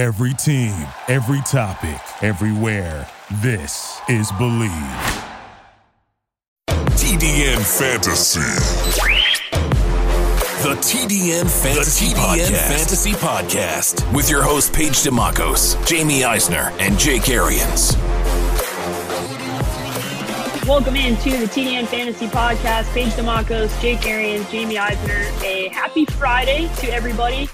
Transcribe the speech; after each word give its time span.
Every 0.00 0.32
team, 0.32 0.72
every 1.08 1.42
topic, 1.42 2.00
everywhere. 2.22 3.06
This 3.42 4.00
is 4.08 4.32
Believe. 4.32 4.70
TDN 6.96 7.60
Fantasy. 7.60 8.40
The 10.62 10.74
TDN 10.80 11.50
Fantasy, 11.50 12.06
the 12.06 12.14
TDN 12.14 12.48
Podcast. 12.48 12.78
Fantasy 12.78 13.12
Podcast 13.12 14.14
with 14.14 14.30
your 14.30 14.42
host 14.42 14.72
Paige 14.72 15.02
Demacos, 15.02 15.76
Jamie 15.86 16.24
Eisner, 16.24 16.72
and 16.78 16.98
Jake 16.98 17.28
Arians. 17.28 17.94
Welcome 20.66 20.96
into 20.96 21.28
the 21.28 21.44
TDN 21.44 21.86
Fantasy 21.88 22.28
Podcast. 22.28 22.90
Paige 22.94 23.12
Demacos, 23.12 23.78
Jake 23.82 24.06
Arians, 24.06 24.50
Jamie 24.50 24.78
Eisner. 24.78 25.26
A 25.44 25.68
happy 25.68 26.06
Friday 26.06 26.70
to 26.76 26.90
everybody. 26.90 27.50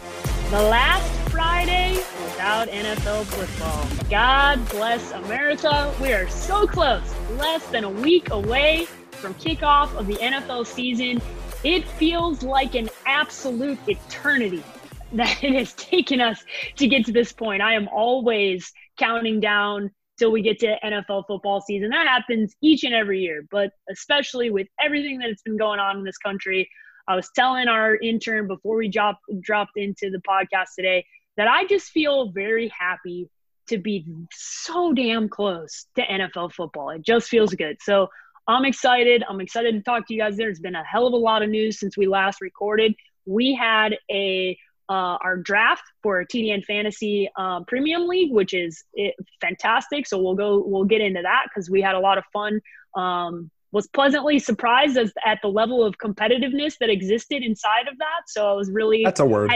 The 0.51 0.63
last 0.63 1.16
Friday 1.37 1.97
without 2.25 2.67
NFL 2.69 3.25
football. 3.25 4.09
God 4.09 4.67
bless 4.71 5.11
America. 5.11 5.95
We 6.01 6.15
are 6.15 6.27
so 6.31 6.67
close, 6.67 7.03
less 7.33 7.63
than 7.67 7.85
a 7.85 7.91
week 7.91 8.31
away 8.31 8.87
from 9.11 9.35
kickoff 9.35 9.95
of 9.99 10.07
the 10.07 10.15
NFL 10.15 10.67
season. 10.67 11.21
It 11.63 11.87
feels 11.87 12.43
like 12.43 12.75
an 12.75 12.89
absolute 13.05 13.79
eternity 13.87 14.63
that 15.13 15.45
it 15.45 15.53
has 15.53 15.75
taken 15.75 16.23
us 16.23 16.43
to 16.77 16.89
get 16.89 17.05
to 17.05 17.13
this 17.13 17.33
point. 17.33 17.61
I 17.61 17.75
am 17.75 17.87
always 17.89 18.73
counting 18.99 19.39
down 19.39 19.91
till 20.19 20.33
we 20.33 20.41
get 20.41 20.59
to 20.61 20.79
NFL 20.83 21.25
football 21.27 21.61
season. 21.61 21.91
That 21.91 22.07
happens 22.07 22.57
each 22.63 22.83
and 22.83 22.95
every 22.95 23.21
year, 23.21 23.45
but 23.51 23.73
especially 23.91 24.49
with 24.49 24.69
everything 24.81 25.19
that's 25.19 25.43
been 25.43 25.59
going 25.59 25.81
on 25.81 25.99
in 25.99 26.03
this 26.03 26.17
country. 26.17 26.67
I 27.09 27.15
was 27.15 27.29
telling 27.37 27.69
our 27.69 27.95
intern 27.95 28.49
before 28.49 28.77
we 28.77 28.89
dropped 28.89 29.21
dropped 29.41 29.77
into 29.77 30.11
the 30.11 30.21
podcast 30.27 30.75
today 30.77 31.05
that 31.37 31.49
I 31.49 31.67
just 31.67 31.91
feel 31.91 32.31
very 32.31 32.69
happy 32.69 33.29
to 33.69 33.79
be 33.79 34.07
so 34.33 34.93
damn 34.93 35.29
close 35.29 35.87
to 35.97 36.03
NFL 36.03 36.53
football. 36.53 36.91
It 36.91 37.03
just 37.03 37.29
feels 37.29 37.53
good. 37.55 37.79
So 37.81 38.09
I'm 38.49 38.65
excited. 38.65 39.25
I'm 39.29 39.41
excited 39.41 39.75
to 39.75 39.83
talk 39.83 40.07
to 40.07 40.15
you 40.15 40.21
guys. 40.21 40.37
There's 40.37 40.61
been 40.61 40.77
a 40.77 40.85
hell 40.85 41.07
of 41.07 41.13
a 41.13 41.17
lot 41.17 41.43
of 41.43 41.51
news 41.51 41.81
since 41.81 41.97
we 41.97 42.07
last 42.07 42.41
recorded. 42.41 42.95
We 43.25 43.55
had 43.55 43.99
a 44.11 44.57
uh, 44.89 45.19
our 45.21 45.37
draft 45.37 45.83
for 46.01 46.25
TDN 46.25 46.65
Fantasy 46.65 47.29
uh, 47.37 47.65
Premium 47.65 48.07
League, 48.07 48.33
which 48.33 48.55
is 48.55 48.85
it, 48.95 49.17
eh, 49.19 49.23
fantastic. 49.41 50.07
So 50.07 50.23
we'll 50.23 50.37
go 50.37 50.63
we'll 50.65 50.85
get 50.85 51.01
into 51.01 51.23
that 51.23 51.47
because 51.49 51.69
we 51.69 51.83
had 51.83 51.97
a 51.97 51.99
lot 51.99 52.19
of 52.19 52.25
fun. 52.33 52.61
Um, 52.95 53.51
was 53.73 53.89
pleasantly 53.89 54.39
surprised 54.39 54.97
as 54.97 55.13
at 55.25 55.41
the 55.43 55.49
level 55.49 55.85
of 55.85 55.99
competitiveness 55.99 56.79
that 56.79 56.89
existed 56.89 57.43
inside 57.43 57.89
of 57.89 57.99
that. 57.99 58.23
So 58.29 58.49
I 58.49 58.53
was 58.53 58.71
really 58.71 59.03
that's 59.05 59.21
a 59.21 59.27
word. 59.27 59.51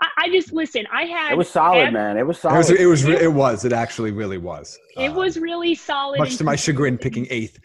I, 0.00 0.08
I, 0.18 0.28
just 0.30 0.52
listen. 0.52 0.84
I 0.92 1.04
had 1.04 1.32
it 1.32 1.38
was 1.38 1.48
solid, 1.48 1.92
man. 1.92 2.16
It 2.16 2.26
was 2.26 2.38
solid. 2.38 2.70
It 2.70 2.86
was. 2.86 3.04
It 3.04 3.08
was. 3.08 3.22
It 3.22 3.32
was. 3.32 3.64
It 3.64 3.72
actually 3.72 4.10
really 4.10 4.38
was. 4.38 4.78
It 4.96 5.10
um, 5.10 5.16
was 5.16 5.38
really 5.38 5.74
solid. 5.74 6.18
Much 6.18 6.36
to 6.36 6.44
my 6.44 6.56
chagrin, 6.56 6.98
picking 6.98 7.26
eighth. 7.30 7.58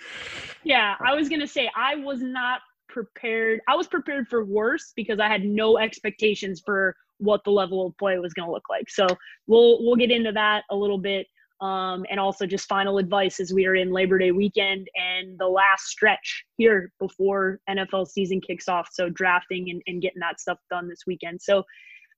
Yeah, 0.64 0.96
I 1.06 1.14
was 1.16 1.30
gonna 1.30 1.48
say 1.48 1.70
I 1.76 1.96
was 1.96 2.22
not 2.22 2.62
prepared. 2.88 3.62
I 3.68 3.76
was 3.76 3.88
prepared 3.88 4.28
for 4.28 4.46
worse 4.46 4.94
because 4.96 5.20
I 5.20 5.28
had 5.28 5.44
no 5.44 5.78
expectations 5.78 6.62
for 6.66 6.96
what 7.18 7.44
the 7.44 7.52
level 7.52 7.86
of 7.86 7.98
play 7.98 8.18
was 8.20 8.34
gonna 8.34 8.52
look 8.52 8.70
like. 8.70 8.90
So 8.90 9.08
we'll 9.48 9.84
we'll 9.84 9.96
get 9.96 10.12
into 10.12 10.32
that 10.34 10.64
a 10.70 10.76
little 10.76 11.00
bit. 11.00 11.28
Um, 11.62 12.08
and 12.10 12.20
also 12.20 12.48
just 12.48 12.68
final 12.68 12.98
advice 12.98 13.40
as 13.40 13.54
we 13.54 13.68
are 13.68 13.76
in 13.76 13.92
Labor 13.92 14.18
Day 14.18 14.32
weekend 14.32 14.88
and 14.96 15.38
the 15.38 15.48
last 15.48 15.86
stretch 15.86 16.44
here 16.58 16.92
before 17.00 17.60
NFL 17.70 18.08
season 18.08 18.42
kicks 18.42 18.68
off. 18.68 18.90
So 18.92 19.10
drafting 19.10 19.70
and, 19.70 19.80
and 19.86 20.02
getting 20.02 20.22
that 20.22 20.40
stuff 20.40 20.58
done 20.72 20.90
this 20.90 21.04
weekend. 21.06 21.40
So 21.40 21.64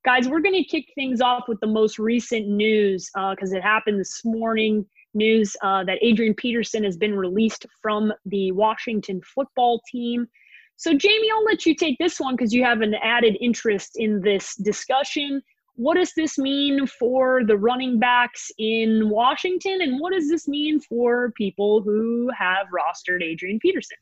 Guys, 0.05 0.27
we're 0.27 0.41
going 0.41 0.53
to 0.53 0.65
kick 0.65 0.91
things 0.95 1.21
off 1.21 1.45
with 1.47 1.61
the 1.61 1.67
most 1.67 1.97
recent 1.97 2.45
news 2.45 3.09
because 3.13 3.53
uh, 3.53 3.57
it 3.57 3.63
happened 3.63 3.97
this 3.97 4.21
morning. 4.25 4.85
News 5.13 5.55
uh, 5.61 5.85
that 5.85 5.99
Adrian 6.01 6.33
Peterson 6.33 6.83
has 6.83 6.97
been 6.97 7.15
released 7.15 7.65
from 7.81 8.11
the 8.25 8.51
Washington 8.51 9.21
football 9.21 9.81
team. 9.89 10.27
So, 10.75 10.93
Jamie, 10.93 11.29
I'll 11.33 11.45
let 11.45 11.65
you 11.65 11.73
take 11.73 11.97
this 11.99 12.19
one 12.19 12.35
because 12.35 12.51
you 12.51 12.65
have 12.65 12.81
an 12.81 12.95
added 12.95 13.37
interest 13.39 13.91
in 13.95 14.19
this 14.19 14.55
discussion. 14.55 15.41
What 15.75 15.95
does 15.95 16.11
this 16.17 16.37
mean 16.37 16.85
for 16.85 17.45
the 17.45 17.55
running 17.55 17.97
backs 17.97 18.51
in 18.57 19.09
Washington? 19.09 19.81
And 19.81 20.01
what 20.01 20.11
does 20.11 20.27
this 20.27 20.49
mean 20.49 20.81
for 20.81 21.31
people 21.37 21.81
who 21.81 22.29
have 22.37 22.67
rostered 22.75 23.23
Adrian 23.23 23.57
Peterson? 23.59 23.97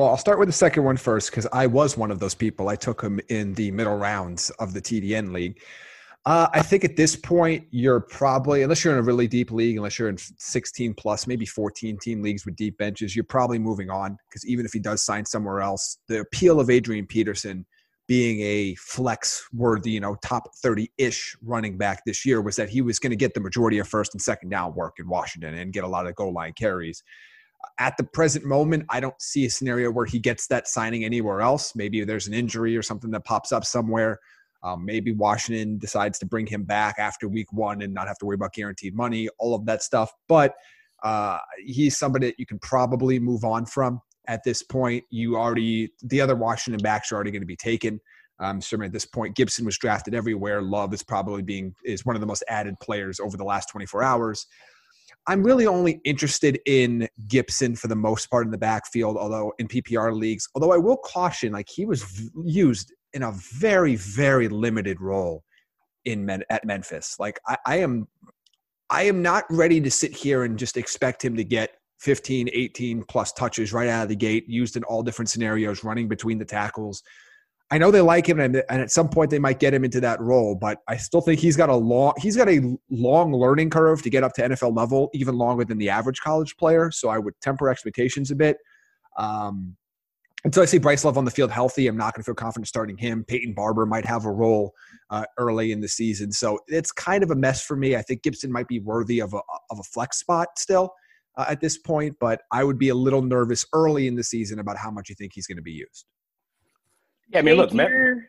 Well, 0.00 0.08
I'll 0.08 0.16
start 0.16 0.38
with 0.38 0.48
the 0.48 0.54
second 0.54 0.84
one 0.84 0.96
first 0.96 1.30
because 1.30 1.46
I 1.52 1.66
was 1.66 1.98
one 1.98 2.10
of 2.10 2.20
those 2.20 2.34
people. 2.34 2.70
I 2.70 2.74
took 2.74 3.02
him 3.02 3.20
in 3.28 3.52
the 3.52 3.70
middle 3.70 3.98
rounds 3.98 4.48
of 4.58 4.72
the 4.72 4.80
TDN 4.80 5.34
league. 5.34 5.60
Uh, 6.24 6.48
I 6.54 6.62
think 6.62 6.84
at 6.84 6.96
this 6.96 7.14
point, 7.14 7.66
you're 7.70 8.00
probably, 8.00 8.62
unless 8.62 8.82
you're 8.82 8.94
in 8.94 8.98
a 8.98 9.02
really 9.02 9.28
deep 9.28 9.50
league, 9.50 9.76
unless 9.76 9.98
you're 9.98 10.08
in 10.08 10.16
16 10.16 10.94
plus, 10.94 11.26
maybe 11.26 11.44
14 11.44 11.98
team 11.98 12.22
leagues 12.22 12.46
with 12.46 12.56
deep 12.56 12.78
benches, 12.78 13.14
you're 13.14 13.26
probably 13.26 13.58
moving 13.58 13.90
on 13.90 14.16
because 14.26 14.46
even 14.46 14.64
if 14.64 14.72
he 14.72 14.78
does 14.78 15.04
sign 15.04 15.26
somewhere 15.26 15.60
else, 15.60 15.98
the 16.08 16.20
appeal 16.20 16.60
of 16.60 16.70
Adrian 16.70 17.06
Peterson 17.06 17.66
being 18.08 18.40
a 18.40 18.74
flex 18.76 19.46
worthy, 19.52 19.90
you 19.90 20.00
know, 20.00 20.16
top 20.22 20.48
30 20.62 20.90
ish 20.96 21.36
running 21.42 21.76
back 21.76 22.00
this 22.06 22.24
year 22.24 22.40
was 22.40 22.56
that 22.56 22.70
he 22.70 22.80
was 22.80 22.98
going 22.98 23.10
to 23.10 23.16
get 23.16 23.34
the 23.34 23.40
majority 23.40 23.78
of 23.78 23.86
first 23.86 24.14
and 24.14 24.22
second 24.22 24.48
down 24.48 24.74
work 24.74 24.94
in 24.98 25.06
Washington 25.06 25.52
and 25.56 25.74
get 25.74 25.84
a 25.84 25.88
lot 25.88 26.06
of 26.06 26.14
goal 26.14 26.32
line 26.32 26.54
carries 26.54 27.02
at 27.78 27.96
the 27.96 28.04
present 28.04 28.44
moment, 28.44 28.86
I 28.90 29.00
don't 29.00 29.20
see 29.20 29.46
a 29.46 29.50
scenario 29.50 29.90
where 29.90 30.06
he 30.06 30.18
gets 30.18 30.46
that 30.48 30.68
signing 30.68 31.04
anywhere 31.04 31.40
else. 31.40 31.74
Maybe 31.74 32.04
there's 32.04 32.26
an 32.26 32.34
injury 32.34 32.76
or 32.76 32.82
something 32.82 33.10
that 33.12 33.24
pops 33.24 33.52
up 33.52 33.64
somewhere. 33.64 34.18
Um, 34.62 34.84
maybe 34.84 35.12
Washington 35.12 35.78
decides 35.78 36.18
to 36.18 36.26
bring 36.26 36.46
him 36.46 36.64
back 36.64 36.96
after 36.98 37.28
week 37.28 37.52
one 37.52 37.80
and 37.80 37.94
not 37.94 38.08
have 38.08 38.18
to 38.18 38.26
worry 38.26 38.34
about 38.34 38.52
guaranteed 38.52 38.94
money, 38.94 39.28
all 39.38 39.54
of 39.54 39.64
that 39.66 39.82
stuff. 39.82 40.12
But 40.28 40.54
uh, 41.02 41.38
he's 41.64 41.96
somebody 41.96 42.26
that 42.26 42.38
you 42.38 42.44
can 42.44 42.58
probably 42.58 43.18
move 43.18 43.44
on 43.44 43.64
from 43.64 44.00
at 44.28 44.44
this 44.44 44.62
point. 44.62 45.04
You 45.10 45.36
already, 45.36 45.90
the 46.02 46.20
other 46.20 46.36
Washington 46.36 46.82
backs 46.82 47.10
are 47.10 47.14
already 47.14 47.30
going 47.30 47.42
to 47.42 47.46
be 47.46 47.56
taken. 47.56 48.00
Um, 48.38 48.60
certainly 48.60 48.86
at 48.86 48.92
this 48.92 49.06
point, 49.06 49.36
Gibson 49.36 49.64
was 49.64 49.78
drafted 49.78 50.14
everywhere. 50.14 50.62
Love 50.62 50.94
is 50.94 51.02
probably 51.02 51.42
being 51.42 51.74
is 51.84 52.06
one 52.06 52.16
of 52.16 52.20
the 52.20 52.26
most 52.26 52.42
added 52.48 52.74
players 52.80 53.20
over 53.20 53.36
the 53.36 53.44
last 53.44 53.68
24 53.70 54.02
hours. 54.02 54.46
I'm 55.30 55.44
really 55.44 55.68
only 55.68 56.00
interested 56.04 56.58
in 56.66 57.08
Gibson 57.28 57.76
for 57.76 57.86
the 57.86 57.94
most 57.94 58.28
part 58.30 58.46
in 58.46 58.50
the 58.50 58.58
backfield, 58.58 59.16
although 59.16 59.52
in 59.60 59.68
PPR 59.68 60.12
leagues. 60.12 60.48
Although 60.56 60.72
I 60.72 60.76
will 60.76 60.96
caution, 60.96 61.52
like 61.52 61.68
he 61.68 61.86
was 61.86 62.28
used 62.44 62.92
in 63.12 63.22
a 63.22 63.30
very, 63.52 63.94
very 63.94 64.48
limited 64.48 65.00
role 65.00 65.44
in 66.04 66.26
Men- 66.26 66.42
at 66.50 66.64
Memphis. 66.64 67.14
Like 67.20 67.38
I, 67.46 67.56
I 67.64 67.76
am, 67.76 68.08
I 68.90 69.04
am 69.04 69.22
not 69.22 69.44
ready 69.50 69.80
to 69.80 69.90
sit 69.90 70.16
here 70.16 70.42
and 70.42 70.58
just 70.58 70.76
expect 70.76 71.24
him 71.24 71.36
to 71.36 71.44
get 71.44 71.76
15, 72.00 72.48
18 72.52 73.04
plus 73.04 73.32
touches 73.32 73.72
right 73.72 73.88
out 73.88 74.02
of 74.02 74.08
the 74.08 74.16
gate, 74.16 74.48
used 74.48 74.76
in 74.76 74.82
all 74.82 75.04
different 75.04 75.28
scenarios, 75.28 75.84
running 75.84 76.08
between 76.08 76.38
the 76.38 76.44
tackles. 76.44 77.04
I 77.72 77.78
know 77.78 77.92
they 77.92 78.00
like 78.00 78.28
him, 78.28 78.40
and, 78.40 78.62
and 78.68 78.82
at 78.82 78.90
some 78.90 79.08
point 79.08 79.30
they 79.30 79.38
might 79.38 79.60
get 79.60 79.72
him 79.72 79.84
into 79.84 80.00
that 80.00 80.20
role. 80.20 80.56
But 80.56 80.78
I 80.88 80.96
still 80.96 81.20
think 81.20 81.38
he's 81.38 81.56
got 81.56 81.68
a 81.68 81.76
long 81.76 82.14
he's 82.18 82.36
got 82.36 82.48
a 82.48 82.76
long 82.90 83.32
learning 83.32 83.70
curve 83.70 84.02
to 84.02 84.10
get 84.10 84.24
up 84.24 84.32
to 84.34 84.42
NFL 84.42 84.76
level, 84.76 85.08
even 85.14 85.36
longer 85.36 85.64
than 85.64 85.78
the 85.78 85.88
average 85.88 86.20
college 86.20 86.56
player. 86.56 86.90
So 86.90 87.08
I 87.08 87.18
would 87.18 87.34
temper 87.40 87.68
expectations 87.68 88.30
a 88.30 88.36
bit. 88.36 88.58
Um, 89.16 89.76
until 90.44 90.62
I 90.62 90.66
see 90.66 90.78
Bryce 90.78 91.04
Love 91.04 91.18
on 91.18 91.24
the 91.24 91.30
field 91.30 91.50
healthy, 91.50 91.86
I'm 91.86 91.98
not 91.98 92.14
going 92.14 92.22
to 92.22 92.24
feel 92.24 92.34
confident 92.34 92.66
starting 92.66 92.96
him. 92.96 93.24
Peyton 93.24 93.52
Barber 93.52 93.84
might 93.84 94.06
have 94.06 94.24
a 94.24 94.32
role 94.32 94.72
uh, 95.10 95.24
early 95.36 95.70
in 95.70 95.80
the 95.80 95.88
season, 95.88 96.32
so 96.32 96.58
it's 96.66 96.90
kind 96.90 97.22
of 97.22 97.30
a 97.30 97.36
mess 97.36 97.62
for 97.62 97.76
me. 97.76 97.94
I 97.94 98.02
think 98.02 98.22
Gibson 98.22 98.50
might 98.50 98.66
be 98.66 98.80
worthy 98.80 99.20
of 99.20 99.34
a 99.34 99.40
of 99.70 99.78
a 99.78 99.82
flex 99.84 100.18
spot 100.18 100.48
still 100.58 100.92
uh, 101.36 101.44
at 101.48 101.60
this 101.60 101.78
point, 101.78 102.16
but 102.20 102.42
I 102.50 102.64
would 102.64 102.78
be 102.78 102.88
a 102.88 102.94
little 102.94 103.22
nervous 103.22 103.64
early 103.72 104.08
in 104.08 104.16
the 104.16 104.24
season 104.24 104.58
about 104.58 104.76
how 104.76 104.90
much 104.90 105.08
you 105.08 105.14
think 105.14 105.32
he's 105.34 105.46
going 105.46 105.56
to 105.56 105.62
be 105.62 105.72
used. 105.72 106.06
Yeah, 107.32 107.38
I 107.38 107.42
mean, 107.42 107.54
look, 107.56 107.72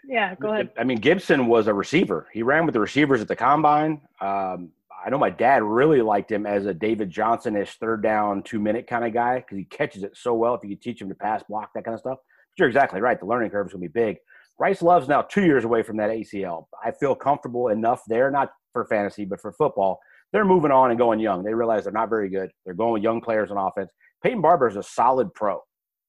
yeah, 0.08 0.36
go 0.36 0.54
ahead. 0.54 0.70
I 0.78 0.84
mean, 0.84 1.00
Gibson 1.00 1.48
was 1.48 1.68
a 1.68 1.74
receiver. 1.74 2.28
He 2.32 2.44
ran 2.44 2.66
with 2.66 2.74
the 2.74 2.80
receivers 2.80 3.20
at 3.20 3.28
the 3.28 3.36
combine. 3.36 4.02
Um, 4.20 4.72
I 5.04 5.10
know 5.10 5.18
my 5.18 5.32
dad 5.32 5.64
really 5.64 6.02
liked 6.02 6.32
him 6.32 6.46
as 6.46 6.68
a 6.68 6.74
David 6.74 7.10
Johnson-ish 7.10 7.78
third 7.78 8.04
down, 8.04 8.44
two 8.44 8.60
minute 8.60 8.86
kind 8.86 9.04
of 9.04 9.14
guy 9.14 9.38
because 9.38 9.58
he 9.58 9.64
catches 9.66 10.04
it 10.04 10.16
so 10.16 10.36
well. 10.36 10.54
If 10.54 10.64
you 10.64 10.70
could 10.70 10.84
teach 10.84 11.02
him 11.02 11.10
to 11.10 11.16
pass, 11.16 11.42
block, 11.50 11.72
that 11.74 11.84
kind 11.84 11.96
of 11.96 12.00
stuff. 12.00 12.20
But 12.20 12.60
you're 12.60 12.68
exactly 12.68 13.02
right. 13.02 13.20
The 13.20 13.26
learning 13.26 13.50
curve 13.50 13.68
is 13.68 13.74
going 13.74 13.82
to 13.82 13.90
be 13.90 14.00
big. 14.00 14.18
Bryce 14.60 14.84
Love's 14.84 15.08
now 15.08 15.24
two 15.24 15.44
years 15.44 15.64
away 15.64 15.82
from 15.82 15.98
that 15.98 16.12
ACL. 16.12 16.66
I 16.86 16.92
feel 16.92 17.16
comfortable 17.16 17.70
enough 17.70 18.04
there, 18.08 18.30
not 18.30 18.52
for 18.74 18.86
fantasy, 18.86 19.26
but 19.26 19.42
for 19.42 19.52
football. 19.54 20.00
They're 20.32 20.46
moving 20.46 20.72
on 20.72 20.92
and 20.92 21.00
going 21.00 21.20
young. 21.20 21.44
They 21.44 21.56
realize 21.56 21.84
they're 21.84 21.94
not 21.94 22.10
very 22.10 22.30
good. 22.30 22.52
They're 22.64 22.76
going 22.76 22.94
with 22.94 23.02
young 23.02 23.22
players 23.22 23.50
on 23.50 23.58
offense. 23.58 23.92
Peyton 24.22 24.42
Barber 24.42 24.68
is 24.68 24.76
a 24.76 24.84
solid 24.84 25.34
pro 25.34 25.60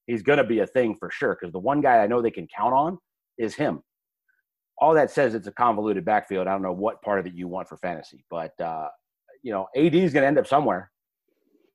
he's 0.07 0.23
going 0.23 0.39
to 0.39 0.45
be 0.45 0.61
a 0.61 0.67
thing 0.67 0.97
for 0.99 1.11
sure 1.11 1.37
because 1.39 1.53
the 1.53 1.59
one 1.59 1.81
guy 1.81 1.99
I 2.03 2.07
know 2.07 2.21
they 2.23 2.31
can 2.31 2.49
count 2.55 2.75
on 2.75 2.99
is 3.39 3.55
him. 3.55 3.83
All 4.79 4.95
that 4.95 5.11
says 5.11 5.35
it's 5.35 5.47
a 5.47 5.53
convoluted 5.53 6.05
backfield. 6.05 6.47
I 6.49 6.53
don't 6.53 6.63
know 6.63 6.73
what 6.73 7.03
part 7.03 7.21
of 7.21 7.27
it 7.27 7.35
you 7.35 7.47
want 7.49 7.69
for 7.69 7.77
fantasy, 7.77 8.25
but 8.31 8.59
uh, 8.61 8.89
you 9.43 9.53
know, 9.53 9.69
AD 9.77 9.95
is 9.95 10.13
going 10.13 10.23
to 10.23 10.27
end 10.27 10.39
up 10.39 10.47
somewhere. 10.47 10.91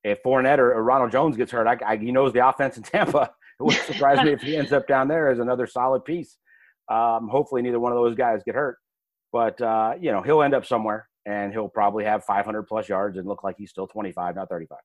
If 0.04 0.22
Fournette 0.24 0.60
or, 0.60 0.74
or 0.74 0.84
Ronald 0.84 1.12
Jones 1.12 1.38
gets 1.38 1.52
hurt, 1.52 1.68
I, 1.68 1.78
I, 1.86 1.98
he 1.98 2.12
knows 2.12 2.34
the 2.34 2.48
offense 2.48 2.78
in 2.78 2.84
Tampa. 2.84 3.32
It 3.60 3.64
wouldn't 3.64 3.86
surprise 3.86 4.24
me 4.24 4.34
if 4.34 4.42
he 4.42 4.56
ends 4.56 4.72
up 4.72 4.88
down 4.88 5.08
there 5.08 5.32
as 5.32 5.40
another 5.40 5.66
solid 5.66 6.06
piece. 6.06 6.38
Um, 6.92 7.28
hopefully, 7.28 7.64
neither 7.64 7.80
one 7.80 7.92
of 7.92 7.98
those 7.98 8.14
guys 8.14 8.44
get 8.46 8.54
hurt, 8.54 8.78
but 9.34 9.60
uh, 9.60 9.96
you 10.00 10.12
know, 10.12 10.22
he'll 10.22 10.44
end 10.44 10.54
up 10.54 10.64
somewhere. 10.64 11.10
and 11.26 11.52
he'll 11.52 11.68
probably 11.68 12.06
have 12.06 12.24
500 12.24 12.64
plus 12.64 12.88
yards 12.88 13.18
and 13.18 13.28
look 13.28 13.44
like 13.44 13.56
he's 13.58 13.70
still 13.70 13.88
25, 13.88 14.36
not 14.36 14.48
35. 14.48 14.78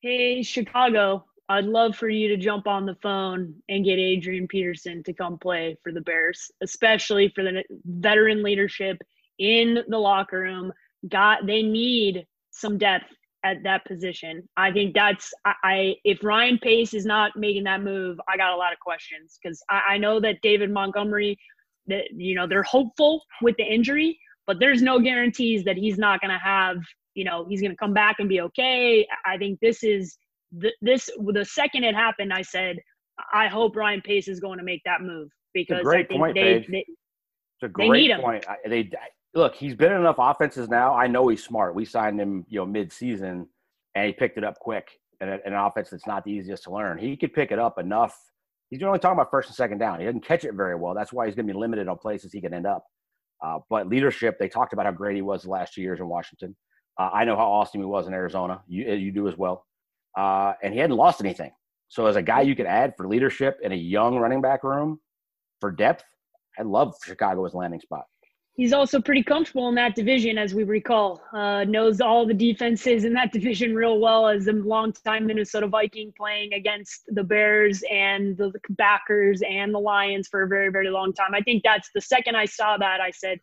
Hey, 0.00 0.42
Chicago, 0.42 1.24
I'd 1.48 1.64
love 1.64 1.96
for 1.96 2.08
you 2.08 2.28
to 2.28 2.36
jump 2.36 2.66
on 2.66 2.86
the 2.86 2.96
phone 2.96 3.54
and 3.68 3.84
get 3.84 3.98
Adrian 3.98 4.48
Peterson 4.48 5.02
to 5.04 5.12
come 5.12 5.38
play 5.38 5.76
for 5.82 5.92
the 5.92 6.00
Bears, 6.00 6.50
especially 6.60 7.32
for 7.34 7.44
the 7.44 7.62
veteran 7.84 8.42
leadership 8.42 8.98
in 9.38 9.84
the 9.88 9.98
locker 9.98 10.40
room. 10.40 10.72
Got 11.08 11.46
they 11.46 11.62
need 11.62 12.26
some 12.50 12.78
depth 12.78 13.06
at 13.44 13.62
that 13.62 13.84
position. 13.84 14.48
I 14.56 14.72
think 14.72 14.94
that's 14.94 15.32
I, 15.44 15.54
I 15.62 15.94
if 16.04 16.24
Ryan 16.24 16.58
Pace 16.58 16.94
is 16.94 17.06
not 17.06 17.36
making 17.36 17.64
that 17.64 17.82
move, 17.82 18.18
I 18.28 18.36
got 18.36 18.52
a 18.52 18.56
lot 18.56 18.72
of 18.72 18.80
questions 18.80 19.38
because 19.40 19.62
I, 19.70 19.82
I 19.90 19.98
know 19.98 20.18
that 20.20 20.40
David 20.42 20.72
Montgomery, 20.72 21.38
that 21.86 22.06
you 22.10 22.34
know 22.34 22.48
they're 22.48 22.64
hopeful 22.64 23.22
with 23.40 23.56
the 23.56 23.64
injury, 23.64 24.18
but 24.48 24.58
there's 24.58 24.82
no 24.82 24.98
guarantees 24.98 25.62
that 25.64 25.76
he's 25.76 25.98
not 25.98 26.20
going 26.20 26.32
to 26.32 26.38
have 26.38 26.78
you 27.14 27.24
know 27.24 27.46
he's 27.48 27.60
going 27.60 27.70
to 27.70 27.76
come 27.76 27.94
back 27.94 28.16
and 28.18 28.28
be 28.28 28.40
okay. 28.40 29.06
I 29.24 29.38
think 29.38 29.60
this 29.60 29.84
is 29.84 30.16
this 30.52 31.10
the 31.32 31.44
second 31.44 31.84
it 31.84 31.94
happened, 31.94 32.32
I 32.32 32.42
said 32.42 32.76
I 33.32 33.48
hope 33.48 33.76
Ryan 33.76 34.02
Pace 34.02 34.28
is 34.28 34.40
going 34.40 34.58
to 34.58 34.64
make 34.64 34.82
that 34.84 35.00
move 35.00 35.28
because 35.54 35.82
great 35.82 36.10
point, 36.10 36.34
they, 36.34 36.66
they, 36.70 36.84
it's 36.88 37.62
a 37.62 37.68
great 37.68 37.90
they 37.90 37.98
need 37.98 38.10
him. 38.10 38.20
point. 38.20 38.44
I, 38.48 38.56
they 38.68 38.90
look, 39.34 39.54
he's 39.54 39.74
been 39.74 39.92
in 39.92 40.00
enough 40.00 40.16
offenses 40.18 40.68
now. 40.68 40.94
I 40.94 41.06
know 41.06 41.28
he's 41.28 41.44
smart. 41.44 41.74
We 41.74 41.84
signed 41.84 42.20
him, 42.20 42.44
you 42.48 42.60
know, 42.60 42.66
mid-season, 42.66 43.48
and 43.94 44.06
he 44.06 44.12
picked 44.12 44.38
it 44.38 44.44
up 44.44 44.58
quick. 44.58 44.88
And 45.20 45.30
an 45.30 45.54
offense 45.54 45.88
that's 45.88 46.06
not 46.06 46.24
the 46.24 46.30
easiest 46.30 46.64
to 46.64 46.70
learn. 46.70 46.98
He 46.98 47.16
could 47.16 47.32
pick 47.32 47.50
it 47.50 47.58
up 47.58 47.78
enough. 47.78 48.14
He's 48.68 48.82
only 48.82 48.98
talking 48.98 49.18
about 49.18 49.30
first 49.30 49.48
and 49.48 49.56
second 49.56 49.78
down. 49.78 49.98
He 49.98 50.04
doesn't 50.04 50.26
catch 50.26 50.44
it 50.44 50.52
very 50.52 50.74
well. 50.74 50.92
That's 50.92 51.10
why 51.10 51.24
he's 51.24 51.34
going 51.34 51.46
to 51.46 51.54
be 51.54 51.58
limited 51.58 51.88
on 51.88 51.96
places 51.96 52.32
he 52.34 52.40
can 52.42 52.52
end 52.52 52.66
up. 52.66 52.84
Uh, 53.42 53.60
but 53.70 53.88
leadership, 53.88 54.38
they 54.38 54.48
talked 54.48 54.74
about 54.74 54.84
how 54.84 54.92
great 54.92 55.16
he 55.16 55.22
was 55.22 55.44
the 55.44 55.50
last 55.50 55.72
two 55.72 55.80
years 55.80 56.00
in 56.00 56.08
Washington. 56.08 56.54
Uh, 56.98 57.08
I 57.14 57.24
know 57.24 57.34
how 57.34 57.50
awesome 57.50 57.80
he 57.80 57.86
was 57.86 58.06
in 58.06 58.12
Arizona. 58.12 58.62
You, 58.68 58.92
you 58.92 59.10
do 59.10 59.26
as 59.26 59.38
well. 59.38 59.64
Uh, 60.16 60.54
and 60.62 60.72
he 60.72 60.80
hadn't 60.80 60.96
lost 60.96 61.20
anything. 61.20 61.52
So 61.88 62.06
as 62.06 62.16
a 62.16 62.22
guy 62.22 62.40
you 62.40 62.56
could 62.56 62.66
add 62.66 62.94
for 62.96 63.06
leadership 63.06 63.58
in 63.62 63.72
a 63.72 63.76
young 63.76 64.16
running 64.16 64.40
back 64.40 64.64
room 64.64 65.00
for 65.60 65.70
depth, 65.70 66.04
I 66.58 66.62
love 66.62 66.94
Chicago 67.04 67.44
as 67.44 67.54
landing 67.54 67.80
spot 67.80 68.06
he's 68.56 68.72
also 68.72 69.00
pretty 69.00 69.22
comfortable 69.22 69.68
in 69.68 69.74
that 69.74 69.94
division, 69.94 70.38
as 70.38 70.54
we 70.54 70.64
recall. 70.64 71.22
Uh, 71.32 71.64
knows 71.64 72.00
all 72.00 72.26
the 72.26 72.34
defenses 72.34 73.04
in 73.04 73.12
that 73.12 73.32
division 73.38 73.74
real 73.74 74.00
well 74.00 74.28
as 74.28 74.48
a 74.48 74.52
longtime 74.52 75.26
Minnesota 75.26 75.68
Viking 75.68 76.12
playing 76.16 76.52
against 76.54 77.02
the 77.08 77.22
Bears 77.22 77.84
and 77.90 78.36
the 78.36 78.52
Packers 78.78 79.42
and 79.48 79.72
the 79.72 79.78
Lions 79.78 80.26
for 80.28 80.42
a 80.42 80.48
very, 80.48 80.70
very 80.70 80.90
long 80.90 81.12
time. 81.12 81.34
I 81.34 81.40
think 81.40 81.62
that's 81.62 81.90
the 81.94 82.00
second 82.00 82.36
I 82.36 82.46
saw 82.46 82.76
that, 82.78 83.00
I 83.00 83.10
said, 83.10 83.38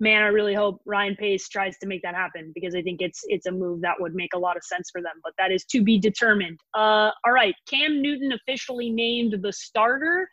man, 0.00 0.22
I 0.22 0.26
really 0.26 0.54
hope 0.54 0.80
Ryan 0.84 1.16
Pace 1.16 1.48
tries 1.48 1.76
to 1.78 1.86
make 1.86 2.02
that 2.02 2.14
happen 2.14 2.52
because 2.54 2.74
I 2.74 2.82
think 2.82 3.00
it's 3.00 3.20
it's 3.24 3.46
a 3.46 3.52
move 3.52 3.80
that 3.82 3.94
would 4.00 4.14
make 4.14 4.34
a 4.34 4.38
lot 4.38 4.56
of 4.56 4.64
sense 4.64 4.90
for 4.90 5.00
them. 5.00 5.14
But 5.22 5.32
that 5.38 5.52
is 5.52 5.64
to 5.66 5.82
be 5.82 5.98
determined. 5.98 6.58
Uh, 6.74 7.10
all 7.24 7.32
right, 7.32 7.54
Cam 7.68 8.02
Newton 8.02 8.32
officially 8.32 8.90
named 8.90 9.36
the 9.42 9.52
starter. 9.52 10.28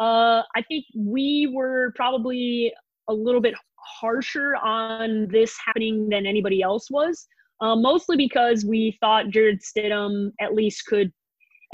Uh, 0.00 0.42
I 0.56 0.62
think 0.68 0.84
we 0.96 1.50
were 1.54 1.92
probably 1.94 2.72
a 3.08 3.14
little 3.14 3.40
bit 3.40 3.54
harsher 3.76 4.56
on 4.56 5.28
this 5.30 5.54
happening 5.64 6.08
than 6.08 6.24
anybody 6.26 6.62
else 6.62 6.90
was, 6.90 7.26
uh, 7.60 7.76
mostly 7.76 8.16
because 8.16 8.64
we 8.64 8.96
thought 9.00 9.28
Jarrett 9.28 9.60
Stidham 9.60 10.30
at 10.40 10.54
least 10.54 10.86
could 10.86 11.12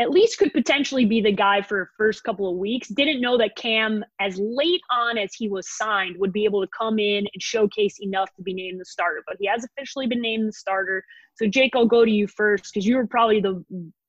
at 0.00 0.10
least 0.10 0.38
could 0.38 0.52
potentially 0.52 1.04
be 1.04 1.20
the 1.20 1.32
guy 1.32 1.60
for 1.60 1.90
first 1.96 2.22
couple 2.22 2.50
of 2.50 2.56
weeks. 2.56 2.88
Didn't 2.88 3.20
know 3.20 3.36
that 3.38 3.56
Cam, 3.56 4.04
as 4.20 4.38
late 4.38 4.80
on 4.92 5.18
as 5.18 5.34
he 5.34 5.48
was 5.48 5.76
signed, 5.76 6.16
would 6.18 6.32
be 6.32 6.44
able 6.44 6.62
to 6.62 6.70
come 6.76 6.98
in 6.98 7.26
and 7.32 7.42
showcase 7.42 7.96
enough 8.00 8.32
to 8.36 8.42
be 8.42 8.54
named 8.54 8.80
the 8.80 8.84
starter. 8.84 9.24
But 9.26 9.36
he 9.40 9.46
has 9.46 9.64
officially 9.64 10.06
been 10.06 10.22
named 10.22 10.48
the 10.48 10.52
starter. 10.52 11.02
So 11.34 11.46
Jake, 11.46 11.72
I'll 11.74 11.86
go 11.86 12.04
to 12.04 12.10
you 12.10 12.28
first 12.28 12.72
because 12.72 12.86
you 12.86 12.96
were 12.96 13.06
probably 13.06 13.40
the 13.40 13.64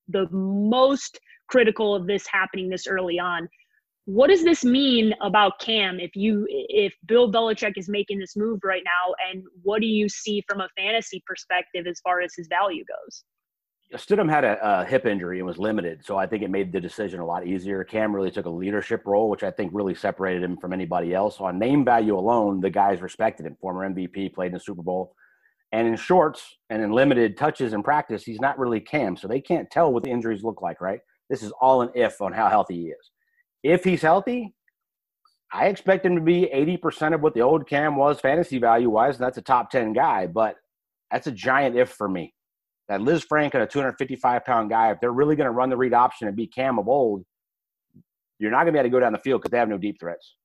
the 0.08 0.28
most 0.32 1.20
critical 1.50 1.96
of 1.96 2.08
this 2.08 2.28
happening 2.28 2.70
this 2.70 2.88
early 2.88 3.20
on 3.20 3.48
what 4.10 4.32
does 4.32 4.44
this 4.44 4.66
mean 4.66 5.14
about 5.22 5.60
Cam 5.60 6.00
if 6.00 6.16
you 6.16 6.48
if 6.50 6.96
Bill 7.06 7.32
Belichick 7.32 7.74
is 7.76 7.88
making 7.88 8.18
this 8.18 8.36
move 8.36 8.60
right 8.64 8.82
now 8.84 9.14
and 9.30 9.44
what 9.62 9.82
do 9.82 9.86
you 9.86 10.10
see 10.10 10.44
from 10.50 10.62
a 10.62 10.70
fantasy 10.76 11.22
perspective 11.28 11.86
as 11.86 12.00
far 12.00 12.20
as 12.20 12.34
his 12.36 12.48
value 12.48 12.84
goes? 12.86 13.24
Stidham 13.96 14.30
had 14.30 14.44
a, 14.44 14.82
a, 14.82 14.86
hip 14.86 15.08
injury 15.08 15.40
and 15.40 15.48
was 15.48 15.58
limited, 15.58 16.06
so 16.06 16.16
I 16.16 16.28
think 16.28 16.44
it 16.44 16.52
made 16.52 16.72
the 16.72 16.80
decision 16.80 17.20
a 17.20 17.26
lot 17.26 17.48
easier. 17.48 17.84
Cam 17.84 18.16
really 18.16 18.30
took 18.30 18.46
a 18.46 18.50
leadership 18.50 19.02
role, 19.06 19.30
which 19.30 19.42
I 19.42 19.50
think 19.50 19.72
really 19.74 19.96
separated 19.96 20.44
him 20.44 20.58
from 20.58 20.74
anybody 20.74 21.14
else. 21.14 21.40
On 21.40 21.58
name 21.58 21.84
value 21.84 22.16
alone, 22.16 22.62
the 22.62 22.70
guys 22.70 23.02
respected 23.02 23.48
him. 23.48 23.58
Former 23.60 23.90
MVP, 23.90 24.34
played 24.34 24.48
in 24.48 24.54
the 24.54 24.60
Super 24.60 24.84
Bowl, 24.84 25.16
and 25.72 25.88
in 25.88 25.96
shorts 25.96 26.58
and 26.70 26.84
in 26.84 26.92
limited 26.92 27.36
touches 27.36 27.74
in 27.74 27.82
practice, 27.82 28.24
he's 28.24 28.40
not 28.40 28.60
really 28.60 28.80
Cam, 28.80 29.18
so 29.18 29.28
they 29.28 29.42
can't 29.42 29.72
tell 29.72 29.92
what 29.92 30.04
the 30.04 30.12
injuries 30.12 30.44
look 30.44 30.62
like. 30.62 30.82
Right? 30.82 31.00
This 31.30 31.42
is 31.42 31.52
all 31.60 31.82
an 31.82 31.90
if 31.96 32.22
on 32.22 32.32
how 32.32 32.48
healthy 32.48 32.76
he 32.76 32.88
is 32.90 33.12
if 33.64 33.84
he's 33.84 34.02
healthy, 34.02 34.54
I 35.52 35.68
expect 35.68 36.06
him 36.06 36.16
to 36.16 36.22
be 36.22 36.50
80% 36.54 37.14
of 37.14 37.22
what 37.22 37.34
the 37.34 37.42
old 37.42 37.68
Cam 37.68 37.96
was 37.96 38.20
fantasy 38.20 38.60
value 38.60 38.90
wise, 38.90 39.16
and 39.16 39.26
that's 39.26 39.38
a 39.38 39.42
top 39.42 39.72
10 39.72 39.94
guy. 39.94 40.28
But 40.28 40.56
that's 41.12 41.28
a 41.28 41.32
giant 41.32 41.76
if 41.76 41.90
for 41.90 42.08
me. 42.08 42.34
That 42.90 43.02
Liz 43.02 43.24
Frank 43.24 43.54
and 43.54 43.64
a 43.64 43.68
255 43.68 44.44
pound 44.46 44.70
guy, 44.70 44.92
if 44.92 45.00
they're 45.00 45.12
really 45.12 45.36
going 45.36 45.46
to 45.46 45.52
run 45.52 45.70
the 45.70 45.78
read 45.78 45.94
option 45.94 46.28
and 46.28 46.36
be 46.36 46.48
Cam 46.48 46.80
of 46.80 46.88
old, 46.88 47.24
you're 48.40 48.52
not 48.52 48.64
going 48.64 48.68
to 48.68 48.72
be 48.74 48.80
able 48.80 48.90
to 48.90 48.92
go 48.92 49.00
down 49.00 49.14
the 49.14 49.20
field 49.20 49.42
because 49.42 49.52
they 49.52 49.58
have 49.58 49.70
no 49.70 49.78
deep 49.78 50.00
threats. 50.00 50.36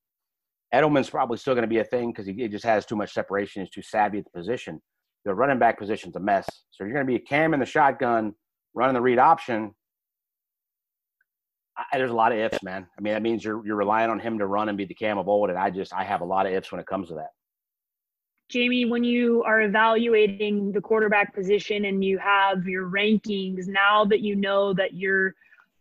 Edelman's 0.73 1.11
probably 1.11 1.39
still 1.39 1.55
going 1.55 1.63
to 1.63 1.69
be 1.69 1.79
a 1.79 1.85
thing 1.85 2.13
because 2.13 2.27
he 2.27 2.49
just 2.49 2.65
has 2.65 2.85
too 2.85 2.97
much 2.97 3.13
separation. 3.13 3.63
He's 3.63 3.71
too 3.71 3.83
savvy 3.83 4.19
at 4.19 4.25
the 4.25 4.39
position. 4.39 4.81
The 5.25 5.35
running 5.35 5.59
back 5.59 5.79
position's 5.79 6.17
a 6.17 6.21
mess. 6.21 6.47
So 6.71 6.85
you're 6.85 6.93
going 6.93 7.07
to 7.07 7.11
be 7.11 7.17
a 7.17 7.21
Cam 7.21 7.55
in 7.55 7.61
the 7.61 7.67
shotgun 7.67 8.35
running 8.75 8.95
the 8.95 9.01
read 9.01 9.19
option 9.19 9.73
I, 11.77 11.99
there's 11.99 12.11
a 12.11 12.15
lot 12.15 12.33
of 12.33 12.39
ifs, 12.39 12.63
man. 12.63 12.87
I 12.97 13.03
mean, 13.03 13.15
that 13.15 13.23
means 13.23 13.45
you're 13.45 13.65
you're 13.67 13.77
relying 13.77 14.11
on 14.11 14.21
him 14.21 14.39
to 14.39 14.47
run 14.47 14.69
and 14.69 14.79
be 14.79 14.85
the 14.85 14.95
cam 14.95 15.19
of 15.19 15.29
old, 15.29 15.51
and 15.51 15.59
I 15.59 15.71
just 15.71 15.93
I 15.93 16.05
have 16.05 16.21
a 16.21 16.25
lot 16.25 16.47
of 16.47 16.53
ifs 16.53 16.71
when 16.71 16.81
it 16.81 16.87
comes 16.87 17.09
to 17.09 17.15
that. 17.15 17.31
Jamie, 18.55 18.85
when 18.85 19.03
you 19.03 19.43
are 19.43 19.63
evaluating 19.63 20.71
the 20.71 20.81
quarterback 20.81 21.35
position 21.35 21.87
and 21.87 22.05
you 22.05 22.19
have 22.19 22.69
your 22.69 22.89
rankings, 22.89 23.67
now 23.67 24.05
that 24.05 24.21
you 24.21 24.37
know 24.37 24.73
that 24.75 24.95
you're 24.95 25.35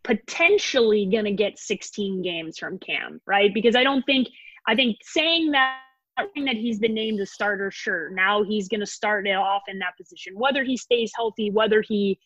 potentially 0.04 1.06
going 1.06 1.26
to 1.26 1.34
get 1.34 1.60
16 1.60 2.24
games 2.24 2.58
from 2.58 2.80
Cam, 2.80 3.22
right? 3.28 3.54
Because 3.54 3.76
I 3.76 3.84
don't 3.84 4.04
think 4.08 4.28
I 4.68 4.74
think 4.74 4.98
saying 5.04 5.52
that 5.52 5.82
that 6.18 6.56
he's 6.56 6.80
been 6.80 6.96
named 6.96 7.20
a 7.20 7.28
starter, 7.28 7.70
sure. 7.70 8.10
Now 8.10 8.44
he's 8.44 8.68
going 8.68 8.80
to 8.80 8.88
start 8.88 9.28
it 9.28 9.36
off 9.36 9.62
in 9.68 9.78
that 9.78 9.96
position. 9.96 10.34
Whether 10.36 10.64
he 10.64 10.76
stays 10.76 11.12
healthy, 11.16 11.52
whether 11.52 11.84
he 11.88 12.18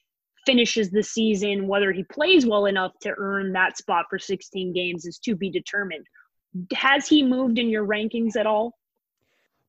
finishes 0.46 0.90
the 0.90 1.04
season, 1.04 1.68
whether 1.68 1.92
he 1.92 2.04
plays 2.06 2.46
well 2.46 2.68
enough 2.68 2.94
to 3.02 3.14
earn 3.18 3.52
that 3.52 3.78
spot 3.78 4.06
for 4.10 4.18
16 4.18 4.72
games 4.72 5.06
is 5.06 5.20
to 5.26 5.36
be 5.36 5.50
determined. 5.50 6.06
Has 6.74 7.06
he 7.06 7.22
moved 7.22 7.60
in 7.60 7.68
your 7.68 7.86
rankings 7.86 8.38
at 8.38 8.48
all? 8.48 8.78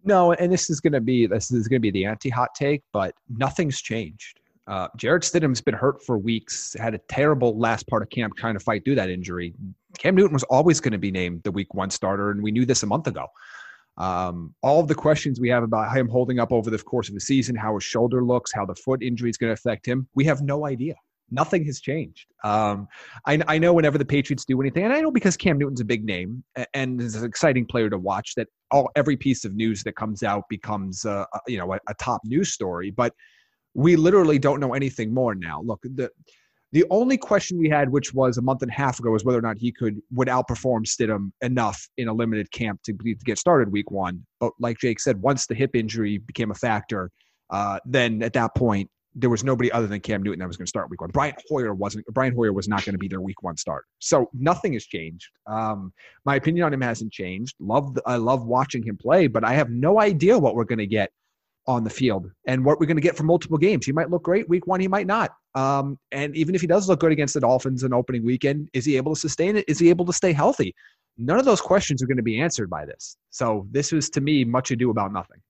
No, 0.09 0.33
and 0.33 0.51
this 0.51 0.71
is 0.71 0.81
going 0.81 0.95
to 0.95 1.03
be 1.03 1.27
this 1.27 1.51
is 1.51 1.69
going 1.69 1.83
to 1.83 1.83
be 1.83 1.91
the 1.91 2.07
anti-hot 2.07 2.55
take, 2.55 2.83
but 2.95 3.15
nothing's 3.29 3.83
changed. 3.83 4.41
Uh, 4.67 4.89
Jarrett 4.97 5.23
Stidham's 5.23 5.61
been 5.61 5.75
hurt 5.75 6.03
for 6.03 6.17
weeks, 6.17 6.75
had 6.79 6.95
a 6.95 6.99
terrible 7.11 7.59
last 7.59 7.87
part 7.89 8.03
of 8.03 8.09
camp 8.09 8.35
trying 8.35 8.55
to 8.55 8.61
fight 8.61 8.87
through 8.87 8.95
that 8.95 9.11
injury. 9.11 9.53
Cam 9.99 10.15
Newton 10.15 10.33
was 10.33 10.45
always 10.45 10.81
going 10.81 10.93
to 10.93 10.99
be 10.99 11.11
named 11.11 11.43
the 11.43 11.51
week 11.51 11.75
one 11.75 11.91
starter, 11.91 12.31
and 12.31 12.43
we 12.43 12.51
knew 12.51 12.65
this 12.65 12.83
a 12.83 12.87
month 12.87 13.07
ago. 13.07 13.27
Um, 13.99 14.55
all 14.63 14.81
of 14.81 14.89
the 14.89 14.95
questions 14.95 15.41
we 15.41 15.51
have 15.51 15.63
about 15.63 15.95
him 15.95 16.09
holding 16.09 16.39
up 16.39 16.53
over 16.53 16.71
the 16.71 16.79
course 16.79 17.09
of 17.09 17.15
the 17.15 17.21
season, 17.21 17.55
how 17.55 17.75
his 17.75 17.85
shoulder 17.85 18.25
looks, 18.25 18.51
how 18.51 18.65
the 18.65 18.77
foot 18.77 19.03
injury 19.03 19.29
is 19.29 19.37
going 19.37 19.49
to 19.49 19.61
affect 19.61 19.85
him, 19.85 20.09
we 20.15 20.25
have 20.25 20.41
no 20.41 20.65
idea. 20.65 20.95
Nothing 21.31 21.65
has 21.67 21.81
changed. 21.81 22.27
Um, 22.45 22.89
I, 23.27 23.41
I, 23.47 23.59
know 23.59 23.75
whenever 23.75 23.99
the 23.99 24.05
Patriots 24.05 24.45
do 24.45 24.61
anything, 24.61 24.85
and 24.85 24.93
I 24.93 25.01
know 25.01 25.11
because 25.11 25.37
Cam 25.37 25.59
Newton's 25.59 25.81
a 25.81 25.85
big 25.85 26.05
name 26.05 26.43
and 26.73 27.01
is 27.01 27.17
an 27.17 27.25
exciting 27.25 27.67
player 27.67 27.91
to 27.91 27.99
watch, 27.99 28.35
that 28.37 28.49
all 28.71 28.91
every 28.97 29.17
piece 29.17 29.45
of 29.45 29.55
news 29.55 29.83
that 29.83 29.97
comes 29.97 30.23
out 30.23 30.45
becomes 30.49 31.05
uh, 31.05 31.25
you 31.47 31.59
know 31.59 31.73
a, 31.75 31.79
a 31.89 31.95
top 31.95 32.23
news 32.25 32.53
story. 32.53 32.91
But 32.91 33.13
we 33.75 33.97
literally 33.97 34.39
don't 34.39 34.61
know 34.61 34.75
anything 34.75 35.13
more 35.13 35.35
now. 35.35 35.61
Look, 35.63 35.81
the 35.83 36.11
the 36.73 36.85
only 36.91 37.17
question 37.17 37.59
we 37.59 37.69
had, 37.69 37.89
which 37.91 38.13
was 38.13 38.37
a 38.37 38.43
month 38.43 38.63
and 38.63 38.71
a 38.71 38.75
half 38.75 38.99
ago, 38.99 39.11
was 39.11 39.25
whether 39.25 39.39
or 39.39 39.43
not 39.43 39.57
he 39.59 39.73
could 39.73 40.01
would 40.13 40.29
outperform 40.29 40.87
Stidham 40.87 41.33
enough 41.41 41.89
in 41.97 42.09
a 42.09 42.13
limited 42.13 42.51
camp 42.53 42.83
to, 42.85 42.93
to 42.93 43.15
get 43.25 43.39
started 43.39 43.73
week 43.73 43.91
one. 43.91 44.25
But 44.39 44.53
like 44.61 44.79
Jake 44.79 45.01
said, 45.01 45.21
once 45.21 45.47
the 45.47 45.55
hip 45.55 45.71
injury 45.75 46.19
became 46.19 46.51
a 46.51 46.55
factor, 46.55 47.11
uh, 47.51 47.81
then 47.87 48.23
at 48.23 48.35
that 48.35 48.55
point 48.55 48.91
there 49.15 49.31
was 49.31 49.43
nobody 49.43 49.73
other 49.73 49.87
than 49.87 50.01
Cam 50.01 50.23
Newton 50.23 50.39
that 50.41 50.47
was 50.47 50.57
going 50.57 50.67
to 50.67 50.71
start 50.71 50.91
week 50.91 51.01
one. 51.01 51.11
Brian 51.11 51.35
Hoyer 51.49 51.75
wasn't. 51.75 52.07
Brian 52.07 52.35
Hoyer 52.35 52.53
was 52.53 52.69
not 52.69 52.85
going 52.85 52.95
to 52.95 52.99
be 52.99 53.09
their 53.09 53.21
week 53.21 53.43
one 53.43 53.57
starter. 53.57 53.87
So 53.99 54.29
nothing 54.33 54.75
has 54.75 54.85
changed. 54.85 55.29
Um, 55.47 55.93
my 56.25 56.37
opinion 56.37 56.67
on 56.67 56.73
him 56.73 56.81
hasn't 56.81 57.13
changed. 57.13 57.57
Love 57.59 57.99
I 58.07 58.17
love 58.17 58.47
watching 58.47 58.83
him 58.83 58.97
play, 58.97 59.27
but 59.27 59.45
I 59.45 59.55
have 59.55 59.71
no 59.71 60.01
idea 60.01 60.39
what 60.39 60.55
we're 60.55 60.65
going 60.65 60.79
to 60.79 60.87
get 60.87 61.11
on 61.67 61.85
the 61.85 61.91
field 61.91 62.31
and 62.47 62.65
what 62.65 62.81
we're 62.81 62.87
going 62.87 62.97
to 62.97 63.03
get 63.03 63.15
from 63.15 63.27
multiple 63.27 63.59
games. 63.59 63.85
He 63.85 63.93
might 63.93 64.11
look 64.11 64.23
great 64.23 64.49
week 64.49 64.67
one, 64.67 64.81
he 64.81 64.89
might 64.89 65.07
not. 65.07 65.33
Um, 65.55 65.99
and 66.13 66.35
even 66.35 66.55
if 66.55 66.63
he 66.63 66.67
does 66.67 66.89
look 66.89 67.01
good 67.01 67.13
against 67.13 67.35
the 67.35 67.41
Dolphins 67.41 67.85
in 67.85 67.93
opening 67.93 68.25
weekend, 68.25 68.71
is 68.73 68.87
he 68.87 68.97
able 68.97 69.15
to 69.15 69.21
sustain 69.21 69.57
it? 69.57 69.67
Is 69.69 69.79
he 69.79 69.91
able 69.91 70.07
to 70.07 70.13
stay 70.13 70.33
healthy? 70.33 70.75
None 71.19 71.39
of 71.39 71.45
those 71.45 71.61
questions 71.61 72.03
are 72.03 72.07
going 72.07 72.17
to 72.17 72.23
be 72.23 72.41
answered 72.41 72.71
by 72.71 72.87
this. 72.87 73.19
So 73.31 73.67
this 73.71 73.93
was 73.93 74.09
to 74.11 74.23
me 74.23 74.45
much 74.45 74.71
ado 74.71 74.89
about 74.91 75.13
nothing. 75.13 75.41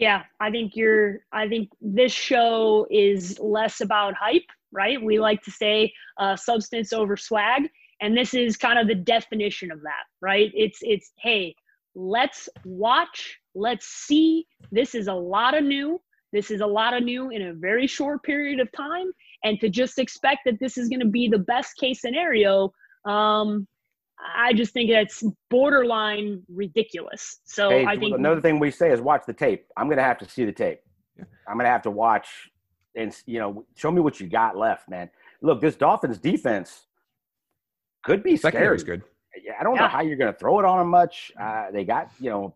Yeah, 0.00 0.22
I 0.40 0.50
think 0.50 0.76
you're. 0.76 1.18
I 1.30 1.46
think 1.46 1.68
this 1.82 2.10
show 2.10 2.86
is 2.90 3.38
less 3.38 3.82
about 3.82 4.14
hype, 4.14 4.48
right? 4.72 5.00
We 5.00 5.20
like 5.20 5.42
to 5.42 5.50
say 5.50 5.92
uh, 6.18 6.36
substance 6.36 6.94
over 6.94 7.18
swag, 7.18 7.68
and 8.00 8.16
this 8.16 8.32
is 8.32 8.56
kind 8.56 8.78
of 8.78 8.88
the 8.88 8.94
definition 8.94 9.70
of 9.70 9.82
that, 9.82 10.04
right? 10.22 10.50
It's 10.54 10.78
it's 10.80 11.12
hey, 11.18 11.54
let's 11.94 12.48
watch, 12.64 13.38
let's 13.54 13.86
see. 13.88 14.46
This 14.72 14.94
is 14.94 15.06
a 15.08 15.12
lot 15.12 15.54
of 15.54 15.64
new. 15.64 16.00
This 16.32 16.50
is 16.50 16.62
a 16.62 16.66
lot 16.66 16.94
of 16.96 17.02
new 17.02 17.28
in 17.28 17.42
a 17.42 17.52
very 17.52 17.86
short 17.86 18.22
period 18.22 18.58
of 18.58 18.72
time, 18.72 19.12
and 19.44 19.60
to 19.60 19.68
just 19.68 19.98
expect 19.98 20.46
that 20.46 20.58
this 20.60 20.78
is 20.78 20.88
going 20.88 21.00
to 21.00 21.08
be 21.10 21.28
the 21.28 21.40
best 21.40 21.76
case 21.76 22.00
scenario, 22.00 22.72
um, 23.04 23.68
I 24.34 24.52
just 24.52 24.72
think 24.72 24.90
that's 24.90 25.22
borderline 25.48 26.42
ridiculous. 26.48 27.40
So 27.44 27.70
Hey, 27.70 27.86
I 27.86 27.96
think 27.96 28.16
another 28.16 28.40
thing 28.40 28.58
we 28.58 28.70
say 28.70 28.90
is 28.90 29.00
watch 29.00 29.22
the 29.26 29.32
tape. 29.32 29.66
I'm 29.76 29.86
going 29.86 29.98
to 29.98 30.04
have 30.04 30.18
to 30.18 30.28
see 30.28 30.44
the 30.44 30.52
tape. 30.52 30.80
I'm 31.48 31.54
going 31.54 31.64
to 31.64 31.70
have 31.70 31.82
to 31.82 31.90
watch 31.90 32.50
and 32.96 33.16
you 33.26 33.38
know 33.38 33.64
show 33.76 33.90
me 33.90 34.00
what 34.00 34.20
you 34.20 34.26
got 34.28 34.56
left, 34.56 34.88
man. 34.88 35.10
Look, 35.42 35.60
this 35.60 35.76
Dolphins 35.76 36.18
defense 36.18 36.86
could 38.02 38.22
be 38.22 38.36
scary. 38.36 38.52
Secondary's 38.52 38.84
good. 38.84 39.02
Yeah, 39.42 39.52
I 39.58 39.62
don't 39.62 39.76
know 39.76 39.86
how 39.86 40.00
you're 40.00 40.16
going 40.16 40.32
to 40.32 40.38
throw 40.38 40.58
it 40.58 40.64
on 40.64 40.78
them 40.78 40.88
much. 40.88 41.30
Uh, 41.40 41.70
they 41.72 41.84
got 41.84 42.10
you 42.18 42.30
know, 42.30 42.54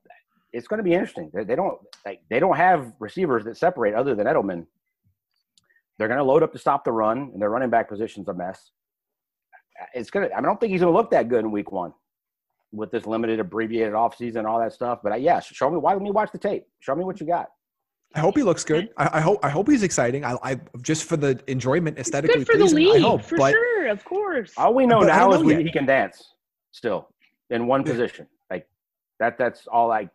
it's 0.53 0.67
going 0.67 0.79
to 0.79 0.85
be 0.85 0.93
interesting. 0.93 1.31
They, 1.33 1.45
they 1.45 1.57
don't 1.57 1.79
like 2.05 2.21
they 2.31 2.41
don't 2.41 2.57
have 2.57 2.93
receivers 2.99 3.45
that 3.45 3.57
separate 3.57 3.95
other 3.95 4.15
than 4.15 4.27
Edelman. 4.27 4.67
They're 5.99 6.09
going 6.09 6.19
to 6.19 6.25
load 6.25 6.43
up 6.43 6.53
to 6.53 6.59
stop 6.59 6.85
the 6.85 6.93
run, 6.93 7.31
and 7.33 7.41
their 7.41 7.51
running 7.51 7.71
back 7.71 7.89
position's 7.89 8.29
a 8.29 8.35
mess. 8.35 8.71
It's 9.95 10.11
gonna. 10.11 10.27
I, 10.27 10.29
mean, 10.29 10.39
I 10.39 10.43
don't 10.43 10.61
think 10.61 10.73
he's 10.73 10.81
going 10.81 10.93
to 10.93 10.97
look 10.97 11.11
that 11.11 11.29
good 11.29 11.41
in 11.41 11.51
Week 11.51 11.73
One 11.73 11.93
with 12.73 12.91
this 12.91 13.07
limited, 13.07 13.41
abbreviated 13.41 13.93
offseason 13.93 14.37
and 14.37 14.47
all 14.47 14.59
that 14.59 14.73
stuff. 14.73 15.01
But 15.03 15.13
uh, 15.13 15.17
yeah, 15.17 15.41
show 15.41 15.71
me. 15.71 15.79
Why 15.79 15.93
don't 15.93 16.03
me 16.03 16.11
watch 16.11 16.31
the 16.33 16.39
tape? 16.39 16.67
Show 16.81 16.95
me 16.95 17.05
what 17.05 17.21
you 17.21 17.27
got. 17.27 17.49
I 18.15 18.21
hope 18.21 18.37
he 18.37 18.45
looks 18.45 18.63
good. 18.63 18.91
I, 18.97 19.19
I 19.19 19.21
hope 19.21 19.45
I 19.45 19.49
hope 19.49 19.69
he's 19.69 19.83
exciting. 19.83 20.25
I, 20.25 20.37
I 20.43 20.61
just 20.83 21.05
for 21.05 21.17
the 21.17 21.41
enjoyment, 21.49 21.99
it's 21.99 22.09
aesthetically 22.09 22.39
good 22.39 22.47
for 22.47 22.53
the 22.53 22.65
pleasing. 22.65 22.79
league, 22.79 22.97
I 22.97 23.09
hope, 23.09 23.25
for 23.25 23.37
but 23.37 23.53
sure, 23.53 23.89
of 23.89 24.05
course. 24.05 24.53
All 24.57 24.73
we 24.73 24.87
know 24.87 25.01
But 25.01 25.07
now 25.07 25.31
don't 25.31 25.35
is 25.35 25.43
know 25.43 25.57
we, 25.57 25.65
he 25.65 25.73
can 25.73 25.87
dance 25.87 26.35
still 26.71 27.09
in 27.51 27.67
one 27.67 27.83
position. 27.83 28.27
Like 28.51 28.69
that. 29.19 29.37
That's 29.37 29.67
all. 29.67 29.91
I 29.91 30.09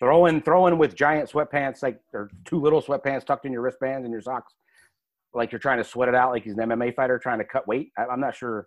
throw 0.00 0.26
in, 0.26 0.42
throw 0.42 0.66
in 0.66 0.76
with 0.76 0.94
giant 0.94 1.30
sweatpants, 1.30 1.82
like 1.82 2.00
or 2.12 2.30
two 2.44 2.60
little 2.60 2.82
sweatpants 2.82 3.24
tucked 3.24 3.46
in 3.46 3.52
your 3.52 3.62
wristbands 3.62 4.04
and 4.04 4.12
your 4.12 4.22
socks, 4.22 4.54
like 5.32 5.50
you're 5.50 5.58
trying 5.58 5.78
to 5.78 5.84
sweat 5.84 6.08
it 6.08 6.14
out, 6.14 6.32
like 6.32 6.44
he's 6.44 6.54
an 6.54 6.68
MMA 6.68 6.94
fighter 6.94 7.18
trying 7.18 7.38
to 7.38 7.44
cut 7.44 7.66
weight. 7.66 7.90
I, 7.96 8.04
I'm 8.04 8.20
not 8.20 8.36
sure. 8.36 8.66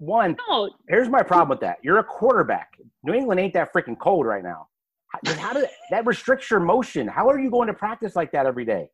One, 0.00 0.36
no, 0.48 0.70
here's 0.88 1.08
my 1.08 1.22
problem 1.22 1.48
with 1.48 1.60
that. 1.60 1.78
You're 1.82 1.98
a 1.98 2.04
quarterback. 2.04 2.78
New 3.02 3.12
England 3.14 3.40
ain't 3.40 3.54
that 3.54 3.72
freaking 3.72 3.98
cold 3.98 4.26
right 4.26 4.42
now. 4.42 4.68
How, 5.08 5.34
how 5.34 5.52
did 5.52 5.68
that 5.90 6.06
restricts 6.06 6.50
your 6.50 6.60
motion? 6.60 7.08
How 7.08 7.28
are 7.28 7.38
you 7.38 7.50
going 7.50 7.66
to 7.68 7.74
practice 7.74 8.14
like 8.14 8.30
that 8.32 8.46
every 8.46 8.64
day? 8.64 8.90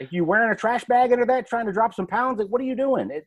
If 0.00 0.12
you 0.12 0.24
wearing 0.24 0.50
a 0.50 0.56
trash 0.56 0.84
bag 0.84 1.12
under 1.12 1.26
that, 1.26 1.46
trying 1.46 1.66
to 1.66 1.72
drop 1.72 1.94
some 1.94 2.06
pounds, 2.06 2.38
like 2.38 2.48
what 2.48 2.60
are 2.60 2.64
you 2.64 2.74
doing? 2.76 3.10
It 3.10 3.26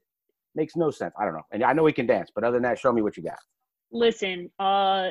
makes 0.55 0.75
no 0.75 0.91
sense. 0.91 1.13
I 1.19 1.25
don't 1.25 1.33
know. 1.33 1.43
And 1.51 1.63
I 1.63 1.73
know 1.73 1.85
he 1.85 1.93
can 1.93 2.05
dance, 2.07 2.29
but 2.33 2.43
other 2.43 2.55
than 2.55 2.63
that, 2.63 2.79
show 2.79 2.91
me 2.91 3.01
what 3.01 3.17
you 3.17 3.23
got. 3.23 3.37
listen, 3.91 4.49
uh, 4.59 5.09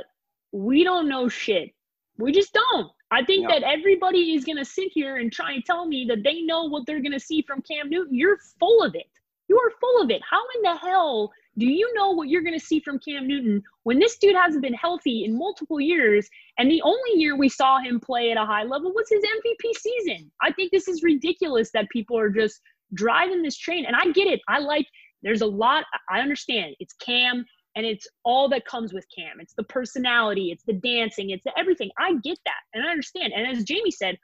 we 0.51 0.83
don't 0.85 1.09
know 1.09 1.29
shit. 1.29 1.71
We 2.19 2.31
just 2.33 2.53
don't. 2.53 2.91
I 3.11 3.25
think 3.25 3.45
No. 3.49 3.55
that 3.55 3.63
everybody 3.63 4.35
is 4.35 4.45
gonna 4.45 4.65
sit 4.65 4.91
here 4.93 5.17
and 5.17 5.33
try 5.33 5.53
and 5.53 5.65
tell 5.65 5.87
me 5.87 6.05
that 6.09 6.23
they 6.25 6.43
know 6.43 6.65
what 6.65 6.85
they're 6.87 7.01
gonna 7.01 7.21
see 7.21 7.43
from 7.43 7.63
Cam 7.63 7.89
Newton. 7.89 8.15
You're 8.15 8.39
full 8.59 8.83
of 8.83 8.95
it. 8.95 9.07
You 9.53 9.59
are 9.59 9.71
full 9.83 10.01
of 10.01 10.09
it. 10.09 10.23
How 10.29 10.41
in 10.57 10.63
the 10.63 10.79
hell 10.79 11.31
do 11.59 11.67
you 11.67 11.93
know 11.93 12.13
what 12.13 12.31
you're 12.31 12.41
gonna 12.41 12.59
see 12.59 12.81
from 12.81 12.99
Cam 12.99 13.29
Newton 13.29 13.63
when 13.83 13.99
this 13.99 14.17
dude 14.17 14.35
hasn't 14.35 14.63
been 14.63 14.73
healthy 14.73 15.27
in 15.27 15.37
multiple 15.37 15.79
years? 15.79 16.27
And 16.57 16.71
the 16.71 16.81
only 16.81 17.21
year 17.21 17.37
we 17.37 17.51
saw 17.51 17.79
him 17.79 18.01
play 18.01 18.31
at 18.31 18.39
a 18.39 18.47
high 18.47 18.63
level 18.63 18.95
was 18.95 19.11
his 19.11 19.23
MVP 19.23 19.77
season. 19.77 20.33
I 20.41 20.53
think 20.53 20.73
this 20.73 20.89
is 20.89 21.03
ridiculous 21.03 21.71
that 21.73 21.91
people 21.91 22.19
are 22.19 22.31
just 22.31 22.63
driving 22.95 23.43
this 23.43 23.59
train. 23.59 23.85
And 23.85 23.95
I 23.95 24.11
get 24.13 24.27
it. 24.27 24.41
I 24.49 24.59
like. 24.59 24.87
There's 25.23 25.43
a 25.43 25.47
lot. 25.47 25.85
I 26.09 26.21
understand. 26.21 26.75
It's 26.81 26.95
Cam 26.95 27.45
and 27.77 27.85
it's 27.85 28.07
all 28.25 28.49
that 28.49 28.65
comes 28.65 28.95
with 28.95 29.05
Cam. 29.15 29.39
It's 29.39 29.53
the 29.53 29.65
personality, 29.65 30.51
it's 30.51 30.65
the 30.65 30.73
dancing, 30.73 31.29
it's 31.29 31.45
the 31.45 31.53
everything. 31.59 31.91
I 31.99 32.15
get 32.25 32.39
that, 32.47 32.61
and 32.73 32.87
I 32.87 32.91
understand. 32.91 33.35
And 33.37 33.55
as 33.55 33.65
Jamie 33.65 33.91
said, 33.91 34.17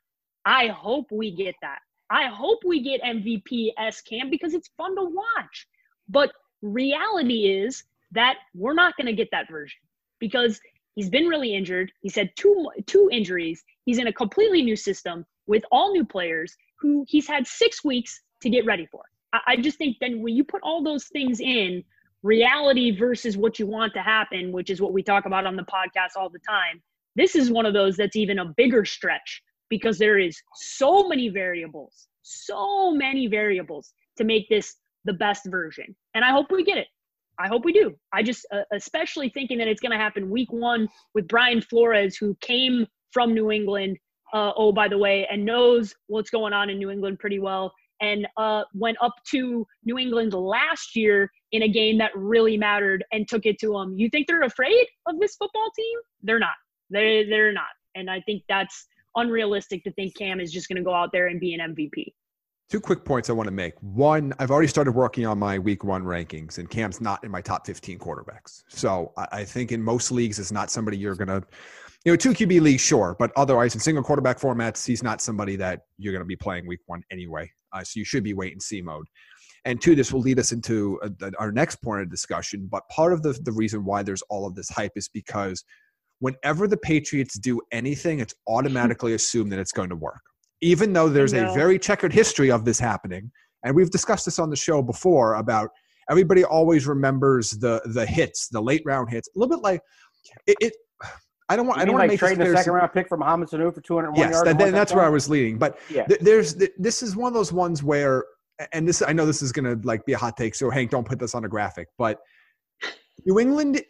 I 0.47 0.69
hope 0.69 1.09
we 1.13 1.37
get 1.37 1.55
that. 1.61 1.81
I 2.11 2.29
hope 2.29 2.61
we 2.65 2.83
get 2.83 3.03
MVP 3.03 3.73
s 3.79 4.01
Cam 4.01 4.31
because 4.31 4.55
it's 4.55 4.71
fun 4.77 4.97
to 4.97 5.05
watch. 5.05 5.67
But 6.09 6.33
reality 6.63 7.47
is 7.47 7.85
that 8.13 8.37
we're 8.55 8.75
not 8.75 8.97
going 8.97 9.07
to 9.07 9.13
get 9.13 9.29
that 9.33 9.49
version 9.51 9.81
because 10.19 10.61
he's 10.95 11.11
been 11.11 11.27
really 11.27 11.55
injured. 11.55 11.93
He's 12.01 12.17
had 12.17 12.31
two 12.37 12.71
two 12.87 13.09
injuries. 13.13 13.63
He's 13.85 13.99
in 13.99 14.07
a 14.07 14.13
completely 14.13 14.63
new 14.63 14.77
system 14.77 15.27
with 15.47 15.65
all 15.71 15.93
new 15.93 16.05
players 16.05 16.57
who 16.81 17.05
he's 17.09 17.27
had 17.27 17.47
six 17.47 17.85
weeks 17.85 18.21
to 18.43 18.51
get 18.51 18.65
ready 18.65 18.87
for. 18.87 19.03
I, 19.33 19.41
I 19.49 19.57
just 19.57 19.79
think 19.79 19.97
then 20.01 20.23
when 20.23 20.35
you 20.35 20.45
put 20.45 20.63
all 20.63 20.83
those 20.83 21.07
things 21.07 21.41
in, 21.41 21.85
reality 22.23 22.91
versus 22.97 23.37
what 23.37 23.59
you 23.59 23.67
want 23.67 23.95
to 23.95 24.01
happen, 24.01 24.53
which 24.53 24.71
is 24.71 24.81
what 24.81 24.93
we 24.93 25.03
talk 25.03 25.27
about 25.27 25.47
on 25.47 25.57
the 25.57 25.63
podcast 25.65 26.17
all 26.17 26.29
the 26.29 26.41
time. 26.41 26.83
This 27.17 27.35
is 27.35 27.51
one 27.51 27.67
of 27.67 27.75
those 27.75 27.97
that's 27.97 28.17
even 28.17 28.39
a 28.39 28.45
bigger 28.57 28.85
stretch 28.85 29.43
because 29.71 29.99
there 29.99 30.19
is 30.19 30.41
so 30.55 31.09
many 31.09 31.29
variables, 31.29 32.09
so 32.23 32.93
many 32.93 33.27
variables 33.27 33.93
to 34.17 34.25
make 34.25 34.49
this 34.49 34.77
the 35.05 35.13
best 35.13 35.47
version. 35.47 35.95
And 36.15 36.25
I 36.25 36.31
hope 36.31 36.47
we 36.51 36.65
get 36.65 36.79
it. 36.79 36.89
I 37.39 37.47
hope 37.47 37.65
we 37.65 37.73
do. 37.73 37.95
I 38.13 38.23
just, 38.23 38.47
uh, 38.53 38.63
especially 38.73 39.29
thinking 39.29 39.59
that 39.59 39.69
it's 39.69 39.81
going 39.81 39.93
to 39.93 39.99
happen 39.99 40.29
week 40.29 40.53
one 40.53 40.89
with 41.15 41.29
Brian 41.29 41.61
Flores, 41.61 42.17
who 42.17 42.37
came 42.41 42.87
from 43.13 43.33
New 43.33 43.51
England. 43.51 43.97
Uh, 44.35 44.53
oh, 44.57 44.73
by 44.73 44.89
the 44.89 44.99
way, 44.99 45.27
and 45.31 45.45
knows 45.45 45.95
what's 46.09 46.29
going 46.29 46.53
on 46.53 46.69
in 46.69 46.79
New 46.79 46.91
England 46.91 47.19
pretty 47.19 47.39
well, 47.39 47.73
and 48.03 48.27
uh, 48.37 48.63
went 48.75 48.99
up 49.01 49.15
to 49.31 49.67
New 49.85 49.99
England 49.99 50.35
last 50.35 50.95
year 50.95 51.31
in 51.53 51.63
a 51.63 51.69
game 51.69 51.97
that 51.97 52.11
really 52.15 52.59
mattered 52.59 53.05
and 53.13 53.27
took 53.27 53.47
it 53.47 53.59
to 53.61 53.73
them. 53.73 53.95
You 53.97 54.11
think 54.11 54.27
they're 54.27 54.43
afraid 54.43 54.87
of 55.07 55.19
this 55.19 55.37
football 55.37 55.71
team? 55.75 55.99
They're 56.23 56.39
not. 56.39 56.55
They're, 56.91 57.27
they're 57.27 57.53
not. 57.53 57.69
And 57.95 58.11
I 58.11 58.21
think 58.27 58.43
that's 58.49 58.87
unrealistic 59.19 59.85
to 59.85 59.93
think 59.93 60.17
Cam 60.17 60.41
is 60.41 60.53
just 60.53 60.69
going 60.69 60.77
to 60.77 60.83
go 60.83 60.95
out 60.95 61.13
there 61.13 61.27
and 61.29 61.41
be 61.41 61.55
an 61.55 61.75
MVP. 61.75 62.13
Two 62.71 62.81
quick 62.81 63.03
points 63.03 63.31
I 63.31 63.33
want 63.33 63.47
to 63.47 63.53
make. 63.53 63.75
One, 63.81 64.35
I've 64.39 64.51
already 64.51 64.69
started 64.69 64.93
working 64.93 65.25
on 65.25 65.39
my 65.39 65.59
week 65.59 65.85
one 65.85 66.05
rankings, 66.05 66.59
and 66.59 66.69
Cam's 66.69 67.01
not 67.01 67.25
in 67.25 67.31
my 67.31 67.41
top 67.41 67.67
15 67.67 67.99
quarterbacks. 67.99 68.63
So 68.69 69.13
I, 69.17 69.43
think 69.45 69.73
in 69.73 69.83
most 69.83 70.13
leagues, 70.13 70.39
it's 70.39 70.53
not 70.53 70.71
somebody 70.71 70.99
you're 70.99 71.15
going 71.15 71.29
to, 71.29 71.43
you 72.05 72.13
know, 72.13 72.17
two 72.17 72.33
QB 72.33 72.61
leagues, 72.61 72.83
sure. 72.83 73.17
But 73.19 73.33
otherwise, 73.37 73.75
in 73.75 73.81
single 73.81 74.05
quarterback 74.05 74.39
formats, 74.39 74.87
he's 74.87 75.03
not 75.03 75.23
somebody 75.23 75.57
that 75.57 75.81
you're 75.97 76.13
going 76.13 76.23
to 76.23 76.27
be 76.27 76.37
playing 76.37 76.67
week 76.67 76.81
one 76.87 77.03
anyway. 77.11 77.51
Uh, 77.73 77.83
so 77.83 77.99
you 77.99 78.05
should 78.05 78.23
be 78.23 78.35
wait 78.35 78.53
and 78.53 78.63
see 78.63 78.83
mode. 78.83 79.07
And 79.65 79.81
two, 79.81 79.95
this 79.95 80.13
will 80.13 80.21
lead 80.21 80.39
us 80.39 80.53
into 80.53 81.01
uh 81.03 81.09
the- 81.19 81.33
our 81.39 81.51
next 81.51 81.77
point 81.77 82.03
of 82.03 82.11
discussion. 82.11 82.69
But 82.71 82.87
part 82.91 83.15
of 83.15 83.23
the, 83.23 83.33
the 83.45 83.53
reason 83.53 83.85
why 83.85 84.03
there's 84.03 84.23
all 84.29 84.47
of 84.47 84.55
this 84.55 84.69
hype 84.69 84.93
is 84.95 85.09
because 85.09 85.65
whenever 86.21 86.67
the 86.67 86.77
Patriots 86.77 87.39
do 87.39 87.61
anything, 87.73 88.21
it's 88.21 88.35
automatically 88.47 89.15
assumed 89.21 89.53
that 89.53 89.59
it's 89.59 89.73
going 89.73 89.89
to 89.91 89.97
work. 89.97 90.21
Even 90.61 90.93
though 90.93 91.09
there's 91.09 91.33
a 91.35 91.53
very 91.55 91.79
checkered 91.79 92.13
history 92.13 92.51
of 92.51 92.65
this 92.65 92.79
happening, 92.81 93.31
and 93.65 93.75
we've 93.77 93.91
discussed 93.91 94.25
this 94.25 94.39
on 94.39 94.51
the 94.51 94.57
show 94.57 94.83
before 94.83 95.35
about 95.37 95.71
everybody 96.11 96.43
always 96.45 96.87
remembers 96.87 97.51
the 97.51 97.81
the 97.95 98.05
hits, 98.05 98.49
the 98.49 98.61
late 98.61 98.83
round 98.85 99.09
hits. 99.11 99.29
A 99.35 99.39
little 99.39 99.57
bit 99.57 99.63
like 99.63 99.81
it. 100.47 100.57
it 100.61 100.73
I 101.49 101.57
don't 101.57 101.67
want. 101.67 101.79
You 101.79 101.83
I 101.83 101.85
don't 101.87 101.95
want 101.95 102.03
to 102.03 102.09
like 102.09 102.11
make 102.11 102.19
trading 102.19 102.43
a 102.47 102.57
second 102.57 102.73
round 102.73 102.93
pick 102.93 103.09
from 103.09 103.21
Mohamed 103.21 103.49
Sanu 103.49 103.73
for 103.73 103.81
201 103.81 104.17
Yes, 104.21 104.33
yards? 104.45 104.59
that- 104.59 104.73
that's 104.73 104.93
where 104.93 105.05
I 105.05 105.09
was 105.09 105.31
leading. 105.31 105.59
But 105.59 105.79
Yeah. 105.89 106.05
th- 106.07 106.21
there's 106.21 106.55
th- 106.55 106.73
this 106.77 107.03
is 107.03 107.17
one 107.17 107.29
of 107.29 107.35
those 107.35 107.53
ones 107.53 107.83
where, 107.83 108.25
and 108.73 108.87
this 108.87 109.01
I 109.01 109.13
know 109.13 109.25
this 109.27 109.41
is 109.43 109.51
gonna 109.53 109.79
like 109.85 110.05
be 110.07 110.13
a 110.15 110.19
hot 110.19 110.37
take. 110.37 110.55
So 110.57 110.69
Hank, 110.71 110.91
don't 110.91 111.07
put 111.07 111.19
this 111.21 111.35
on 111.35 111.45
a 111.45 111.49
graphic. 111.49 111.89
But 111.97 112.19
New 113.25 113.39
England, 113.39 113.81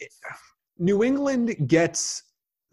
New 0.78 1.02
England 1.02 1.68
gets 1.68 2.22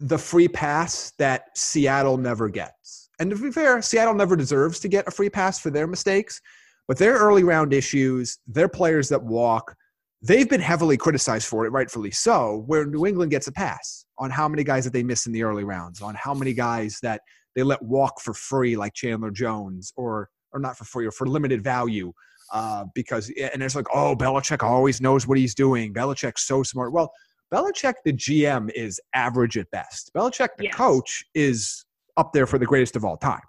the 0.00 0.18
free 0.18 0.48
pass 0.48 1.12
that 1.18 1.56
Seattle 1.56 2.16
never 2.16 2.48
gets. 2.48 3.08
And 3.18 3.30
to 3.30 3.36
be 3.36 3.50
fair, 3.50 3.80
Seattle 3.80 4.14
never 4.14 4.36
deserves 4.36 4.78
to 4.80 4.88
get 4.88 5.08
a 5.08 5.10
free 5.10 5.30
pass 5.30 5.58
for 5.58 5.70
their 5.70 5.86
mistakes. 5.86 6.40
But 6.86 6.98
their 6.98 7.14
early 7.14 7.42
round 7.42 7.72
issues, 7.72 8.38
their 8.46 8.68
players 8.68 9.08
that 9.08 9.22
walk, 9.22 9.74
they've 10.22 10.48
been 10.48 10.60
heavily 10.60 10.96
criticized 10.96 11.48
for 11.48 11.66
it, 11.66 11.70
rightfully 11.70 12.10
so, 12.10 12.62
where 12.66 12.86
New 12.86 13.06
England 13.06 13.30
gets 13.30 13.48
a 13.48 13.52
pass 13.52 14.04
on 14.18 14.30
how 14.30 14.48
many 14.48 14.62
guys 14.62 14.84
that 14.84 14.92
they 14.92 15.02
miss 15.02 15.26
in 15.26 15.32
the 15.32 15.42
early 15.42 15.64
rounds, 15.64 16.00
on 16.00 16.14
how 16.14 16.34
many 16.34 16.52
guys 16.52 16.98
that 17.02 17.22
they 17.54 17.62
let 17.62 17.82
walk 17.82 18.20
for 18.20 18.34
free, 18.34 18.76
like 18.76 18.94
Chandler 18.94 19.30
Jones, 19.30 19.92
or 19.96 20.28
or 20.52 20.60
not 20.60 20.78
for 20.78 20.84
free, 20.84 21.06
or 21.06 21.10
for 21.10 21.26
limited 21.26 21.62
value. 21.62 22.12
Uh, 22.52 22.84
because 22.94 23.32
and 23.52 23.62
it's 23.62 23.74
like, 23.74 23.86
oh, 23.92 24.14
Belichick 24.14 24.62
always 24.62 25.00
knows 25.00 25.26
what 25.26 25.38
he's 25.38 25.54
doing. 25.54 25.92
Belichick's 25.92 26.46
so 26.46 26.62
smart. 26.62 26.92
Well, 26.92 27.10
Belichick, 27.52 27.94
the 28.04 28.12
GM, 28.12 28.70
is 28.74 29.00
average 29.14 29.56
at 29.56 29.70
best. 29.70 30.10
Belichick, 30.16 30.48
the 30.58 30.64
Yes. 30.64 30.74
coach, 30.74 31.24
is 31.34 31.84
up 32.16 32.32
there 32.32 32.46
for 32.46 32.58
the 32.58 32.66
greatest 32.66 32.96
of 32.96 33.04
all 33.04 33.16
time. 33.16 33.42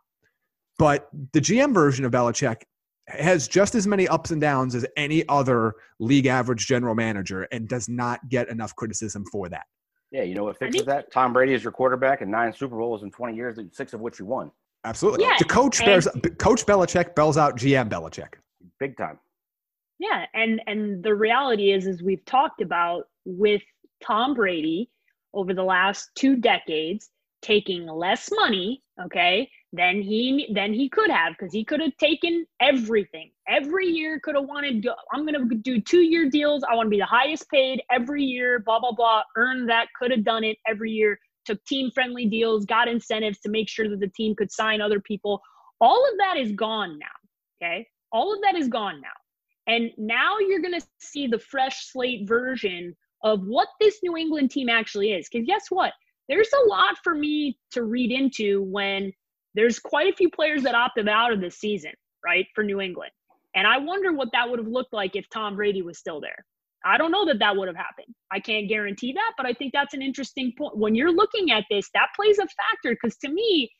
But 0.77 1.09
the 1.33 1.39
GM 1.41 1.73
version 1.73 2.05
of 2.05 2.11
Belichick 2.11 2.61
has 3.07 3.47
just 3.47 3.73
as 3.73 3.87
many 3.87 4.07
ups 4.07 4.31
and 4.31 4.41
downs 4.41 4.75
as 4.75 4.85
any 4.97 5.27
other 5.29 5.73
league 5.99 6.25
average 6.27 6.67
general 6.67 6.93
manager 6.93 7.43
and 7.51 7.67
does 7.67 7.87
not 7.89 8.27
get 8.29 8.49
enough 8.49 8.75
criticism 8.75 9.23
for 9.31 9.49
that. 9.49 9.65
Yeah, 10.11 10.23
you 10.23 10.35
know 10.35 10.43
what 10.43 10.57
fixes 10.59 10.85
that? 10.85 11.11
Tom 11.11 11.33
Brady 11.33 11.53
is 11.53 11.63
your 11.63 11.71
quarterback 11.71 12.21
and 12.21 12.29
nine 12.29 12.53
Super 12.53 12.77
Bowls 12.77 13.03
in 13.03 13.11
20 13.11 13.35
years, 13.35 13.57
six 13.71 13.93
of 13.93 14.01
which 14.01 14.19
you 14.19 14.25
won. 14.25 14.51
Absolutely. 14.85 15.25
Yeah, 15.25 15.35
the 15.39 15.45
coach 15.45 15.79
and- 15.79 15.85
bears, 15.85 16.07
Coach 16.37 16.65
Belichick 16.65 17.15
bells 17.15 17.37
out 17.37 17.57
GM 17.57 17.89
Belichick. 17.89 18.35
Big 18.79 18.95
time. 18.97 19.19
Yeah, 19.99 20.25
and 20.35 20.61
and 20.67 21.03
the 21.03 21.15
reality 21.15 21.71
is, 21.71 21.87
as 21.87 22.03
we've 22.03 22.23
talked 22.25 22.61
about 22.61 23.05
with 23.25 23.63
Tom 24.05 24.33
Brady 24.33 24.89
over 25.33 25.53
the 25.53 25.63
last 25.63 26.09
two 26.15 26.35
decades 26.35 27.09
taking 27.41 27.85
less 27.85 28.29
money, 28.31 28.81
okay, 29.03 29.49
than 29.73 30.01
he 30.01 30.49
than 30.53 30.73
he 30.73 30.89
could 30.89 31.09
have 31.09 31.33
because 31.37 31.53
he 31.53 31.63
could 31.63 31.81
have 31.81 31.95
taken 31.97 32.45
everything. 32.61 33.31
Every 33.47 33.85
year 33.85 34.19
could 34.19 34.35
have 34.35 34.45
wanted. 34.45 34.85
I'm 35.13 35.25
going 35.25 35.49
to 35.49 35.55
do 35.55 35.79
two 35.79 36.01
year 36.01 36.29
deals. 36.29 36.63
I 36.69 36.75
want 36.75 36.87
to 36.87 36.91
be 36.91 36.99
the 36.99 37.05
highest 37.05 37.49
paid 37.49 37.81
every 37.91 38.23
year. 38.23 38.59
Blah 38.59 38.79
blah 38.79 38.93
blah. 38.93 39.23
Earn 39.35 39.65
that. 39.67 39.87
Could 39.99 40.11
have 40.11 40.23
done 40.23 40.43
it 40.43 40.57
every 40.67 40.91
year. 40.91 41.19
Took 41.45 41.63
team 41.65 41.91
friendly 41.91 42.25
deals. 42.25 42.65
Got 42.65 42.87
incentives 42.87 43.39
to 43.39 43.49
make 43.49 43.69
sure 43.69 43.89
that 43.89 43.99
the 43.99 44.09
team 44.09 44.35
could 44.35 44.51
sign 44.51 44.81
other 44.81 44.99
people. 44.99 45.41
All 45.79 46.03
of 46.11 46.17
that 46.17 46.37
is 46.37 46.51
gone 46.53 46.97
now. 46.97 47.07
Okay, 47.61 47.87
all 48.11 48.33
of 48.33 48.41
that 48.41 48.55
is 48.55 48.67
gone 48.67 49.01
now. 49.01 49.07
And 49.67 49.91
now 49.97 50.37
you're 50.39 50.61
going 50.61 50.79
to 50.79 50.87
see 50.99 51.27
the 51.27 51.39
fresh 51.39 51.91
slate 51.91 52.25
version 52.27 52.95
of 53.23 53.41
what 53.45 53.67
this 53.79 53.99
New 54.03 54.17
England 54.17 54.51
team 54.51 54.69
actually 54.69 55.11
is. 55.11 55.27
Because 55.29 55.45
guess 55.45 55.65
what? 55.69 55.93
There's 56.29 56.49
a 56.53 56.67
lot 56.67 56.97
for 57.03 57.15
me 57.15 57.57
to 57.71 57.83
read 57.83 58.11
into 58.11 58.63
when 58.63 59.13
there's 59.55 59.79
quite 59.79 60.11
a 60.11 60.15
few 60.15 60.29
players 60.29 60.63
that 60.63 60.75
opted 60.75 61.07
out 61.07 61.33
of 61.33 61.41
this 61.41 61.57
season, 61.57 61.93
right, 62.23 62.45
for 62.53 62.63
New 62.63 62.81
England. 62.81 63.11
And 63.55 63.65
I 63.65 63.79
wonder 63.79 64.13
what 64.13 64.29
that 64.33 64.49
would 64.49 64.59
have 64.59 64.67
looked 64.67 64.93
like 64.93 65.15
if 65.15 65.29
Tom 65.29 65.55
Brady 65.55 65.81
was 65.81 65.97
still 65.97 66.21
there. 66.21 66.45
I 66.85 66.97
don't 66.97 67.11
know 67.11 67.25
that 67.25 67.39
that 67.39 67.57
would 67.57 67.67
have 67.67 67.75
happened. 67.75 68.13
I 68.31 68.39
can't 68.39 68.69
guarantee 68.69 69.13
that, 69.13 69.33
but 69.35 69.45
I 69.45 69.53
think 69.53 69.73
that's 69.73 69.93
an 69.93 70.01
interesting 70.01 70.53
point. 70.57 70.77
When 70.77 70.95
you're 70.95 71.11
looking 71.11 71.51
at 71.51 71.65
this, 71.69 71.89
that 71.93 72.09
plays 72.15 72.37
a 72.37 72.43
factor 72.43 72.91
because 72.91 73.17
to 73.17 73.29
me, 73.29 73.71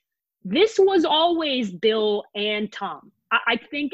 this 0.43 0.77
was 0.79 1.05
always 1.05 1.71
Bill 1.71 2.23
and 2.35 2.71
Tom. 2.71 3.11
I, 3.31 3.39
I 3.47 3.57
think 3.57 3.91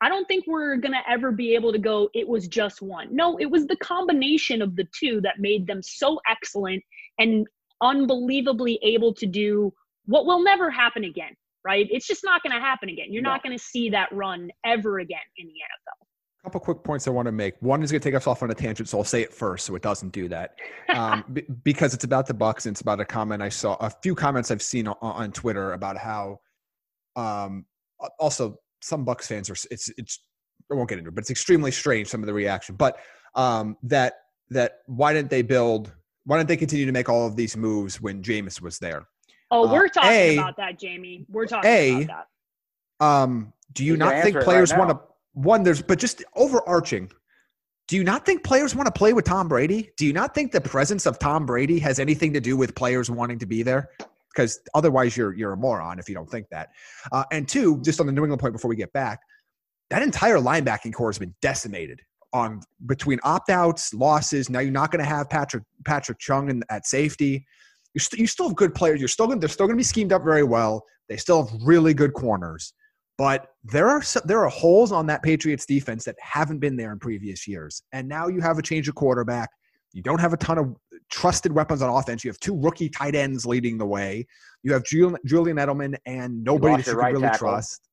I 0.00 0.08
don't 0.08 0.26
think 0.28 0.44
we're 0.46 0.76
going 0.76 0.92
to 0.92 1.10
ever 1.10 1.32
be 1.32 1.54
able 1.54 1.72
to 1.72 1.78
go, 1.78 2.08
it 2.14 2.26
was 2.28 2.46
just 2.46 2.80
one. 2.82 3.08
No, 3.14 3.36
it 3.38 3.46
was 3.46 3.66
the 3.66 3.76
combination 3.76 4.62
of 4.62 4.76
the 4.76 4.86
two 4.98 5.20
that 5.22 5.40
made 5.40 5.66
them 5.66 5.82
so 5.82 6.20
excellent 6.30 6.82
and 7.18 7.46
unbelievably 7.82 8.78
able 8.82 9.12
to 9.14 9.26
do 9.26 9.72
what 10.06 10.24
will 10.26 10.42
never 10.42 10.70
happen 10.70 11.04
again, 11.04 11.32
right? 11.64 11.86
It's 11.90 12.06
just 12.06 12.22
not 12.24 12.42
going 12.42 12.52
to 12.54 12.60
happen 12.60 12.88
again. 12.88 13.06
You're 13.10 13.22
No. 13.22 13.30
not 13.30 13.42
going 13.42 13.56
to 13.56 13.62
see 13.62 13.90
that 13.90 14.10
run 14.12 14.50
ever 14.64 15.00
again 15.00 15.18
in 15.36 15.46
the 15.46 15.52
NFL. 15.52 16.06
A 16.40 16.42
couple 16.44 16.60
quick 16.60 16.84
points 16.84 17.06
I 17.08 17.10
want 17.10 17.26
to 17.26 17.32
make. 17.32 17.54
One 17.60 17.82
is 17.82 17.90
going 17.90 18.00
to 18.00 18.08
take 18.08 18.14
us 18.14 18.26
off 18.28 18.42
on 18.44 18.50
a 18.50 18.54
tangent, 18.54 18.88
so 18.88 18.98
I'll 18.98 19.04
say 19.04 19.22
it 19.22 19.34
first 19.34 19.66
so 19.66 19.74
it 19.74 19.82
doesn't 19.82 20.10
do 20.12 20.28
that. 20.28 20.54
Um, 20.94 21.22
b- 21.34 21.44
because 21.64 21.92
it's 21.92 22.04
about 22.04 22.26
the 22.26 22.32
Bucks 22.32 22.64
and 22.64 22.72
it's 22.72 22.80
about 22.80 22.98
a 22.98 23.04
comment 23.04 23.42
I 23.42 23.50
saw, 23.50 23.74
a 23.74 23.90
few 23.90 24.14
comments 24.14 24.50
I've 24.50 24.62
seen 24.62 24.88
on, 24.88 24.96
on 25.02 25.32
Twitter 25.32 25.74
about 25.74 25.98
how, 25.98 26.40
um, 27.14 27.66
also 28.18 28.58
some 28.80 29.04
Bucks 29.04 29.26
fans 29.26 29.50
are. 29.50 29.56
It's 29.70 29.88
it's 29.98 30.20
I 30.70 30.74
won't 30.74 30.88
get 30.88 30.98
into 30.98 31.08
it, 31.08 31.14
but 31.14 31.22
it's 31.22 31.30
extremely 31.30 31.70
strange 31.70 32.08
some 32.08 32.22
of 32.22 32.26
the 32.26 32.34
reaction. 32.34 32.74
But 32.76 32.98
um, 33.34 33.76
that 33.84 34.14
that 34.50 34.78
why 34.86 35.12
didn't 35.12 35.30
they 35.30 35.42
build? 35.42 35.92
Why 36.24 36.36
didn't 36.38 36.48
they 36.48 36.56
continue 36.56 36.84
to 36.86 36.92
make 36.92 37.08
all 37.08 37.26
of 37.26 37.36
these 37.36 37.56
moves 37.56 38.00
when 38.00 38.22
Jameis 38.22 38.60
was 38.60 38.78
there? 38.78 39.06
Oh, 39.50 39.66
Uh, 39.66 39.72
we're 39.72 39.88
talking 39.88 40.10
A- 40.10 40.36
about 40.38 40.56
that, 40.58 40.78
Jamie. 40.78 41.24
We're 41.30 41.46
talking 41.46 41.70
A- 41.70 42.02
about 42.02 42.26
that. 43.00 43.04
Um, 43.06 43.52
do 43.72 43.84
you 43.84 43.92
You 43.92 43.98
can 43.98 44.06
not 44.06 44.12
think 44.22 44.24
answer 44.26 44.28
it 44.28 44.34
right 44.40 44.44
players 44.44 44.74
want 44.74 44.90
to 44.90 45.00
one? 45.34 45.62
There's 45.62 45.80
but 45.82 45.98
just 45.98 46.22
overarching. 46.36 47.10
Do 47.86 47.96
you 47.96 48.04
not 48.04 48.26
think 48.26 48.44
players 48.44 48.74
want 48.74 48.86
to 48.86 48.92
play 48.92 49.14
with 49.14 49.24
Tom 49.24 49.48
Brady? 49.48 49.90
Do 49.96 50.04
you 50.04 50.12
not 50.12 50.34
think 50.34 50.52
the 50.52 50.60
presence 50.60 51.06
of 51.06 51.18
Tom 51.18 51.46
Brady 51.46 51.78
has 51.78 51.98
anything 51.98 52.34
to 52.34 52.40
do 52.40 52.54
with 52.54 52.74
players 52.74 53.10
wanting 53.10 53.38
to 53.38 53.46
be 53.46 53.62
there? 53.62 53.88
Because 54.38 54.60
otherwise, 54.72 55.16
you're 55.16 55.34
you're 55.34 55.52
a 55.52 55.56
moron 55.56 55.98
if 55.98 56.08
you 56.08 56.14
don't 56.14 56.30
think 56.30 56.46
that. 56.52 56.68
Uh, 57.10 57.24
and 57.32 57.48
two, 57.48 57.82
just 57.82 57.98
on 57.98 58.06
the 58.06 58.12
New 58.12 58.22
England 58.22 58.40
point 58.40 58.52
before 58.52 58.68
we 58.68 58.76
get 58.76 58.92
back, 58.92 59.18
that 59.90 60.00
entire 60.00 60.36
linebacking 60.36 60.92
core 60.92 61.08
has 61.08 61.18
been 61.18 61.34
decimated 61.42 62.00
on 62.32 62.60
between 62.86 63.18
opt 63.24 63.50
outs, 63.50 63.92
losses. 63.92 64.48
Now 64.48 64.60
you're 64.60 64.70
not 64.70 64.92
going 64.92 65.02
to 65.02 65.08
have 65.08 65.28
Patrick 65.28 65.64
Patrick 65.84 66.20
Chung 66.20 66.50
in, 66.50 66.62
at 66.70 66.86
safety. 66.86 67.44
You, 67.94 68.00
st- 68.00 68.20
you 68.20 68.28
still 68.28 68.46
have 68.46 68.56
good 68.56 68.76
players. 68.76 69.00
You're 69.00 69.08
still 69.08 69.26
going. 69.26 69.40
They're 69.40 69.48
still 69.48 69.66
going 69.66 69.76
to 69.76 69.80
be 69.80 69.82
schemed 69.84 70.12
up 70.12 70.22
very 70.22 70.44
well. 70.44 70.84
They 71.08 71.16
still 71.16 71.44
have 71.44 71.60
really 71.64 71.92
good 71.92 72.14
corners, 72.14 72.74
but 73.16 73.48
there 73.64 73.88
are 73.88 74.02
so- 74.02 74.20
there 74.24 74.44
are 74.44 74.48
holes 74.48 74.92
on 74.92 75.06
that 75.06 75.24
Patriots 75.24 75.66
defense 75.66 76.04
that 76.04 76.14
haven't 76.20 76.60
been 76.60 76.76
there 76.76 76.92
in 76.92 77.00
previous 77.00 77.48
years. 77.48 77.82
And 77.92 78.06
now 78.06 78.28
you 78.28 78.40
have 78.40 78.56
a 78.58 78.62
change 78.62 78.88
of 78.88 78.94
quarterback. 78.94 79.50
You 79.92 80.02
don't 80.02 80.20
have 80.20 80.32
a 80.32 80.36
ton 80.36 80.58
of 80.58 80.76
trusted 81.10 81.52
weapons 81.52 81.82
on 81.82 81.90
offense. 81.90 82.24
You 82.24 82.30
have 82.30 82.40
two 82.40 82.58
rookie 82.58 82.88
tight 82.88 83.14
ends 83.14 83.46
leading 83.46 83.78
the 83.78 83.86
way. 83.86 84.26
You 84.62 84.72
have 84.72 84.84
Julian, 84.84 85.18
Julian 85.24 85.56
Edelman 85.56 85.96
and 86.06 86.42
nobody 86.44 86.74
lost 86.74 86.84
that 86.84 86.90
you 86.90 86.96
can 86.96 87.04
right 87.04 87.12
really 87.14 87.22
tackle. 87.26 87.48
trust. 87.48 87.88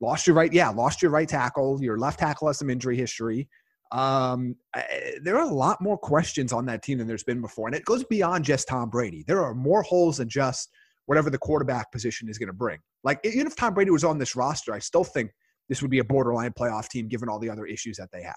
Lost 0.00 0.26
your 0.26 0.36
right, 0.36 0.52
yeah, 0.52 0.68
lost 0.68 1.00
your 1.00 1.10
right 1.10 1.28
tackle. 1.28 1.82
Your 1.82 1.98
left 1.98 2.18
tackle 2.18 2.48
has 2.48 2.58
some 2.58 2.68
injury 2.68 2.96
history. 2.96 3.48
Um, 3.92 4.56
I- 4.74 5.14
there 5.22 5.36
are 5.36 5.48
a 5.48 5.54
lot 5.54 5.80
more 5.80 5.96
questions 5.96 6.52
on 6.52 6.66
that 6.66 6.82
team 6.82 6.98
than 6.98 7.06
there's 7.06 7.24
been 7.24 7.40
before, 7.40 7.68
and 7.68 7.76
it 7.76 7.84
goes 7.84 8.04
beyond 8.04 8.44
just 8.44 8.68
Tom 8.68 8.90
Brady. 8.90 9.24
There 9.26 9.42
are 9.42 9.54
more 9.54 9.82
holes 9.82 10.18
than 10.18 10.28
just 10.28 10.70
whatever 11.06 11.30
the 11.30 11.38
quarterback 11.38 11.92
position 11.92 12.28
is 12.28 12.36
going 12.36 12.48
to 12.48 12.52
bring. 12.52 12.78
Like 13.04 13.20
even 13.24 13.46
if 13.46 13.54
Tom 13.54 13.74
Brady 13.74 13.92
was 13.92 14.04
on 14.04 14.18
this 14.18 14.34
roster, 14.36 14.74
I 14.74 14.80
still 14.80 15.04
think 15.04 15.30
this 15.68 15.80
would 15.80 15.90
be 15.90 16.00
a 16.00 16.04
borderline 16.04 16.52
playoff 16.52 16.88
team 16.88 17.08
given 17.08 17.28
all 17.28 17.38
the 17.38 17.48
other 17.48 17.64
issues 17.64 17.96
that 17.96 18.10
they 18.12 18.22
have. 18.22 18.34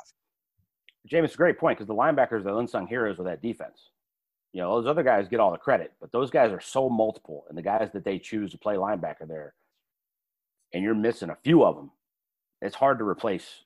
James, 1.07 1.33
a 1.33 1.37
great 1.37 1.57
point 1.57 1.77
because 1.77 1.87
the 1.87 1.95
linebackers 1.95 2.41
are 2.41 2.43
the 2.43 2.57
unsung 2.57 2.87
heroes 2.87 3.19
of 3.19 3.25
that 3.25 3.41
defense. 3.41 3.89
You 4.53 4.61
know, 4.61 4.75
those 4.75 4.89
other 4.89 5.03
guys 5.03 5.27
get 5.27 5.39
all 5.39 5.51
the 5.51 5.57
credit, 5.57 5.93
but 6.01 6.11
those 6.11 6.31
guys 6.31 6.51
are 6.51 6.59
so 6.59 6.89
multiple, 6.89 7.45
and 7.49 7.57
the 7.57 7.61
guys 7.61 7.89
that 7.93 8.03
they 8.03 8.17
choose 8.17 8.51
to 8.51 8.57
play 8.57 8.75
linebacker 8.75 9.27
there, 9.27 9.53
and 10.73 10.83
you're 10.83 10.95
missing 10.95 11.29
a 11.29 11.37
few 11.43 11.63
of 11.63 11.75
them, 11.75 11.91
it's 12.61 12.75
hard 12.75 12.97
to 12.99 13.07
replace 13.07 13.63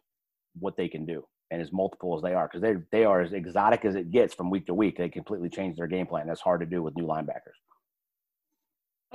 what 0.59 0.77
they 0.77 0.87
can 0.87 1.05
do 1.05 1.25
and 1.53 1.61
as 1.61 1.71
multiple 1.71 2.15
as 2.15 2.21
they 2.21 2.33
are 2.33 2.47
because 2.47 2.61
they 2.61 2.75
they 2.91 3.05
are 3.05 3.21
as 3.21 3.31
exotic 3.31 3.85
as 3.85 3.95
it 3.95 4.11
gets 4.11 4.33
from 4.33 4.49
week 4.49 4.65
to 4.65 4.73
week. 4.73 4.97
They 4.97 5.07
completely 5.07 5.49
change 5.49 5.77
their 5.77 5.87
game 5.87 6.07
plan. 6.07 6.27
That's 6.27 6.41
hard 6.41 6.61
to 6.61 6.65
do 6.65 6.81
with 6.81 6.95
new 6.97 7.05
linebackers. 7.05 7.57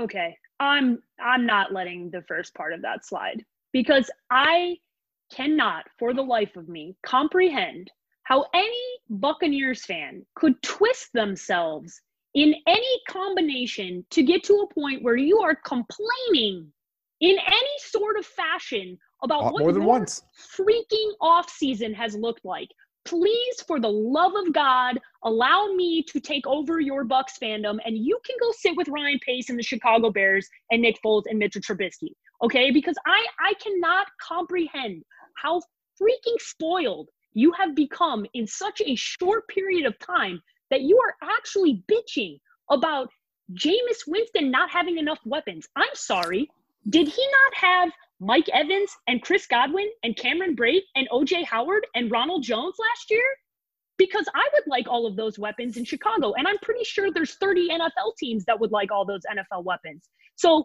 Okay. 0.00 0.36
I'm 0.60 1.02
I'm 1.20 1.46
not 1.46 1.72
letting 1.72 2.10
the 2.10 2.22
first 2.28 2.54
part 2.54 2.72
of 2.72 2.82
that 2.82 3.04
slide 3.04 3.44
because 3.72 4.10
I 4.30 4.76
cannot 5.32 5.84
for 5.98 6.14
the 6.14 6.22
life 6.22 6.56
of 6.56 6.68
me 6.68 6.96
comprehend 7.04 7.90
how 8.28 8.44
any 8.52 8.84
Buccaneers 9.08 9.86
fan 9.86 10.24
could 10.34 10.60
twist 10.62 11.08
themselves 11.14 11.98
in 12.34 12.54
any 12.66 13.00
combination 13.08 14.04
to 14.10 14.22
get 14.22 14.44
to 14.44 14.52
a 14.56 14.74
point 14.74 15.02
where 15.02 15.16
you 15.16 15.38
are 15.38 15.56
complaining 15.64 16.70
in 17.20 17.36
any 17.38 17.76
sort 17.78 18.18
of 18.18 18.26
fashion 18.26 18.98
about 19.24 19.44
Uh, 19.44 19.50
what 19.52 19.60
more 19.62 19.72
than 19.72 19.80
your 19.80 19.88
once. 19.88 20.22
freaking 20.54 21.10
off 21.22 21.48
season 21.48 21.94
has 21.94 22.14
looked 22.14 22.44
like. 22.44 22.68
Please, 23.06 23.62
for 23.66 23.80
the 23.80 23.90
love 23.90 24.34
of 24.34 24.52
God, 24.52 24.98
allow 25.24 25.72
me 25.72 26.02
to 26.02 26.20
take 26.20 26.46
over 26.46 26.80
your 26.80 27.04
Bucks 27.04 27.38
fandom, 27.42 27.78
and 27.86 27.96
you 27.96 28.18
can 28.26 28.36
go 28.38 28.52
sit 28.52 28.76
with 28.76 28.88
Ryan 28.88 29.18
Pace 29.24 29.48
and 29.48 29.58
the 29.58 29.62
Chicago 29.62 30.10
Bears 30.10 30.46
and 30.70 30.82
Nick 30.82 30.98
Foles 31.02 31.22
and 31.30 31.38
Mitchell 31.38 31.62
Trubisky. 31.62 32.12
Okay, 32.42 32.70
because 32.70 32.96
I 33.06 33.26
I 33.40 33.54
cannot 33.54 34.06
comprehend 34.20 35.02
how 35.42 35.62
freaking 36.00 36.38
spoiled 36.38 37.08
you 37.34 37.52
have 37.52 37.74
become 37.74 38.26
in 38.34 38.46
such 38.46 38.80
a 38.84 38.94
short 38.94 39.46
period 39.48 39.86
of 39.86 39.98
time 39.98 40.40
that 40.70 40.82
you 40.82 40.98
are 40.98 41.14
actually 41.22 41.82
bitching 41.90 42.38
about 42.70 43.08
Jameis 43.54 44.06
Winston 44.06 44.50
not 44.50 44.70
having 44.70 44.98
enough 44.98 45.20
weapons. 45.24 45.66
I'm 45.76 45.94
sorry. 45.94 46.48
Did 46.88 47.08
he 47.08 47.22
not 47.22 47.54
have 47.54 47.92
Mike 48.20 48.48
Evans 48.52 48.90
and 49.06 49.22
Chris 49.22 49.46
Godwin 49.46 49.88
and 50.02 50.16
Cameron 50.16 50.56
Brate 50.56 50.82
and 50.96 51.08
OJ 51.10 51.44
Howard 51.44 51.86
and 51.94 52.10
Ronald 52.10 52.42
Jones 52.42 52.74
last 52.78 53.10
year? 53.10 53.24
Because 53.96 54.26
I 54.34 54.46
would 54.52 54.64
like 54.66 54.86
all 54.88 55.06
of 55.06 55.16
those 55.16 55.38
weapons 55.38 55.76
in 55.76 55.84
Chicago. 55.84 56.34
And 56.34 56.46
I'm 56.46 56.58
pretty 56.58 56.84
sure 56.84 57.10
there's 57.10 57.34
30 57.36 57.70
NFL 57.70 58.16
teams 58.18 58.44
that 58.44 58.58
would 58.60 58.70
like 58.70 58.92
all 58.92 59.04
those 59.04 59.22
NFL 59.30 59.64
weapons. 59.64 60.08
So 60.36 60.64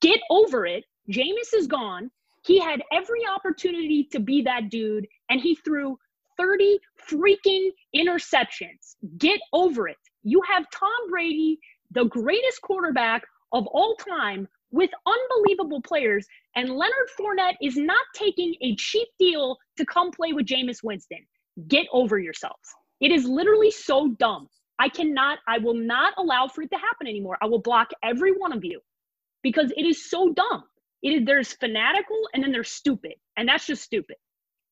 get 0.00 0.20
over 0.30 0.66
it. 0.66 0.84
Jameis 1.10 1.54
is 1.54 1.66
gone. 1.66 2.10
He 2.46 2.60
had 2.60 2.80
every 2.92 3.26
opportunity 3.26 4.04
to 4.12 4.20
be 4.20 4.42
that 4.42 4.70
dude, 4.70 5.06
and 5.28 5.40
he 5.40 5.56
threw 5.56 5.98
30 6.36 6.78
freaking 7.10 7.70
interceptions. 7.94 8.94
Get 9.18 9.40
over 9.52 9.88
it. 9.88 9.96
You 10.22 10.40
have 10.48 10.64
Tom 10.70 11.10
Brady, 11.10 11.58
the 11.90 12.04
greatest 12.04 12.62
quarterback 12.62 13.22
of 13.52 13.66
all 13.66 13.96
time, 13.96 14.46
with 14.70 14.90
unbelievable 15.06 15.82
players, 15.82 16.26
and 16.54 16.70
Leonard 16.70 17.08
Fournette 17.18 17.56
is 17.62 17.76
not 17.76 18.04
taking 18.14 18.54
a 18.60 18.76
cheap 18.76 19.08
deal 19.18 19.56
to 19.76 19.84
come 19.84 20.10
play 20.10 20.32
with 20.32 20.46
Jameis 20.46 20.82
Winston. 20.84 21.26
Get 21.66 21.86
over 21.92 22.18
yourselves. 22.18 22.68
It 23.00 23.10
is 23.10 23.24
literally 23.24 23.70
so 23.70 24.14
dumb. 24.18 24.48
I 24.78 24.88
cannot, 24.88 25.38
I 25.48 25.58
will 25.58 25.74
not 25.74 26.12
allow 26.18 26.48
for 26.48 26.62
it 26.62 26.70
to 26.70 26.76
happen 26.76 27.06
anymore. 27.06 27.38
I 27.40 27.46
will 27.46 27.60
block 27.60 27.90
every 28.04 28.32
one 28.32 28.52
of 28.52 28.64
you 28.64 28.80
because 29.42 29.72
it 29.76 29.86
is 29.86 30.08
so 30.10 30.32
dumb. 30.32 30.64
It 31.02 31.08
is 31.10 31.24
there's 31.26 31.52
fanatical 31.52 32.16
and 32.34 32.42
then 32.42 32.52
there's 32.52 32.70
stupid. 32.70 33.14
And 33.36 33.48
that's 33.48 33.66
just 33.66 33.82
stupid. 33.82 34.16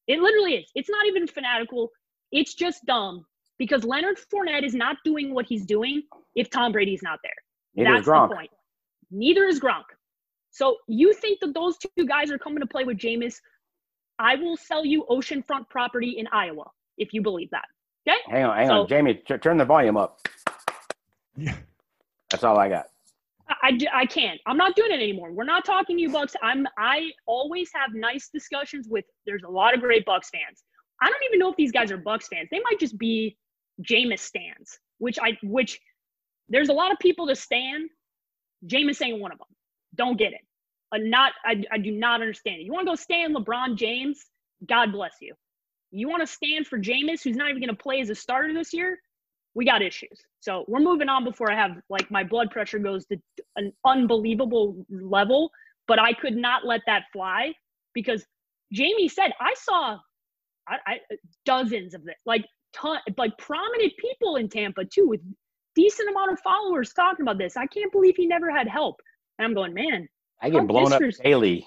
It 0.06 0.20
literally 0.20 0.54
is. 0.56 0.70
It's 0.74 0.90
not 0.90 1.06
even 1.06 1.26
fanatical. 1.26 1.90
It's 2.32 2.54
just 2.54 2.84
dumb. 2.86 3.24
because 3.58 3.84
Leonard 3.84 4.18
Fournette 4.32 4.64
is 4.64 4.74
not 4.74 4.96
doing 5.04 5.32
what 5.32 5.46
he's 5.46 5.64
doing 5.64 6.02
if 6.34 6.50
Tom 6.50 6.72
Brady's 6.72 7.02
not 7.02 7.20
there. 7.22 7.32
Neither 7.76 7.90
That's 7.94 8.02
is 8.06 8.08
Gronk. 8.12 8.28
the 8.30 8.34
point. 8.34 8.50
Neither 9.10 9.44
is 9.44 9.60
Gronk. 9.60 9.84
So 10.50 10.76
you 10.88 11.12
think 11.12 11.38
that 11.40 11.54
those 11.54 11.76
two 11.78 12.04
guys 12.06 12.30
are 12.32 12.38
coming 12.38 12.60
to 12.60 12.66
play 12.66 12.84
with 12.84 12.98
Jameis? 12.98 13.36
I 14.18 14.34
will 14.36 14.56
sell 14.56 14.84
you 14.84 15.04
oceanfront 15.10 15.68
property 15.70 16.16
in 16.18 16.26
Iowa 16.32 16.64
if 16.98 17.12
you 17.14 17.22
believe 17.22 17.50
that. 17.50 17.64
Okay? 18.08 18.18
Hang 18.28 18.44
on, 18.44 18.56
hang 18.56 18.66
So- 18.68 18.80
on, 18.82 18.88
Jamie. 18.88 19.14
T- 19.14 19.38
turn 19.38 19.56
the 19.56 19.64
volume 19.64 19.96
up. 19.96 20.20
Yeah. 21.36 21.56
That's 22.30 22.42
all 22.44 22.58
I 22.58 22.68
got. 22.68 22.86
I, 23.48 23.78
I, 23.92 24.06
can't. 24.06 24.40
I'm 24.46 24.56
not 24.56 24.74
doing 24.74 24.90
it 24.90 25.02
anymore. 25.02 25.30
We're 25.30 25.44
not 25.44 25.64
talking 25.64 25.96
to 25.96 26.02
you 26.02 26.10
Bucks. 26.10 26.34
I'm 26.42 26.66
I 26.78 27.10
always 27.26 27.70
have 27.74 27.92
nice 27.94 28.30
discussions 28.32 28.88
with 28.88 29.04
there's 29.26 29.42
a 29.42 29.48
lot 29.48 29.74
of 29.74 29.80
great 29.80 30.04
Bucks 30.04 30.30
fans. 30.30 30.64
I 31.02 31.06
don't 31.06 31.22
even 31.26 31.38
know 31.38 31.50
if 31.50 31.56
these 31.56 31.72
guys 31.72 31.90
are 31.90 31.98
Bucks 31.98 32.28
fans. 32.28 32.48
They 32.50 32.60
might 32.60 32.78
just 32.80 32.96
be 32.96 33.36
Jameis 33.82 34.20
stands, 34.20 34.78
which 34.98 35.18
I 35.20 35.36
which 35.42 35.78
there's 36.48 36.68
a 36.70 36.72
lot 36.72 36.92
of 36.92 36.98
people 36.98 37.26
to 37.26 37.36
stand. 37.36 37.90
Jameis 38.66 39.02
ain't 39.04 39.20
one 39.20 39.32
of 39.32 39.38
them. 39.38 39.48
Don't 39.94 40.16
get 40.16 40.32
it. 40.32 40.40
Uh, 40.92 40.98
not 41.02 41.32
I, 41.44 41.62
I 41.70 41.78
do 41.78 41.90
not 41.90 42.22
understand 42.22 42.60
it. 42.60 42.64
You 42.64 42.72
want 42.72 42.86
to 42.86 42.92
go 42.92 42.96
stand 42.96 43.36
LeBron 43.36 43.76
James? 43.76 44.24
God 44.66 44.92
bless 44.92 45.14
you. 45.20 45.34
You 45.90 46.08
want 46.08 46.22
to 46.22 46.26
stand 46.26 46.66
for 46.66 46.78
Jameis, 46.78 47.22
who's 47.22 47.36
not 47.36 47.50
even 47.50 47.60
going 47.60 47.74
to 47.76 47.82
play 47.82 48.00
as 48.00 48.10
a 48.10 48.14
starter 48.14 48.52
this 48.54 48.72
year? 48.72 48.98
We 49.54 49.64
got 49.64 49.82
issues. 49.82 50.20
So 50.40 50.64
we're 50.68 50.80
moving 50.80 51.08
on 51.08 51.24
before 51.24 51.50
I 51.50 51.54
have 51.54 51.72
like 51.88 52.10
my 52.10 52.24
blood 52.24 52.50
pressure 52.50 52.78
goes 52.78 53.06
to 53.06 53.16
an 53.56 53.72
unbelievable 53.84 54.84
level. 54.90 55.50
But 55.86 55.98
I 55.98 56.12
could 56.12 56.36
not 56.36 56.64
let 56.64 56.80
that 56.86 57.04
fly 57.12 57.52
because 57.92 58.24
Jamie 58.72 59.08
said 59.08 59.32
I 59.40 59.54
saw 59.54 59.98
I, 60.68 60.76
I, 60.86 60.98
dozens 61.44 61.94
of 61.94 62.04
this, 62.04 62.14
like 62.26 62.44
ton, 62.74 62.98
like 63.16 63.36
prominent 63.38 63.92
people 63.98 64.36
in 64.36 64.48
Tampa 64.48 64.84
too, 64.84 65.06
with 65.08 65.20
decent 65.74 66.08
amount 66.10 66.32
of 66.32 66.40
followers 66.40 66.92
talking 66.92 67.22
about 67.22 67.38
this. 67.38 67.56
I 67.56 67.66
can't 67.66 67.92
believe 67.92 68.14
he 68.16 68.26
never 68.26 68.50
had 68.50 68.68
help. 68.68 68.96
And 69.38 69.46
I'm 69.46 69.54
going, 69.54 69.74
man, 69.74 70.08
I 70.40 70.50
get 70.50 70.66
blown 70.66 70.92
up 70.92 71.02
daily 71.22 71.66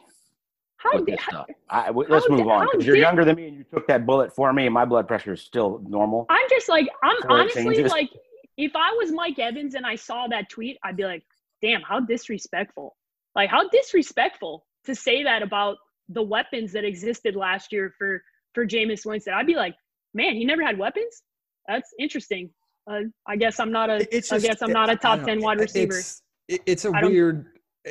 how, 0.78 0.96
with 0.96 1.06
di- 1.06 1.12
this 1.14 1.22
how 1.22 1.32
stuff. 1.32 1.48
I, 1.70 1.88
w- 1.88 2.08
let's 2.10 2.30
move 2.30 2.40
di- 2.40 2.50
on 2.50 2.68
because 2.72 2.86
you're 2.86 2.96
di- 2.96 3.02
younger 3.02 3.26
than 3.26 3.36
me 3.36 3.48
and 3.48 3.58
you 3.58 3.64
took 3.74 3.88
that 3.88 4.06
bullet 4.06 4.34
for 4.36 4.52
me, 4.54 4.66
and 4.66 4.74
my 4.74 4.86
blood 4.86 5.08
pressure 5.08 5.34
is 5.34 5.42
still 5.42 5.82
normal. 5.88 6.26
I'm 6.30 6.48
just 6.50 6.70
like, 6.70 6.88
I'm 7.04 7.16
Before 7.22 7.32
honestly 7.40 7.84
like, 7.84 8.10
if 8.58 8.72
I 8.76 8.92
was 8.98 9.12
Mike 9.12 9.38
Evans 9.40 9.76
and 9.76 9.86
I 9.86 9.96
saw 9.96 10.28
that 10.28 10.50
tweet, 10.50 10.78
I'd 10.84 10.98
be 10.98 11.04
like, 11.06 11.24
damn, 11.62 11.82
how 11.82 12.00
disrespectful. 12.00 12.96
Like, 13.36 13.50
how 13.50 13.68
disrespectful 13.70 14.66
to 14.86 14.96
say 14.96 15.24
that 15.24 15.42
about 15.44 15.78
the 16.10 16.24
weapons 16.24 16.72
that 16.74 16.86
existed 16.86 17.36
last 17.36 17.72
year 17.74 17.94
for 17.98 18.22
for 18.54 18.66
Jameis 18.66 19.06
Winston. 19.06 19.34
I'd 19.34 19.46
be 19.46 19.56
like, 19.56 19.76
man, 20.14 20.34
he 20.36 20.46
never 20.46 20.64
had 20.64 20.78
weapons. 20.80 21.22
That's 21.68 21.94
interesting. 22.00 22.50
Uh, 22.90 23.02
I 23.28 23.36
guess 23.36 23.60
I'm 23.60 23.72
not 23.72 23.90
a. 23.90 24.08
It's 24.16 24.32
I 24.32 24.40
guess 24.40 24.62
I'm 24.62 24.72
not 24.72 24.90
a 24.90 24.96
top 24.96 25.24
ten 25.24 25.40
know. 25.40 25.46
wide 25.46 25.60
receiver. 25.60 25.98
It's, 25.98 26.22
it- 26.48 26.62
it's 26.66 26.86
a 26.86 26.92
I 26.92 27.02
don't- 27.02 27.12
weird. 27.12 27.46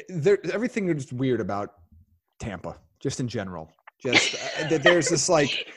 There, 0.09 0.38
everything 0.53 0.88
is 0.88 1.12
weird 1.12 1.40
about 1.40 1.70
Tampa, 2.38 2.77
just 3.01 3.20
in 3.20 3.29
general. 3.29 3.70
Just 4.03 4.35
uh, 4.61 4.77
there's 4.77 5.09
this 5.09 5.27
like, 5.31 5.72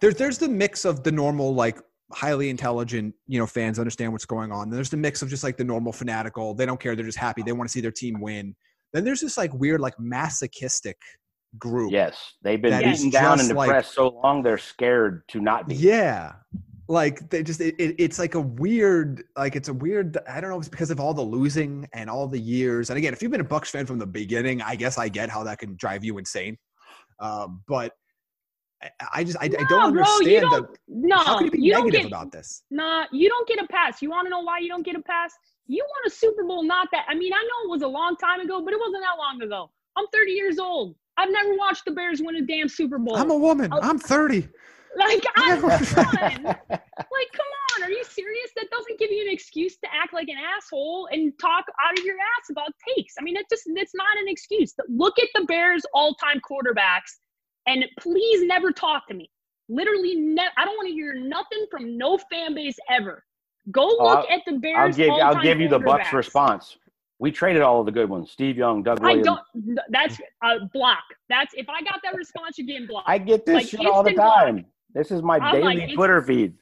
there's 0.00 0.14
there's 0.14 0.38
the 0.38 0.48
mix 0.48 0.84
of 0.84 1.02
the 1.02 1.10
normal 1.10 1.52
like 1.52 1.80
highly 2.12 2.48
intelligent 2.48 3.12
you 3.26 3.40
know 3.40 3.46
fans 3.46 3.80
understand 3.80 4.12
what's 4.12 4.24
going 4.24 4.52
on. 4.52 4.70
There's 4.70 4.88
the 4.88 4.96
mix 4.96 5.20
of 5.20 5.28
just 5.28 5.42
like 5.42 5.56
the 5.56 5.64
normal 5.64 5.92
fanatical. 5.92 6.54
They 6.54 6.64
don't 6.64 6.78
care. 6.78 6.94
They're 6.94 7.04
just 7.04 7.18
happy. 7.18 7.42
They 7.42 7.50
want 7.50 7.68
to 7.68 7.72
see 7.72 7.80
their 7.80 7.90
team 7.90 8.20
win. 8.20 8.54
Then 8.92 9.02
there's 9.02 9.20
this 9.20 9.36
like 9.36 9.52
weird 9.52 9.80
like 9.80 9.98
masochistic 9.98 10.96
group. 11.58 11.90
Yes, 11.90 12.34
they've 12.42 12.62
been 12.62 12.78
beaten 12.82 13.10
down 13.10 13.32
and 13.32 13.48
just 13.48 13.54
like- 13.54 13.68
depressed 13.68 13.94
so 13.94 14.08
long 14.22 14.44
they're 14.44 14.58
scared 14.58 15.24
to 15.28 15.40
not 15.40 15.66
be. 15.66 15.74
Yeah. 15.74 16.34
Like 16.88 17.28
they 17.30 17.42
just 17.42 17.60
it, 17.60 17.74
it, 17.78 17.96
it's 17.98 18.18
like 18.18 18.34
a 18.36 18.40
weird 18.40 19.24
like 19.36 19.56
it's 19.56 19.68
a 19.68 19.72
weird 19.74 20.18
I 20.28 20.40
don't 20.40 20.50
know 20.50 20.58
it's 20.58 20.68
because 20.68 20.90
of 20.92 21.00
all 21.00 21.12
the 21.12 21.22
losing 21.22 21.88
and 21.92 22.08
all 22.08 22.28
the 22.28 22.38
years 22.38 22.90
and 22.90 22.96
again 22.96 23.12
if 23.12 23.20
you've 23.22 23.32
been 23.32 23.40
a 23.40 23.44
Bucks 23.44 23.70
fan 23.70 23.86
from 23.86 23.98
the 23.98 24.06
beginning 24.06 24.62
I 24.62 24.76
guess 24.76 24.96
I 24.96 25.08
get 25.08 25.28
how 25.28 25.42
that 25.44 25.58
can 25.58 25.74
drive 25.76 26.04
you 26.04 26.18
insane 26.18 26.56
um, 27.18 27.62
but 27.66 27.92
I, 28.82 28.90
I 29.14 29.24
just 29.24 29.36
I, 29.40 29.46
I 29.46 29.48
don't 29.48 29.94
bro, 29.94 30.04
understand 30.04 30.42
don't- 30.42 30.70
that 30.70 30.78
No, 30.86 31.18
how 31.18 31.38
can 31.38 31.46
you 31.46 31.50
be 31.50 31.60
you 31.60 31.72
negative 31.72 32.02
get, 32.02 32.06
about 32.06 32.30
this 32.30 32.62
Nah, 32.70 33.06
you 33.10 33.28
don't 33.28 33.48
get 33.48 33.58
a 33.58 33.66
pass. 33.66 34.00
You 34.00 34.10
want 34.10 34.26
to 34.26 34.30
know 34.30 34.40
why 34.40 34.58
you 34.60 34.68
don't 34.68 34.84
get 34.84 34.94
a 34.94 35.02
pass? 35.02 35.32
You 35.66 35.82
won 35.84 36.02
a 36.06 36.10
Super 36.10 36.44
Bowl 36.44 36.62
not 36.62 36.86
that. 36.92 37.04
I 37.08 37.14
mean, 37.16 37.32
I 37.32 37.42
know 37.42 37.68
it 37.68 37.70
was 37.70 37.82
a 37.82 37.88
long 37.88 38.16
time 38.16 38.38
ago, 38.38 38.62
but 38.64 38.72
it 38.72 38.78
wasn't 38.78 39.02
that 39.02 39.18
long 39.18 39.42
ago. 39.42 39.70
I'm 39.96 40.06
30 40.12 40.30
years 40.30 40.58
old. 40.60 40.94
I've 41.16 41.32
never 41.32 41.56
watched 41.56 41.84
the 41.86 41.90
Bears 41.90 42.22
win 42.22 42.36
a 42.36 42.42
damn 42.42 42.68
Super 42.68 42.98
Bowl. 42.98 43.16
I'm 43.16 43.30
a 43.30 43.36
woman 43.36 43.70
Oh. 43.72 43.80
I'm 43.82 43.98
30 43.98 44.46
like, 44.96 45.24
I'm 45.36 45.60
done. 45.60 46.56
Like, 46.98 47.28
come 47.32 47.46
on. 47.76 47.82
Are 47.84 47.90
you 47.90 48.02
serious? 48.04 48.50
That 48.56 48.66
doesn't 48.70 48.98
give 48.98 49.10
you 49.10 49.22
an 49.26 49.32
excuse 49.32 49.76
to 49.78 49.86
act 49.94 50.12
like 50.14 50.28
an 50.28 50.36
asshole 50.56 51.08
and 51.12 51.32
talk 51.38 51.64
out 51.82 51.98
of 51.98 52.04
your 52.04 52.16
ass 52.16 52.50
about 52.50 52.70
takes. 52.96 53.14
I 53.18 53.22
mean, 53.22 53.36
it 53.36 53.46
just 53.50 53.62
it's 53.66 53.92
not 53.94 54.16
an 54.18 54.28
excuse. 54.28 54.74
Look 54.88 55.14
at 55.18 55.28
the 55.34 55.44
Bears 55.44 55.84
all-time 55.94 56.40
quarterbacks 56.50 57.12
and 57.66 57.84
please 58.00 58.46
never 58.46 58.72
talk 58.72 59.06
to 59.08 59.14
me. 59.14 59.30
Literally, 59.68 60.16
ne- 60.16 60.48
I 60.56 60.64
don't 60.64 60.76
want 60.76 60.88
to 60.88 60.94
hear 60.94 61.14
nothing 61.14 61.66
from 61.70 61.96
no 61.98 62.18
fan 62.30 62.54
base 62.54 62.76
ever. 62.90 63.22
Go 63.70 63.86
look 63.86 64.26
Oh, 64.28 64.34
at 64.34 64.40
the 64.46 64.54
Bears. 64.58 64.78
I'll 64.78 64.92
give 64.92 65.10
I'll 65.10 65.42
give 65.42 65.60
you 65.60 65.68
the 65.68 65.78
Bucks 65.78 66.12
response. 66.12 66.76
We 67.18 67.30
traded 67.32 67.62
all 67.62 67.80
of 67.80 67.86
the 67.86 67.92
good 67.92 68.08
ones. 68.10 68.30
Steve 68.30 68.56
Young, 68.58 68.82
Doug 68.82 69.00
Williams. 69.00 69.26
I 69.26 69.30
don't. 69.64 69.78
That's 69.90 70.18
a 70.42 70.66
block. 70.72 71.02
That's 71.28 71.52
if 71.54 71.68
I 71.68 71.82
got 71.82 72.00
that 72.04 72.14
response, 72.14 72.58
you're 72.58 72.66
getting 72.66 72.86
blocked. 72.86 73.08
I 73.08 73.18
get 73.18 73.44
this 73.46 73.54
Like, 73.54 73.66
shit 73.68 73.86
all 73.86 74.02
the 74.02 74.12
time. 74.12 74.54
block. 74.56 74.64
Time. 74.96 75.02
This 75.02 75.10
is 75.10 75.22
my 75.22 75.38
I'm 75.38 75.54
daily 75.54 75.76
like, 75.86 75.94
Twitter 75.94 76.22
feed. 76.22 76.54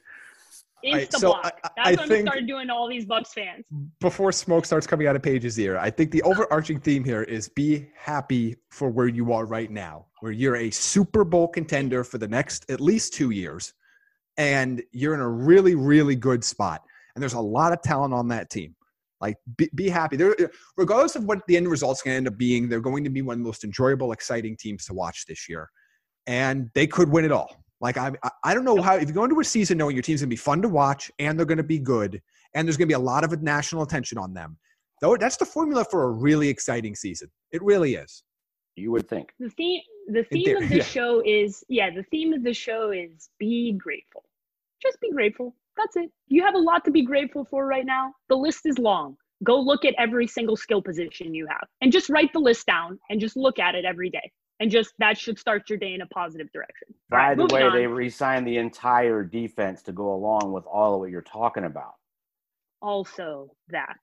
Insta 0.85 1.13
so 1.13 1.27
block. 1.29 1.59
I- 1.63 1.69
That's 1.75 1.87
I 1.87 1.91
what 1.91 1.99
I'm 2.01 2.07
think- 2.09 2.27
started 2.27 2.47
doing 2.47 2.69
all 2.69 2.87
these 2.87 3.05
Bucks 3.05 3.33
fans. 3.33 3.65
before 4.01 4.31
smoke 4.31 4.65
starts 4.65 4.85
coming 4.85 5.07
out 5.07 5.15
of 5.15 5.23
Paige's 5.23 5.59
ear, 5.59 5.77
I 5.77 5.89
think 5.89 6.11
the 6.11 6.21
overarching 6.23 6.79
theme 6.79 7.03
here 7.03 7.23
is 7.23 7.49
be 7.49 7.89
happy 7.97 8.55
for 8.69 8.89
where 8.89 9.07
you 9.07 9.33
are 9.33 9.45
right 9.45 9.71
now, 9.71 10.05
where 10.19 10.31
you're 10.31 10.57
a 10.57 10.69
Super 10.69 11.23
Bowl 11.23 11.47
contender 11.47 12.03
for 12.03 12.19
the 12.19 12.27
next 12.27 12.69
at 12.69 12.79
least 12.81 13.13
two 13.13 13.31
years, 13.31 13.73
and 14.37 14.83
you're 14.91 15.15
in 15.15 15.21
a 15.21 15.29
really, 15.29 15.73
really 15.73 16.15
good 16.15 16.43
spot. 16.43 16.83
And 17.15 17.21
there's 17.21 17.33
a 17.33 17.39
lot 17.39 17.71
of 17.73 17.81
talent 17.81 18.13
on 18.13 18.27
that 18.27 18.49
team. 18.51 18.75
Like, 19.21 19.37
be, 19.57 19.69
be 19.73 19.89
happy. 19.89 20.17
They're, 20.17 20.35
regardless 20.77 21.15
of 21.15 21.23
what 21.23 21.39
the 21.47 21.57
end 21.57 21.67
result's 21.69 22.01
going 22.03 22.13
to 22.13 22.17
end 22.17 22.27
up 22.27 22.37
being, 22.37 22.67
they're 22.69 22.81
going 22.81 23.03
to 23.05 23.09
be 23.09 23.21
one 23.23 23.35
of 23.35 23.39
the 23.39 23.45
most 23.45 23.63
enjoyable, 23.63 24.11
exciting 24.11 24.55
teams 24.57 24.85
to 24.85 24.93
watch 24.93 25.25
this 25.25 25.49
year. 25.49 25.69
And 26.27 26.69
they 26.75 26.85
could 26.85 27.09
win 27.09 27.25
it 27.25 27.31
all. 27.31 27.63
Like, 27.81 27.97
I, 27.97 28.11
I- 28.23 28.31
I 28.43 28.53
don't 28.53 28.65
know 28.65 28.81
how, 28.81 28.95
if 28.95 29.07
you 29.07 29.13
go 29.13 29.23
into 29.23 29.39
a 29.39 29.43
season 29.43 29.77
knowing 29.77 29.95
your 29.95 30.03
team's 30.03 30.21
going 30.21 30.29
to 30.29 30.33
be 30.33 30.37
fun 30.37 30.61
to 30.61 30.69
watch 30.69 31.11
and 31.19 31.37
they're 31.37 31.45
going 31.45 31.57
to 31.57 31.63
be 31.63 31.79
good, 31.79 32.21
and 32.53 32.67
there's 32.67 32.77
going 32.77 32.87
to 32.87 32.91
be 32.91 32.95
a 32.95 32.99
lot 32.99 33.23
of 33.23 33.41
national 33.41 33.83
attention 33.83 34.17
on 34.17 34.33
them. 34.33 34.57
Though 35.01 35.17
that's 35.17 35.37
the 35.37 35.45
formula 35.45 35.85
for 35.89 36.03
a 36.03 36.09
really 36.11 36.47
exciting 36.47 36.95
season. 36.95 37.29
It 37.51 37.61
really 37.61 37.95
is. 37.95 38.23
You 38.75 38.91
would 38.91 39.07
think. 39.09 39.31
The 39.39 39.49
theme. 39.49 39.81
The 40.07 40.23
theme 40.23 40.45
theory, 40.45 40.63
of 40.63 40.69
the 40.69 40.77
yeah. 40.77 40.83
show 40.83 41.21
is 41.25 41.63
yeah. 41.67 41.89
The 41.89 42.03
theme 42.03 42.31
of 42.33 42.43
the 42.43 42.53
show 42.53 42.91
is 42.91 43.29
be 43.39 43.73
grateful. 43.73 44.23
Just 44.81 44.99
be 45.01 45.11
grateful. 45.11 45.55
That's 45.77 45.95
it. 45.97 46.11
You 46.27 46.43
have 46.45 46.53
a 46.55 46.59
lot 46.59 46.85
to 46.85 46.91
be 46.91 47.03
grateful 47.03 47.43
for 47.45 47.65
right 47.65 47.85
now. 47.85 48.13
The 48.29 48.35
list 48.37 48.61
is 48.65 48.77
long. 48.77 49.17
Go 49.43 49.59
look 49.59 49.83
at 49.83 49.93
every 49.97 50.27
single 50.27 50.55
skill 50.55 50.81
position 50.81 51.33
you 51.33 51.45
have, 51.47 51.67
and 51.81 51.91
just 51.91 52.09
write 52.09 52.31
the 52.33 52.39
list 52.39 52.65
down, 52.65 52.97
and 53.09 53.19
just 53.19 53.35
look 53.35 53.59
at 53.59 53.75
it 53.75 53.83
every 53.83 54.09
day, 54.09 54.31
and 54.59 54.71
just 54.71 54.93
that 54.99 55.17
should 55.17 55.37
start 55.37 55.69
your 55.69 55.77
day 55.77 55.93
in 55.93 56.01
a 56.01 56.07
positive 56.07 56.47
direction. 56.53 56.87
By 57.09 57.17
right, 57.17 57.37
the 57.37 57.45
way, 57.53 57.63
on. 57.63 57.73
they 57.73 57.87
re-signed 57.87 58.47
the 58.47 58.57
entire 58.57 59.23
defense 59.23 59.81
to 59.83 59.91
go 59.91 60.13
along 60.13 60.53
with 60.53 60.65
all 60.65 60.93
of 60.93 60.99
what 61.01 61.09
you're 61.09 61.21
talking 61.21 61.65
about. 61.65 61.95
also 62.81 63.49
that. 63.69 63.97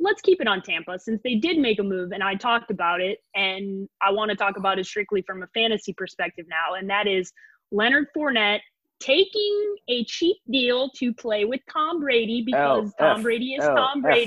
Let's 0.00 0.20
keep 0.22 0.40
it 0.40 0.48
on 0.48 0.60
Tampa 0.62 0.98
since 0.98 1.20
they 1.22 1.36
did 1.36 1.58
make 1.58 1.78
a 1.78 1.82
move 1.82 2.10
and 2.12 2.22
I 2.22 2.34
talked 2.34 2.70
about 2.70 3.00
it. 3.00 3.18
And 3.34 3.88
I 4.02 4.10
want 4.10 4.30
to 4.30 4.36
talk 4.36 4.56
about 4.56 4.78
it 4.78 4.86
strictly 4.86 5.22
from 5.22 5.42
a 5.42 5.46
fantasy 5.54 5.92
perspective 5.92 6.46
now. 6.48 6.74
And 6.74 6.90
that 6.90 7.06
is 7.06 7.32
Leonard 7.70 8.08
Fournette 8.16 8.60
taking 9.00 9.76
a 9.88 10.04
cheap 10.04 10.36
deal 10.50 10.90
to 10.96 11.12
play 11.14 11.44
with 11.44 11.60
Tom 11.70 12.00
Brady 12.00 12.42
because 12.44 12.92
Tom 12.98 13.22
Brady 13.22 13.54
is 13.54 13.64
Tom 13.64 14.04
F. 14.04 14.18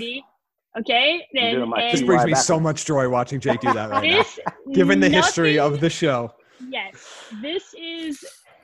Brady. 0.85 0.93
Okay. 0.93 1.25
I'm 1.37 1.43
And, 1.43 1.57
doing 1.57 1.69
my 1.69 1.81
and 1.81 1.93
This 1.93 2.01
brings 2.03 2.25
me 2.25 2.35
so 2.35 2.59
much 2.59 2.85
joy 2.85 3.09
watching 3.09 3.39
Jake 3.39 3.61
do 3.61 3.73
that 3.73 3.89
right 3.89 4.09
now. 4.09 4.73
Given 4.73 4.99
the 4.99 5.09
history 5.09 5.59
of 5.59 5.79
the 5.79 5.89
show. 5.89 6.33
yes 6.69 6.93
this 7.41 7.73
is 7.79 8.23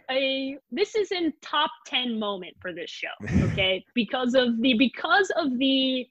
a 0.10 0.58
this 0.72 0.96
is 0.96 1.12
in 1.12 1.32
top 1.42 1.70
10 1.86 2.20
moment 2.20 2.56
for 2.60 2.74
this 2.74 2.90
show 2.90 3.08
okay 3.52 3.84
because 3.94 4.34
of 4.34 4.60
the 4.62 4.74
because 4.78 5.32
of 5.38 5.58
the 5.60 6.06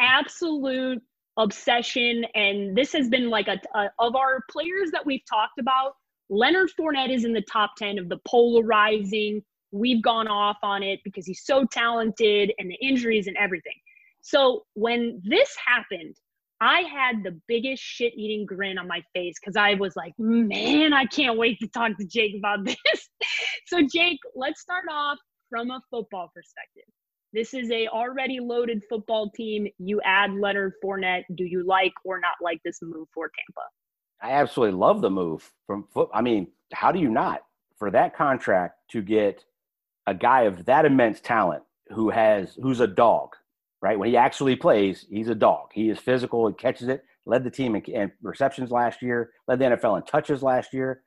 absolute 0.00 1.00
obsession 1.38 2.24
and 2.34 2.76
this 2.76 2.92
has 2.92 3.08
been 3.08 3.28
like 3.28 3.48
a, 3.48 3.60
a 3.74 3.90
of 3.98 4.16
our 4.16 4.40
players 4.50 4.90
that 4.90 5.04
we've 5.04 5.24
talked 5.28 5.58
about 5.58 5.92
leonard 6.30 6.70
Fournette 6.78 7.10
is 7.10 7.24
in 7.24 7.32
the 7.32 7.42
top 7.42 7.76
10 7.76 7.98
of 7.98 8.08
the 8.08 8.18
polarizing 8.26 9.42
we've 9.72 10.02
gone 10.02 10.28
off 10.28 10.56
on 10.62 10.82
it 10.82 11.00
because 11.04 11.26
he's 11.26 11.42
so 11.44 11.64
talented 11.66 12.52
and 12.58 12.70
the 12.70 12.78
injuries 12.80 13.26
and 13.26 13.36
everything 13.36 13.74
so 14.26 14.62
when 14.74 15.20
this 15.24 15.54
happened 15.64 16.16
I 16.60 16.80
had 16.82 17.22
the 17.22 17.38
biggest 17.48 17.82
shit 17.82 18.14
eating 18.16 18.46
grin 18.46 18.78
on 18.78 18.88
my 18.88 19.02
face 19.14 19.34
because 19.38 19.56
I 19.56 19.74
was 19.74 19.94
like, 19.94 20.14
man, 20.18 20.92
I 20.94 21.04
can't 21.04 21.36
wait 21.36 21.58
to 21.60 21.68
talk 21.68 21.98
to 21.98 22.06
Jake 22.06 22.34
about 22.38 22.64
this. 22.64 23.08
so, 23.66 23.82
Jake, 23.92 24.18
let's 24.34 24.60
start 24.62 24.84
off. 24.90 25.18
from 25.50 25.70
a 25.70 25.80
football 25.90 26.30
perspective. 26.34 26.90
This 27.32 27.52
is 27.52 27.70
a 27.70 27.88
already 27.88 28.40
loaded 28.40 28.82
football 28.88 29.30
team. 29.30 29.66
You 29.78 30.00
add 30.04 30.32
Leonard 30.32 30.72
Fournette. 30.82 31.24
Do 31.34 31.44
you 31.44 31.66
like 31.66 31.92
or 32.04 32.18
not 32.18 32.36
like 32.40 32.60
this 32.64 32.78
move 32.80 33.08
for 33.12 33.28
Tampa? 33.28 33.68
I 34.22 34.40
absolutely 34.40 34.78
love 34.78 35.02
the 35.02 35.10
move 35.10 35.52
from 35.66 35.84
foot. 35.92 36.08
I 36.14 36.22
mean, 36.22 36.48
how 36.72 36.90
do 36.90 36.98
you 36.98 37.10
not 37.10 37.42
for 37.78 37.90
that 37.90 38.16
contract 38.16 38.76
to 38.92 39.02
get 39.02 39.44
a 40.06 40.14
guy 40.14 40.42
of 40.44 40.64
that 40.64 40.86
immense 40.86 41.20
talent 41.20 41.62
who 41.90 42.08
has 42.08 42.56
who's 42.62 42.80
a 42.80 42.86
dog, 42.86 43.36
right? 43.82 43.98
When 43.98 44.08
he 44.08 44.16
actually 44.16 44.56
plays, 44.56 45.06
he's 45.08 45.28
a 45.28 45.34
dog. 45.34 45.68
He 45.72 45.90
is 45.90 45.98
physical 45.98 46.46
and 46.46 46.56
catches 46.56 46.88
it. 46.88 47.04
Led 47.24 47.44
the 47.44 47.50
team 47.50 47.74
in, 47.74 47.82
in 47.82 48.12
receptions 48.22 48.70
last 48.70 49.02
year. 49.02 49.30
Led 49.48 49.58
the 49.58 49.64
NFL 49.64 49.98
in 49.98 50.04
touches 50.04 50.42
last 50.42 50.72
year. 50.72 51.02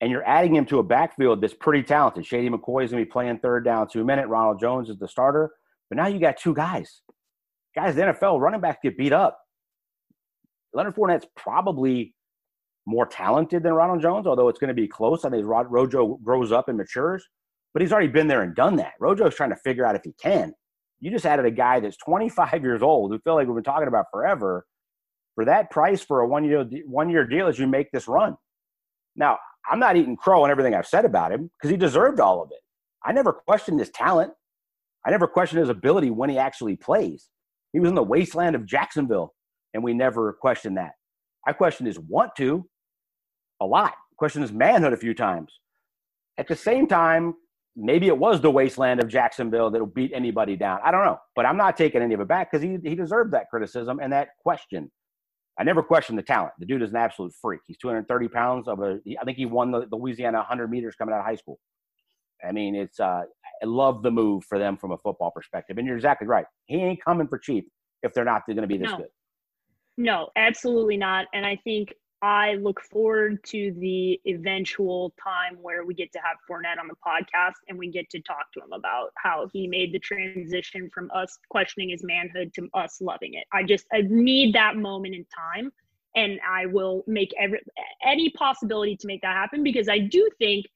And 0.00 0.10
you're 0.10 0.26
adding 0.26 0.54
him 0.54 0.64
to 0.66 0.78
a 0.78 0.82
backfield 0.84 1.40
that's 1.40 1.54
pretty 1.54 1.82
talented. 1.82 2.24
Shady 2.24 2.48
McCoy 2.48 2.84
is 2.84 2.92
going 2.92 3.02
to 3.02 3.06
be 3.06 3.10
playing 3.10 3.40
third 3.40 3.64
down, 3.64 3.88
two 3.88 4.04
minute. 4.04 4.28
Ronald 4.28 4.60
Jones 4.60 4.88
is 4.88 4.96
the 4.98 5.08
starter. 5.08 5.50
But 5.90 5.96
now 5.96 6.06
you 6.06 6.20
got 6.20 6.36
two 6.36 6.54
guys. 6.54 7.02
Guys, 7.74 7.96
the 7.96 8.02
NFL 8.02 8.40
running 8.40 8.60
backs 8.60 8.78
get 8.82 8.96
beat 8.96 9.12
up. 9.12 9.40
Leonard 10.72 10.94
Fournette's 10.94 11.26
probably 11.36 12.14
more 12.86 13.06
talented 13.06 13.62
than 13.62 13.72
Ronald 13.74 14.00
Jones, 14.00 14.26
although 14.26 14.48
it's 14.48 14.58
going 14.58 14.68
to 14.68 14.74
be 14.74 14.88
close. 14.88 15.24
I 15.24 15.30
think 15.30 15.44
Rojo 15.46 16.18
grows 16.22 16.52
up 16.52 16.68
and 16.68 16.78
matures, 16.78 17.26
but 17.72 17.82
he's 17.82 17.92
already 17.92 18.08
been 18.08 18.28
there 18.28 18.42
and 18.42 18.54
done 18.54 18.76
that. 18.76 18.92
Rojo's 19.00 19.34
trying 19.34 19.50
to 19.50 19.56
figure 19.56 19.84
out 19.84 19.96
if 19.96 20.02
he 20.04 20.12
can. 20.20 20.54
You 21.00 21.10
just 21.10 21.26
added 21.26 21.46
a 21.46 21.50
guy 21.50 21.80
that's 21.80 21.96
25 21.96 22.62
years 22.62 22.82
old 22.82 23.10
who 23.10 23.18
feel 23.20 23.34
like 23.34 23.46
we've 23.46 23.54
been 23.54 23.64
talking 23.64 23.88
about 23.88 24.06
forever. 24.10 24.66
For 25.34 25.44
that 25.44 25.70
price 25.70 26.02
for 26.02 26.20
a 26.20 26.26
one 26.26 26.44
year 26.44 26.64
one 26.86 27.10
year 27.10 27.24
deal 27.24 27.46
as 27.46 27.58
you 27.58 27.68
make 27.68 27.92
this 27.92 28.08
run. 28.08 28.36
Now, 29.14 29.38
I'm 29.70 29.78
not 29.78 29.96
eating 29.96 30.16
crow 30.16 30.42
on 30.42 30.50
everything 30.50 30.74
I've 30.74 30.86
said 30.86 31.04
about 31.04 31.30
him 31.30 31.50
because 31.56 31.70
he 31.70 31.76
deserved 31.76 32.18
all 32.18 32.42
of 32.42 32.50
it. 32.50 32.58
I 33.04 33.12
never 33.12 33.32
questioned 33.32 33.78
his 33.78 33.90
talent. 33.90 34.32
I 35.06 35.10
never 35.10 35.28
questioned 35.28 35.60
his 35.60 35.68
ability 35.68 36.10
when 36.10 36.28
he 36.28 36.38
actually 36.38 36.74
plays. 36.74 37.28
He 37.72 37.78
was 37.78 37.88
in 37.88 37.94
the 37.94 38.02
wasteland 38.02 38.56
of 38.56 38.66
Jacksonville, 38.66 39.34
and 39.74 39.82
we 39.82 39.94
never 39.94 40.32
questioned 40.32 40.76
that. 40.76 40.92
I 41.46 41.52
questioned 41.52 41.86
his 41.86 41.98
want 41.98 42.32
to 42.38 42.68
a 43.60 43.66
lot, 43.66 43.94
questioned 44.16 44.42
his 44.42 44.52
manhood 44.52 44.92
a 44.92 44.96
few 44.96 45.14
times. 45.14 45.52
At 46.38 46.48
the 46.48 46.56
same 46.56 46.86
time, 46.86 47.34
maybe 47.78 48.08
it 48.08 48.18
was 48.18 48.40
the 48.40 48.50
wasteland 48.50 49.00
of 49.00 49.08
Jacksonville 49.08 49.70
that'll 49.70 49.86
beat 49.86 50.10
anybody 50.12 50.56
down. 50.56 50.80
I 50.84 50.90
don't 50.90 51.04
know, 51.04 51.18
but 51.36 51.46
I'm 51.46 51.56
not 51.56 51.76
taking 51.76 52.02
any 52.02 52.14
of 52.14 52.20
it 52.20 52.28
back 52.28 52.50
because 52.50 52.62
he, 52.62 52.76
he 52.82 52.94
deserved 52.94 53.32
that 53.32 53.48
criticism 53.48 54.00
and 54.02 54.12
that 54.12 54.30
question. 54.42 54.90
I 55.58 55.64
never 55.64 55.82
questioned 55.82 56.18
the 56.18 56.22
talent. 56.22 56.52
The 56.58 56.66
dude 56.66 56.82
is 56.82 56.90
an 56.90 56.96
absolute 56.96 57.32
freak. 57.40 57.60
He's 57.66 57.78
230 57.78 58.28
pounds 58.28 58.68
of 58.68 58.80
a. 58.80 59.00
I 59.20 59.24
think 59.24 59.38
he 59.38 59.46
won 59.46 59.70
the, 59.70 59.86
the 59.86 59.96
Louisiana 59.96 60.38
100 60.38 60.70
meters 60.70 60.94
coming 60.96 61.14
out 61.14 61.20
of 61.20 61.26
high 61.26 61.36
school. 61.36 61.58
I 62.46 62.52
mean, 62.52 62.76
it's 62.76 63.00
uh, 63.00 63.22
I 63.62 63.66
love 63.66 64.02
the 64.02 64.10
move 64.10 64.44
for 64.44 64.58
them 64.58 64.76
from 64.76 64.92
a 64.92 64.98
football 64.98 65.32
perspective. 65.32 65.78
And 65.78 65.86
you're 65.86 65.96
exactly 65.96 66.28
right. 66.28 66.46
He 66.66 66.76
ain't 66.76 67.04
coming 67.04 67.26
for 67.26 67.38
cheap 67.38 67.68
if 68.02 68.14
they're 68.14 68.24
not 68.24 68.46
going 68.46 68.56
to 68.58 68.66
be 68.66 68.78
this 68.78 68.90
no. 68.90 68.98
good. 68.98 69.08
No, 69.96 70.28
absolutely 70.36 70.96
not. 70.96 71.26
And 71.34 71.44
I 71.44 71.56
think 71.64 71.92
I 72.20 72.54
look 72.54 72.80
forward 72.80 73.44
to 73.44 73.72
the 73.78 74.20
eventual 74.26 75.14
time 75.22 75.56
where 75.62 75.84
we 75.84 75.94
get 75.94 76.12
to 76.12 76.18
have 76.18 76.36
Fournette 76.50 76.80
on 76.80 76.88
the 76.88 76.94
podcast 76.94 77.54
and 77.68 77.78
we 77.78 77.90
get 77.90 78.10
to 78.10 78.20
talk 78.20 78.52
to 78.54 78.60
him 78.60 78.72
about 78.72 79.12
how 79.16 79.48
he 79.52 79.68
made 79.68 79.92
the 79.92 80.00
transition 80.00 80.90
from 80.92 81.10
us 81.14 81.38
questioning 81.48 81.90
his 81.90 82.02
manhood 82.02 82.52
to 82.54 82.68
us 82.74 83.00
loving 83.00 83.34
it. 83.34 83.44
I 83.52 83.62
just 83.62 83.86
I 83.92 84.02
need 84.08 84.54
that 84.54 84.76
moment 84.76 85.14
in 85.14 85.24
time 85.26 85.70
and 86.16 86.40
I 86.48 86.66
will 86.66 87.04
make 87.06 87.32
every 87.38 87.60
any 88.04 88.30
possibility 88.30 88.96
to 88.96 89.06
make 89.06 89.22
that 89.22 89.36
happen 89.36 89.62
because 89.62 89.88
I 89.88 89.98
do 89.98 90.28
think 90.38 90.66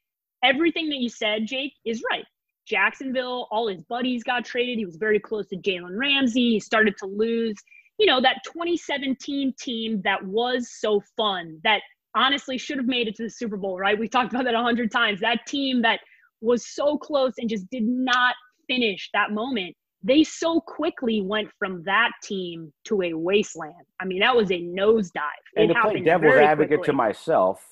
everything 0.45 0.89
that 0.91 0.99
you 0.99 1.09
said, 1.09 1.47
Jake, 1.47 1.75
is 1.85 2.05
right. 2.09 2.25
Jacksonville, 2.67 3.49
all 3.51 3.67
his 3.67 3.83
buddies 3.83 4.23
got 4.23 4.45
traded. 4.45 4.79
He 4.79 4.85
was 4.85 4.97
very 4.97 5.19
close 5.19 5.49
to 5.49 5.57
Jalen 5.57 5.99
Ramsey. 5.99 6.53
He 6.53 6.61
started 6.61 6.97
to 6.99 7.07
lose, 7.07 7.57
you 7.99 8.07
know, 8.07 8.21
that 8.21 8.39
2017 8.45 9.55
team 9.59 10.01
that 10.05 10.25
was 10.25 10.71
so 10.79 11.03
fun, 11.17 11.61
that 11.65 11.83
honestly 12.15 12.59
should 12.59 12.79
have 12.79 12.87
made 12.87 13.09
it 13.09 13.17
to 13.17 13.25
the 13.25 13.31
Super 13.31 13.57
Bowl, 13.57 13.79
right? 13.79 13.99
We 13.99 14.09
talked 14.09 14.33
about 14.33 14.45
that 14.45 14.55
a 14.55 14.63
hundred 14.63 14.91
times. 14.91 15.21
That 15.21 15.47
team 15.47 15.83
that 15.83 16.01
was 16.41 16.67
so 16.75 16.99
close 16.99 17.35
and 17.39 17.49
just 17.49 17.69
did 17.71 17.85
not 17.85 18.35
finish 18.69 19.09
that 19.15 19.33
moment. 19.33 19.75
They 20.03 20.25
so 20.25 20.61
quickly 20.61 21.23
went 21.23 21.49
from 21.59 21.85
that 21.85 22.11
team 22.23 22.73
to 22.87 23.03
a 23.03 23.15
wasteland. 23.15 23.87
I 24.01 24.05
mean, 24.05 24.19
that 24.21 24.35
was 24.35 24.51
a 24.51 24.61
nosedive. 24.61 25.21
And 25.57 25.71
it 25.71 25.75
to 25.75 25.81
play 25.81 26.01
devil's 26.01 26.35
advocate 26.35 26.81
quickly. 26.81 26.87
to 26.87 26.93
myself, 26.93 27.65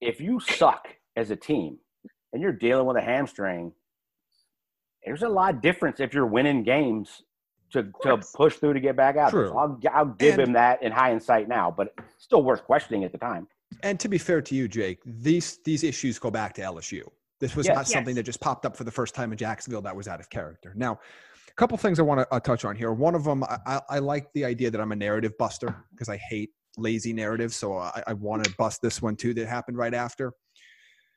if 0.00 0.20
you 0.20 0.38
suck 0.38 0.86
as 1.16 1.30
a 1.30 1.36
team 1.36 1.78
and 2.32 2.40
you're 2.40 2.52
dealing 2.52 2.86
with 2.86 2.96
a 2.96 3.02
hamstring, 3.02 3.72
there's 5.04 5.22
a 5.22 5.28
lot 5.28 5.54
of 5.54 5.60
difference 5.60 5.98
if 5.98 6.14
you're 6.14 6.26
winning 6.26 6.62
games 6.62 7.22
to, 7.74 7.92
to 8.02 8.16
push 8.34 8.56
through 8.56 8.72
to 8.72 8.80
get 8.80 8.96
back 8.96 9.16
out. 9.16 9.32
So 9.32 9.56
I'll, 9.58 9.78
I'll 9.92 10.06
give 10.06 10.38
and, 10.38 10.48
him 10.48 10.52
that 10.54 10.82
in 10.82 10.92
hindsight 10.92 11.48
now, 11.48 11.70
but 11.70 11.94
still 12.18 12.42
worth 12.42 12.64
questioning 12.64 13.04
at 13.04 13.12
the 13.12 13.18
time. 13.18 13.46
And 13.82 13.98
to 14.00 14.08
be 14.08 14.18
fair 14.18 14.40
to 14.40 14.54
you, 14.54 14.68
Jake, 14.68 15.00
these 15.04 15.58
these 15.64 15.82
issues 15.82 16.18
go 16.18 16.30
back 16.30 16.54
to 16.54 16.62
LSU. 16.62 17.02
This 17.40 17.56
was 17.56 17.66
yes, 17.66 17.76
not 17.76 17.88
something 17.88 18.14
that 18.14 18.22
just 18.22 18.40
popped 18.40 18.64
up 18.64 18.76
for 18.76 18.84
the 18.84 18.90
first 18.90 19.14
time 19.14 19.32
in 19.32 19.38
Jacksonville 19.38 19.82
that 19.82 19.94
was 19.94 20.06
out 20.06 20.20
of 20.20 20.30
character. 20.30 20.72
Now, 20.76 21.00
a 21.48 21.54
couple 21.56 21.76
things 21.76 21.98
I 21.98 22.02
want 22.02 22.20
to 22.20 22.32
uh, 22.32 22.40
touch 22.40 22.64
on 22.64 22.76
here. 22.76 22.92
One 22.92 23.14
of 23.14 23.24
them, 23.24 23.42
I, 23.44 23.80
I, 23.88 23.98
like 23.98 24.32
the 24.32 24.44
idea 24.44 24.70
that 24.70 24.80
I'm 24.80 24.92
a 24.92 24.96
narrative 24.96 25.36
buster 25.36 25.84
because 25.90 26.08
I 26.08 26.16
hate 26.16 26.50
lazy 26.78 27.12
narratives. 27.12 27.56
So 27.56 27.76
I, 27.76 28.02
I 28.06 28.12
want 28.12 28.44
to 28.44 28.54
bust 28.56 28.80
this 28.80 29.02
one 29.02 29.16
too 29.16 29.34
that 29.34 29.48
happened 29.48 29.76
right 29.76 29.94
after. 29.94 30.32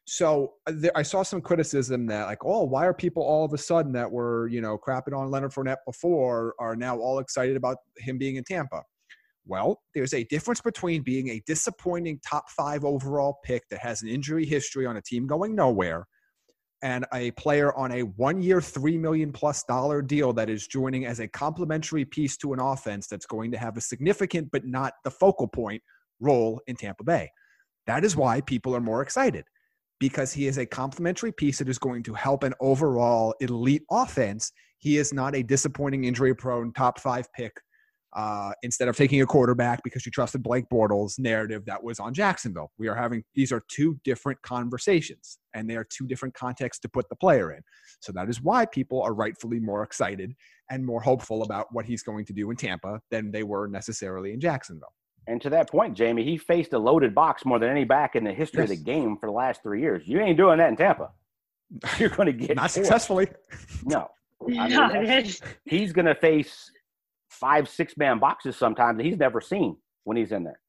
So 0.09 0.53
uh, 0.65 0.89
I 0.95 1.03
saw 1.03 1.21
some 1.21 1.41
criticism 1.41 2.07
that 2.07 2.27
like, 2.27 2.45
oh, 2.45 2.63
why 2.63 2.85
are 2.85 2.93
people 2.93 3.23
all 3.23 3.43
of 3.43 3.53
a 3.53 3.57
sudden 3.57 3.91
that 3.91 4.09
were 4.09 4.47
you 4.47 4.61
know 4.61 4.77
crapping 4.77 5.15
on 5.15 5.29
Leonard 5.29 5.51
Fournette 5.51 5.83
before 5.85 6.55
are 6.59 6.75
now 6.75 6.97
all 6.97 7.19
excited 7.19 7.57
about 7.57 7.77
him 7.97 8.17
being 8.17 8.37
in 8.37 8.43
Tampa? 8.45 8.83
Well, 9.45 9.81
there's 9.93 10.13
a 10.13 10.23
difference 10.25 10.61
between 10.61 11.03
being 11.03 11.29
a 11.29 11.41
disappointing 11.45 12.19
top 12.25 12.49
five 12.49 12.85
overall 12.85 13.39
pick 13.43 13.63
that 13.69 13.79
has 13.79 14.01
an 14.01 14.07
injury 14.07 14.45
history 14.45 14.85
on 14.85 14.97
a 14.97 15.01
team 15.01 15.27
going 15.27 15.55
nowhere 15.55 16.07
and 16.81 17.05
a 17.13 17.31
player 17.31 17.73
on 17.75 17.91
a 17.91 18.01
one 18.01 18.41
year, 18.41 18.59
$3 18.59 18.99
million 18.99 19.31
plus 19.31 19.63
dollar 19.63 20.01
deal 20.01 20.31
that 20.33 20.49
is 20.49 20.67
joining 20.67 21.05
as 21.05 21.19
a 21.19 21.27
complementary 21.29 22.05
piece 22.05 22.37
to 22.37 22.53
an 22.53 22.59
offense 22.59 23.07
that's 23.07 23.25
going 23.25 23.51
to 23.51 23.57
have 23.57 23.77
a 23.77 23.81
significant, 23.81 24.49
but 24.51 24.65
not 24.65 24.93
the 25.03 25.09
focal 25.11 25.47
point 25.47 25.81
role 26.19 26.61
in 26.67 26.75
Tampa 26.75 27.03
Bay. 27.03 27.29
That 27.87 28.03
is 28.03 28.15
why 28.15 28.41
people 28.41 28.75
are 28.75 28.81
more 28.81 29.01
excited 29.01 29.45
because 29.99 30.31
he 30.31 30.47
is 30.47 30.57
a 30.57 30.65
complementary 30.65 31.31
piece 31.31 31.59
that 31.59 31.69
is 31.69 31.79
going 31.79 32.03
to 32.03 32.13
help 32.13 32.43
an 32.43 32.53
overall 32.59 33.33
elite 33.39 33.83
offense. 33.89 34.51
He 34.79 34.97
is 34.97 35.13
not 35.13 35.35
a 35.35 35.43
disappointing 35.43 36.03
injury 36.03 36.35
prone 36.35 36.71
top 36.73 36.99
five 36.99 37.31
pick 37.33 37.53
uh, 38.15 38.51
instead 38.63 38.87
of 38.87 38.95
taking 38.95 39.21
a 39.21 39.25
quarterback 39.25 39.83
because 39.83 40.05
you 40.05 40.11
trusted 40.11 40.41
Blake 40.41 40.65
Bortles 40.71 41.19
narrative 41.19 41.65
that 41.65 41.83
was 41.83 41.99
on 41.99 42.13
Jacksonville. 42.13 42.71
We 42.77 42.87
are 42.87 42.95
having 42.95 43.23
these 43.35 43.51
are 43.51 43.63
two 43.69 43.99
different 44.03 44.41
conversations 44.41 45.37
and 45.53 45.69
they 45.69 45.75
are 45.75 45.85
two 45.89 46.07
different 46.07 46.33
contexts 46.33 46.81
to 46.81 46.89
put 46.89 47.09
the 47.09 47.15
player 47.15 47.51
in. 47.51 47.61
So 47.99 48.11
that 48.13 48.29
is 48.29 48.41
why 48.41 48.65
people 48.65 49.01
are 49.01 49.13
rightfully 49.13 49.59
more 49.59 49.83
excited 49.83 50.33
and 50.69 50.85
more 50.85 51.01
hopeful 51.01 51.43
about 51.43 51.67
what 51.71 51.85
he's 51.85 52.03
going 52.03 52.25
to 52.25 52.33
do 52.33 52.49
in 52.49 52.57
Tampa 52.57 53.01
than 53.11 53.31
they 53.31 53.43
were 53.43 53.67
necessarily 53.67 54.33
in 54.33 54.39
Jacksonville. 54.39 54.93
And 55.27 55.41
to 55.41 55.49
that 55.49 55.69
point, 55.69 55.95
Jamie, 55.95 56.23
he 56.23 56.37
faced 56.37 56.71
a 56.73 56.79
loaded 56.79 57.13
box 57.13 57.45
more 57.45 57.59
than 57.59 57.69
any 57.69 57.83
back 57.83 58.15
in 58.15 58.23
the 58.23 58.33
history 58.33 58.63
yes. 58.63 58.71
of 58.71 58.77
the 58.77 58.83
game 58.83 59.17
for 59.17 59.25
the 59.25 59.33
last 59.33 59.61
three 59.61 59.81
years. 59.81 60.07
You 60.07 60.21
ain't 60.21 60.37
doing 60.37 60.57
that 60.59 60.69
in 60.69 60.77
Tampa. 60.77 61.11
You're 61.97 62.09
going 62.09 62.27
to 62.27 62.33
get 62.33 62.55
not 62.55 62.71
successfully. 62.71 63.27
No, 63.83 64.09
I 64.57 64.93
mean, 65.03 65.33
he's 65.65 65.91
going 65.91 66.05
to 66.05 66.15
face 66.15 66.71
five, 67.29 67.67
six 67.67 67.97
man 67.97 68.19
boxes 68.19 68.55
sometimes 68.55 68.97
that 68.97 69.05
he's 69.05 69.17
never 69.17 69.41
seen 69.41 69.75
when 70.05 70.15
he's 70.15 70.31
in 70.31 70.45
there, 70.45 70.59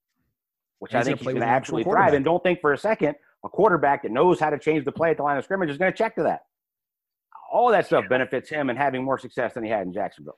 which 0.81 0.93
he's 0.93 1.01
I 1.01 1.05
think 1.05 1.19
he's 1.19 1.27
going 1.27 1.41
to 1.41 1.47
absolutely 1.47 1.91
thrive. 1.91 2.15
And 2.15 2.25
don't 2.25 2.43
think 2.43 2.61
for 2.61 2.73
a 2.73 2.79
second 2.79 3.15
a 3.45 3.49
quarterback 3.49 4.03
that 4.03 4.11
knows 4.11 4.41
how 4.41 4.51
to 4.51 4.59
change 4.59 4.85
the 4.85 4.93
play 4.93 5.11
at 5.11 5.17
the 5.17 5.23
line 5.23 5.39
of 5.39 5.45
scrimmage 5.45 5.71
is 5.71 5.79
going 5.79 5.93
to 5.93 5.97
check 5.97 6.17
to 6.17 6.25
that. 6.25 6.41
All 7.53 7.71
that 7.71 7.87
stuff 7.87 8.05
benefits 8.09 8.51
him 8.51 8.69
and 8.69 8.79
having 8.79 9.05
more 9.05 9.19
success 9.19 9.55
than 9.55 9.65
he 9.65 9.71
had 9.71 9.87
in 9.87 9.93
Jacksonville. 9.93 10.37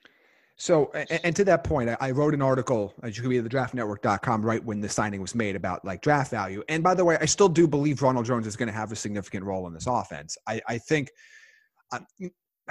So, 0.60 0.90
and, 0.92 1.20
and, 1.24 1.36
to 1.36 1.44
that 1.46 1.64
point, 1.64 1.88
I, 2.02 2.10
wrote 2.10 2.34
an 2.34 2.42
article, 2.42 2.92
as 3.02 3.16
you 3.16 3.22
can 3.22 3.30
be 3.30 3.38
at 3.38 3.44
the 3.44 3.48
draftnetwork.com, 3.48 4.44
right 4.44 4.62
when 4.62 4.82
the 4.82 4.90
signing 4.90 5.22
was 5.22 5.34
made 5.34 5.56
about 5.56 5.82
like 5.86 6.02
draft 6.02 6.30
value. 6.30 6.62
And 6.68 6.82
by 6.82 6.92
the 6.92 7.02
way, 7.02 7.16
I 7.18 7.24
still 7.24 7.48
do 7.48 7.66
believe 7.66 8.02
Ronald 8.02 8.26
Jones 8.26 8.46
is 8.46 8.56
going 8.56 8.66
to 8.66 8.72
have 8.74 8.92
a 8.92 8.96
significant 8.96 9.46
role 9.46 9.66
in 9.68 9.72
this 9.72 9.86
offense. 9.86 10.36
I, 10.46 10.60
I 10.68 10.76
think 10.76 11.08
um, 11.92 12.06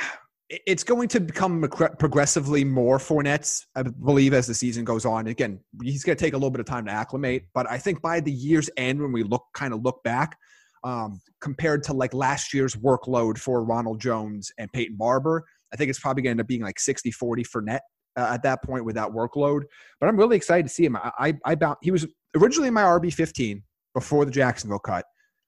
it's 0.49 0.83
going 0.83 1.07
to 1.07 1.19
become 1.19 1.63
progressively 1.63 2.63
more 2.63 2.99
Fournette's, 2.99 3.65
I 3.75 3.81
believe, 3.81 4.35
as 4.35 4.45
the 4.45 4.53
season 4.53 4.85
goes 4.85 5.03
on. 5.03 5.25
Again, 5.25 5.59
he's 5.81 6.03
going 6.03 6.15
to 6.15 6.23
take 6.23 6.33
a 6.33 6.37
little 6.37 6.51
bit 6.51 6.59
of 6.59 6.67
time 6.67 6.85
to 6.85 6.91
acclimate, 6.91 7.47
but 7.55 7.67
I 7.67 7.79
think 7.79 8.03
by 8.03 8.19
the 8.19 8.31
year's 8.31 8.69
end, 8.77 9.01
when 9.01 9.11
we 9.11 9.23
look 9.23 9.45
kind 9.55 9.73
of 9.73 9.81
look 9.81 10.03
back, 10.03 10.37
um, 10.83 11.19
compared 11.41 11.83
to 11.83 11.93
like 11.93 12.13
last 12.13 12.53
year's 12.53 12.75
workload 12.75 13.39
for 13.39 13.63
Ronald 13.63 13.99
Jones 13.99 14.51
and 14.59 14.71
Peyton 14.71 14.95
Barber, 14.95 15.43
I 15.73 15.77
think 15.77 15.89
it's 15.89 15.99
probably 15.99 16.23
going 16.23 16.31
to 16.31 16.41
end 16.41 16.41
up 16.41 16.47
being 16.47 16.61
like 16.61 16.79
60 16.79 17.11
40 17.11 17.43
Fournette 17.43 17.79
uh, 18.17 18.29
at 18.31 18.43
that 18.43 18.63
point 18.63 18.85
with 18.85 18.95
that 18.95 19.09
workload. 19.09 19.63
But 19.99 20.09
I'm 20.09 20.17
really 20.17 20.37
excited 20.37 20.63
to 20.63 20.73
see 20.73 20.85
him. 20.85 20.95
I, 20.95 21.11
I, 21.19 21.33
I 21.45 21.55
bound, 21.55 21.77
he 21.81 21.91
was 21.91 22.07
originally 22.35 22.67
in 22.67 22.73
my 22.73 22.83
RB 22.83 23.13
15 23.13 23.63
before 23.93 24.25
the 24.25 24.31
Jacksonville 24.31 24.79
cut. 24.79 25.05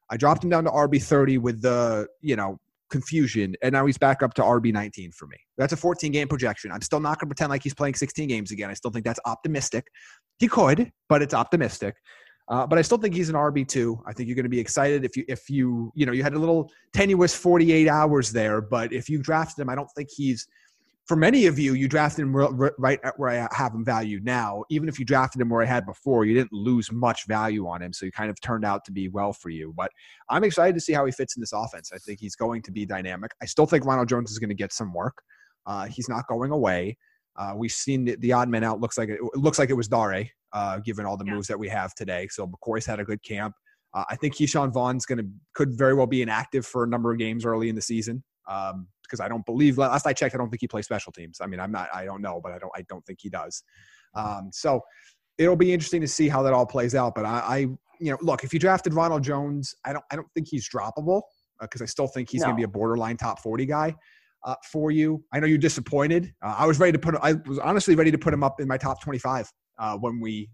I 0.10 0.18
dropped 0.18 0.44
him 0.44 0.50
down 0.50 0.66
to 0.66 0.72
RB 0.72 1.02
30 1.02 1.38
with 1.38 1.62
the, 1.62 2.08
you 2.22 2.36
know, 2.36 2.60
confusion, 2.92 3.56
and 3.64 3.72
now 3.72 3.86
he's 3.86 3.98
back 3.98 4.22
up 4.22 4.34
to 4.34 4.42
RB 4.42 4.74
19 4.74 5.12
for 5.14 5.26
me. 5.28 5.38
That's 5.58 5.72
a 5.74 5.78
14 5.78 6.12
game 6.12 6.28
projection. 6.28 6.72
I'm 6.72 6.82
still 6.82 7.00
not 7.00 7.18
going 7.18 7.30
to 7.30 7.36
pretend 7.36 7.50
like 7.50 7.64
he's 7.64 7.74
playing 7.74 7.96
16 7.96 8.28
games 8.28 8.52
again. 8.52 8.70
I 8.70 8.74
still 8.74 8.92
think 8.92 9.06
that's 9.06 9.20
optimistic. 9.26 9.88
He 10.38 10.48
could, 10.48 10.92
but 11.08 11.22
it's 11.22 11.34
optimistic. 11.34 11.96
Uh, 12.48 12.68
but 12.68 12.78
I 12.78 12.82
still 12.82 12.98
think 12.98 13.16
he's 13.16 13.30
an 13.30 13.36
RB 13.36 13.68
two. 13.68 14.02
I 14.06 14.14
think 14.14 14.28
you're 14.28 14.36
going 14.36 14.44
to 14.44 14.50
be 14.50 14.60
excited 14.60 15.06
if 15.06 15.16
you 15.16 15.24
if 15.28 15.50
you 15.50 15.92
you 15.96 16.06
know 16.06 16.12
you 16.12 16.24
had 16.24 16.34
a 16.34 16.40
little 16.40 16.72
tenuous 16.94 17.34
48 17.36 17.88
hours 17.88 18.32
there, 18.32 18.62
but 18.62 18.92
if 18.92 19.10
you 19.10 19.22
drafted 19.22 19.62
him, 19.62 19.70
I 19.70 19.76
don't 19.76 19.90
think 19.96 20.10
he's 20.12 20.48
for 21.06 21.18
many 21.18 21.46
of 21.48 21.60
you, 21.60 21.74
you 21.74 21.88
drafted 21.88 22.24
him 22.24 22.34
right 22.34 23.00
at 23.04 23.20
where 23.20 23.30
I 23.30 23.48
have 23.52 23.74
him 23.74 23.84
valued 23.84 24.24
now. 24.24 24.64
Even 24.70 24.88
if 24.88 25.00
you 25.00 25.06
drafted 25.06 25.42
him 25.42 25.50
where 25.50 25.62
I 25.62 25.66
had 25.66 25.86
before, 25.86 26.26
you 26.26 26.34
didn't 26.34 26.54
lose 26.54 26.92
much 26.92 27.28
value 27.28 27.68
on 27.68 27.82
him. 27.82 27.92
So 27.92 28.06
he 28.06 28.12
kind 28.12 28.30
of 28.30 28.40
turned 28.40 28.64
out 28.64 28.86
to 28.86 28.92
be 28.92 29.10
well 29.10 29.34
for 29.34 29.50
you. 29.50 29.74
But 29.76 29.92
I'm 30.30 30.44
excited 30.44 30.76
to 30.76 30.80
see 30.80 30.94
how 30.94 31.06
he 31.06 31.12
fits 31.12 31.36
in 31.36 31.42
this 31.42 31.54
offense. 31.54 31.92
I 31.94 31.98
think 31.98 32.20
he's 32.20 32.36
going 32.36 32.62
to 32.62 32.72
be 32.72 32.86
dynamic. 32.86 33.34
I 33.42 33.46
still 33.46 33.66
think 33.66 33.84
Ronald 33.86 34.10
Jones 34.10 34.32
is 34.32 34.40
going 34.40 34.50
to 34.50 34.56
get 34.56 34.72
some 34.72 34.94
work. 34.94 35.22
Uh, 35.66 35.86
he's 35.86 36.08
not 36.08 36.28
going 36.28 36.52
away. 36.52 36.98
Uh, 37.36 37.54
we've 37.56 37.72
seen 37.72 38.06
the, 38.06 38.16
the, 38.18 38.32
odd 38.32 38.50
man 38.50 38.64
out. 38.64 38.80
Looks 38.80 38.98
like 38.98 39.10
it, 39.10 39.20
it 39.22 39.38
looks 39.38 39.58
like 39.60 39.70
it 39.70 39.74
was 39.74 39.88
Dare, 39.88 40.30
uh, 40.54 40.80
given 40.80 41.06
all 41.06 41.18
the 41.18 41.26
yeah. 41.26 41.34
moves 41.34 41.48
that 41.48 41.60
we 41.60 41.70
have 41.70 41.94
today. 41.96 42.28
So 42.30 42.48
McCoy's 42.48 42.86
had 42.86 43.00
a 43.00 43.04
good 43.04 43.24
camp. 43.24 43.56
Uh, 43.94 44.06
I 44.10 44.16
think 44.16 44.36
Ke'Shawn 44.36 44.72
Vaughn's 44.72 45.06
going 45.06 45.18
to 45.18 45.28
could 45.54 45.78
very 45.78 45.94
well 45.94 46.08
be 46.08 46.22
inactive 46.22 46.66
for 46.66 46.84
a 46.84 46.88
number 46.88 47.12
of 47.12 47.18
games 47.18 47.46
early 47.46 47.70
in 47.70 47.76
the 47.76 47.82
season. 47.82 48.24
Um, 48.48 48.88
because 49.04 49.20
I 49.20 49.28
don't 49.28 49.46
believe 49.46 49.78
last 49.78 50.08
I 50.08 50.14
checked, 50.14 50.36
I 50.36 50.38
don't 50.38 50.50
think 50.50 50.62
he 50.62 50.70
plays 50.70 50.86
special 50.86 51.12
teams. 51.12 51.40
I 51.42 51.46
mean, 51.46 51.60
I'm 51.60 51.72
not, 51.72 51.90
I 51.94 52.06
don't 52.06 52.22
know, 52.22 52.40
but 52.42 52.54
I 52.54 52.60
don't, 52.60 52.72
I 52.74 52.84
don't 52.84 53.06
think 53.06 53.20
he 53.22 53.30
does. 53.30 53.62
Um, 54.16 54.50
so 54.54 54.80
it'll 55.38 55.58
be 55.58 55.74
interesting 55.74 56.00
to 56.00 56.08
see 56.08 56.30
how 56.30 56.42
that 56.44 56.54
all 56.54 56.66
plays 56.66 56.96
out. 56.96 57.14
But 57.14 57.26
I, 57.26 57.40
I 57.40 57.58
you 58.00 58.12
know, 58.12 58.18
look, 58.22 58.46
if 58.46 58.54
you 58.54 58.60
drafted 58.60 58.94
Ronald 58.94 59.22
Jones, 59.22 59.76
I 59.84 59.92
don't, 59.92 60.06
I 60.12 60.16
don't 60.16 60.30
think 60.34 60.48
he's 60.50 60.70
droppable 60.70 61.24
because 61.60 61.82
uh, 61.82 61.84
I 61.84 61.88
still 61.88 62.08
think 62.08 62.30
he's 62.30 62.40
no. 62.40 62.48
going 62.48 62.56
to 62.56 62.60
be 62.60 62.64
a 62.64 62.70
borderline 62.70 63.18
top 63.18 63.42
40 63.42 63.66
guy. 63.66 63.96
Uh, 64.44 64.56
for 64.72 64.90
you, 64.90 65.24
I 65.32 65.40
know 65.40 65.46
you're 65.46 65.60
disappointed. 65.60 66.34
Uh, 66.42 66.56
I 66.58 66.66
was 66.66 66.80
ready 66.80 66.94
to 66.94 67.00
put. 67.00 67.14
I 67.22 67.34
was 67.34 67.60
honestly 67.60 67.94
ready 67.94 68.10
to 68.12 68.18
put 68.18 68.34
him 68.34 68.44
up 68.44 68.60
in 68.60 68.68
my 68.68 68.78
top 68.78 69.00
25 69.04 69.52
uh, 69.80 69.98
when 69.98 70.20
we 70.20 70.50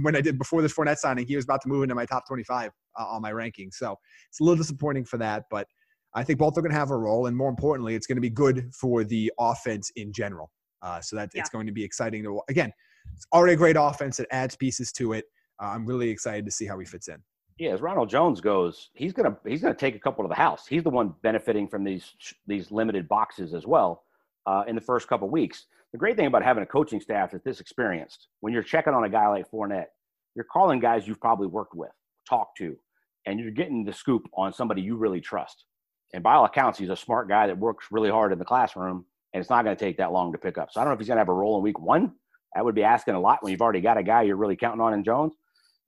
when 0.00 0.14
I 0.14 0.20
did 0.20 0.38
before 0.38 0.62
this 0.62 0.72
Fournette 0.72 0.98
signing. 0.98 1.26
He 1.26 1.36
was 1.36 1.44
about 1.44 1.60
to 1.62 1.68
move 1.68 1.82
into 1.82 1.94
my 1.94 2.06
top 2.06 2.26
25 2.26 2.70
uh, 2.98 3.04
on 3.04 3.22
my 3.22 3.32
ranking, 3.32 3.70
so 3.70 3.96
it's 4.28 4.40
a 4.40 4.44
little 4.44 4.56
disappointing 4.56 5.04
for 5.04 5.18
that. 5.18 5.44
But 5.50 5.66
I 6.14 6.24
think 6.24 6.38
both 6.38 6.56
are 6.56 6.62
going 6.62 6.72
to 6.72 6.78
have 6.78 6.90
a 6.90 6.96
role, 6.96 7.26
and 7.26 7.36
more 7.36 7.50
importantly, 7.50 7.94
it's 7.94 8.06
going 8.06 8.16
to 8.16 8.22
be 8.22 8.30
good 8.30 8.70
for 8.74 9.04
the 9.04 9.32
offense 9.38 9.90
in 9.96 10.12
general. 10.12 10.50
Uh, 10.82 11.00
so 11.00 11.16
that 11.16 11.30
yeah. 11.34 11.40
it's 11.40 11.50
going 11.50 11.66
to 11.66 11.72
be 11.72 11.84
exciting 11.84 12.22
to 12.22 12.40
again. 12.48 12.72
It's 13.14 13.26
already 13.32 13.54
a 13.54 13.56
great 13.56 13.76
offense 13.78 14.16
that 14.16 14.26
adds 14.30 14.56
pieces 14.56 14.92
to 14.92 15.12
it. 15.12 15.26
Uh, 15.62 15.66
I'm 15.66 15.86
really 15.86 16.10
excited 16.10 16.44
to 16.44 16.50
see 16.50 16.66
how 16.66 16.78
he 16.78 16.84
fits 16.84 17.08
in. 17.08 17.22
Yeah, 17.58 17.70
as 17.70 17.80
Ronald 17.80 18.10
Jones 18.10 18.40
goes, 18.40 18.90
he's 18.94 19.12
gonna 19.12 19.36
he's 19.46 19.62
gonna 19.62 19.74
take 19.74 19.94
a 19.94 19.98
couple 19.98 20.24
to 20.24 20.28
the 20.28 20.34
house. 20.34 20.66
He's 20.66 20.82
the 20.82 20.90
one 20.90 21.14
benefiting 21.22 21.68
from 21.68 21.84
these 21.84 22.14
these 22.46 22.70
limited 22.70 23.08
boxes 23.08 23.54
as 23.54 23.66
well 23.66 24.04
uh, 24.46 24.64
in 24.66 24.74
the 24.74 24.80
first 24.80 25.08
couple 25.08 25.28
weeks. 25.30 25.66
The 25.92 25.98
great 25.98 26.16
thing 26.16 26.26
about 26.26 26.42
having 26.42 26.62
a 26.62 26.66
coaching 26.66 27.00
staff 27.00 27.30
that's 27.30 27.44
this 27.44 27.60
experienced, 27.60 28.28
when 28.40 28.52
you're 28.52 28.62
checking 28.62 28.92
on 28.92 29.04
a 29.04 29.08
guy 29.08 29.28
like 29.28 29.50
Fournette, 29.50 29.86
you're 30.34 30.46
calling 30.52 30.80
guys 30.80 31.06
you've 31.08 31.20
probably 31.20 31.46
worked 31.46 31.74
with, 31.74 31.92
talked 32.28 32.58
to, 32.58 32.76
and 33.24 33.40
you're 33.40 33.50
getting 33.50 33.84
the 33.84 33.92
scoop 33.92 34.22
on 34.36 34.52
somebody 34.52 34.82
you 34.82 34.96
really 34.96 35.20
trust 35.20 35.64
and 36.12 36.22
by 36.22 36.34
all 36.34 36.44
accounts, 36.44 36.78
he's 36.78 36.88
a 36.88 36.96
smart 36.96 37.28
guy 37.28 37.46
that 37.46 37.58
works 37.58 37.88
really 37.90 38.10
hard 38.10 38.32
in 38.32 38.38
the 38.38 38.44
classroom, 38.44 39.04
and 39.32 39.40
it's 39.40 39.50
not 39.50 39.64
going 39.64 39.76
to 39.76 39.84
take 39.84 39.98
that 39.98 40.12
long 40.12 40.32
to 40.32 40.38
pick 40.38 40.58
up. 40.58 40.70
So 40.70 40.80
I 40.80 40.84
don't 40.84 40.90
know 40.90 40.94
if 40.94 41.00
he's 41.00 41.08
going 41.08 41.16
to 41.16 41.20
have 41.20 41.28
a 41.28 41.34
role 41.34 41.56
in 41.56 41.62
week 41.62 41.80
one. 41.80 42.12
That 42.54 42.64
would 42.64 42.74
be 42.74 42.84
asking 42.84 43.14
a 43.14 43.20
lot 43.20 43.42
when 43.42 43.52
you've 43.52 43.60
already 43.60 43.80
got 43.80 43.98
a 43.98 44.02
guy 44.02 44.22
you're 44.22 44.36
really 44.36 44.56
counting 44.56 44.80
on 44.80 44.94
in 44.94 45.04
Jones. 45.04 45.34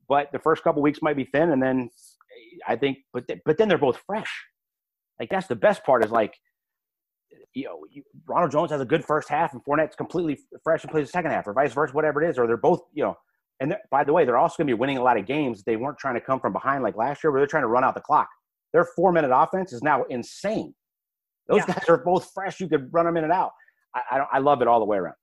But 0.09 0.31
the 0.33 0.39
first 0.39 0.63
couple 0.65 0.83
weeks 0.83 1.01
might 1.03 1.17
be 1.17 1.25
thin, 1.25 1.53
and 1.53 1.63
then 1.63 1.91
I 2.67 2.77
think, 2.77 2.99
but 3.13 3.27
th- 3.29 3.41
but 3.45 3.59
then 3.59 3.69
they're 3.69 3.79
both 3.79 4.03
fresh. 4.07 4.45
Like 5.21 5.31
that's 5.31 5.47
the 5.47 5.57
best 5.57 5.85
part 5.85 6.05
is 6.05 6.11
like, 6.11 6.35
you 7.55 7.65
know, 7.65 7.85
you, 7.91 8.03
Ronald 8.27 8.51
Jones 8.51 8.71
has 8.71 8.81
a 8.81 8.85
good 8.85 9.05
first 9.05 9.29
half, 9.29 9.53
and 9.53 9.63
Fournette's 9.65 9.97
completely 9.97 10.39
fresh 10.63 10.85
and 10.85 10.91
plays 10.91 11.07
the 11.07 11.13
second 11.13 11.31
half, 11.31 11.47
or 11.47 11.53
vice 11.53 11.73
versa, 11.73 11.93
whatever 11.93 12.23
it 12.23 12.29
is, 12.29 12.39
or 12.39 12.47
they're 12.47 12.57
both, 12.57 12.83
you 12.93 13.03
know. 13.03 13.17
And 13.61 13.77
by 13.91 14.05
the 14.05 14.13
way, 14.13 14.25
they're 14.25 14.37
also 14.37 14.57
going 14.59 14.69
to 14.69 14.75
be 14.75 14.79
winning 14.79 14.99
a 14.99 15.03
lot 15.03 15.17
of 15.17 15.27
games. 15.27 15.65
They 15.65 15.77
weren't 15.77 15.99
trying 15.99 16.15
to 16.15 16.21
come 16.21 16.39
from 16.39 16.53
behind 16.53 16.83
like 16.83 16.97
last 16.97 17.25
year, 17.25 17.33
where 17.33 17.41
they're 17.41 17.49
trying 17.49 17.65
to 17.65 17.69
run 17.69 17.85
out 17.85 17.95
the 17.95 18.01
clock. 18.01 18.29
Their 18.73 18.85
four 18.85 19.13
minute 19.13 19.31
offense 19.35 19.73
is 19.73 19.83
now 19.83 20.05
insane. 20.05 20.75
Those 21.49 21.63
yeah. 21.67 21.75
guys 21.75 21.89
are 21.89 21.99
both 21.99 22.31
fresh. 22.33 22.61
You 22.61 22.69
could 22.69 22.93
run 22.93 23.07
them 23.07 23.17
in 23.17 23.25
and 23.25 23.33
out. 23.33 23.51
I, 23.95 24.03
I, 24.11 24.27
I 24.35 24.39
love 24.39 24.63
it 24.63 24.69
all 24.69 24.79
the 24.79 24.87
way 24.87 24.99
around. 24.99 25.17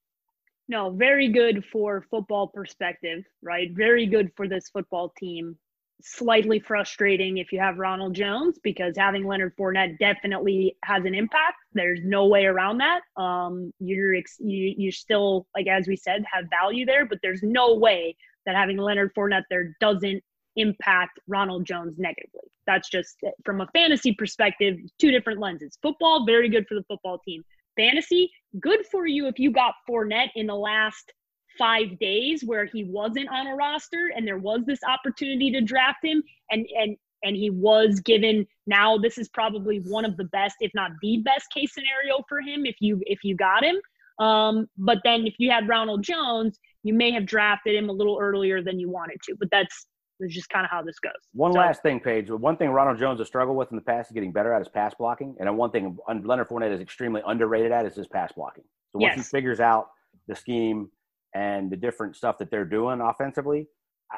No, 0.68 0.89
very 0.89 1.28
good 1.30 1.63
for 1.72 2.04
football 2.10 2.48
perspective, 2.48 3.24
right? 3.44 3.70
Very 3.72 4.08
good 4.08 4.32
for 4.36 4.48
this 4.48 4.68
football 4.70 5.13
team. 5.18 5.56
Slightly 6.02 6.60
frustrating 6.60 7.38
if 7.38 7.52
you 7.52 7.60
have 7.60 7.78
Ronald 7.78 8.14
Jones 8.14 8.60
because 8.62 8.96
having 8.98 9.26
Leonard 9.26 9.56
Fournette 9.56 9.98
definitely 9.98 10.78
has 10.84 11.06
an 11.06 11.16
impact. 11.16 11.58
There's 11.74 12.02
no 12.04 12.28
way 12.28 12.46
around 12.46 12.80
that. 12.80 13.02
Um, 13.22 13.72
you're 13.80 14.14
you 14.14 14.24
you 14.40 14.92
still 14.92 15.48
like 15.56 15.68
as 15.68 15.88
we 15.88 15.96
said 15.96 16.24
have 16.32 16.46
value 16.50 16.86
there, 16.86 17.06
but 17.06 17.20
there's 17.24 17.42
no 17.42 17.76
way 17.76 18.16
that 18.46 18.56
having 18.56 18.78
Leonard 18.78 19.16
Fournette 19.16 19.46
there 19.50 19.76
doesn't 19.80 20.22
impact 20.56 21.20
Ronald 21.28 21.66
Jones 21.66 21.98
negatively. 21.98 22.50
That's 22.68 22.90
just 22.90 23.16
from 23.44 23.62
a 23.62 23.68
fantasy 23.74 24.14
perspective, 24.14 24.78
two 25.00 25.12
different 25.12 25.40
lenses. 25.40 25.78
Football, 25.82 26.26
very 26.26 26.50
good 26.50 26.66
for 26.68 26.76
the 26.76 26.84
football 26.88 27.20
team. 27.26 27.44
Fantasy, 27.78 28.32
good 28.60 28.86
for 28.92 29.06
you 29.06 29.28
if 29.28 29.38
you 29.38 29.52
got 29.52 29.76
Fournette 29.90 30.30
in 30.36 30.48
the 30.48 30.56
last 30.56 31.12
five 31.58 31.98
days 32.00 32.44
where 32.44 32.65
he 32.65 32.84
wasn't 32.84 33.28
on 33.30 33.48
a 33.48 33.56
roster 33.56 34.12
and 34.15 34.28
there 34.28 34.38
was 34.38 34.62
this 34.65 34.80
opportunity 34.88 35.52
to 35.52 35.62
draft 35.62 36.04
him 36.04 36.22
and 36.52 36.65
and 36.78 36.98
and 37.24 37.36
he 37.36 37.50
was 37.50 38.00
given 38.02 38.46
now 38.68 38.98
this 38.98 39.18
is 39.18 39.30
probably 39.30 39.80
one 39.80 40.06
of 40.06 40.18
the 40.18 40.26
best 40.26 40.56
if 40.60 40.72
not 40.74 40.91
the 41.02 41.18
best 41.24 41.48
case 41.54 41.74
scenario 41.74 42.24
for 42.28 42.39
him 42.41 42.65
if 42.65 42.76
you 42.80 43.02
if 43.06 43.20
you 43.24 43.36
got 43.36 43.63
him 43.63 43.76
um, 44.20 44.68
but 44.78 45.00
then 45.04 45.26
if 45.26 45.36
you 45.39 45.50
had 45.50 45.68
ronald 45.68 46.04
jones 46.04 46.60
you 46.84 46.94
may 46.94 47.12
have 47.12 47.26
drafted 47.26 47.76
him 47.76 47.89
a 47.89 47.94
little 47.94 48.18
earlier 48.20 48.62
than 48.62 48.80
you 48.80 48.89
wanted 48.89 49.18
to 49.24 49.36
but 49.39 49.50
that's 49.52 49.88
it's 50.20 50.34
just 50.34 50.50
kind 50.50 50.63
of 50.63 50.72
how 50.72 50.82
this 50.82 51.00
goes. 51.00 51.12
One 51.34 51.52
so, 51.52 51.60
last 51.60 51.82
thing, 51.82 52.00
Paige. 52.00 52.30
One 52.30 52.56
thing 52.58 52.70
Ronald 52.70 52.98
Jones 52.98 53.20
has 53.20 53.28
struggled 53.28 53.58
with 53.58 53.72
in 53.72 53.76
the 53.76 53.82
past 53.82 54.10
is 54.10 54.13
getting 54.13 54.32
better 54.32 54.54
at 54.54 54.60
his 54.60 54.70
pass 54.70 54.94
blocking, 54.94 55.36
and 55.39 55.58
one 55.58 55.72
thing 55.72 55.98
Leonard 56.08 56.48
Fournette 56.48 56.74
is 56.74 56.80
extremely 56.80 57.22
underrated 57.26 57.72
at 57.72 57.86
is 57.86 57.96
his 57.96 58.08
pass 58.08 58.32
blocking. 58.32 58.63
So 58.94 59.00
once 59.00 59.18
yes. 59.18 59.30
he 59.30 59.38
figures 59.38 59.60
out 59.60 59.89
the 60.28 60.36
scheme 60.36 60.89
and 61.36 61.69
the 61.69 61.76
different 61.76 62.15
stuff 62.15 62.38
that 62.39 62.50
they're 62.50 62.65
doing 62.65 63.02
offensively, 63.02 63.67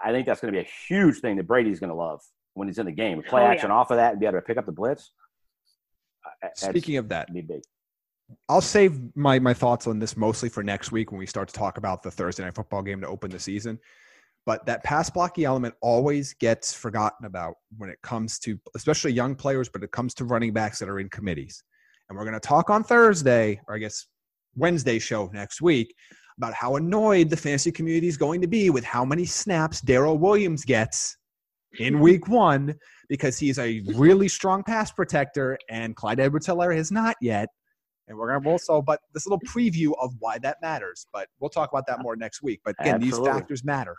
I 0.03 0.11
think 0.11 0.27
that's 0.27 0.39
going 0.39 0.53
to 0.53 0.57
be 0.57 0.63
a 0.63 0.69
huge 0.87 1.19
thing 1.19 1.35
that 1.37 1.47
Brady's 1.47 1.79
going 1.79 1.89
to 1.89 1.95
love 1.95 2.21
when 2.53 2.67
he's 2.67 2.77
in 2.77 2.85
the 2.85 2.91
game. 2.91 3.21
Play 3.23 3.41
oh, 3.41 3.47
action 3.47 3.69
yeah. 3.69 3.75
off 3.75 3.91
of 3.91 3.97
that 3.97 4.11
and 4.11 4.19
be 4.19 4.27
able 4.27 4.37
to 4.37 4.41
pick 4.43 4.57
up 4.57 4.65
the 4.67 4.71
blitz. 4.71 5.11
Speaking 6.53 6.97
of 6.97 7.09
that, 7.09 7.33
big. 7.33 7.61
I'll 8.49 8.61
save 8.61 9.15
my 9.15 9.39
my 9.39 9.53
thoughts 9.53 9.87
on 9.87 9.99
this 9.99 10.15
mostly 10.15 10.49
for 10.49 10.61
next 10.61 10.91
week 10.91 11.11
when 11.11 11.19
we 11.19 11.25
start 11.25 11.47
to 11.47 11.53
talk 11.53 11.77
about 11.77 12.03
the 12.03 12.11
Thursday 12.11 12.43
night 12.43 12.55
football 12.55 12.83
game 12.83 13.01
to 13.01 13.07
open 13.07 13.31
the 13.31 13.39
season. 13.39 13.79
But 14.45 14.65
that 14.65 14.83
pass 14.83 15.09
blocking 15.09 15.45
element 15.45 15.75
always 15.81 16.33
gets 16.33 16.73
forgotten 16.73 17.25
about 17.25 17.55
when 17.77 17.89
it 17.89 18.01
comes 18.01 18.37
to, 18.39 18.59
especially 18.75 19.11
young 19.11 19.35
players, 19.35 19.67
but 19.67 19.83
it 19.83 19.91
comes 19.91 20.13
to 20.15 20.25
running 20.25 20.53
backs 20.53 20.79
that 20.79 20.87
are 20.87 20.99
in 20.99 21.09
committees. 21.09 21.63
And 22.07 22.17
we're 22.17 22.23
going 22.23 22.33
to 22.33 22.39
talk 22.39 22.69
on 22.69 22.83
Thursday, 22.83 23.59
or 23.67 23.75
I 23.75 23.79
guess 23.79 24.05
Wednesday 24.55 24.99
show 24.99 25.29
next 25.33 25.61
week, 25.61 25.93
about 26.37 26.53
how 26.53 26.75
annoyed 26.75 27.29
the 27.29 27.37
fantasy 27.37 27.71
community 27.71 28.07
is 28.07 28.17
going 28.17 28.41
to 28.41 28.47
be 28.47 28.69
with 28.69 28.83
how 28.83 29.03
many 29.03 29.25
snaps 29.25 29.81
Darrel 29.81 30.17
Williams 30.17 30.63
gets 30.63 31.17
in 31.79 31.99
week 32.01 32.27
one 32.27 32.75
because 33.09 33.37
he's 33.37 33.57
a 33.59 33.81
really 33.95 34.27
strong 34.27 34.63
pass 34.63 34.91
protector 34.91 35.57
and 35.69 35.95
Clyde 35.95 36.19
Edwards 36.19 36.47
Helaire 36.47 36.75
has 36.75 36.91
not 36.91 37.15
yet. 37.21 37.49
And 38.07 38.17
we're 38.17 38.29
going 38.29 38.41
to 38.41 38.49
also, 38.49 38.81
but 38.81 39.01
this 39.13 39.25
little 39.25 39.41
preview 39.41 39.91
of 39.99 40.13
why 40.19 40.37
that 40.39 40.57
matters. 40.61 41.07
But 41.11 41.27
we'll 41.39 41.49
talk 41.49 41.71
about 41.71 41.85
that 41.87 42.01
more 42.01 42.15
next 42.15 42.41
week. 42.41 42.61
But 42.63 42.75
again, 42.79 42.95
Absolutely. 42.95 43.19
these 43.19 43.37
factors 43.37 43.63
matter 43.65 43.97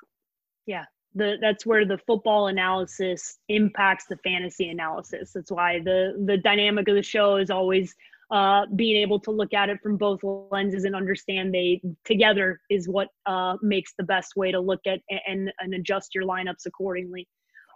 yeah 0.69 0.85
the 1.15 1.37
that's 1.41 1.67
where 1.67 1.85
the 1.85 1.99
football 2.07 2.47
analysis 2.47 3.39
impacts 3.49 4.05
the 4.09 4.19
fantasy 4.19 4.69
analysis 4.69 5.33
that's 5.35 5.51
why 5.51 5.81
the 5.81 6.23
the 6.27 6.37
dynamic 6.37 6.87
of 6.87 6.95
the 6.95 7.03
show 7.03 7.37
is 7.37 7.51
always 7.51 7.93
uh, 8.31 8.67
being 8.77 8.97
able 8.97 9.19
to 9.19 9.31
look 9.31 9.55
at 9.55 9.71
it 9.71 9.79
from 9.83 9.97
both 9.97 10.21
lenses 10.51 10.85
and 10.85 10.95
understand 10.95 11.53
they 11.53 11.81
together 12.05 12.61
is 12.69 12.89
what 12.89 13.09
uh, 13.27 13.57
makes 13.63 13.95
the 13.97 14.05
best 14.05 14.37
way 14.37 14.53
to 14.53 14.61
look 14.61 14.81
at 14.87 15.01
and, 15.27 15.51
and 15.61 15.75
adjust 15.75 16.15
your 16.15 16.25
lineups 16.25 16.67
accordingly. 16.67 17.27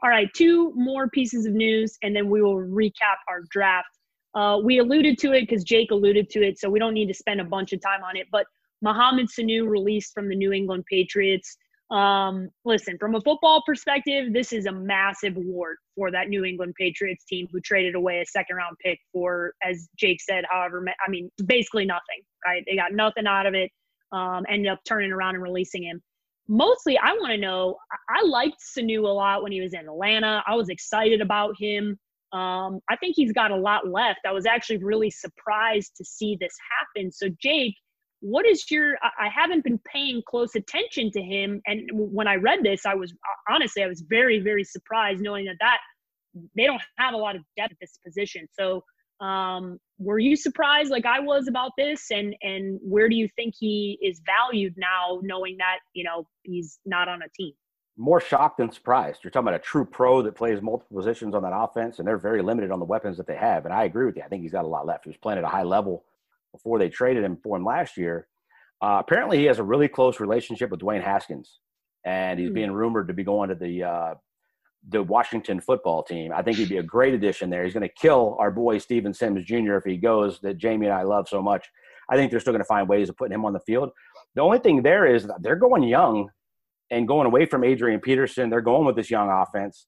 All 0.03 0.11
right, 0.11 0.29
two 0.35 0.73
more 0.75 1.09
pieces 1.09 1.47
of 1.47 1.53
news, 1.53 1.97
and 2.03 2.15
then 2.15 2.29
we 2.29 2.43
will 2.43 2.57
recap 2.57 3.19
our 3.29 3.43
draft. 3.51 3.89
Uh, 4.35 4.59
we 4.63 4.79
alluded 4.79 5.17
to 5.19 5.33
it 5.33 5.43
because 5.43 5.63
Jake 5.63 5.91
alluded 5.91 6.29
to 6.31 6.43
it, 6.43 6.59
so 6.59 6.69
we 6.69 6.79
don't 6.79 6.95
need 6.95 7.07
to 7.07 7.15
spend 7.15 7.41
a 7.41 7.45
bunch 7.45 7.73
of 7.73 7.81
time 7.81 8.03
on 8.03 8.17
it. 8.17 8.27
But 8.33 8.47
Mohamed 8.83 9.29
Sanu 9.29 9.69
released 9.69 10.13
from 10.13 10.29
the 10.29 10.35
New 10.35 10.53
England 10.53 10.85
Patriots. 10.91 11.57
Um, 11.93 12.49
listen, 12.65 12.97
from 12.99 13.15
a 13.15 13.21
football 13.21 13.63
perspective, 13.67 14.33
this 14.33 14.55
is 14.55 14.65
a 14.65 14.73
massive 14.73 15.37
award 15.37 15.77
for 15.95 16.11
that 16.11 16.29
New 16.29 16.43
England 16.43 16.75
Patriots 16.79 17.23
team 17.27 17.47
who 17.53 17.61
traded 17.61 17.95
away 17.95 18.23
a 18.23 18.27
second 18.27 18.57
round 18.57 18.77
pick 18.83 18.99
for, 19.13 19.53
as 19.63 19.89
Jake 19.99 20.23
said, 20.23 20.45
however, 20.51 20.83
I 21.07 21.11
mean, 21.11 21.31
basically 21.45 21.85
nothing, 21.85 22.23
right? 22.47 22.65
They 22.67 22.77
got 22.77 22.93
nothing 22.93 23.27
out 23.27 23.45
of 23.45 23.53
it, 23.53 23.71
um, 24.11 24.45
ended 24.49 24.73
up 24.73 24.81
turning 24.89 25.13
around 25.13 25.35
and 25.35 25.43
releasing 25.43 25.83
him. 25.83 26.01
Mostly, 26.49 26.97
I 26.97 27.13
want 27.13 27.33
to 27.33 27.39
know, 27.39 27.77
I 28.09 28.25
liked 28.27 28.57
Sanu 28.77 29.05
a 29.05 29.09
lot 29.09 29.43
when 29.43 29.53
he 29.53 29.61
was 29.61 29.75
in 29.75 29.81
Atlanta. 29.81 30.43
I 30.47 30.55
was 30.55 30.71
excited 30.71 31.21
about 31.21 31.55
him. 31.59 31.99
Um, 32.33 32.81
I 32.89 32.97
think 32.97 33.17
he's 33.17 33.33
got 33.33 33.51
a 33.51 33.57
lot 33.57 33.87
left. 33.87 34.21
I 34.27 34.33
was 34.33 34.47
actually 34.47 34.79
really 34.79 35.11
surprised 35.11 35.93
to 35.99 36.05
see 36.07 36.39
this 36.41 36.55
happen. 36.81 37.13
So, 37.13 37.29
Jake, 37.39 37.75
what 38.23 38.47
is 38.47 38.71
your? 38.71 38.97
I 39.03 39.29
haven't 39.29 39.65
been 39.65 39.81
paying 39.85 40.23
close 40.27 40.55
attention 40.55 41.11
to 41.11 41.21
him, 41.21 41.61
and 41.67 41.91
when 41.93 42.29
I 42.29 42.37
read 42.37 42.61
this, 42.63 42.87
I 42.87 42.95
was 42.95 43.13
honestly 43.51 43.83
I 43.83 43.89
was 43.89 44.01
very 44.09 44.39
very 44.39 44.63
surprised 44.63 45.21
knowing 45.21 45.45
that 45.47 45.57
that 45.61 45.79
they 46.57 46.65
don't 46.65 46.81
have 46.99 47.15
a 47.15 47.17
lot 47.17 47.35
of 47.35 47.43
depth 47.57 47.73
at 47.73 47.79
this 47.81 47.99
position. 48.05 48.47
So, 48.53 48.85
um, 49.21 49.79
were 49.99 50.21
you 50.21 50.37
surprised 50.37 50.91
like 50.91 51.05
I 51.05 51.19
was 51.19 51.49
about 51.49 51.73
this? 51.77 52.13
And 52.13 52.37
and 52.43 52.79
where 52.81 53.09
do 53.09 53.17
you 53.17 53.29
think 53.35 53.55
he 53.59 53.99
is 54.01 54.23
valued 54.25 54.75
now, 54.77 55.19
knowing 55.23 55.57
that 55.59 55.79
you 55.93 56.05
know 56.05 56.29
he's 56.45 56.79
not 56.87 57.09
on 57.09 57.23
a 57.23 57.29
team? 57.37 57.55
more 57.97 58.21
shocked 58.21 58.57
than 58.57 58.73
surprised. 58.73 59.23
You're 59.23 59.31
talking 59.31 59.49
about 59.49 59.61
a 59.61 59.63
true 59.63 59.85
pro 59.85 60.23
that 60.23 60.35
plays 60.35 60.63
multiple 60.63 60.97
positions 60.97 61.35
on 61.35 61.43
that 61.43 61.55
offense, 61.55 61.99
and 61.99 62.09
they're 62.09 62.17
very 62.17 62.41
limited 62.43 62.71
on 62.71 62.79
the 62.79 62.87
weapons 62.87 63.19
that 63.19 63.27
they 63.27 63.37
have. 63.37 63.67
And 63.67 63.75
I 63.75 63.85
agree 63.85 64.07
with 64.07 64.17
you. 64.17 64.23
I 64.23 64.29
think 64.29 64.43
he's 64.43 64.53
got 64.53 64.65
a 64.65 64.69
lot 64.69 64.87
left. 64.87 65.05
He 65.05 65.11
was 65.11 65.19
playing 65.19 65.39
at 65.39 65.45
a 65.45 65.49
high 65.49 65.63
level 65.63 66.05
before 66.53 66.79
they 66.79 66.89
traded 66.89 67.25
him 67.25 67.39
for 67.43 67.57
him 67.57 67.65
last 67.65 67.97
year. 67.97 68.29
Uh, 68.81 68.99
apparently, 69.01 69.39
he 69.39 69.45
has 69.45 69.59
a 69.59 69.63
really 69.65 69.89
close 69.89 70.21
relationship 70.21 70.71
with 70.71 70.81
Dwayne 70.81 71.03
Haskins, 71.03 71.61
and 72.05 72.39
he's 72.39 72.49
mm-hmm. 72.49 72.55
being 72.55 72.73
rumored 72.73 73.09
to 73.09 73.15
be 73.15 73.25
going 73.25 73.49
to 73.49 73.55
the 73.55 73.83
uh, 73.85 74.15
the 74.89 75.03
Washington 75.03 75.61
football 75.61 76.03
team. 76.03 76.33
I 76.35 76.43
think 76.43 76.57
he'd 76.57 76.69
be 76.69 76.79
a 76.79 76.83
great 76.83 77.15
addition 77.15 77.51
there. 77.51 77.65
He's 77.65 77.75
going 77.75 77.89
to 77.89 77.95
kill 77.95 78.37
our 78.41 78.51
boy 78.51 78.79
Steven 78.79 79.15
Sims 79.15 79.45
Jr. 79.45 79.75
if 79.77 79.85
he 79.85 79.97
goes. 79.97 80.41
That 80.41 80.59
Jamie 80.59 80.87
and 80.87 80.95
I 80.95 81.03
love 81.03 81.29
so 81.29 81.41
much. 81.41 81.69
I 82.11 82.17
think 82.17 82.31
they're 82.31 82.41
still 82.41 82.53
going 82.53 82.63
to 82.63 82.67
find 82.67 82.89
ways 82.89 83.09
of 83.09 83.17
putting 83.17 83.35
him 83.35 83.45
on 83.45 83.53
the 83.53 83.61
field. 83.61 83.91
The 84.35 84.43
only 84.43 84.59
thing 84.59 84.83
there 84.83 85.07
is 85.07 85.29
they're 85.41 85.57
going 85.57 85.85
young 85.85 86.31
and 86.91 87.07
going 87.07 87.27
away 87.27 87.47
from 87.47 87.65
Adrian 87.65 88.01
Peterson. 88.01 88.51
They're 88.51 88.61
going 88.61 88.85
with 88.85 88.97
this 88.97 89.11
young 89.11 89.31
offense. 89.31 89.87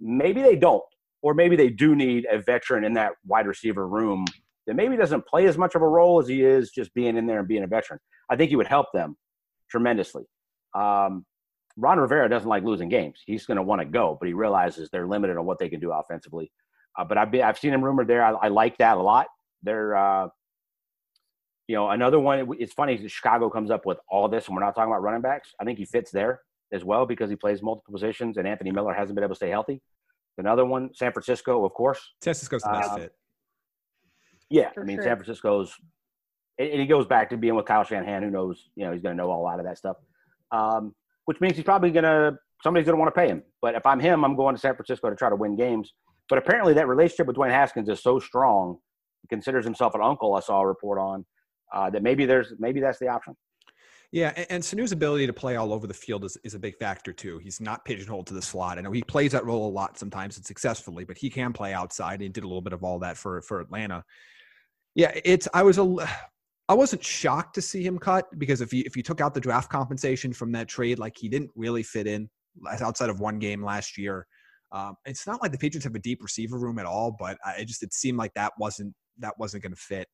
Maybe 0.00 0.42
they 0.42 0.56
don't, 0.56 0.82
or 1.22 1.34
maybe 1.34 1.54
they 1.54 1.70
do 1.70 1.94
need 1.94 2.26
a 2.30 2.38
veteran 2.38 2.84
in 2.84 2.94
that 2.94 3.12
wide 3.24 3.46
receiver 3.46 3.86
room 3.86 4.24
that 4.66 4.74
maybe 4.74 4.96
doesn't 4.96 5.26
play 5.26 5.46
as 5.46 5.58
much 5.58 5.74
of 5.74 5.82
a 5.82 5.88
role 5.88 6.20
as 6.20 6.28
he 6.28 6.42
is 6.42 6.70
just 6.70 6.94
being 6.94 7.16
in 7.16 7.26
there 7.26 7.40
and 7.40 7.48
being 7.48 7.64
a 7.64 7.66
veteran. 7.66 7.98
I 8.30 8.36
think 8.36 8.50
he 8.50 8.56
would 8.56 8.66
help 8.66 8.86
them 8.92 9.16
tremendously. 9.70 10.24
Um, 10.74 11.24
Ron 11.76 11.98
Rivera 11.98 12.28
doesn't 12.28 12.48
like 12.48 12.64
losing 12.64 12.88
games. 12.88 13.20
He's 13.26 13.46
going 13.46 13.56
to 13.56 13.62
want 13.62 13.80
to 13.80 13.86
go, 13.86 14.16
but 14.20 14.26
he 14.26 14.34
realizes 14.34 14.88
they're 14.90 15.06
limited 15.06 15.36
on 15.36 15.46
what 15.46 15.58
they 15.58 15.68
can 15.68 15.80
do 15.80 15.90
offensively. 15.92 16.52
Uh, 16.98 17.04
but 17.04 17.16
I've, 17.16 17.30
been, 17.30 17.42
I've 17.42 17.58
seen 17.58 17.72
him 17.72 17.82
rumored 17.82 18.08
there. 18.08 18.22
I, 18.22 18.32
I 18.32 18.48
like 18.48 18.76
that 18.78 18.98
a 18.98 19.02
lot. 19.02 19.26
They're, 19.62 19.96
uh, 19.96 20.28
you 21.68 21.76
know, 21.76 21.88
another 21.88 22.18
one. 22.18 22.46
It's 22.58 22.74
funny. 22.74 23.08
Chicago 23.08 23.48
comes 23.48 23.70
up 23.70 23.86
with 23.86 23.98
all 24.08 24.28
this, 24.28 24.46
and 24.46 24.56
we're 24.56 24.62
not 24.62 24.74
talking 24.74 24.92
about 24.92 25.02
running 25.02 25.22
backs. 25.22 25.54
I 25.60 25.64
think 25.64 25.78
he 25.78 25.86
fits 25.86 26.10
there 26.10 26.40
as 26.72 26.84
well 26.84 27.06
because 27.06 27.30
he 27.30 27.36
plays 27.36 27.62
multiple 27.62 27.92
positions, 27.92 28.36
and 28.36 28.46
Anthony 28.46 28.70
Miller 28.70 28.92
hasn't 28.92 29.14
been 29.14 29.24
able 29.24 29.34
to 29.34 29.36
stay 29.36 29.48
healthy. 29.48 29.80
Another 30.38 30.64
one, 30.64 30.90
San 30.94 31.12
Francisco, 31.12 31.64
of 31.64 31.72
course. 31.72 32.00
San 32.22 32.34
Francisco's 32.34 32.62
the 32.62 32.70
best 32.70 32.90
uh, 32.90 32.96
fit. 32.96 33.12
Yeah, 34.52 34.70
I 34.78 34.84
mean, 34.84 34.98
sure. 34.98 35.04
San 35.04 35.16
Francisco's, 35.16 35.74
and 36.58 36.80
he 36.80 36.86
goes 36.86 37.06
back 37.06 37.30
to 37.30 37.38
being 37.38 37.54
with 37.54 37.64
Kyle 37.64 37.84
Shanahan. 37.84 38.22
Who 38.22 38.30
knows? 38.30 38.68
You 38.76 38.84
know, 38.84 38.92
he's 38.92 39.00
going 39.00 39.16
to 39.16 39.22
know 39.22 39.32
a 39.32 39.34
lot 39.34 39.58
of 39.58 39.64
that 39.64 39.78
stuff. 39.78 39.96
Um, 40.50 40.94
which 41.24 41.40
means 41.40 41.56
he's 41.56 41.64
probably 41.64 41.90
going 41.90 42.04
to 42.04 42.36
somebody's 42.62 42.86
going 42.86 42.96
to 42.96 43.00
want 43.00 43.14
to 43.14 43.18
pay 43.18 43.28
him. 43.28 43.42
But 43.62 43.74
if 43.74 43.86
I'm 43.86 43.98
him, 43.98 44.24
I'm 44.24 44.36
going 44.36 44.54
to 44.54 44.60
San 44.60 44.74
Francisco 44.74 45.08
to 45.08 45.16
try 45.16 45.30
to 45.30 45.36
win 45.36 45.56
games. 45.56 45.94
But 46.28 46.38
apparently, 46.38 46.74
that 46.74 46.86
relationship 46.86 47.26
with 47.26 47.36
Dwayne 47.36 47.50
Haskins 47.50 47.88
is 47.88 48.02
so 48.02 48.18
strong. 48.18 48.78
He 49.22 49.28
considers 49.28 49.64
himself 49.64 49.94
an 49.94 50.02
uncle. 50.02 50.34
I 50.34 50.40
saw 50.40 50.60
a 50.60 50.66
report 50.66 50.98
on 50.98 51.24
uh, 51.72 51.88
that 51.90 52.02
maybe 52.02 52.26
there's 52.26 52.52
maybe 52.58 52.80
that's 52.80 52.98
the 52.98 53.08
option. 53.08 53.34
Yeah, 54.12 54.34
and, 54.36 54.46
and 54.50 54.62
Sanu's 54.62 54.92
ability 54.92 55.26
to 55.26 55.32
play 55.32 55.56
all 55.56 55.72
over 55.72 55.86
the 55.86 55.94
field 55.94 56.24
is, 56.24 56.36
is 56.44 56.54
a 56.54 56.58
big 56.58 56.76
factor 56.76 57.14
too. 57.14 57.38
He's 57.38 57.62
not 57.62 57.84
pigeonholed 57.86 58.26
to 58.26 58.34
the 58.34 58.42
slot. 58.42 58.76
I 58.76 58.82
know 58.82 58.92
he 58.92 59.02
plays 59.02 59.32
that 59.32 59.46
role 59.46 59.66
a 59.66 59.72
lot 59.72 59.98
sometimes 59.98 60.36
and 60.36 60.44
successfully, 60.44 61.04
but 61.04 61.16
he 61.16 61.30
can 61.30 61.54
play 61.54 61.72
outside 61.72 62.20
and 62.20 62.32
did 62.32 62.44
a 62.44 62.46
little 62.46 62.60
bit 62.60 62.74
of 62.74 62.84
all 62.84 62.98
that 62.98 63.16
for 63.16 63.40
for 63.42 63.60
Atlanta. 63.60 64.04
Yeah, 64.94 65.12
it's 65.24 65.48
I 65.54 65.62
was 65.62 65.78
a 65.78 66.06
I 66.68 66.74
wasn't 66.74 67.04
shocked 67.04 67.54
to 67.56 67.62
see 67.62 67.82
him 67.82 67.98
cut 67.98 68.26
because 68.38 68.60
if 68.60 68.72
you 68.72 68.82
if 68.86 68.96
you 68.96 69.02
took 69.02 69.20
out 69.20 69.34
the 69.34 69.40
draft 69.40 69.70
compensation 69.70 70.32
from 70.32 70.52
that 70.52 70.68
trade, 70.68 70.98
like 70.98 71.16
he 71.18 71.28
didn't 71.28 71.50
really 71.54 71.82
fit 71.82 72.06
in 72.06 72.28
outside 72.80 73.10
of 73.10 73.20
one 73.20 73.38
game 73.38 73.62
last 73.64 73.96
year. 73.98 74.26
Um, 74.70 74.94
it's 75.04 75.26
not 75.26 75.42
like 75.42 75.52
the 75.52 75.58
Patriots 75.58 75.84
have 75.84 75.94
a 75.94 75.98
deep 75.98 76.22
receiver 76.22 76.58
room 76.58 76.78
at 76.78 76.86
all, 76.86 77.14
but 77.18 77.36
I 77.44 77.64
just 77.64 77.82
it 77.82 77.92
seemed 77.92 78.18
like 78.18 78.32
that 78.34 78.52
wasn't 78.58 78.94
that 79.18 79.34
wasn't 79.38 79.62
going 79.62 79.74
to 79.74 79.80
fit. 79.80 80.08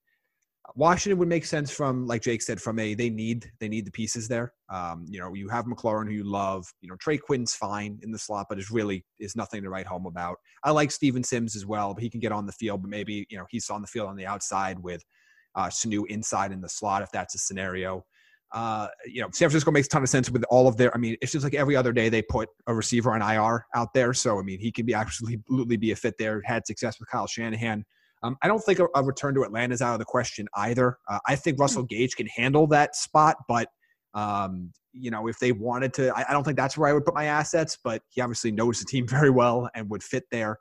Washington 0.75 1.19
would 1.19 1.29
make 1.29 1.45
sense 1.45 1.71
from, 1.71 2.07
like 2.07 2.23
Jake 2.23 2.43
said, 2.43 2.61
from 2.61 2.79
a 2.79 2.95
they 2.95 3.11
need 3.11 3.51
they 3.59 3.69
need 3.69 3.87
the 3.87 3.91
pieces 3.91 4.29
there. 4.29 4.53
Um, 4.69 5.07
you 5.09 5.19
know, 5.19 5.35
you 5.35 5.49
have 5.49 5.65
McLaurin 5.65 6.07
who 6.07 6.13
you 6.13 6.25
love. 6.25 6.67
You 6.81 6.89
know, 6.89 6.97
Trey 6.97 7.19
Quinn's 7.19 7.55
fine 7.55 7.99
in 8.03 8.11
the 8.11 8.19
slot, 8.19 8.47
but 8.49 8.59
is 8.59 8.71
really 8.71 9.05
is 9.19 9.35
nothing 9.35 9.63
to 9.63 9.71
write 9.71 9.87
home 9.87 10.07
about. 10.07 10.37
I 10.65 10.71
like 10.71 10.91
Steven 10.91 11.25
Sims 11.25 11.57
as 11.57 11.65
well, 11.65 11.95
but 11.95 12.03
he 12.03 12.11
can 12.11 12.21
get 12.21 12.33
on 12.33 12.47
the 12.47 12.53
field, 12.53 12.83
but 12.83 12.91
maybe 12.91 13.27
you 13.31 13.39
know 13.39 13.47
he's 13.49 13.71
on 13.71 13.81
the 13.81 13.89
field 13.89 14.09
on 14.09 14.17
the 14.17 14.27
outside 14.27 14.79
with 14.79 15.03
uh, 15.55 15.69
Sanu 15.69 16.05
inside 16.09 16.53
in 16.53 16.61
the 16.61 16.69
slot 16.69 17.03
if 17.03 17.11
that's 17.13 17.35
a 17.35 17.39
scenario. 17.39 18.05
Uh, 18.53 18.89
you 19.07 19.21
know, 19.21 19.29
San 19.33 19.49
Francisco 19.51 19.71
makes 19.71 19.87
a 19.87 19.91
ton 19.91 20.03
of 20.03 20.09
sense 20.09 20.31
with 20.31 20.45
all 20.51 20.69
of 20.69 20.77
their. 20.77 20.95
I 20.95 20.99
mean, 20.99 21.17
it's 21.21 21.33
just 21.33 21.45
like 21.45 21.55
every 21.55 21.77
other 21.77 21.93
day 21.93 22.09
they 22.09 22.23
put 22.23 22.49
a 22.67 22.75
receiver 22.75 23.13
on 23.13 23.23
IR 23.23 23.67
out 23.75 23.93
there. 23.95 24.15
So 24.15 24.39
I 24.39 24.43
mean, 24.43 24.59
he 24.59 24.71
can 24.73 24.87
be 24.87 24.95
absolutely 24.95 25.77
be 25.77 25.93
a 25.93 25.97
fit 25.97 26.15
there. 26.19 26.43
Had 26.45 26.67
success 26.67 26.99
with 26.99 27.09
Kyle 27.11 27.27
Shanahan. 27.27 27.85
Um, 28.23 28.37
I 28.43 28.49
don't 28.49 28.61
think 28.61 28.79
a, 28.79 28.87
a, 28.95 29.03
return 29.03 29.35
to 29.35 29.43
Atlanta 29.43 29.75
is 29.75 29.83
out 29.83 29.93
of 29.93 29.99
the 29.99 30.05
question 30.05 30.49
either. 30.57 30.99
Uh, 31.09 31.19
I 31.27 31.37
think 31.37 31.59
Russell 31.59 31.83
hmm. 31.83 31.89
Gage 31.89 32.17
can 32.17 32.27
handle 32.27 32.67
that 32.69 32.97
spot, 32.97 33.37
but 33.49 33.69
um, 34.15 34.73
you 34.93 35.11
know, 35.11 35.29
if 35.29 35.39
they 35.39 35.53
wanted 35.53 35.93
to, 35.95 36.17
I, 36.17 36.25
I, 36.29 36.33
don't 36.33 36.43
think 36.43 36.57
that's 36.57 36.77
where 36.77 36.89
I 36.89 36.93
would 36.93 37.05
put 37.05 37.15
my 37.15 37.27
assets. 37.27 37.79
But 37.83 38.03
he 38.09 38.21
obviously 38.21 38.51
knows 38.51 38.81
the 38.81 38.87
team 38.87 39.07
very 39.09 39.31
well 39.31 39.69
and 39.75 39.89
would 39.91 40.03
fit 40.03 40.25
there. 40.31 40.59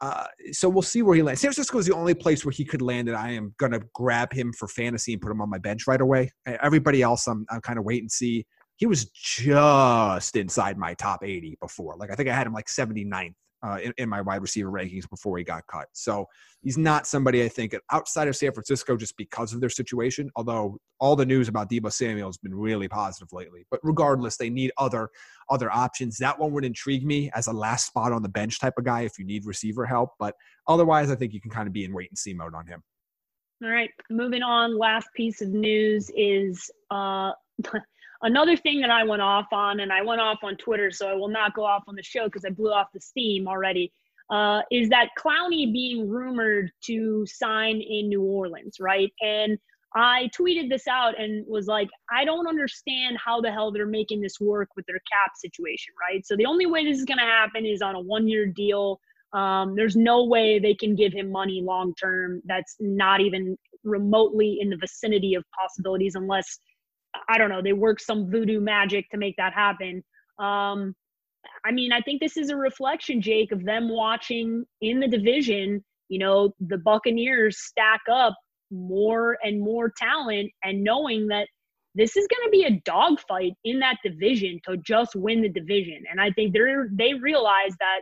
Uh, 0.00 0.26
so 0.52 0.68
we'll 0.68 0.82
see 0.82 1.02
where 1.02 1.16
he 1.16 1.22
lands. 1.22 1.40
San 1.40 1.48
Francisco 1.48 1.78
is 1.78 1.86
the 1.86 1.94
only 1.94 2.14
place 2.14 2.44
where 2.44 2.52
he 2.52 2.64
could 2.64 2.82
land, 2.82 3.08
and 3.08 3.16
I 3.16 3.32
am 3.32 3.52
going 3.58 3.72
to 3.72 3.82
grab 3.94 4.32
him 4.32 4.52
for 4.52 4.68
fantasy 4.68 5.14
and 5.14 5.20
put 5.20 5.32
him 5.32 5.40
on 5.40 5.50
my 5.50 5.58
bench 5.58 5.88
right 5.88 6.00
away. 6.00 6.30
Everybody 6.46 7.02
else, 7.02 7.26
I'm, 7.26 7.44
I'm 7.50 7.60
kind 7.60 7.80
of 7.80 7.84
wait 7.84 8.02
and 8.02 8.10
see. 8.10 8.46
He 8.76 8.86
was 8.86 9.06
just 9.06 10.36
inside 10.36 10.78
my 10.78 10.94
top 10.94 11.24
80 11.24 11.58
before. 11.60 11.96
Like 11.98 12.12
I 12.12 12.14
think 12.14 12.28
I 12.28 12.34
had 12.34 12.46
him 12.46 12.52
like 12.52 12.66
79th 12.66 13.34
uh, 13.62 13.78
in, 13.82 13.92
in, 13.98 14.08
my 14.08 14.20
wide 14.20 14.42
receiver 14.42 14.70
rankings 14.70 15.08
before 15.08 15.36
he 15.38 15.44
got 15.44 15.66
cut. 15.66 15.88
So 15.92 16.26
he's 16.62 16.78
not 16.78 17.06
somebody 17.06 17.42
I 17.42 17.48
think 17.48 17.76
outside 17.90 18.28
of 18.28 18.36
San 18.36 18.52
Francisco 18.52 18.96
just 18.96 19.16
because 19.16 19.52
of 19.52 19.60
their 19.60 19.70
situation. 19.70 20.30
Although 20.36 20.78
all 21.00 21.16
the 21.16 21.26
news 21.26 21.48
about 21.48 21.70
Deebo 21.70 21.92
Samuel 21.92 22.28
has 22.28 22.38
been 22.38 22.54
really 22.54 22.88
positive 22.88 23.28
lately. 23.32 23.66
But 23.70 23.80
regardless, 23.82 24.36
they 24.36 24.50
need 24.50 24.72
other 24.78 25.10
other 25.50 25.72
options. 25.72 26.18
That 26.18 26.38
one 26.38 26.52
would 26.52 26.64
intrigue 26.64 27.04
me 27.04 27.30
as 27.34 27.46
a 27.46 27.52
last 27.52 27.86
spot 27.86 28.12
on 28.12 28.22
the 28.22 28.28
bench 28.28 28.60
type 28.60 28.74
of 28.78 28.84
guy 28.84 29.02
if 29.02 29.18
you 29.18 29.24
need 29.24 29.44
receiver 29.44 29.86
help. 29.86 30.10
But 30.18 30.34
otherwise, 30.66 31.10
I 31.10 31.16
think 31.16 31.32
you 31.32 31.40
can 31.40 31.50
kind 31.50 31.66
of 31.66 31.72
be 31.72 31.84
in 31.84 31.92
wait 31.92 32.10
and 32.10 32.18
see 32.18 32.34
mode 32.34 32.54
on 32.54 32.66
him. 32.66 32.82
All 33.62 33.70
right, 33.70 33.90
moving 34.08 34.42
on. 34.42 34.78
Last 34.78 35.08
piece 35.14 35.42
of 35.42 35.48
news 35.50 36.10
is. 36.14 36.70
Uh, 36.90 37.32
Another 38.22 38.56
thing 38.56 38.80
that 38.80 38.90
I 38.90 39.04
went 39.04 39.22
off 39.22 39.46
on, 39.52 39.80
and 39.80 39.92
I 39.92 40.02
went 40.02 40.20
off 40.20 40.38
on 40.42 40.56
Twitter, 40.56 40.90
so 40.90 41.08
I 41.08 41.14
will 41.14 41.28
not 41.28 41.54
go 41.54 41.64
off 41.64 41.84
on 41.86 41.94
the 41.94 42.02
show 42.02 42.24
because 42.24 42.44
I 42.44 42.50
blew 42.50 42.72
off 42.72 42.88
the 42.92 43.00
steam 43.00 43.46
already, 43.46 43.92
uh, 44.30 44.62
is 44.72 44.88
that 44.88 45.10
Clowney 45.18 45.72
being 45.72 46.08
rumored 46.08 46.70
to 46.86 47.24
sign 47.26 47.80
in 47.80 48.08
New 48.08 48.22
Orleans, 48.22 48.78
right? 48.80 49.12
And 49.20 49.56
I 49.94 50.28
tweeted 50.38 50.68
this 50.68 50.86
out 50.86 51.18
and 51.18 51.46
was 51.48 51.66
like, 51.66 51.88
I 52.10 52.24
don't 52.24 52.46
understand 52.46 53.18
how 53.24 53.40
the 53.40 53.50
hell 53.50 53.72
they're 53.72 53.86
making 53.86 54.20
this 54.20 54.38
work 54.40 54.68
with 54.76 54.84
their 54.86 55.00
cap 55.10 55.32
situation, 55.36 55.94
right? 56.00 56.26
So 56.26 56.36
the 56.36 56.46
only 56.46 56.66
way 56.66 56.84
this 56.84 56.98
is 56.98 57.04
going 57.04 57.18
to 57.18 57.24
happen 57.24 57.64
is 57.64 57.80
on 57.80 57.94
a 57.94 58.00
one 58.00 58.28
year 58.28 58.46
deal. 58.46 59.00
Um, 59.32 59.74
there's 59.76 59.96
no 59.96 60.24
way 60.24 60.58
they 60.58 60.74
can 60.74 60.94
give 60.94 61.12
him 61.12 61.30
money 61.30 61.62
long 61.62 61.94
term. 61.94 62.42
That's 62.44 62.76
not 62.80 63.20
even 63.20 63.56
remotely 63.84 64.58
in 64.60 64.70
the 64.70 64.76
vicinity 64.76 65.34
of 65.34 65.44
possibilities 65.58 66.14
unless 66.16 66.58
I 67.28 67.38
don't 67.38 67.50
know, 67.50 67.62
they 67.62 67.72
work 67.72 68.00
some 68.00 68.30
voodoo 68.30 68.60
magic 68.60 69.08
to 69.10 69.18
make 69.18 69.36
that 69.36 69.52
happen. 69.52 70.02
Um, 70.38 70.94
I 71.64 71.72
mean, 71.72 71.92
I 71.92 72.00
think 72.00 72.20
this 72.20 72.36
is 72.36 72.50
a 72.50 72.56
reflection, 72.56 73.20
Jake, 73.20 73.52
of 73.52 73.64
them 73.64 73.88
watching 73.88 74.64
in 74.80 75.00
the 75.00 75.08
division, 75.08 75.84
you 76.08 76.18
know, 76.18 76.52
the 76.60 76.78
Buccaneers 76.78 77.58
stack 77.58 78.00
up 78.10 78.34
more 78.70 79.38
and 79.42 79.60
more 79.60 79.92
talent 79.96 80.50
and 80.62 80.82
knowing 80.84 81.26
that 81.28 81.48
this 81.94 82.16
is 82.16 82.26
going 82.28 82.46
to 82.46 82.50
be 82.50 82.64
a 82.64 82.80
dogfight 82.84 83.52
in 83.64 83.78
that 83.80 83.96
division 84.04 84.60
to 84.68 84.76
just 84.78 85.16
win 85.16 85.42
the 85.42 85.48
division. 85.48 86.02
And 86.10 86.20
I 86.20 86.30
think 86.30 86.52
they're 86.52 86.88
they 86.92 87.14
realize 87.14 87.74
that 87.80 88.00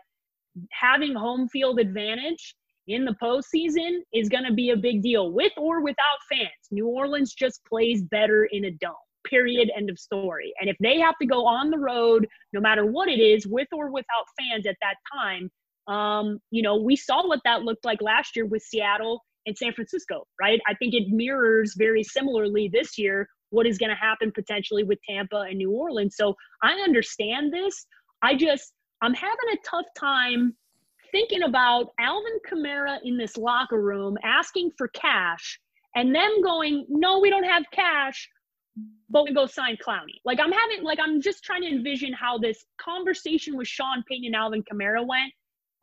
having 0.72 1.14
home 1.14 1.48
field 1.48 1.78
advantage 1.78 2.54
in 2.88 3.04
the 3.04 3.16
postseason 3.22 3.98
is 4.12 4.28
going 4.28 4.44
to 4.44 4.52
be 4.52 4.70
a 4.70 4.76
big 4.76 5.02
deal 5.02 5.32
with 5.32 5.52
or 5.56 5.82
without 5.82 6.18
fans. 6.30 6.50
New 6.70 6.86
Orleans 6.86 7.34
just 7.34 7.64
plays 7.64 8.02
better 8.02 8.48
in 8.52 8.66
a 8.66 8.70
dome. 8.70 8.94
Period. 9.28 9.70
End 9.76 9.90
of 9.90 9.98
story. 9.98 10.52
And 10.60 10.70
if 10.70 10.76
they 10.80 10.98
have 10.98 11.16
to 11.20 11.26
go 11.26 11.46
on 11.46 11.70
the 11.70 11.78
road, 11.78 12.26
no 12.52 12.60
matter 12.60 12.86
what 12.86 13.08
it 13.08 13.20
is, 13.20 13.46
with 13.46 13.68
or 13.72 13.90
without 13.90 14.24
fans 14.38 14.66
at 14.66 14.76
that 14.80 14.96
time, 15.12 15.50
um, 15.88 16.38
you 16.50 16.62
know, 16.62 16.76
we 16.76 16.96
saw 16.96 17.26
what 17.26 17.40
that 17.44 17.62
looked 17.62 17.84
like 17.84 18.02
last 18.02 18.36
year 18.36 18.46
with 18.46 18.62
Seattle 18.62 19.22
and 19.46 19.56
San 19.56 19.72
Francisco, 19.72 20.26
right? 20.40 20.60
I 20.66 20.74
think 20.74 20.94
it 20.94 21.08
mirrors 21.08 21.74
very 21.76 22.02
similarly 22.02 22.68
this 22.72 22.98
year 22.98 23.28
what 23.50 23.66
is 23.66 23.78
going 23.78 23.90
to 23.90 23.96
happen 23.96 24.32
potentially 24.32 24.82
with 24.82 24.98
Tampa 25.08 25.46
and 25.48 25.58
New 25.58 25.70
Orleans. 25.70 26.16
So 26.16 26.34
I 26.62 26.72
understand 26.72 27.52
this. 27.52 27.86
I 28.22 28.34
just, 28.34 28.72
I'm 29.02 29.14
having 29.14 29.36
a 29.52 29.68
tough 29.68 29.86
time 29.96 30.56
thinking 31.12 31.44
about 31.44 31.90
Alvin 32.00 32.38
Kamara 32.50 32.98
in 33.04 33.16
this 33.16 33.36
locker 33.36 33.80
room 33.80 34.16
asking 34.24 34.72
for 34.76 34.88
cash 34.88 35.60
and 35.94 36.14
them 36.14 36.42
going, 36.42 36.84
no, 36.88 37.20
we 37.20 37.30
don't 37.30 37.44
have 37.44 37.64
cash, 37.72 38.28
but 39.08 39.24
we 39.24 39.32
go 39.32 39.46
sign 39.46 39.76
Clowney. 39.76 40.20
Like 40.24 40.38
I'm 40.40 40.52
having, 40.52 40.82
like 40.82 40.98
I'm 41.00 41.20
just 41.20 41.44
trying 41.44 41.62
to 41.62 41.68
envision 41.68 42.12
how 42.12 42.38
this 42.38 42.64
conversation 42.80 43.56
with 43.56 43.68
Sean 43.68 44.02
Payton 44.08 44.26
and 44.26 44.36
Alvin 44.36 44.62
Kamara 44.62 45.06
went. 45.06 45.32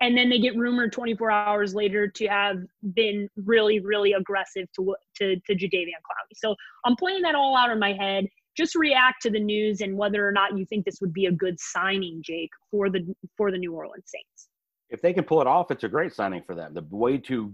And 0.02 0.18
then 0.18 0.30
they 0.30 0.40
get 0.40 0.58
rumored 0.58 0.92
24 0.92 1.32
hours 1.32 1.74
later 1.74 2.10
to 2.10 2.28
have 2.28 2.58
been 2.94 3.30
really, 3.38 3.80
really 3.80 4.14
aggressive 4.14 4.68
to 4.76 4.96
to 5.18 5.36
to 5.36 5.56
Jadeveon 5.56 6.02
Clowney. 6.04 6.36
So 6.36 6.56
I'm 6.84 6.96
playing 6.96 7.22
that 7.22 7.36
all 7.36 7.56
out 7.56 7.70
in 7.70 7.80
my 7.80 7.94
head 7.94 8.26
just 8.56 8.76
react 8.76 9.22
to 9.24 9.30
the 9.30 9.40
news 9.40 9.82
and 9.82 9.98
whether 9.98 10.28
or 10.28 10.32
not 10.32 10.58
you 10.58 10.66
think 10.66 10.86
this 10.86 11.00
would 11.02 11.14
be 11.14 11.26
a 11.26 11.32
good 11.32 11.60
signing, 11.60 12.22
Jake, 12.24 12.52
for 12.70 12.90
the 12.90 13.02
for 13.38 13.52
the 13.52 13.58
New 13.58 13.74
Orleans 13.74 14.06
Saints. 14.06 14.50
If 14.90 15.02
they 15.02 15.14
can 15.14 15.24
pull 15.24 15.42
it 15.42 15.48
off, 15.48 15.72
it's 15.72 15.84
a 15.84 15.90
great 15.90 16.14
signing 16.14 16.44
for 16.46 16.56
them. 16.56 16.74
The 16.74 16.86
way 16.90 17.18
to 17.20 17.54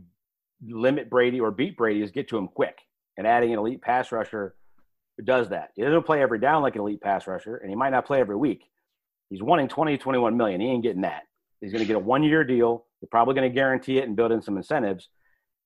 limit 0.68 1.10
Brady 1.10 1.40
or 1.40 1.52
beat 1.52 1.78
Brady 1.78 2.02
is 2.02 2.12
get 2.12 2.28
to 2.30 2.38
him 2.38 2.48
quick, 2.48 2.80
and 3.18 3.26
adding 3.26 3.54
an 3.54 3.60
elite 3.60 3.82
pass 3.82 4.12
rusher 4.12 4.56
does 5.26 5.50
that. 5.50 5.70
He 5.76 5.82
doesn't 5.82 6.06
play 6.06 6.22
every 6.22 6.40
down 6.40 6.62
like 6.62 6.76
an 6.76 6.82
elite 6.82 7.02
pass 7.02 7.28
rusher, 7.28 7.58
and 7.58 7.70
he 7.70 7.76
might 7.76 7.90
not 7.90 8.06
play 8.06 8.20
every 8.20 8.36
week. 8.36 8.64
He's 9.30 9.44
wanting 9.44 9.68
20, 9.68 9.98
to 9.98 10.04
21 10.04 10.38
million. 10.38 10.62
He 10.62 10.68
ain't 10.68 10.84
getting 10.84 11.02
that. 11.02 11.24
He's 11.62 11.72
going 11.72 11.84
to 11.84 11.88
get 11.88 11.96
a 11.96 12.00
one 12.00 12.24
year 12.24 12.44
deal. 12.44 12.86
They're 13.02 13.10
probably 13.10 13.36
going 13.36 13.50
to 13.50 13.54
guarantee 13.54 13.98
it 13.98 14.08
and 14.08 14.16
build 14.16 14.32
in 14.32 14.42
some 14.42 14.58
incentives. 14.58 15.10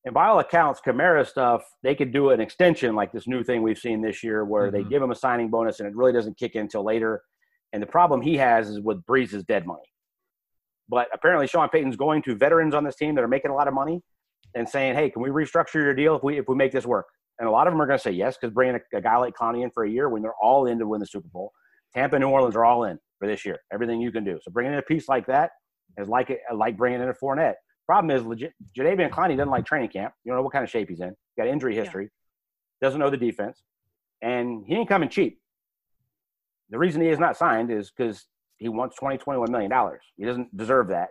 And 0.06 0.14
by 0.14 0.28
all 0.28 0.39
accounts, 0.39 0.82
Kamara 0.86 1.26
stuff, 1.26 1.64
they 1.82 1.95
could 1.95 2.12
do 2.12 2.32
an 2.32 2.41
extension 2.41 2.95
like 2.95 3.14
this 3.14 3.28
new 3.28 3.43
thing 3.43 3.62
we've 3.62 3.78
seen 3.78 4.01
this 4.01 4.24
year 4.24 4.43
where 4.43 4.68
mm-hmm. 4.68 4.76
they 4.76 4.84
give 4.84 5.01
him 5.01 5.12
a 5.12 5.16
signing 5.16 5.49
bonus 5.49 5.80
and 5.80 5.88
it 5.88 5.95
really 5.95 6.12
doesn't 6.12 6.38
kick 6.38 6.56
in 6.56 6.62
until 6.62 6.84
later. 6.84 7.22
And 7.72 7.82
the 7.82 7.88
problem 7.88 8.22
he 8.22 8.38
has 8.38 8.70
is 8.70 8.82
with 8.82 9.06
Brees's 9.06 9.43
dead 9.45 9.66
money. 9.66 9.82
But 10.89 11.08
apparently 11.14 11.47
Sean 11.47 11.70
Payton's 11.70 11.95
going 11.95 12.22
to 12.24 12.36
veterans 12.36 12.76
on 12.76 12.84
this 12.84 12.97
team 12.97 13.16
that 13.16 13.24
are 13.24 13.30
making 13.30 13.51
a 13.51 13.56
lot 13.56 13.70
of 13.70 13.74
money 13.74 14.01
and 14.54 14.68
saying, 14.68 14.95
hey, 14.95 15.10
can 15.10 15.22
we 15.22 15.30
restructure 15.30 15.76
your 15.76 15.93
deal 15.93 16.18
if 16.18 16.24
we 16.24 16.38
if 16.38 16.45
we 16.47 16.56
make 16.56 16.72
this 16.72 16.86
work? 16.86 17.08
And 17.39 17.47
a 17.47 17.51
lot 17.51 17.67
of 17.67 17.73
them 17.73 17.81
are 17.81 17.88
going 17.88 17.97
to 17.97 18.03
say 18.03 18.11
yes 18.11 18.38
because 18.39 18.53
bringing 18.53 18.75
a, 18.75 18.97
a, 18.97 19.01
guy 19.01 19.17
like 19.17 19.34
Clowney 19.36 19.63
in 19.63 19.71
for 19.71 19.84
a 19.84 19.89
year 19.89 20.07
when 20.07 20.21
they're 20.21 20.36
all 20.41 20.67
in 20.67 20.79
to 20.79 20.88
win 20.88 20.99
the 20.99 21.05
Super 21.05 21.27
Bowl. 21.29 21.51
Tampa 21.93 22.15
and 22.15 22.23
New 22.23 22.29
Orleans 22.29 22.55
are 22.55 22.65
all 22.65 22.86
in 22.86 22.99
for 23.19 23.27
this 23.27 23.45
year. 23.45 23.59
Everything 23.71 24.01
you 24.01 24.11
can 24.11 24.23
do. 24.23 24.39
So 24.41 24.51
bringing 24.51 24.73
in 24.73 24.79
a 24.79 24.84
piece 24.84 25.07
like 25.07 25.25
that 25.27 25.51
is 25.97 26.07
like 26.07 26.29
it, 26.29 26.39
like 26.53 26.77
bringing 26.77 27.01
in 27.01 27.09
a 27.09 27.13
Fournette. 27.13 27.55
Problem 27.86 28.15
is, 28.15 28.25
legit, 28.25 28.53
Jadeveon 28.77 29.09
Clowney 29.09 29.36
doesn't 29.36 29.49
like 29.49 29.65
training 29.65 29.89
camp. 29.89 30.13
You 30.23 30.31
don't 30.31 30.38
know 30.38 30.43
what 30.43 30.53
kind 30.53 30.63
of 30.63 30.69
shape 30.69 30.89
he's 30.89 31.01
in. 31.01 31.15
Got 31.38 31.47
injury 31.47 31.75
history. 31.75 32.05
Yeah. 32.05 32.88
Doesn't 32.88 32.99
know 32.99 33.09
the 33.09 33.17
defense, 33.17 33.61
and 34.21 34.63
he 34.65 34.75
ain't 34.75 34.89
coming 34.89 35.09
cheap. 35.09 35.39
The 36.69 36.77
reason 36.77 37.01
he 37.01 37.09
is 37.09 37.19
not 37.19 37.38
signed 37.38 37.71
is 37.71 37.91
because 37.91 38.25
he 38.57 38.69
wants 38.69 38.95
20, 38.95 39.17
21 39.17 39.51
million 39.51 39.69
dollars. 39.69 40.01
He 40.15 40.25
doesn't 40.25 40.55
deserve 40.55 40.89
that. 40.89 41.09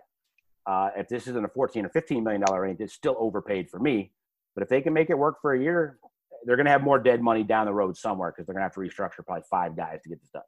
Uh, 0.65 0.89
if 0.97 1.07
this 1.07 1.27
isn't 1.27 1.45
a 1.45 1.49
14 1.49 1.85
or 1.85 1.89
15 1.89 2.23
million 2.23 2.41
dollar 2.41 2.61
range, 2.61 2.79
it's 2.79 2.93
still 2.93 3.15
overpaid 3.19 3.69
for 3.69 3.79
me. 3.79 4.11
But 4.55 4.63
if 4.63 4.69
they 4.69 4.81
can 4.81 4.93
make 4.93 5.09
it 5.09 5.17
work 5.17 5.41
for 5.41 5.53
a 5.53 5.59
year, 5.59 5.97
they're 6.45 6.55
going 6.55 6.65
to 6.65 6.71
have 6.71 6.83
more 6.83 6.99
dead 6.99 7.21
money 7.21 7.43
down 7.43 7.65
the 7.65 7.73
road 7.73 7.97
somewhere 7.97 8.31
because 8.31 8.45
they're 8.45 8.53
going 8.53 8.61
to 8.61 8.65
have 8.65 8.73
to 8.73 8.79
restructure 8.79 9.25
probably 9.25 9.43
five 9.49 9.75
guys 9.75 10.01
to 10.03 10.09
get 10.09 10.19
this 10.21 10.29
done. 10.29 10.43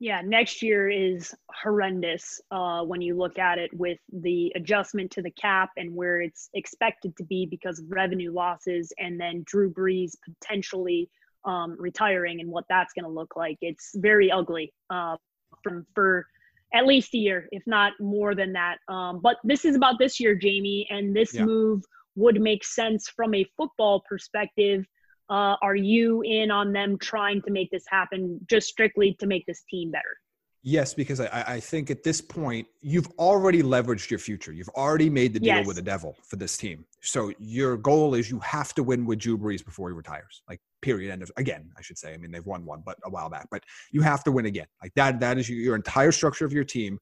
Yeah, 0.00 0.20
next 0.20 0.62
year 0.62 0.90
is 0.90 1.32
horrendous 1.62 2.40
uh, 2.50 2.82
when 2.82 3.00
you 3.00 3.16
look 3.16 3.38
at 3.38 3.58
it 3.58 3.70
with 3.72 3.98
the 4.12 4.52
adjustment 4.56 5.12
to 5.12 5.22
the 5.22 5.30
cap 5.30 5.70
and 5.76 5.94
where 5.94 6.20
it's 6.20 6.50
expected 6.54 7.16
to 7.18 7.24
be 7.24 7.46
because 7.46 7.78
of 7.78 7.84
revenue 7.88 8.32
losses, 8.32 8.92
and 8.98 9.20
then 9.20 9.44
Drew 9.46 9.72
Brees 9.72 10.16
potentially 10.24 11.08
um, 11.44 11.76
retiring 11.78 12.40
and 12.40 12.50
what 12.50 12.64
that's 12.68 12.92
going 12.94 13.04
to 13.04 13.10
look 13.10 13.36
like. 13.36 13.58
It's 13.60 13.92
very 13.94 14.28
ugly 14.28 14.72
uh, 14.90 15.18
from 15.62 15.86
for 15.94 16.26
at 16.74 16.86
least 16.86 17.14
a 17.14 17.18
year, 17.18 17.48
if 17.52 17.62
not 17.66 17.92
more 18.00 18.34
than 18.34 18.52
that. 18.54 18.78
Um, 18.88 19.20
but 19.20 19.36
this 19.44 19.64
is 19.64 19.76
about 19.76 20.00
this 20.00 20.18
year, 20.18 20.34
Jamie, 20.34 20.86
and 20.90 21.14
this 21.14 21.34
yeah. 21.34 21.44
move 21.44 21.84
would 22.14 22.40
make 22.40 22.64
sense 22.64 23.08
from 23.08 23.34
a 23.34 23.44
football 23.56 24.02
perspective 24.08 24.84
uh, 25.32 25.56
are 25.62 25.76
you 25.76 26.20
in 26.22 26.50
on 26.50 26.72
them 26.72 26.98
trying 26.98 27.40
to 27.42 27.50
make 27.50 27.70
this 27.70 27.84
happen 27.88 28.38
just 28.50 28.68
strictly 28.68 29.16
to 29.18 29.26
make 29.26 29.46
this 29.46 29.62
team 29.70 29.90
better? 29.90 30.18
Yes, 30.64 30.94
because 30.94 31.20
I, 31.20 31.44
I 31.46 31.60
think 31.60 31.90
at 31.90 32.04
this 32.04 32.20
point 32.20 32.68
you've 32.82 33.08
already 33.18 33.62
leveraged 33.62 34.10
your 34.10 34.18
future. 34.20 34.52
You've 34.52 34.68
already 34.70 35.10
made 35.10 35.32
the 35.32 35.40
deal 35.40 35.56
yes. 35.56 35.66
with 35.66 35.76
the 35.76 35.82
devil 35.82 36.16
for 36.22 36.36
this 36.36 36.56
team. 36.56 36.84
So 37.00 37.32
your 37.38 37.76
goal 37.76 38.14
is 38.14 38.30
you 38.30 38.38
have 38.40 38.74
to 38.74 38.82
win 38.82 39.04
with 39.06 39.18
Drew 39.18 39.36
Brees 39.36 39.64
before 39.64 39.88
he 39.88 39.94
retires. 39.94 40.42
Like 40.48 40.60
period. 40.82 41.10
End 41.10 41.22
of 41.22 41.32
again. 41.36 41.70
I 41.76 41.82
should 41.82 41.98
say. 41.98 42.14
I 42.14 42.16
mean 42.16 42.30
they've 42.30 42.46
won 42.46 42.64
one, 42.64 42.82
but 42.84 42.96
a 43.04 43.10
while 43.10 43.28
back. 43.28 43.48
But 43.50 43.64
you 43.90 44.02
have 44.02 44.22
to 44.24 44.30
win 44.32 44.46
again. 44.46 44.66
Like 44.82 44.92
that. 44.94 45.18
That 45.18 45.38
is 45.38 45.48
your, 45.48 45.74
entire 45.74 46.12
structure 46.12 46.44
of 46.44 46.52
your 46.52 46.64
team 46.64 46.98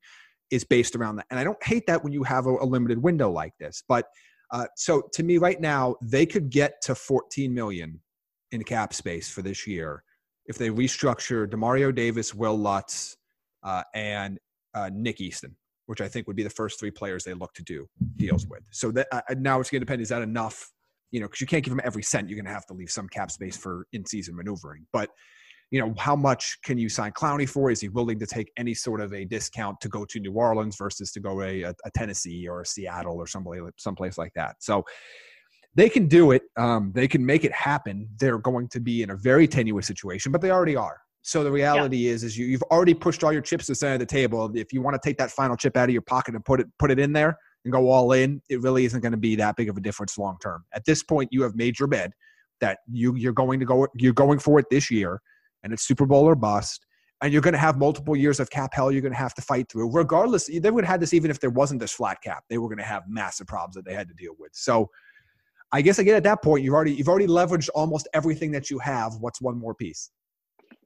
is 0.51 0.65
based 0.65 0.97
around 0.97 1.17
that. 1.17 1.27
And 1.31 1.39
I 1.39 1.45
don't 1.45 1.63
hate 1.63 1.87
that 1.87 2.03
when 2.03 2.15
you 2.15 2.23
have 2.23 2.47
a, 2.47 2.51
a 2.51 2.65
limited 2.65 3.03
window 3.03 3.31
like 3.31 3.53
this. 3.59 3.83
But 3.87 4.07
uh, 4.53 4.67
so 4.77 5.03
to 5.13 5.23
me 5.23 5.39
right 5.39 5.61
now 5.61 5.97
they 6.03 6.27
could 6.27 6.51
get 6.51 6.81
to 6.83 6.95
14 6.95 7.53
million 7.53 8.01
in 8.53 8.63
cap 8.65 8.93
space 8.93 9.29
for 9.29 9.43
this 9.43 9.67
year 9.67 10.03
if 10.51 10.59
they 10.59 10.69
restructure 10.69 11.49
Demario 11.49 11.95
Davis, 11.95 12.35
Will 12.35 12.59
Lutz, 12.59 13.17
uh, 13.63 13.85
and 13.95 14.41
uh, 14.75 14.91
Nick 14.93 15.21
Easton, 15.21 15.55
which 15.87 16.01
I 16.01 16.09
think 16.09 16.27
would 16.27 16.35
be 16.35 16.43
the 16.43 16.51
first 16.51 16.81
three 16.81 16.91
players 16.91 17.23
they 17.23 17.35
look 17.35 17.55
to 17.55 17.63
do 17.63 17.89
deals 18.17 18.49
with. 18.49 18.63
So 18.73 18.91
that 18.91 19.07
uh, 19.13 19.21
now 19.39 19.61
it's 19.61 19.71
going 19.71 19.81
to 19.81 19.87
depend: 19.87 20.03
is 20.03 20.09
that 20.09 20.23
enough? 20.23 20.69
You 21.13 21.21
know, 21.21 21.27
because 21.27 21.41
you 21.41 21.47
can't 21.47 21.65
give 21.65 21.71
them 21.71 21.81
every 21.85 22.03
cent. 22.03 22.29
You're 22.29 22.37
going 22.37 22.47
to 22.47 22.53
have 22.53 22.67
to 22.67 22.75
leave 22.75 22.91
some 22.91 23.09
cap 23.09 23.31
space 23.31 23.57
for 23.57 23.87
in-season 23.93 24.35
maneuvering. 24.35 24.87
But 24.93 25.11
you 25.71 25.81
know, 25.81 25.95
how 25.99 26.17
much 26.17 26.59
can 26.63 26.79
you 26.79 26.89
sign 26.89 27.13
Clowney 27.13 27.49
for? 27.49 27.71
Is 27.71 27.81
he 27.81 27.89
willing 27.89 28.19
to 28.19 28.27
take 28.27 28.51
any 28.57 28.75
sort 28.75 29.01
of 29.01 29.13
a 29.13 29.25
discount 29.25 29.81
to 29.81 29.89
go 29.89 30.05
to 30.05 30.19
New 30.19 30.33
Orleans 30.33 30.77
versus 30.77 31.13
to 31.13 31.21
go 31.21 31.43
a, 31.43 31.63
a 31.63 31.91
Tennessee 31.95 32.49
or 32.49 32.63
a 32.63 32.67
Seattle 32.67 33.17
or 33.17 33.27
someplace 33.27 33.63
someplace 33.77 34.19
like 34.19 34.33
that? 34.35 34.57
So 34.59 34.85
they 35.75 35.89
can 35.89 36.09
do 36.09 36.33
it. 36.33 36.43
Um, 36.57 36.93
they 36.95 37.07
can 37.07 37.25
make 37.25 37.45
it 37.45 37.53
happen. 37.53 38.09
They're 38.19 38.39
going 38.39 38.69
to 38.69 38.81
be 38.81 39.03
in 39.03 39.11
a 39.11 39.17
very 39.17 39.47
tenuous 39.47 39.87
situation, 39.87 40.33
but 40.33 40.41
they 40.41 40.51
already 40.51 40.75
are. 40.75 41.01
So 41.23 41.45
the 41.45 41.53
reality 41.53 41.99
yeah. 41.99 42.13
is, 42.13 42.25
is 42.25 42.37
you, 42.37 42.47
you've 42.47 42.63
already 42.65 42.95
pushed 42.95 43.23
all 43.23 43.33
your 43.33 43.43
chips 43.43 43.67
to 43.67 43.73
the 43.73 43.77
center 43.77 43.95
of 43.95 44.01
the 44.01 44.07
table. 44.07 44.51
If 44.55 44.73
you 44.73 44.81
want 44.83 45.01
to 45.01 45.09
take 45.09 45.19
that 45.19 45.31
final 45.31 45.57
chip 45.57 45.77
out 45.77 45.89
of 45.89 45.93
your 45.93 46.03
pocket 46.03 46.35
and 46.35 46.45
put 46.45 46.61
it 46.61 46.67
put 46.79 46.91
it 46.91 46.99
in 46.99 47.13
there 47.13 47.39
and 47.65 47.73
go 47.73 47.91
all 47.91 48.13
in, 48.13 48.43
it 48.49 48.61
really 48.63 48.85
isn't 48.87 49.01
going 49.01 49.13
to 49.13 49.19
be 49.19 49.37
that 49.37 49.57
big 49.57 49.69
of 49.69 49.77
a 49.77 49.81
difference 49.81 50.19
long 50.19 50.39
term. 50.43 50.65
At 50.73 50.85
this 50.85 51.03
point, 51.03 51.29
you 51.31 51.43
have 51.43 51.55
made 51.55 51.79
your 51.79 51.89
bed 51.89 52.13
that 52.61 52.79
you 52.91 53.15
you're 53.17 53.33
going 53.33 53.61
to 53.61 53.67
go 53.67 53.87
you're 53.95 54.13
going 54.13 54.39
for 54.39 54.59
it 54.59 54.67
this 54.71 54.91
year, 54.91 55.21
and 55.63 55.73
it's 55.73 55.83
Super 55.83 56.07
Bowl 56.07 56.25
or 56.25 56.35
bust. 56.35 56.87
And 57.23 57.33
you're 57.33 57.43
going 57.43 57.53
to 57.53 57.59
have 57.59 57.77
multiple 57.77 58.17
years 58.17 58.41
of 58.41 58.49
cap 58.49 58.71
hell 58.73 58.91
you're 58.91 59.03
going 59.03 59.13
to 59.13 59.19
have 59.19 59.35
to 59.35 59.43
fight 59.43 59.71
through. 59.71 59.91
Regardless, 59.93 60.47
they 60.47 60.71
would 60.71 60.85
have 60.85 60.93
had 60.93 61.01
this 61.01 61.13
even 61.13 61.31
if 61.31 61.39
there 61.39 61.51
wasn't 61.51 61.81
this 61.81 61.93
flat 61.93 62.23
cap. 62.23 62.45
They 62.49 62.57
were 62.57 62.69
going 62.69 62.79
to 62.79 62.85
have 62.85 63.03
massive 63.09 63.47
problems 63.47 63.75
that 63.75 63.85
they 63.85 63.93
had 63.93 64.09
to 64.09 64.15
deal 64.15 64.33
with. 64.39 64.53
So 64.55 64.89
I 65.73 65.83
guess 65.83 65.99
again 65.99 66.17
at 66.17 66.25
that 66.25 66.43
point 66.43 66.65
you've 66.65 66.75
already 66.75 66.93
you've 66.93 67.09
already 67.09 67.27
leveraged 67.27 67.69
almost 67.75 68.09
everything 68.15 68.51
that 68.53 68.71
you 68.71 68.79
have. 68.79 69.15
What's 69.21 69.41
one 69.41 69.59
more 69.59 69.75
piece? 69.75 70.11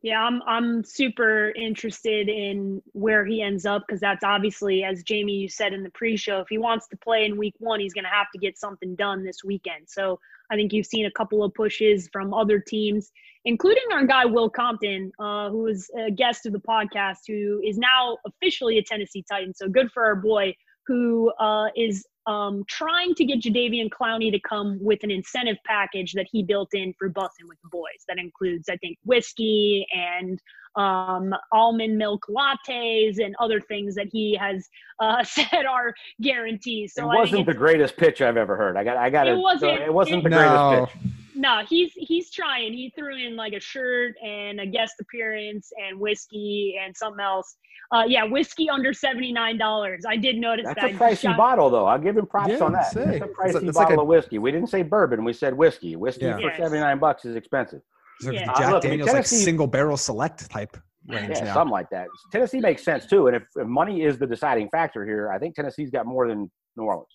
Yeah, 0.04 0.20
I'm 0.20 0.42
I'm 0.46 0.84
super 0.84 1.50
interested 1.56 2.28
in 2.28 2.82
where 2.92 3.24
he 3.24 3.40
ends 3.40 3.64
up 3.64 3.84
because 3.88 4.00
that's 4.00 4.22
obviously, 4.22 4.84
as 4.84 5.02
Jamie 5.02 5.32
you 5.32 5.48
said 5.48 5.72
in 5.72 5.82
the 5.82 5.88
pre-show, 5.88 6.40
if 6.40 6.48
he 6.50 6.58
wants 6.58 6.86
to 6.88 6.96
play 6.98 7.24
in 7.24 7.38
Week 7.38 7.54
One, 7.58 7.80
he's 7.80 7.94
going 7.94 8.04
to 8.04 8.10
have 8.10 8.26
to 8.34 8.38
get 8.38 8.58
something 8.58 8.94
done 8.96 9.24
this 9.24 9.42
weekend. 9.42 9.88
So 9.88 10.20
I 10.50 10.56
think 10.56 10.74
you've 10.74 10.84
seen 10.84 11.06
a 11.06 11.10
couple 11.10 11.42
of 11.42 11.54
pushes 11.54 12.10
from 12.12 12.34
other 12.34 12.60
teams, 12.60 13.10
including 13.46 13.84
our 13.94 14.04
guy 14.04 14.26
Will 14.26 14.50
Compton, 14.50 15.10
uh, 15.18 15.48
who 15.48 15.62
was 15.62 15.88
a 15.98 16.10
guest 16.10 16.44
of 16.44 16.52
the 16.52 16.60
podcast, 16.60 17.20
who 17.26 17.62
is 17.64 17.78
now 17.78 18.18
officially 18.26 18.76
a 18.76 18.82
Tennessee 18.82 19.24
Titan. 19.26 19.54
So 19.54 19.70
good 19.70 19.90
for 19.90 20.04
our 20.04 20.16
boy 20.16 20.54
who 20.86 21.32
uh, 21.40 21.68
is 21.78 22.06
um, 22.26 22.64
trying 22.68 23.14
to 23.14 23.24
get 23.24 23.40
Jadeveon 23.40 23.90
Clowney 23.90 24.30
to 24.32 24.40
come 24.40 24.78
with 24.80 25.02
an 25.02 25.10
incentive 25.10 25.56
package 25.66 26.12
that 26.14 26.26
he 26.30 26.42
built 26.42 26.70
in 26.72 26.94
for 26.98 27.10
bussing 27.10 27.48
with 27.48 27.58
the 27.62 27.68
boys. 27.70 28.04
That 28.08 28.18
includes, 28.18 28.68
I 28.68 28.76
think, 28.76 28.98
whiskey 29.04 29.86
and 29.94 30.40
um, 30.76 31.34
almond 31.52 31.96
milk 31.98 32.26
lattes 32.28 33.22
and 33.22 33.34
other 33.38 33.60
things 33.60 33.94
that 33.94 34.08
he 34.10 34.36
has 34.40 34.68
uh, 35.00 35.22
said 35.24 35.66
are 35.68 35.94
guarantees. 36.20 36.94
So 36.94 37.10
it 37.10 37.16
wasn't 37.16 37.46
the 37.46 37.54
greatest 37.54 37.96
pitch 37.96 38.22
I've 38.22 38.36
ever 38.36 38.56
heard. 38.56 38.76
I 38.76 38.84
got, 38.84 38.96
I 38.96 39.10
got 39.10 39.28
it. 39.28 39.36
Wasn't, 39.36 39.82
it 39.82 39.92
wasn't 39.92 40.24
the 40.24 40.30
no. 40.30 40.38
greatest 40.38 40.92
pitch 40.94 41.13
no, 41.34 41.62
he's 41.68 41.92
he's 41.94 42.30
trying. 42.30 42.72
He 42.72 42.92
threw 42.96 43.16
in 43.16 43.36
like 43.36 43.52
a 43.52 43.60
shirt 43.60 44.14
and 44.24 44.60
a 44.60 44.66
guest 44.66 44.94
appearance 45.00 45.70
and 45.76 45.98
whiskey 45.98 46.78
and 46.82 46.96
something 46.96 47.22
else. 47.22 47.56
Uh, 47.92 48.04
yeah, 48.06 48.24
whiskey 48.24 48.68
under 48.68 48.92
seventy 48.92 49.32
nine 49.32 49.58
dollars. 49.58 50.04
I 50.08 50.16
did 50.16 50.36
notice 50.36 50.66
That's 50.66 50.80
that. 50.80 50.92
A 50.92 50.94
pricey 50.94 51.36
bottle, 51.36 51.70
though. 51.70 51.86
I'll 51.86 51.98
give 51.98 52.16
him 52.16 52.26
props 52.26 52.50
yeah, 52.50 52.64
on 52.64 52.72
that. 52.72 52.92
Say. 52.92 53.04
That's 53.04 53.24
a 53.24 53.28
pricey 53.28 53.46
it's, 53.46 53.56
it's 53.56 53.76
bottle 53.76 53.90
like 53.90 53.98
a, 53.98 54.00
of 54.00 54.06
whiskey. 54.06 54.38
We 54.38 54.50
didn't 54.52 54.68
say 54.68 54.82
bourbon. 54.82 55.24
We 55.24 55.32
said 55.32 55.54
whiskey. 55.54 55.96
Whiskey 55.96 56.26
yeah. 56.26 56.36
for 56.36 56.42
yes. 56.42 56.56
seventy 56.56 56.80
nine 56.80 56.98
bucks 56.98 57.24
is 57.24 57.36
expensive. 57.36 57.82
It's 58.20 58.28
like 58.28 58.36
yeah. 58.36 58.46
Jack 58.46 58.60
uh, 58.60 58.70
look, 58.70 58.82
Daniels, 58.82 59.12
like 59.12 59.26
single 59.26 59.66
barrel 59.66 59.96
select 59.96 60.48
type. 60.50 60.76
Range 61.06 61.28
yeah, 61.28 61.44
now. 61.44 61.54
something 61.54 61.72
like 61.72 61.90
that. 61.90 62.06
Tennessee 62.32 62.60
makes 62.60 62.82
sense 62.82 63.04
too, 63.06 63.26
and 63.26 63.36
if, 63.36 63.42
if 63.56 63.66
money 63.66 64.02
is 64.04 64.18
the 64.18 64.26
deciding 64.26 64.70
factor 64.70 65.04
here, 65.04 65.30
I 65.30 65.38
think 65.38 65.54
Tennessee's 65.54 65.90
got 65.90 66.06
more 66.06 66.26
than 66.26 66.50
New 66.76 66.84
Orleans. 66.84 67.06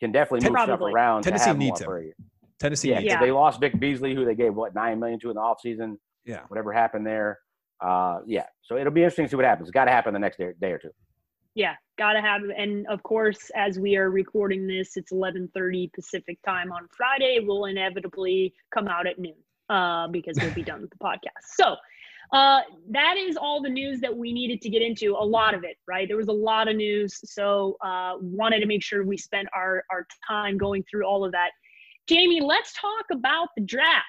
Can 0.00 0.10
definitely 0.10 0.48
move 0.48 0.54
Probably. 0.54 0.74
stuff 0.74 0.94
around. 0.94 1.22
Tennessee 1.22 1.52
needs 1.52 1.80
him. 1.80 2.12
Tennessee. 2.60 2.90
Yeah, 2.90 3.00
yeah. 3.00 3.20
they 3.20 3.32
lost 3.32 3.60
Vic 3.60 3.78
Beasley, 3.80 4.14
who 4.14 4.24
they 4.24 4.34
gave 4.34 4.54
what 4.54 4.74
nine 4.74 5.00
million 5.00 5.18
to 5.20 5.30
in 5.30 5.34
the 5.34 5.40
offseason. 5.40 5.96
Yeah, 6.24 6.42
whatever 6.48 6.72
happened 6.72 7.06
there. 7.06 7.38
Uh, 7.80 8.20
yeah, 8.26 8.44
so 8.62 8.76
it'll 8.76 8.92
be 8.92 9.00
interesting 9.00 9.24
to 9.24 9.30
see 9.30 9.36
what 9.36 9.46
happens. 9.46 9.68
It's 9.68 9.74
got 9.74 9.86
to 9.86 9.90
happen 9.90 10.12
the 10.12 10.18
next 10.18 10.36
day, 10.36 10.50
day 10.60 10.72
or 10.72 10.78
two. 10.78 10.90
Yeah, 11.54 11.74
gotta 11.98 12.20
have 12.20 12.44
it. 12.44 12.50
And 12.56 12.86
of 12.88 13.02
course, 13.02 13.50
as 13.56 13.78
we 13.78 13.96
are 13.96 14.10
recording 14.10 14.66
this, 14.66 14.96
it's 14.96 15.12
11:30 15.12 15.92
Pacific 15.92 16.38
time 16.46 16.70
on 16.70 16.86
Friday. 16.96 17.40
We'll 17.42 17.64
inevitably 17.64 18.54
come 18.72 18.86
out 18.86 19.06
at 19.06 19.18
noon 19.18 19.34
uh, 19.68 20.08
because 20.08 20.38
we'll 20.40 20.54
be 20.54 20.62
done 20.62 20.82
with 20.82 20.90
the 20.90 20.96
podcast. 21.02 21.42
So 21.56 21.76
uh, 22.32 22.60
that 22.90 23.16
is 23.16 23.36
all 23.36 23.60
the 23.60 23.68
news 23.68 24.00
that 24.00 24.16
we 24.16 24.32
needed 24.32 24.60
to 24.62 24.68
get 24.68 24.82
into. 24.82 25.16
A 25.18 25.24
lot 25.24 25.54
of 25.54 25.64
it, 25.64 25.76
right? 25.88 26.06
There 26.06 26.16
was 26.16 26.28
a 26.28 26.32
lot 26.32 26.68
of 26.68 26.76
news, 26.76 27.18
so 27.24 27.76
uh, 27.84 28.14
wanted 28.20 28.60
to 28.60 28.66
make 28.66 28.84
sure 28.84 29.04
we 29.04 29.16
spent 29.16 29.48
our 29.54 29.82
our 29.90 30.06
time 30.28 30.56
going 30.56 30.84
through 30.88 31.04
all 31.04 31.24
of 31.24 31.32
that. 31.32 31.50
Jamie, 32.10 32.40
let's 32.40 32.72
talk 32.72 33.04
about 33.12 33.50
the 33.56 33.62
draft. 33.62 34.04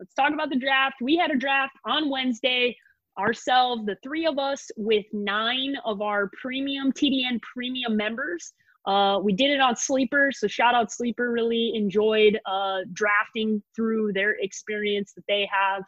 Let's 0.00 0.14
talk 0.14 0.32
about 0.32 0.48
the 0.48 0.58
draft. 0.58 0.94
We 1.02 1.16
had 1.16 1.30
a 1.30 1.36
draft 1.36 1.74
on 1.84 2.08
Wednesday 2.08 2.74
ourselves, 3.18 3.84
the 3.84 3.96
three 4.02 4.24
of 4.24 4.38
us, 4.38 4.70
with 4.78 5.04
nine 5.12 5.74
of 5.84 6.00
our 6.00 6.30
premium 6.40 6.92
TDN 6.92 7.42
premium 7.42 7.94
members. 7.94 8.54
Uh, 8.86 9.20
we 9.22 9.34
did 9.34 9.50
it 9.50 9.60
on 9.60 9.76
Sleeper, 9.76 10.32
so 10.32 10.46
shout 10.46 10.74
out 10.74 10.90
Sleeper. 10.90 11.30
Really 11.30 11.72
enjoyed 11.74 12.40
uh, 12.46 12.78
drafting 12.94 13.62
through 13.76 14.14
their 14.14 14.30
experience 14.40 15.12
that 15.12 15.24
they 15.28 15.46
have. 15.52 15.82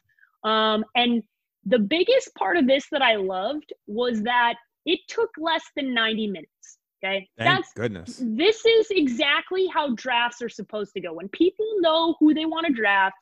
Um, 0.44 0.84
and 0.94 1.22
the 1.64 1.78
biggest 1.78 2.34
part 2.34 2.58
of 2.58 2.66
this 2.66 2.84
that 2.92 3.00
I 3.00 3.16
loved 3.16 3.72
was 3.86 4.20
that 4.24 4.56
it 4.84 5.00
took 5.08 5.30
less 5.38 5.64
than 5.74 5.94
90 5.94 6.26
minutes. 6.26 6.78
Okay. 7.04 7.28
Thank 7.38 7.50
That's 7.50 7.72
goodness. 7.74 8.22
This 8.22 8.64
is 8.64 8.86
exactly 8.90 9.66
how 9.66 9.94
drafts 9.94 10.40
are 10.40 10.48
supposed 10.48 10.92
to 10.94 11.00
go. 11.00 11.12
When 11.12 11.28
people 11.28 11.66
know 11.80 12.16
who 12.18 12.32
they 12.32 12.46
want 12.46 12.66
to 12.66 12.72
draft, 12.72 13.16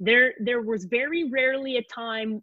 there 0.00 0.34
there 0.40 0.62
was 0.62 0.84
very 0.84 1.28
rarely 1.30 1.76
a 1.76 1.82
time 1.82 2.42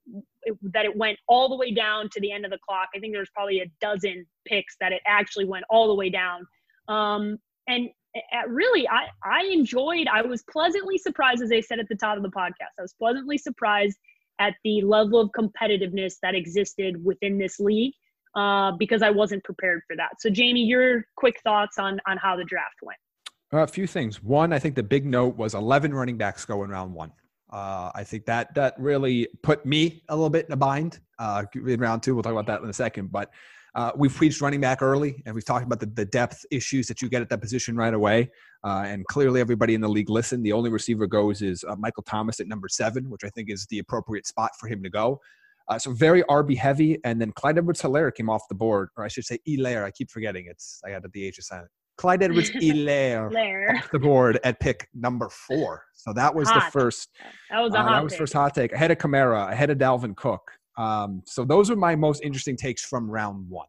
that 0.62 0.86
it 0.86 0.96
went 0.96 1.18
all 1.28 1.50
the 1.50 1.56
way 1.56 1.72
down 1.72 2.10
to 2.12 2.22
the 2.22 2.32
end 2.32 2.46
of 2.46 2.52
the 2.52 2.60
clock. 2.68 2.90
I 2.96 3.00
think 3.00 3.14
there 3.14 3.22
was 3.22 3.30
probably 3.34 3.62
a 3.62 3.72
dozen 3.82 4.26
picks 4.46 4.76
that 4.80 4.92
it 4.92 5.02
actually 5.06 5.46
went 5.46 5.66
all 5.70 5.88
the 5.88 5.96
way 5.96 6.10
down. 6.10 6.46
Um, 6.88 7.40
and 7.68 7.90
really, 8.48 8.88
I 8.88 9.08
I 9.24 9.50
enjoyed. 9.52 10.08
I 10.08 10.22
was 10.22 10.44
pleasantly 10.50 10.98
surprised, 10.98 11.42
as 11.42 11.52
I 11.52 11.60
said 11.62 11.80
at 11.80 11.90
the 11.90 11.96
top 11.96 12.18
of 12.18 12.24
the 12.24 12.30
podcast. 12.30 12.76
I 12.80 12.82
was 12.82 12.94
pleasantly 12.94 13.38
surprised 13.38 13.98
at 14.40 14.54
the 14.64 14.82
level 14.82 15.20
of 15.20 15.30
competitiveness 15.38 16.16
that 16.22 16.36
existed 16.36 17.04
within 17.04 17.38
this 17.38 17.60
league 17.60 17.94
uh, 18.36 18.74
because 18.74 19.02
I 19.02 19.10
wasn't 19.10 19.44
prepared 19.44 19.82
for 19.88 19.96
that. 19.96 20.20
So, 20.20 20.30
Jamie, 20.30 20.64
your 20.64 21.06
quick 21.16 21.40
thoughts 21.42 21.78
on 21.78 22.00
on 22.08 22.18
how 22.18 22.36
the 22.36 22.44
draft 22.44 22.76
went? 22.82 23.00
Uh, 23.54 23.64
a 23.64 23.68
few 23.68 23.88
things. 23.88 24.22
One, 24.22 24.52
I 24.52 24.60
think 24.60 24.76
the 24.76 24.84
big 24.84 25.06
note 25.06 25.38
was 25.38 25.56
11 25.56 25.94
running 25.94 26.18
backs 26.18 26.44
going 26.46 26.70
round 26.70 26.94
one. 26.94 27.12
Uh, 27.52 27.92
I 27.96 28.04
think 28.04 28.26
that 28.26 28.54
that 28.56 28.74
really 28.78 29.30
put 29.44 29.66
me 29.66 30.04
a 30.10 30.16
little 30.16 30.30
bit 30.30 30.48
in 30.48 30.52
a 30.52 30.58
bind 30.58 31.00
uh, 31.20 31.44
in 31.54 31.80
round 31.80 32.04
two. 32.04 32.14
We'll 32.14 32.24
talk 32.24 32.34
about 32.34 32.48
that 32.48 32.62
in 32.62 32.70
a 32.70 32.74
second. 32.74 33.12
But 33.12 33.32
we've 33.96 34.14
preached 34.14 34.42
running 34.42 34.60
back 34.60 34.82
early, 34.82 35.24
and 35.26 35.34
we've 35.34 35.46
talked 35.46 35.66
about 35.66 35.80
the, 35.80 35.86
the 35.86 36.06
depth 36.06 36.46
issues 36.52 36.88
that 36.88 37.02
you 37.02 37.08
get 37.08 37.22
at 37.22 37.30
that 37.30 37.40
position 37.40 37.78
right 37.78 37.94
away. 37.94 38.30
And 38.64 39.06
clearly, 39.06 39.40
everybody 39.40 39.76
in 39.76 39.82
the 39.82 39.88
league 39.88 40.10
listened. 40.10 40.46
The 40.46 40.52
only 40.52 40.70
receiver 40.70 41.08
goes 41.08 41.42
is 41.42 41.64
Michael 41.78 42.04
Thomas 42.04 42.42
at 42.42 42.48
number 42.48 42.68
seven, 42.68 43.10
which 43.10 43.24
I 43.24 43.30
think 43.30 43.50
is 43.50 43.66
the 43.68 43.80
appropriate 43.80 44.28
spot 44.28 44.52
for 44.60 44.68
him 44.68 44.84
to 44.84 44.90
go. 44.90 45.22
Uh, 45.68 45.80
so 45.80 45.92
very 45.92 46.22
RB 46.24 46.56
heavy, 46.56 47.00
and 47.04 47.20
then 47.20 47.32
Clyde 47.32 47.58
Edwards-Helaire 47.58 48.14
came 48.14 48.30
off 48.30 48.44
the 48.50 48.56
board, 48.56 48.90
or 48.98 49.04
I 49.04 49.08
should 49.08 49.26
say 49.26 49.40
Helaire. 49.48 49.84
I 49.84 49.92
keep 49.92 50.12
forgetting 50.12 50.46
it's 50.48 50.80
I 50.86 50.92
got 50.92 51.02
the 51.12 51.26
H 51.26 51.38
silent. 51.40 51.70
Clyde 51.98 52.24
Edwards 52.24 52.52
Helaire 52.62 53.78
off 53.78 53.90
the 53.92 54.00
board 54.00 54.40
at 54.44 54.60
pick 54.60 54.88
number 54.94 55.30
four. 55.30 55.84
So 55.94 56.14
that 56.14 56.34
was 56.34 56.50
hot. 56.50 56.66
the 56.66 56.72
first. 56.72 57.10
That 57.50 57.62
was 57.62 57.74
a 57.74 57.80
uh, 57.80 57.84
hot. 57.84 57.92
That 57.96 58.04
was 58.04 58.16
first 58.16 58.34
hot 58.34 58.54
take. 58.54 58.74
Ahead 58.74 58.92
of 58.92 58.98
Kamara, 58.98 59.52
ahead 59.52 59.70
of 59.70 59.78
Dalvin 59.78 60.16
Cook. 60.16 60.52
Um, 60.78 61.24
so 61.26 61.46
those 61.46 61.72
are 61.72 61.76
my 61.76 61.96
most 61.96 62.22
interesting 62.22 62.58
takes 62.58 62.84
from 62.84 63.10
round 63.10 63.50
one. 63.50 63.68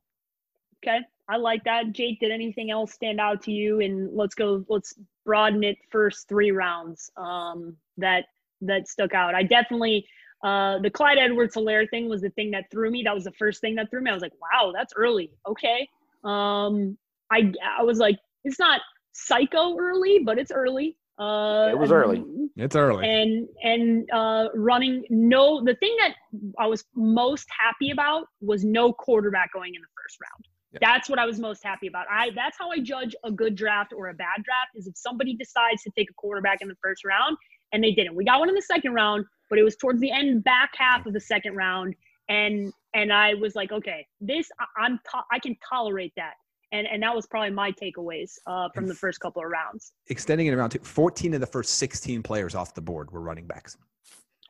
Okay, 0.84 0.98
I 1.28 1.36
like 1.36 1.64
that. 1.64 1.92
Jake, 1.92 2.20
did 2.20 2.30
anything 2.30 2.70
else 2.70 2.92
stand 2.92 3.20
out 3.20 3.42
to 3.42 3.52
you? 3.52 3.80
And 3.80 4.14
let's 4.14 4.34
go. 4.34 4.64
Let's 4.68 4.94
broaden 5.24 5.64
it. 5.64 5.78
First 5.90 6.28
three 6.28 6.50
rounds 6.50 7.10
um, 7.16 7.76
that 7.96 8.26
that 8.60 8.88
stuck 8.88 9.14
out. 9.14 9.34
I 9.34 9.42
definitely 9.42 10.06
uh, 10.44 10.78
the 10.80 10.90
Clyde 10.90 11.18
Edwards-Helaire 11.18 11.88
thing 11.90 12.08
was 12.08 12.22
the 12.22 12.30
thing 12.30 12.50
that 12.52 12.64
threw 12.70 12.90
me. 12.90 13.02
That 13.04 13.14
was 13.14 13.24
the 13.24 13.32
first 13.32 13.60
thing 13.60 13.74
that 13.76 13.90
threw 13.90 14.00
me. 14.00 14.10
I 14.10 14.14
was 14.14 14.22
like, 14.22 14.32
wow, 14.40 14.72
that's 14.74 14.92
early. 14.96 15.30
Okay. 15.48 15.88
Um, 16.24 16.96
I 17.30 17.52
I 17.78 17.82
was 17.82 17.98
like, 17.98 18.16
it's 18.44 18.58
not 18.58 18.80
psycho 19.12 19.76
early, 19.78 20.20
but 20.24 20.38
it's 20.38 20.52
early. 20.52 20.96
Uh, 21.18 21.68
it 21.70 21.78
was 21.78 21.90
early. 21.90 22.22
It's 22.56 22.76
early. 22.76 23.08
And 23.08 23.48
and 23.62 24.08
uh, 24.12 24.48
running 24.54 25.04
no. 25.08 25.64
The 25.64 25.74
thing 25.76 25.96
that 25.98 26.14
I 26.58 26.66
was 26.66 26.84
most 26.94 27.46
happy 27.58 27.90
about 27.90 28.26
was 28.40 28.64
no 28.64 28.92
quarterback 28.92 29.52
going 29.52 29.74
in 29.74 29.80
the 29.80 29.88
first 30.02 30.18
round. 30.20 30.44
Yeah. 30.72 30.78
That's 30.82 31.08
what 31.08 31.18
I 31.18 31.24
was 31.24 31.38
most 31.38 31.64
happy 31.64 31.86
about. 31.86 32.06
I 32.10 32.30
that's 32.34 32.56
how 32.58 32.70
I 32.70 32.80
judge 32.80 33.14
a 33.24 33.30
good 33.30 33.54
draft 33.54 33.94
or 33.96 34.08
a 34.08 34.14
bad 34.14 34.44
draft 34.44 34.72
is 34.74 34.86
if 34.86 34.96
somebody 34.96 35.34
decides 35.34 35.82
to 35.84 35.90
take 35.96 36.10
a 36.10 36.14
quarterback 36.14 36.58
in 36.60 36.68
the 36.68 36.76
first 36.82 37.04
round 37.04 37.36
and 37.72 37.82
they 37.82 37.92
didn't. 37.92 38.14
We 38.14 38.24
got 38.24 38.38
one 38.38 38.48
in 38.48 38.54
the 38.54 38.62
second 38.62 38.92
round, 38.92 39.24
but 39.48 39.58
it 39.58 39.62
was 39.62 39.76
towards 39.76 40.00
the 40.00 40.10
end, 40.10 40.44
back 40.44 40.70
half 40.76 41.06
of 41.06 41.12
the 41.12 41.20
second 41.20 41.56
round, 41.56 41.94
and 42.28 42.72
and 42.94 43.12
I 43.12 43.34
was 43.34 43.54
like, 43.54 43.72
okay, 43.72 44.06
this 44.20 44.48
I'm 44.76 44.98
to- 44.98 45.24
I 45.30 45.38
can 45.38 45.56
tolerate 45.68 46.12
that 46.16 46.34
and 46.72 46.86
and 46.86 47.02
that 47.02 47.14
was 47.14 47.26
probably 47.26 47.50
my 47.50 47.72
takeaways 47.72 48.38
uh, 48.46 48.68
from 48.74 48.86
the 48.86 48.94
first 48.94 49.20
couple 49.20 49.42
of 49.42 49.48
rounds. 49.48 49.92
Extending 50.08 50.46
it 50.46 50.52
around 50.52 50.70
to 50.70 50.78
14 50.80 51.34
of 51.34 51.40
the 51.40 51.46
first 51.46 51.74
16 51.74 52.22
players 52.22 52.54
off 52.54 52.74
the 52.74 52.80
board 52.80 53.10
were 53.10 53.20
running 53.20 53.46
backs. 53.46 53.76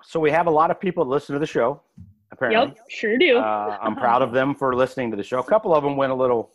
So 0.04 0.20
we 0.20 0.30
have 0.30 0.46
a 0.46 0.50
lot 0.50 0.70
of 0.70 0.80
people 0.80 1.04
that 1.04 1.10
listen 1.10 1.34
to 1.34 1.38
the 1.38 1.46
show. 1.46 1.82
Apparently, 2.32 2.74
yep, 2.74 2.78
sure 2.88 3.16
do. 3.16 3.38
Uh, 3.38 3.78
I'm 3.80 3.96
proud 3.96 4.22
of 4.22 4.32
them 4.32 4.54
for 4.54 4.74
listening 4.74 5.10
to 5.10 5.16
the 5.16 5.22
show. 5.22 5.38
A 5.38 5.44
couple 5.44 5.74
of 5.74 5.84
them 5.84 5.96
went 5.96 6.12
a 6.12 6.14
little, 6.14 6.52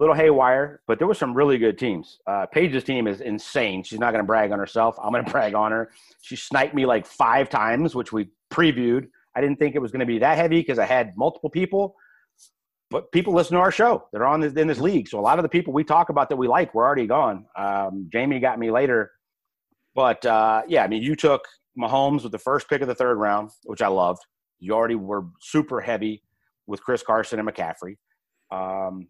little 0.00 0.14
haywire, 0.14 0.80
but 0.88 0.98
there 0.98 1.06
were 1.06 1.14
some 1.14 1.34
really 1.34 1.58
good 1.58 1.78
teams. 1.78 2.18
Uh, 2.26 2.46
Paige's 2.46 2.82
team 2.82 3.06
is 3.06 3.20
insane. 3.20 3.84
She's 3.84 4.00
not 4.00 4.12
going 4.12 4.22
to 4.22 4.26
brag 4.26 4.50
on 4.50 4.58
herself. 4.58 4.96
I'm 5.02 5.12
going 5.12 5.24
to 5.26 5.30
brag 5.30 5.54
on 5.54 5.70
her. 5.70 5.92
She 6.22 6.36
sniped 6.36 6.74
me 6.74 6.86
like 6.86 7.06
five 7.06 7.48
times, 7.48 7.94
which 7.94 8.12
we 8.12 8.28
previewed. 8.52 9.08
I 9.36 9.40
didn't 9.40 9.58
think 9.58 9.76
it 9.76 9.78
was 9.78 9.92
going 9.92 10.00
to 10.00 10.06
be 10.06 10.18
that 10.18 10.36
heavy 10.36 10.60
because 10.60 10.78
I 10.78 10.86
had 10.86 11.16
multiple 11.16 11.50
people 11.50 11.94
but 12.90 13.12
people 13.12 13.32
listen 13.32 13.54
to 13.54 13.60
our 13.60 13.70
show. 13.70 14.06
They're 14.12 14.26
on 14.26 14.40
this, 14.40 14.52
in 14.54 14.66
this 14.66 14.80
league. 14.80 15.08
So 15.08 15.18
a 15.18 15.22
lot 15.22 15.38
of 15.38 15.44
the 15.44 15.48
people 15.48 15.72
we 15.72 15.84
talk 15.84 16.08
about 16.08 16.28
that 16.28 16.36
we 16.36 16.48
like 16.48 16.74
were 16.74 16.84
already 16.84 17.06
gone. 17.06 17.46
Um, 17.56 18.08
Jamie 18.12 18.40
got 18.40 18.58
me 18.58 18.70
later. 18.70 19.12
But 19.94 20.24
uh, 20.26 20.62
yeah, 20.66 20.82
I 20.82 20.88
mean, 20.88 21.02
you 21.02 21.14
took 21.14 21.42
Mahomes 21.78 22.24
with 22.24 22.32
the 22.32 22.38
first 22.38 22.68
pick 22.68 22.82
of 22.82 22.88
the 22.88 22.94
third 22.94 23.16
round, 23.16 23.50
which 23.64 23.80
I 23.80 23.86
loved. 23.86 24.22
You 24.58 24.74
already 24.74 24.96
were 24.96 25.26
super 25.40 25.80
heavy 25.80 26.22
with 26.66 26.82
Chris 26.82 27.02
Carson 27.02 27.38
and 27.38 27.48
McCaffrey. 27.48 27.96
Um, 28.50 29.06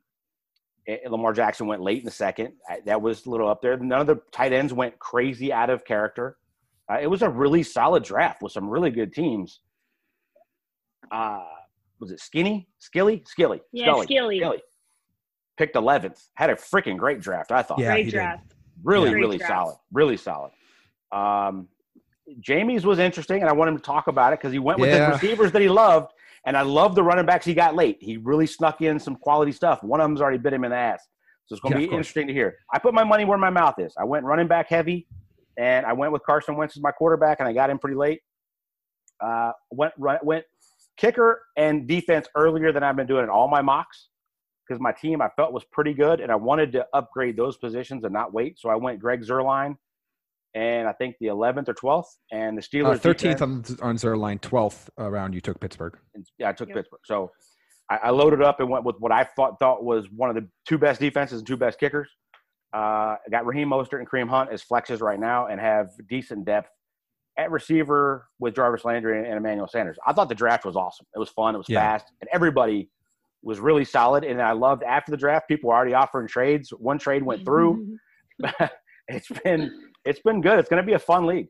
Lamar 1.08 1.32
Jackson 1.32 1.66
went 1.66 1.82
late 1.82 1.98
in 1.98 2.04
the 2.04 2.10
second. 2.10 2.52
That 2.84 3.00
was 3.00 3.26
a 3.26 3.30
little 3.30 3.48
up 3.48 3.62
there. 3.62 3.76
None 3.76 4.00
of 4.00 4.06
the 4.06 4.20
tight 4.32 4.52
ends 4.52 4.72
went 4.72 4.98
crazy 4.98 5.52
out 5.52 5.70
of 5.70 5.84
character. 5.84 6.36
Uh, 6.90 6.98
it 7.00 7.06
was 7.06 7.22
a 7.22 7.28
really 7.28 7.62
solid 7.62 8.02
draft 8.02 8.42
with 8.42 8.52
some 8.52 8.68
really 8.68 8.90
good 8.90 9.12
teams. 9.12 9.60
Uh, 11.12 11.44
was 12.00 12.10
it 12.10 12.20
Skinny? 12.20 12.68
Skilly? 12.78 13.22
Skilly. 13.26 13.60
Yeah, 13.72 13.86
Scully. 13.86 14.06
Skilly. 14.06 14.38
Skilly. 14.38 14.62
Picked 15.56 15.76
11th. 15.76 16.28
Had 16.34 16.50
a 16.50 16.54
freaking 16.54 16.96
great 16.96 17.20
draft, 17.20 17.52
I 17.52 17.62
thought. 17.62 17.78
Yeah, 17.78 17.92
great 17.92 18.10
draft. 18.10 18.54
Really, 18.82 19.10
great 19.10 19.20
really 19.20 19.38
draft. 19.38 19.52
solid. 19.52 19.76
Really 19.92 20.16
solid. 20.16 20.52
Um, 21.12 21.68
Jamie's 22.40 22.86
was 22.86 22.98
interesting, 22.98 23.40
and 23.40 23.50
I 23.50 23.52
want 23.52 23.70
him 23.70 23.76
to 23.76 23.82
talk 23.82 24.06
about 24.06 24.32
it 24.32 24.38
because 24.38 24.52
he 24.52 24.58
went 24.58 24.78
with 24.78 24.90
yeah. 24.90 25.06
the 25.06 25.12
receivers 25.12 25.52
that 25.52 25.60
he 25.60 25.68
loved, 25.68 26.12
and 26.46 26.56
I 26.56 26.62
love 26.62 26.94
the 26.94 27.02
running 27.02 27.26
backs 27.26 27.44
he 27.44 27.54
got 27.54 27.74
late. 27.74 27.98
He 28.00 28.16
really 28.16 28.46
snuck 28.46 28.80
in 28.80 28.98
some 28.98 29.16
quality 29.16 29.52
stuff. 29.52 29.82
One 29.82 30.00
of 30.00 30.04
them's 30.04 30.20
already 30.20 30.38
bit 30.38 30.52
him 30.52 30.64
in 30.64 30.70
the 30.70 30.76
ass. 30.76 31.06
So 31.46 31.54
it's 31.54 31.60
going 31.60 31.74
to 31.74 31.80
yeah, 31.80 31.88
be 31.88 31.92
interesting 31.92 32.26
to 32.28 32.32
hear. 32.32 32.56
I 32.72 32.78
put 32.78 32.94
my 32.94 33.04
money 33.04 33.24
where 33.24 33.38
my 33.38 33.50
mouth 33.50 33.74
is. 33.78 33.92
I 33.98 34.04
went 34.04 34.24
running 34.24 34.46
back 34.46 34.68
heavy, 34.68 35.06
and 35.58 35.84
I 35.84 35.92
went 35.92 36.12
with 36.12 36.22
Carson 36.24 36.56
Wentz 36.56 36.76
as 36.76 36.82
my 36.82 36.92
quarterback, 36.92 37.40
and 37.40 37.48
I 37.48 37.52
got 37.52 37.70
him 37.70 37.78
pretty 37.78 37.96
late. 37.96 38.20
Uh, 39.20 39.52
went 39.70 39.92
went 40.22 40.44
kicker 40.96 41.42
and 41.56 41.86
defense 41.86 42.28
earlier 42.34 42.72
than 42.72 42.82
I've 42.82 42.96
been 42.96 43.06
doing 43.06 43.24
in 43.24 43.30
all 43.30 43.48
my 43.48 43.62
mocks 43.62 44.08
because 44.66 44.80
my 44.80 44.92
team 44.92 45.20
I 45.20 45.28
felt 45.36 45.52
was 45.52 45.64
pretty 45.72 45.94
good 45.94 46.20
and 46.20 46.30
I 46.30 46.36
wanted 46.36 46.72
to 46.72 46.86
upgrade 46.92 47.36
those 47.36 47.56
positions 47.56 48.04
and 48.04 48.12
not 48.12 48.32
wait. 48.32 48.58
So 48.58 48.68
I 48.68 48.76
went 48.76 49.00
Greg 49.00 49.22
Zuerlein 49.22 49.76
and 50.54 50.88
I 50.88 50.92
think 50.92 51.16
the 51.20 51.28
11th 51.28 51.68
or 51.68 51.74
12th 51.74 52.06
and 52.32 52.58
the 52.58 52.62
Steelers. 52.62 52.96
Uh, 52.96 53.12
13th 53.12 53.42
on, 53.42 53.88
on 53.88 53.96
Zuerlein, 53.96 54.40
12th 54.40 54.88
around 54.98 55.34
you 55.34 55.40
took 55.40 55.60
Pittsburgh. 55.60 55.96
Yeah, 56.38 56.48
I 56.48 56.52
took 56.52 56.68
yep. 56.68 56.78
Pittsburgh. 56.78 57.00
So 57.04 57.30
I, 57.88 57.98
I, 58.04 58.10
loaded 58.10 58.42
up 58.42 58.60
and 58.60 58.68
went 58.68 58.84
with 58.84 58.96
what 58.98 59.12
I 59.12 59.24
thought, 59.24 59.58
thought 59.60 59.84
was 59.84 60.06
one 60.10 60.28
of 60.28 60.34
the 60.34 60.48
two 60.66 60.78
best 60.78 61.00
defenses 61.00 61.38
and 61.38 61.46
two 61.46 61.56
best 61.56 61.78
kickers. 61.78 62.08
Uh, 62.74 63.16
I 63.16 63.30
got 63.30 63.46
Raheem 63.46 63.68
Mostert 63.68 63.98
and 63.98 64.08
Kareem 64.08 64.28
Hunt 64.28 64.50
as 64.52 64.62
flexes 64.64 65.00
right 65.00 65.18
now 65.18 65.46
and 65.46 65.60
have 65.60 65.90
decent 66.08 66.44
depth 66.44 66.70
at 67.36 67.50
receiver 67.50 68.28
with 68.38 68.54
Jarvis 68.54 68.84
Landry 68.84 69.18
and 69.18 69.36
Emmanuel 69.36 69.68
Sanders. 69.68 69.98
I 70.06 70.12
thought 70.12 70.28
the 70.28 70.34
draft 70.34 70.64
was 70.64 70.76
awesome. 70.76 71.06
It 71.14 71.18
was 71.18 71.30
fun. 71.30 71.54
It 71.54 71.58
was 71.58 71.68
yeah. 71.68 71.80
fast, 71.80 72.12
and 72.20 72.28
everybody 72.32 72.90
was 73.42 73.58
really 73.58 73.84
solid. 73.84 74.24
And 74.24 74.40
I 74.42 74.52
loved 74.52 74.82
after 74.82 75.10
the 75.10 75.16
draft, 75.16 75.48
people 75.48 75.68
were 75.70 75.76
already 75.76 75.94
offering 75.94 76.28
trades. 76.28 76.70
One 76.70 76.98
trade 76.98 77.22
went 77.22 77.44
through. 77.44 77.96
it's 79.08 79.28
been 79.44 79.89
it's 80.04 80.20
been 80.20 80.40
good. 80.40 80.58
It's 80.58 80.68
going 80.68 80.82
to 80.82 80.86
be 80.86 80.94
a 80.94 80.98
fun 80.98 81.26
league. 81.26 81.48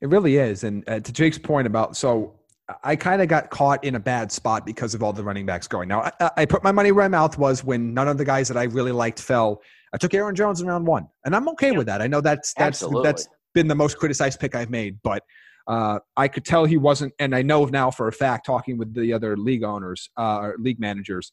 It 0.00 0.08
really 0.08 0.36
is. 0.36 0.64
And 0.64 0.88
uh, 0.88 1.00
to 1.00 1.12
Jake's 1.12 1.38
point 1.38 1.66
about 1.66 1.96
so 1.96 2.34
I 2.82 2.96
kind 2.96 3.20
of 3.20 3.28
got 3.28 3.50
caught 3.50 3.84
in 3.84 3.94
a 3.94 4.00
bad 4.00 4.32
spot 4.32 4.64
because 4.64 4.94
of 4.94 5.02
all 5.02 5.12
the 5.12 5.22
running 5.22 5.44
backs 5.44 5.68
going. 5.68 5.88
Now, 5.88 6.10
I, 6.20 6.30
I, 6.38 6.46
put 6.46 6.64
my 6.64 6.72
money 6.72 6.92
where 6.92 7.04
my 7.04 7.18
mouth 7.18 7.36
was 7.36 7.62
when 7.62 7.92
none 7.92 8.08
of 8.08 8.16
the 8.16 8.24
guys 8.24 8.48
that 8.48 8.56
I 8.56 8.64
really 8.64 8.92
liked 8.92 9.20
fell. 9.20 9.60
I 9.92 9.98
took 9.98 10.14
Aaron 10.14 10.34
Jones 10.34 10.62
in 10.62 10.66
round 10.66 10.86
one, 10.86 11.06
and 11.24 11.36
I'm 11.36 11.48
okay 11.50 11.72
with 11.72 11.86
that. 11.86 12.00
I 12.00 12.06
know 12.06 12.20
that's 12.20 12.54
that's 12.54 12.82
Absolutely. 12.82 13.02
that's 13.02 13.28
been 13.52 13.68
the 13.68 13.74
most 13.74 13.98
criticized 13.98 14.40
pick 14.40 14.54
I've 14.54 14.70
made, 14.70 14.98
but 15.02 15.22
uh, 15.66 15.98
I 16.16 16.26
could 16.26 16.44
tell 16.44 16.64
he 16.64 16.78
wasn't, 16.78 17.12
and 17.18 17.34
I 17.34 17.42
know 17.42 17.64
now 17.66 17.90
for 17.90 18.08
a 18.08 18.12
fact, 18.12 18.46
talking 18.46 18.76
with 18.76 18.94
the 18.94 19.12
other 19.12 19.36
league 19.36 19.62
owners 19.62 20.10
uh, 20.18 20.38
or 20.38 20.56
league 20.58 20.80
managers, 20.80 21.30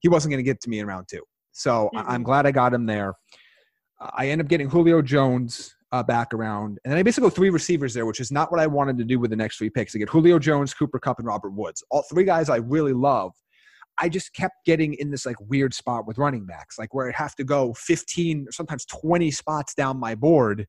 he 0.00 0.08
wasn't 0.08 0.32
going 0.32 0.44
to 0.44 0.48
get 0.48 0.60
to 0.62 0.70
me 0.70 0.78
in 0.78 0.86
round 0.86 1.08
two. 1.08 1.22
So 1.52 1.90
Mhm. 1.94 2.04
I'm 2.06 2.22
glad 2.22 2.46
I 2.46 2.50
got 2.50 2.72
him 2.72 2.86
there. 2.86 3.14
I 4.14 4.28
end 4.28 4.40
up 4.40 4.48
getting 4.48 4.68
Julio 4.68 5.02
Jones 5.02 5.74
uh, 5.92 6.02
back 6.02 6.34
around, 6.34 6.78
and 6.84 6.92
then 6.92 6.98
I 6.98 7.02
basically 7.02 7.28
go 7.28 7.34
three 7.34 7.50
receivers 7.50 7.94
there, 7.94 8.06
which 8.06 8.20
is 8.20 8.32
not 8.32 8.50
what 8.50 8.60
I 8.60 8.66
wanted 8.66 8.98
to 8.98 9.04
do 9.04 9.18
with 9.18 9.30
the 9.30 9.36
next 9.36 9.58
three 9.58 9.70
picks. 9.70 9.94
I 9.94 9.98
get 9.98 10.08
Julio 10.08 10.38
Jones, 10.38 10.74
Cooper 10.74 10.98
Kupp, 10.98 11.18
and 11.18 11.26
Robert 11.26 11.52
Woods. 11.52 11.82
All 11.90 12.04
three 12.10 12.24
guys 12.24 12.48
I 12.48 12.56
really 12.56 12.92
love. 12.92 13.32
I 13.98 14.08
just 14.08 14.34
kept 14.34 14.64
getting 14.66 14.94
in 14.94 15.10
this 15.10 15.24
like 15.24 15.36
weird 15.40 15.72
spot 15.72 16.06
with 16.06 16.18
running 16.18 16.46
backs, 16.46 16.78
like 16.78 16.92
where 16.92 17.08
I 17.08 17.12
have 17.14 17.36
to 17.36 17.44
go 17.44 17.74
15 17.74 18.46
or 18.48 18.52
sometimes 18.52 18.84
20 18.86 19.30
spots 19.30 19.74
down 19.74 19.98
my 19.98 20.14
board 20.14 20.66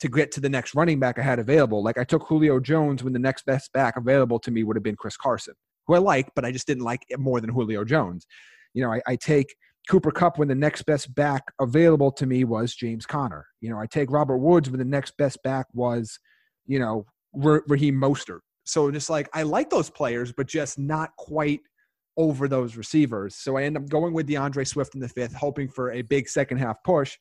to 0.00 0.08
get 0.08 0.32
to 0.32 0.40
the 0.40 0.48
next 0.48 0.74
running 0.74 0.98
back 0.98 1.18
I 1.18 1.22
had 1.22 1.38
available. 1.38 1.82
Like 1.82 1.96
I 1.96 2.04
took 2.04 2.26
Julio 2.26 2.60
Jones 2.60 3.02
when 3.02 3.12
the 3.12 3.18
next 3.18 3.46
best 3.46 3.72
back 3.72 3.96
available 3.96 4.38
to 4.40 4.50
me 4.50 4.64
would 4.64 4.76
have 4.76 4.82
been 4.82 4.96
Chris 4.96 5.16
Carson, 5.16 5.54
who 5.86 5.94
I 5.94 5.98
like, 5.98 6.28
but 6.34 6.44
I 6.44 6.52
just 6.52 6.66
didn't 6.66 6.84
like 6.84 7.02
it 7.08 7.20
more 7.20 7.40
than 7.40 7.50
Julio 7.50 7.84
Jones. 7.84 8.26
You 8.74 8.82
know, 8.82 8.92
I, 8.92 9.00
I 9.06 9.16
take 9.16 9.54
Cooper 9.88 10.10
Kupp 10.10 10.38
when 10.38 10.48
the 10.48 10.54
next 10.54 10.82
best 10.82 11.14
back 11.14 11.44
available 11.60 12.10
to 12.12 12.26
me 12.26 12.44
was 12.44 12.74
James 12.74 13.06
Conner. 13.06 13.46
You 13.60 13.70
know, 13.70 13.78
I 13.78 13.86
take 13.86 14.10
Robert 14.10 14.38
Woods 14.38 14.68
when 14.68 14.78
the 14.78 14.84
next 14.84 15.16
best 15.16 15.42
back 15.42 15.66
was, 15.72 16.18
you 16.66 16.78
know, 16.78 17.06
Ra- 17.32 17.60
Raheem 17.68 17.94
Mostert. 17.94 18.40
So 18.64 18.90
just 18.90 19.08
like 19.08 19.28
I 19.32 19.44
like 19.44 19.70
those 19.70 19.88
players, 19.88 20.32
but 20.32 20.48
just 20.48 20.78
not 20.78 21.14
quite 21.16 21.60
over 22.16 22.48
those 22.48 22.76
receivers. 22.76 23.36
So 23.36 23.56
I 23.56 23.64
end 23.64 23.76
up 23.76 23.88
going 23.88 24.12
with 24.12 24.26
DeAndre 24.26 24.66
Swift 24.66 24.94
in 24.94 25.00
the 25.00 25.08
fifth, 25.08 25.34
hoping 25.34 25.68
for 25.68 25.92
a 25.92 26.02
big 26.02 26.28
second 26.28 26.58
half 26.58 26.82
push 26.82 27.16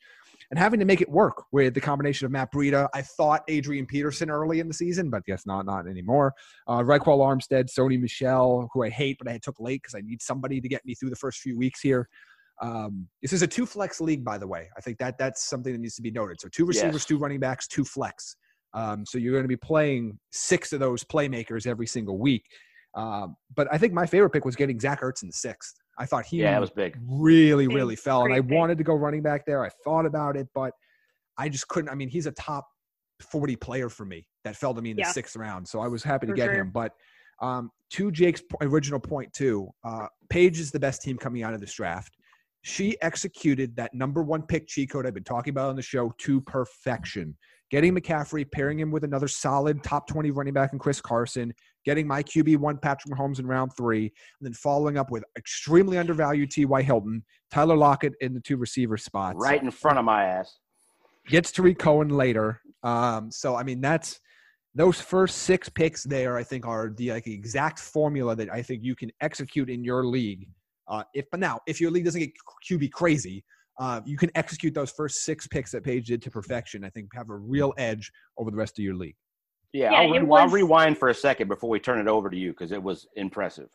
and 0.49 0.59
having 0.59 0.79
to 0.79 0.85
make 0.85 1.01
it 1.01 1.09
work 1.09 1.43
with 1.51 1.73
the 1.73 1.81
combination 1.81 2.25
of 2.25 2.31
Matt 2.31 2.51
Breida. 2.51 2.87
I 2.93 3.01
thought 3.01 3.43
Adrian 3.47 3.85
Peterson 3.85 4.29
early 4.29 4.59
in 4.59 4.67
the 4.67 4.73
season, 4.73 5.09
but 5.09 5.25
guess 5.25 5.45
not, 5.45 5.65
not 5.65 5.87
anymore. 5.87 6.33
Uh, 6.67 6.81
Armstead, 6.81 7.69
Sony 7.71 7.99
Michel, 7.99 8.69
who 8.73 8.83
I 8.83 8.89
hate, 8.89 9.17
but 9.19 9.27
I 9.27 9.37
took 9.37 9.59
late 9.59 9.81
because 9.81 9.95
I 9.95 10.01
need 10.01 10.21
somebody 10.21 10.61
to 10.61 10.67
get 10.67 10.85
me 10.85 10.93
through 10.93 11.09
the 11.09 11.15
first 11.15 11.39
few 11.39 11.57
weeks 11.57 11.81
here. 11.81 12.07
Um, 12.61 13.07
this 13.21 13.33
is 13.33 13.41
a 13.41 13.47
two 13.47 13.65
flex 13.65 13.99
league, 13.99 14.23
by 14.23 14.37
the 14.37 14.47
way. 14.47 14.69
I 14.77 14.81
think 14.81 14.97
that 14.99 15.17
that's 15.17 15.43
something 15.43 15.73
that 15.73 15.79
needs 15.79 15.95
to 15.95 16.01
be 16.01 16.11
noted. 16.11 16.39
So 16.39 16.47
two 16.49 16.65
receivers, 16.65 16.93
Yes. 17.01 17.05
two 17.05 17.17
running 17.17 17.39
backs, 17.39 17.67
two 17.67 17.83
flex. 17.83 18.35
Um, 18.73 19.05
so 19.05 19.17
you're 19.17 19.33
going 19.33 19.43
to 19.43 19.49
be 19.49 19.55
playing 19.57 20.19
six 20.31 20.73
of 20.73 20.79
those 20.79 21.03
playmakers 21.03 21.65
every 21.67 21.87
single 21.87 22.17
week. 22.17 22.43
Um, 22.93 23.35
but 23.55 23.67
I 23.71 23.77
think 23.77 23.93
my 23.93 24.05
favorite 24.05 24.29
pick 24.31 24.45
was 24.45 24.55
getting 24.55 24.79
Zach 24.79 25.01
Ertz 25.01 25.21
in 25.21 25.27
the 25.29 25.33
sixth. 25.33 25.75
I 25.97 26.05
thought 26.05 26.25
he 26.25 26.37
Yeah, 26.37 26.57
it 26.57 26.61
was 26.61 26.71
big. 26.71 26.97
really, 27.07 27.67
Big, 27.67 27.75
really 27.75 27.95
fell. 27.95 28.23
And 28.23 28.33
I 28.33 28.37
great 28.39 28.49
pick. 28.49 28.57
wanted 28.57 28.77
to 28.77 28.83
go 28.85 28.95
running 28.95 29.21
back 29.21 29.45
there. 29.45 29.63
I 29.63 29.69
thought 29.83 30.05
about 30.05 30.35
it, 30.37 30.47
but 30.53 30.73
I 31.37 31.49
just 31.49 31.67
couldn't. 31.67 31.89
I 31.89 31.95
mean, 31.95 32.09
he's 32.09 32.25
a 32.25 32.31
top 32.31 32.65
40 33.21 33.55
player 33.57 33.89
for 33.89 34.05
me 34.05 34.27
that 34.45 34.55
fell 34.57 34.73
to 34.73 34.81
me 34.81 34.91
in 34.91 34.97
the 34.97 35.03
Yeah. 35.03 35.11
sixth 35.11 35.35
round. 35.35 35.67
So 35.67 35.79
I 35.81 35.87
was 35.87 36.03
happy 36.03 36.25
to 36.27 36.31
For 36.33 36.35
get 36.37 36.45
sure. 36.47 36.55
him. 36.55 36.71
But 36.71 36.93
um, 37.41 37.69
to 37.91 38.11
Jake's 38.11 38.41
original 38.61 38.99
point, 38.99 39.31
too, 39.33 39.69
uh, 39.85 40.07
Paige 40.29 40.59
is 40.59 40.71
the 40.71 40.79
best 40.79 41.01
team 41.01 41.17
coming 41.17 41.43
out 41.43 41.53
of 41.53 41.59
this 41.61 41.73
draft. 41.73 42.15
She 42.67 42.99
executed 43.03 43.75
that 43.75 43.93
number 43.93 44.23
one 44.23 44.41
pick 44.41 44.65
cheat 44.65 44.89
code 44.89 45.05
I've 45.05 45.13
been 45.13 45.23
talking 45.23 45.51
about 45.51 45.69
on 45.69 45.75
the 45.75 45.83
show 45.83 46.11
to 46.17 46.41
perfection. 46.41 47.37
Getting 47.69 47.93
McCaffrey, 47.93 48.51
pairing 48.51 48.79
him 48.79 48.89
with 48.89 49.03
another 49.03 49.27
solid 49.27 49.83
top 49.83 50.07
20 50.07 50.31
running 50.31 50.55
back 50.55 50.73
in 50.73 50.79
Chris 50.79 50.99
Carson, 50.99 51.53
getting 51.85 52.07
my 52.07 52.23
QB1 52.23 52.81
Patrick 52.81 53.13
Mahomes 53.13 53.37
in 53.37 53.45
round 53.45 53.71
three, 53.77 54.05
and 54.05 54.13
then 54.41 54.53
following 54.53 54.97
up 54.97 55.11
with 55.11 55.23
extremely 55.37 55.99
undervalued 55.99 56.49
T.Y. 56.49 56.81
Hilton, 56.81 57.23
Tyler 57.51 57.77
Lockett 57.77 58.13
in 58.21 58.33
the 58.33 58.39
two 58.39 58.57
receiver 58.57 58.97
spots. 58.97 59.37
Right 59.39 59.61
in 59.61 59.69
front 59.69 59.99
of 59.99 60.05
my 60.05 60.25
ass. 60.25 60.57
Gets 61.27 61.51
Tarik 61.51 61.77
Cohen 61.77 62.09
later. 62.09 62.61
Um, 62.81 63.29
so, 63.29 63.55
I 63.55 63.61
mean, 63.61 63.79
that's 63.79 64.19
those 64.73 64.99
first 64.99 65.43
six 65.43 65.69
picks 65.69 66.03
there, 66.03 66.35
I 66.35 66.41
think, 66.43 66.65
are 66.65 66.91
the 66.97 67.11
like 67.11 67.27
exact 67.27 67.77
formula 67.77 68.35
that 68.35 68.51
I 68.51 68.63
think 68.63 68.81
you 68.81 68.95
can 68.95 69.11
execute 69.21 69.69
in 69.69 69.83
your 69.83 70.03
league. 70.03 70.47
Uh, 70.87 71.03
if 71.13 71.25
but 71.31 71.39
now, 71.39 71.59
if 71.67 71.81
your 71.81 71.91
league 71.91 72.05
doesn't 72.05 72.19
get 72.21 72.31
QB 72.69 72.91
crazy, 72.91 73.43
uh, 73.79 74.01
you 74.05 74.17
can 74.17 74.29
execute 74.35 74.73
those 74.73 74.91
first 74.91 75.23
six 75.23 75.47
picks 75.47 75.71
that 75.71 75.83
Paige 75.83 76.07
did 76.07 76.21
to 76.21 76.31
perfection. 76.31 76.83
I 76.83 76.89
think 76.89 77.09
have 77.13 77.29
a 77.29 77.35
real 77.35 77.73
edge 77.77 78.11
over 78.37 78.51
the 78.51 78.57
rest 78.57 78.77
of 78.79 78.83
your 78.83 78.95
league. 78.95 79.15
Yeah, 79.73 79.91
Yeah, 79.91 79.97
I'll, 79.97 80.13
it 80.13 80.19
re- 80.21 80.39
I'll 80.39 80.47
rewind 80.47 80.97
for 80.97 81.09
a 81.09 81.13
second 81.13 81.47
before 81.49 81.69
we 81.69 81.79
turn 81.79 81.99
it 81.99 82.07
over 82.07 82.29
to 82.29 82.37
you 82.37 82.51
because 82.51 82.71
it 82.71 82.81
was 82.81 83.07
impressive. 83.15 83.69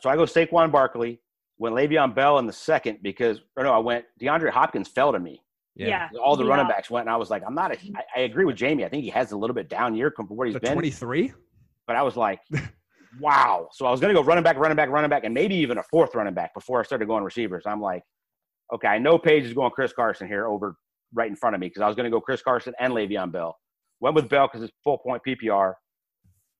So 0.00 0.10
I 0.10 0.16
go 0.16 0.24
Saquon 0.24 0.70
Barkley, 0.72 1.20
went 1.58 1.74
Le'Veon 1.74 2.14
Bell 2.14 2.38
in 2.38 2.46
the 2.46 2.52
second 2.52 2.98
because, 3.02 3.40
or 3.56 3.64
no, 3.64 3.72
I 3.72 3.78
went 3.78 4.04
DeAndre 4.20 4.50
Hopkins 4.50 4.88
fell 4.88 5.12
to 5.12 5.18
me. 5.18 5.42
Yeah. 5.74 6.08
All 6.22 6.36
the 6.36 6.44
Yeah. 6.44 6.50
running 6.50 6.68
backs 6.68 6.90
went, 6.90 7.06
and 7.06 7.14
I 7.14 7.16
was 7.16 7.30
like, 7.30 7.42
I'm 7.46 7.54
not. 7.54 7.72
A, 7.72 7.78
I, 7.96 8.02
I 8.16 8.20
agree 8.24 8.44
with 8.44 8.56
Jamie. 8.56 8.84
I 8.84 8.88
think 8.90 9.04
he 9.04 9.10
has 9.10 9.32
a 9.32 9.36
little 9.36 9.54
bit 9.54 9.70
down 9.70 9.94
year 9.94 10.10
compared 10.10 10.30
to 10.30 10.34
where 10.34 10.46
he's 10.46 10.54
The 10.54 10.60
been. 10.60 10.72
23? 10.74 11.32
But 11.86 11.96
I 11.96 12.02
was 12.02 12.16
like, 12.16 12.40
wow. 13.20 13.68
So 13.72 13.86
I 13.86 13.90
was 13.90 14.00
going 14.00 14.14
to 14.14 14.20
go 14.20 14.24
running 14.24 14.44
back, 14.44 14.56
running 14.56 14.76
back, 14.76 14.88
running 14.88 15.10
back, 15.10 15.24
and 15.24 15.34
maybe 15.34 15.54
even 15.56 15.78
a 15.78 15.82
fourth 15.90 16.14
running 16.14 16.34
back 16.34 16.54
before 16.54 16.80
I 16.80 16.82
started 16.84 17.06
going 17.06 17.24
receivers. 17.24 17.64
I'm 17.66 17.80
like, 17.80 18.02
okay, 18.72 18.88
I 18.88 18.98
know 18.98 19.18
Paige 19.18 19.44
is 19.44 19.52
going 19.52 19.70
Chris 19.70 19.92
Carson 19.92 20.26
here 20.26 20.46
over 20.46 20.76
right 21.14 21.28
in 21.28 21.36
front 21.36 21.54
of 21.54 21.60
me 21.60 21.68
because 21.68 21.82
I 21.82 21.86
was 21.86 21.96
going 21.96 22.04
to 22.04 22.10
go 22.10 22.20
Chris 22.20 22.42
Carson 22.42 22.74
and 22.80 22.92
Le'Veon 22.92 23.32
Bell. 23.32 23.56
Went 24.00 24.16
with 24.16 24.28
Bell 24.28 24.48
because 24.48 24.62
it's 24.62 24.72
full 24.82 24.98
point 24.98 25.22
PPR. 25.26 25.74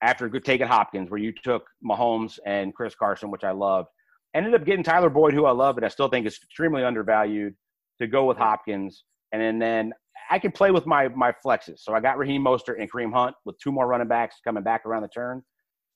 After 0.02 0.28
taking 0.40 0.66
Hopkins, 0.66 1.10
where 1.10 1.20
you 1.20 1.32
took 1.44 1.64
Mahomes 1.84 2.38
and 2.44 2.74
Chris 2.74 2.92
Carson, 2.92 3.30
which 3.30 3.44
I 3.44 3.52
loved, 3.52 3.88
ended 4.34 4.52
up 4.52 4.64
getting 4.64 4.82
Tyler 4.82 5.10
Boyd, 5.10 5.32
who 5.32 5.44
I 5.44 5.52
love, 5.52 5.76
but 5.76 5.84
I 5.84 5.88
still 5.88 6.08
think 6.08 6.26
is 6.26 6.40
extremely 6.42 6.82
undervalued, 6.82 7.54
to 8.00 8.08
go 8.08 8.24
with 8.24 8.36
Hopkins, 8.36 9.04
and 9.30 9.40
then, 9.40 9.58
then 9.60 9.92
I 10.30 10.38
can 10.38 10.50
play 10.50 10.70
with 10.70 10.86
my 10.86 11.08
my 11.08 11.32
flexes. 11.44 11.78
So 11.78 11.94
I 11.94 12.00
got 12.00 12.18
Raheem 12.18 12.42
Mostert 12.42 12.80
and 12.80 12.90
Kareem 12.90 13.12
Hunt 13.12 13.34
with 13.44 13.58
two 13.58 13.70
more 13.72 13.86
running 13.86 14.08
backs 14.08 14.36
coming 14.44 14.62
back 14.62 14.84
around 14.86 15.02
the 15.02 15.08
turn. 15.08 15.42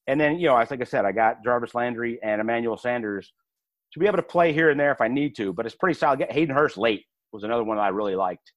And 0.06 0.20
then, 0.20 0.38
you 0.38 0.46
know, 0.46 0.56
as 0.56 0.70
like 0.70 0.80
I 0.80 0.84
said, 0.84 1.04
I 1.04 1.12
got 1.12 1.42
Jarvis 1.44 1.74
Landry 1.74 2.18
and 2.22 2.40
Emmanuel 2.40 2.76
Sanders 2.76 3.32
to 3.92 3.98
be 3.98 4.06
able 4.06 4.18
to 4.18 4.22
play 4.22 4.52
here 4.52 4.70
and 4.70 4.78
there 4.78 4.92
if 4.92 5.00
I 5.00 5.08
need 5.08 5.36
to. 5.36 5.52
But 5.52 5.66
it's 5.66 5.74
pretty 5.74 5.98
solid. 5.98 6.18
Get 6.18 6.32
Hayden 6.32 6.54
Hurst 6.54 6.76
late 6.76 7.04
was 7.32 7.44
another 7.44 7.64
one 7.64 7.76
that 7.76 7.82
I 7.82 7.88
really 7.88 8.14
liked. 8.14 8.52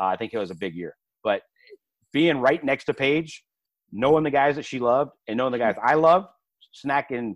Uh, 0.00 0.06
I 0.06 0.16
think 0.16 0.32
it 0.32 0.38
was 0.38 0.50
a 0.50 0.54
big 0.54 0.74
year. 0.74 0.96
But 1.24 1.42
being 2.12 2.38
right 2.38 2.62
next 2.62 2.84
to 2.84 2.94
Paige, 2.94 3.42
knowing 3.90 4.24
the 4.24 4.30
guys 4.30 4.56
that 4.56 4.64
she 4.64 4.78
loved 4.78 5.12
and 5.28 5.36
knowing 5.36 5.52
the 5.52 5.58
guys 5.58 5.76
I 5.82 5.94
love, 5.94 6.26
snacking 6.84 7.34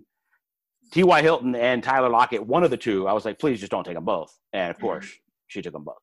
T.Y. 0.91 1.21
Hilton 1.21 1.55
and 1.55 1.83
Tyler 1.83 2.09
Lockett, 2.09 2.45
one 2.45 2.63
of 2.63 2.71
the 2.71 2.77
two, 2.77 3.07
I 3.07 3.13
was 3.13 3.25
like, 3.25 3.39
please 3.39 3.59
just 3.59 3.71
don't 3.71 3.83
take 3.83 3.95
them 3.95 4.05
both. 4.05 4.35
And 4.53 4.71
of 4.71 4.79
course, 4.79 5.11
she 5.47 5.61
took 5.61 5.73
them 5.73 5.83
both. 5.83 5.97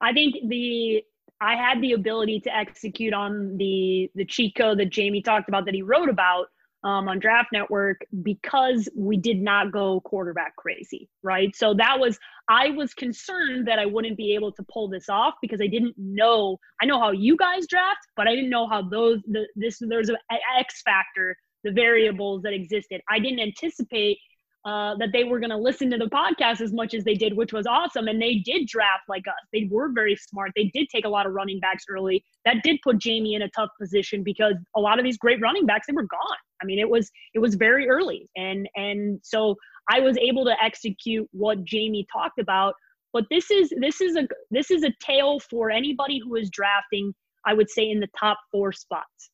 I 0.00 0.12
think 0.12 0.36
the 0.48 1.02
I 1.40 1.54
had 1.54 1.80
the 1.80 1.92
ability 1.92 2.40
to 2.40 2.56
execute 2.56 3.12
on 3.12 3.56
the 3.56 4.10
the 4.14 4.24
cheat 4.24 4.54
code 4.56 4.78
that 4.78 4.90
Jamie 4.90 5.22
talked 5.22 5.48
about 5.48 5.64
that 5.66 5.74
he 5.74 5.82
wrote 5.82 6.08
about 6.08 6.46
um, 6.84 7.08
on 7.08 7.18
Draft 7.18 7.48
Network 7.52 8.00
because 8.22 8.88
we 8.96 9.16
did 9.16 9.40
not 9.40 9.72
go 9.72 10.00
quarterback 10.02 10.54
crazy, 10.56 11.08
right? 11.22 11.54
So 11.56 11.74
that 11.74 11.98
was 11.98 12.18
I 12.48 12.70
was 12.70 12.94
concerned 12.94 13.66
that 13.66 13.78
I 13.78 13.86
wouldn't 13.86 14.16
be 14.16 14.34
able 14.34 14.52
to 14.52 14.62
pull 14.72 14.88
this 14.88 15.08
off 15.08 15.34
because 15.42 15.60
I 15.60 15.66
didn't 15.66 15.94
know. 15.98 16.58
I 16.80 16.86
know 16.86 17.00
how 17.00 17.10
you 17.10 17.36
guys 17.36 17.66
draft, 17.66 18.06
but 18.16 18.28
I 18.28 18.34
didn't 18.34 18.50
know 18.50 18.68
how 18.68 18.82
those 18.82 19.20
the 19.26 19.46
this 19.56 19.78
there's 19.80 20.08
an 20.08 20.16
X 20.58 20.82
factor, 20.82 21.36
the 21.64 21.72
variables 21.72 22.42
that 22.42 22.52
existed. 22.52 23.00
I 23.08 23.18
didn't 23.18 23.40
anticipate 23.40 24.18
uh, 24.64 24.94
that 24.96 25.10
they 25.12 25.24
were 25.24 25.40
going 25.40 25.50
to 25.50 25.56
listen 25.56 25.90
to 25.90 25.96
the 25.96 26.06
podcast 26.06 26.60
as 26.60 26.72
much 26.72 26.92
as 26.92 27.04
they 27.04 27.14
did, 27.14 27.34
which 27.36 27.52
was 27.52 27.66
awesome. 27.66 28.08
And 28.08 28.20
they 28.20 28.34
did 28.34 28.66
draft 28.66 29.04
like 29.08 29.26
us. 29.26 29.34
They 29.52 29.68
were 29.70 29.90
very 29.92 30.16
smart. 30.16 30.52
They 30.54 30.70
did 30.74 30.88
take 30.90 31.04
a 31.04 31.08
lot 31.08 31.26
of 31.26 31.32
running 31.32 31.58
backs 31.60 31.84
early. 31.88 32.24
That 32.44 32.62
did 32.62 32.78
put 32.82 32.98
Jamie 32.98 33.34
in 33.34 33.42
a 33.42 33.50
tough 33.50 33.70
position 33.80 34.22
because 34.22 34.54
a 34.76 34.80
lot 34.80 34.98
of 34.98 35.04
these 35.04 35.16
great 35.16 35.40
running 35.40 35.64
backs 35.64 35.86
they 35.86 35.94
were 35.94 36.02
gone. 36.02 36.36
I 36.62 36.66
mean, 36.66 36.78
it 36.78 36.88
was 36.88 37.10
it 37.34 37.38
was 37.38 37.54
very 37.54 37.88
early, 37.88 38.28
and 38.36 38.68
and 38.76 39.20
so 39.22 39.56
I 39.90 40.00
was 40.00 40.16
able 40.18 40.44
to 40.44 40.54
execute 40.62 41.28
what 41.32 41.64
Jamie 41.64 42.06
talked 42.12 42.38
about. 42.38 42.74
But 43.12 43.24
this 43.30 43.50
is 43.50 43.72
this 43.80 44.00
is 44.00 44.16
a 44.16 44.28
this 44.50 44.70
is 44.70 44.84
a 44.84 44.92
tale 45.00 45.40
for 45.40 45.70
anybody 45.70 46.20
who 46.22 46.36
is 46.36 46.50
drafting. 46.50 47.14
I 47.46 47.54
would 47.54 47.70
say 47.70 47.88
in 47.88 48.00
the 48.00 48.08
top 48.18 48.38
four 48.52 48.72
spots 48.72 49.30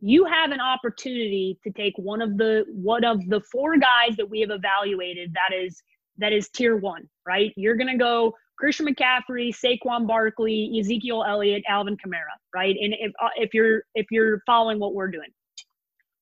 you 0.00 0.24
have 0.24 0.50
an 0.50 0.60
opportunity 0.60 1.58
to 1.64 1.72
take 1.72 1.94
one 1.96 2.20
of 2.20 2.36
the 2.36 2.64
one 2.68 3.04
of 3.04 3.18
the 3.28 3.40
four 3.52 3.76
guys 3.78 4.14
that 4.16 4.28
we 4.28 4.40
have 4.40 4.50
evaluated 4.50 5.34
that 5.34 5.56
is 5.56 5.82
that 6.18 6.32
is 6.32 6.48
tier 6.50 6.76
one, 6.76 7.08
right? 7.26 7.52
You're 7.56 7.76
gonna 7.76 7.98
go 7.98 8.34
Christian 8.58 8.86
McCaffrey, 8.86 9.54
Saquon 9.54 10.06
Barkley, 10.06 10.78
Ezekiel 10.78 11.24
Elliott, 11.26 11.62
Alvin 11.68 11.96
Kamara, 11.96 12.36
right? 12.54 12.76
And 12.80 12.94
if 12.98 13.12
uh, 13.22 13.28
if 13.36 13.54
you're 13.54 13.82
if 13.94 14.06
you're 14.10 14.40
following 14.46 14.78
what 14.78 14.94
we're 14.94 15.10
doing, 15.10 15.28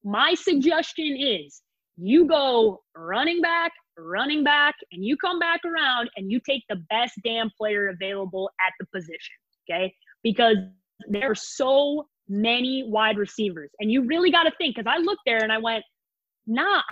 my 0.05 0.35
suggestion 0.35 1.17
is 1.19 1.63
you 1.97 2.27
go 2.27 2.83
running 2.97 3.41
back, 3.41 3.73
running 3.99 4.45
back, 4.45 4.75
and 4.93 5.05
you 5.05 5.17
come 5.17 5.39
back 5.39 5.61
around 5.65 6.11
and 6.17 6.31
you 6.31 6.41
take 6.47 6.63
the 6.69 6.77
best 6.91 7.15
damn 7.25 7.51
player 7.57 7.89
available 7.89 8.51
at 8.67 8.73
the 8.79 8.87
position, 8.87 9.35
okay? 9.69 9.95
Because 10.23 10.57
there 11.09 11.31
are 11.31 11.35
so 11.35 12.07
many 12.29 12.85
wide 12.87 13.17
receivers. 13.17 13.71
And 13.81 13.91
you 13.91 14.07
really 14.07 14.31
got 14.31 14.45
to 14.45 14.53
think 14.59 14.77
because 14.77 14.93
I 14.93 14.99
looked 15.01 15.23
there 15.27 15.43
and 15.43 15.53
I 15.53 15.59
went, 15.59 15.85
nah, 16.47 16.83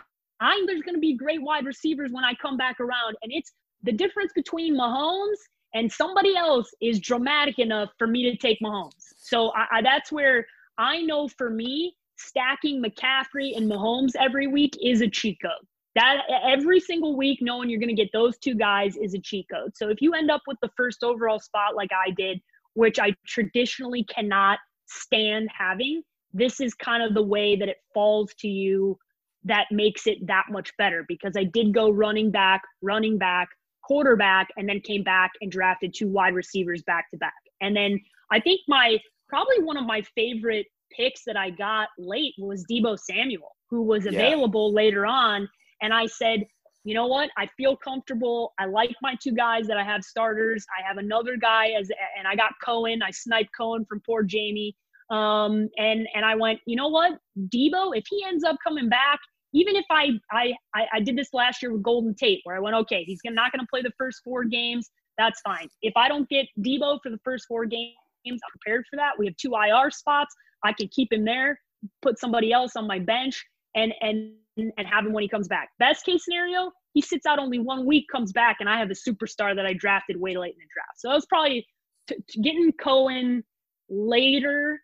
I 0.40 0.54
think 0.54 0.68
there's 0.68 0.82
going 0.82 0.94
to 0.94 1.00
be 1.00 1.16
great 1.16 1.42
wide 1.42 1.64
receivers 1.64 2.10
when 2.12 2.24
I 2.24 2.34
come 2.40 2.56
back 2.56 2.80
around. 2.80 3.16
And 3.22 3.32
it's 3.32 3.52
the 3.82 3.92
difference 3.92 4.32
between 4.34 4.76
Mahomes 4.76 5.38
and 5.74 5.90
somebody 5.90 6.36
else 6.36 6.70
is 6.80 7.00
dramatic 7.00 7.58
enough 7.58 7.90
for 7.98 8.06
me 8.06 8.30
to 8.30 8.36
take 8.36 8.58
Mahomes. 8.60 9.12
So 9.16 9.50
I, 9.50 9.78
I, 9.78 9.82
that's 9.82 10.12
where 10.12 10.46
I 10.78 11.02
know 11.02 11.28
for 11.28 11.50
me, 11.50 11.94
stacking 12.16 12.82
McCaffrey 12.82 13.56
and 13.56 13.70
Mahomes 13.70 14.12
every 14.18 14.46
week 14.46 14.76
is 14.82 15.00
a 15.00 15.08
cheat 15.08 15.38
code. 15.42 15.52
That 15.94 16.22
every 16.44 16.80
single 16.80 17.16
week, 17.16 17.40
knowing 17.42 17.68
you're 17.68 17.80
going 17.80 17.94
to 17.94 18.02
get 18.02 18.10
those 18.12 18.38
two 18.38 18.54
guys 18.54 18.96
is 18.96 19.14
a 19.14 19.18
cheat 19.18 19.46
code. 19.52 19.72
So 19.76 19.88
if 19.88 20.00
you 20.00 20.14
end 20.14 20.30
up 20.30 20.42
with 20.46 20.56
the 20.62 20.70
first 20.76 21.04
overall 21.04 21.38
spot 21.38 21.76
like 21.76 21.90
I 21.92 22.10
did, 22.12 22.40
which 22.74 22.98
I 22.98 23.14
traditionally 23.26 24.04
cannot 24.04 24.58
stand 24.86 25.50
having, 25.56 26.02
this 26.32 26.60
is 26.60 26.72
kind 26.72 27.02
of 27.02 27.12
the 27.12 27.22
way 27.22 27.56
that 27.56 27.68
it 27.68 27.76
falls 27.92 28.32
to 28.38 28.48
you 28.48 28.96
that 29.44 29.66
makes 29.70 30.06
it 30.06 30.26
that 30.26 30.46
much 30.50 30.72
better 30.78 31.04
because 31.08 31.36
I 31.36 31.44
did 31.44 31.74
go 31.74 31.90
running 31.90 32.30
back, 32.30 32.62
running 32.80 33.18
back, 33.18 33.48
quarterback, 33.82 34.48
and 34.56 34.68
then 34.68 34.80
came 34.80 35.02
back 35.02 35.32
and 35.40 35.50
drafted 35.50 35.94
two 35.94 36.08
wide 36.08 36.34
receivers 36.34 36.82
back 36.82 37.10
to 37.10 37.18
back. 37.18 37.34
And 37.60 37.76
then 37.76 38.00
I 38.30 38.40
think 38.40 38.60
my 38.68 38.98
probably 39.28 39.62
one 39.62 39.76
of 39.76 39.84
my 39.84 40.02
favorite 40.14 40.66
picks 40.96 41.22
that 41.26 41.36
I 41.36 41.50
got 41.50 41.88
late 41.98 42.34
was 42.38 42.64
Deebo 42.70 42.98
Samuel, 42.98 43.56
who 43.70 43.82
was 43.82 44.06
available 44.06 44.70
yeah. 44.70 44.76
later 44.76 45.06
on. 45.06 45.48
And 45.80 45.92
I 45.92 46.06
said, 46.06 46.44
you 46.84 46.94
know 46.94 47.06
what? 47.06 47.30
I 47.36 47.48
feel 47.56 47.76
comfortable. 47.76 48.52
I 48.58 48.66
like 48.66 48.90
my 49.02 49.16
two 49.22 49.32
guys 49.32 49.66
that 49.68 49.76
I 49.76 49.84
have 49.84 50.02
starters. 50.02 50.64
I 50.78 50.86
have 50.86 50.98
another 50.98 51.36
guy 51.36 51.68
as, 51.78 51.90
and 52.18 52.26
I 52.26 52.34
got 52.34 52.52
Cohen. 52.64 53.02
I 53.02 53.10
sniped 53.10 53.50
Cohen 53.56 53.84
from 53.88 54.00
poor 54.04 54.22
Jamie. 54.22 54.74
Um, 55.10 55.68
and 55.76 56.08
and 56.14 56.24
I 56.24 56.34
went, 56.34 56.60
you 56.66 56.74
know 56.74 56.88
what, 56.88 57.12
Deebo, 57.54 57.96
if 57.96 58.04
he 58.08 58.24
ends 58.26 58.44
up 58.44 58.56
coming 58.66 58.88
back, 58.88 59.20
even 59.52 59.76
if 59.76 59.84
I 59.90 60.12
I 60.30 60.54
I 60.74 61.00
did 61.00 61.16
this 61.16 61.28
last 61.34 61.62
year 61.62 61.72
with 61.72 61.82
Golden 61.82 62.14
Tate, 62.14 62.40
where 62.44 62.56
I 62.56 62.60
went, 62.60 62.74
okay, 62.76 63.04
he's 63.04 63.20
not 63.24 63.52
going 63.52 63.60
to 63.60 63.66
play 63.70 63.82
the 63.82 63.92
first 63.98 64.22
four 64.24 64.44
games. 64.44 64.90
That's 65.18 65.40
fine. 65.42 65.68
If 65.82 65.92
I 65.96 66.08
don't 66.08 66.28
get 66.28 66.46
Deebo 66.60 67.00
for 67.02 67.10
the 67.10 67.18
first 67.24 67.44
four 67.46 67.66
games, 67.66 67.92
I'm 68.26 68.38
prepared 68.58 68.84
for 68.88 68.96
that. 68.96 69.12
We 69.18 69.26
have 69.26 69.36
two 69.36 69.54
IR 69.54 69.90
spots. 69.90 70.34
I 70.64 70.72
can 70.72 70.88
keep 70.88 71.12
him 71.12 71.24
there, 71.24 71.60
put 72.00 72.18
somebody 72.18 72.52
else 72.52 72.76
on 72.76 72.86
my 72.86 72.98
bench, 72.98 73.44
and 73.74 73.92
and 74.00 74.32
and 74.56 74.86
have 74.86 75.06
him 75.06 75.12
when 75.12 75.22
he 75.22 75.28
comes 75.28 75.48
back. 75.48 75.70
Best 75.78 76.04
case 76.04 76.24
scenario, 76.24 76.70
he 76.92 77.00
sits 77.00 77.24
out 77.24 77.38
only 77.38 77.58
one 77.58 77.86
week, 77.86 78.06
comes 78.12 78.32
back, 78.32 78.58
and 78.60 78.68
I 78.68 78.78
have 78.78 78.90
a 78.90 78.94
superstar 78.94 79.56
that 79.56 79.64
I 79.64 79.72
drafted 79.72 80.20
way 80.20 80.36
late 80.36 80.54
in 80.54 80.58
the 80.58 80.68
draft. 80.72 80.98
So 81.00 81.08
that 81.08 81.14
was 81.14 81.26
probably 81.26 81.66
t- 82.06 82.16
t- 82.28 82.42
getting 82.42 82.72
Cohen 82.72 83.44
later 83.88 84.78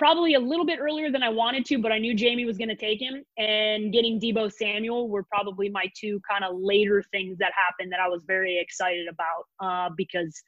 probably 0.00 0.32
a 0.32 0.40
little 0.40 0.64
bit 0.64 0.78
earlier 0.80 1.12
than 1.12 1.22
I 1.22 1.28
wanted 1.28 1.66
to, 1.66 1.78
but 1.78 1.92
I 1.92 1.98
knew 1.98 2.14
Jamie 2.14 2.46
was 2.46 2.56
going 2.56 2.70
to 2.70 2.74
take 2.74 3.02
him. 3.02 3.22
And 3.36 3.92
getting 3.92 4.18
Deebo 4.18 4.50
Samuel 4.50 5.10
were 5.10 5.24
probably 5.24 5.68
my 5.68 5.84
two 5.94 6.22
kind 6.28 6.42
of 6.42 6.56
later 6.58 7.04
things 7.12 7.36
that 7.36 7.52
happened 7.54 7.92
that 7.92 8.00
I 8.00 8.08
was 8.08 8.24
very 8.26 8.58
excited 8.58 9.08
about 9.08 9.44
uh, 9.62 9.90
because 9.94 10.42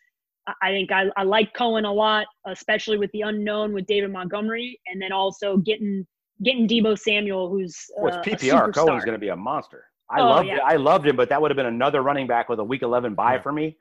I 0.46 0.70
think 0.70 0.90
I, 0.90 1.06
I 1.16 1.22
like 1.22 1.54
Cohen 1.54 1.84
a 1.84 1.92
lot, 1.92 2.26
especially 2.46 2.98
with 2.98 3.10
the 3.12 3.22
unknown 3.22 3.72
with 3.72 3.86
David 3.86 4.10
Montgomery, 4.10 4.80
and 4.86 5.00
then 5.00 5.12
also 5.12 5.56
getting 5.58 6.06
getting 6.42 6.66
Deebo 6.66 6.98
Samuel, 6.98 7.48
who's 7.48 7.76
uh, 7.98 8.02
well, 8.02 8.22
PPR. 8.22 8.74
Cohen's 8.74 9.04
going 9.04 9.14
to 9.14 9.20
be 9.20 9.28
a 9.28 9.36
monster. 9.36 9.84
I 10.10 10.20
oh, 10.20 10.26
loved 10.26 10.48
yeah. 10.48 10.58
I 10.64 10.76
loved 10.76 11.06
him, 11.06 11.16
but 11.16 11.28
that 11.28 11.40
would 11.40 11.50
have 11.50 11.56
been 11.56 11.66
another 11.66 12.02
running 12.02 12.26
back 12.26 12.48
with 12.48 12.58
a 12.58 12.64
Week 12.64 12.82
11 12.82 13.14
bye 13.14 13.34
yeah. 13.34 13.42
for 13.42 13.52
me. 13.52 13.76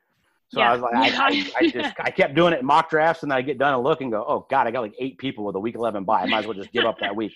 So 0.48 0.60
yeah. 0.60 0.70
I 0.70 0.72
was 0.72 0.82
like, 0.82 0.94
I, 0.94 1.08
I, 1.08 1.52
I, 1.60 1.70
just 1.70 1.94
I 1.98 2.10
kept 2.10 2.34
doing 2.34 2.52
it 2.52 2.60
in 2.60 2.66
mock 2.66 2.90
drafts, 2.90 3.22
and 3.22 3.32
then 3.32 3.38
I 3.38 3.42
get 3.42 3.58
done 3.58 3.74
and 3.74 3.82
look 3.82 4.00
and 4.00 4.10
go, 4.10 4.24
oh 4.26 4.46
god, 4.50 4.66
I 4.66 4.70
got 4.70 4.80
like 4.80 4.94
eight 4.98 5.18
people 5.18 5.44
with 5.44 5.56
a 5.56 5.60
week 5.60 5.74
eleven 5.74 6.04
bye. 6.04 6.22
I 6.22 6.26
might 6.26 6.40
as 6.40 6.46
well 6.46 6.54
just 6.54 6.72
give 6.72 6.84
up 6.84 6.98
that 7.00 7.14
week. 7.14 7.32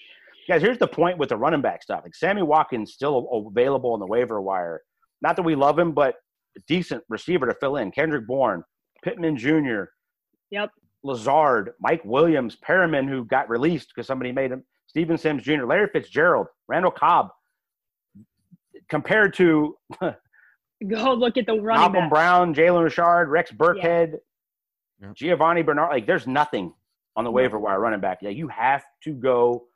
Guys, 0.48 0.62
here's 0.62 0.78
the 0.78 0.86
point 0.86 1.18
with 1.18 1.30
the 1.30 1.36
running 1.36 1.60
back 1.60 1.82
stuff. 1.82 2.02
Like 2.04 2.14
Sammy 2.14 2.42
Watkins 2.42 2.92
still 2.92 3.28
available 3.48 3.92
on 3.92 4.00
the 4.00 4.06
waiver 4.06 4.40
wire. 4.40 4.82
Not 5.20 5.34
that 5.36 5.42
we 5.42 5.56
love 5.56 5.78
him, 5.78 5.92
but 5.92 6.14
a 6.56 6.60
decent 6.68 7.02
receiver 7.08 7.46
to 7.46 7.54
fill 7.54 7.76
in. 7.76 7.90
Kendrick 7.90 8.26
Bourne, 8.26 8.62
Pittman 9.06 9.36
Jr. 9.36 9.84
Yep. 10.50 10.70
Lazard, 11.04 11.74
Mike 11.80 12.04
Williams, 12.04 12.56
Perriman, 12.56 13.08
who 13.08 13.24
got 13.24 13.48
released 13.48 13.92
because 13.94 14.08
somebody 14.08 14.32
made 14.32 14.50
him. 14.50 14.64
Steven 14.88 15.16
Sims 15.16 15.44
Jr., 15.44 15.64
Larry 15.64 15.88
Fitzgerald, 15.92 16.48
Randall 16.66 16.90
Cobb. 16.90 17.28
Compared 18.88 19.32
to 19.34 19.76
Go 20.88 21.14
look 21.14 21.36
at 21.36 21.46
the 21.46 21.54
running 21.54 21.92
Malcolm 21.92 21.92
back. 21.94 22.10
Brown, 22.10 22.54
Jalen 22.54 22.82
Richard, 22.82 23.28
Rex 23.28 23.52
Burkhead, 23.52 24.14
yeah. 25.00 25.12
Giovani 25.14 25.62
Bernard. 25.64 25.90
Like, 25.90 26.06
there's 26.06 26.26
nothing 26.26 26.74
on 27.14 27.24
the 27.24 27.30
waiver 27.30 27.58
wire 27.58 27.78
running 27.80 28.00
back. 28.00 28.18
Yeah, 28.22 28.30
you 28.30 28.48
have 28.48 28.84
to 29.04 29.12
go 29.12 29.66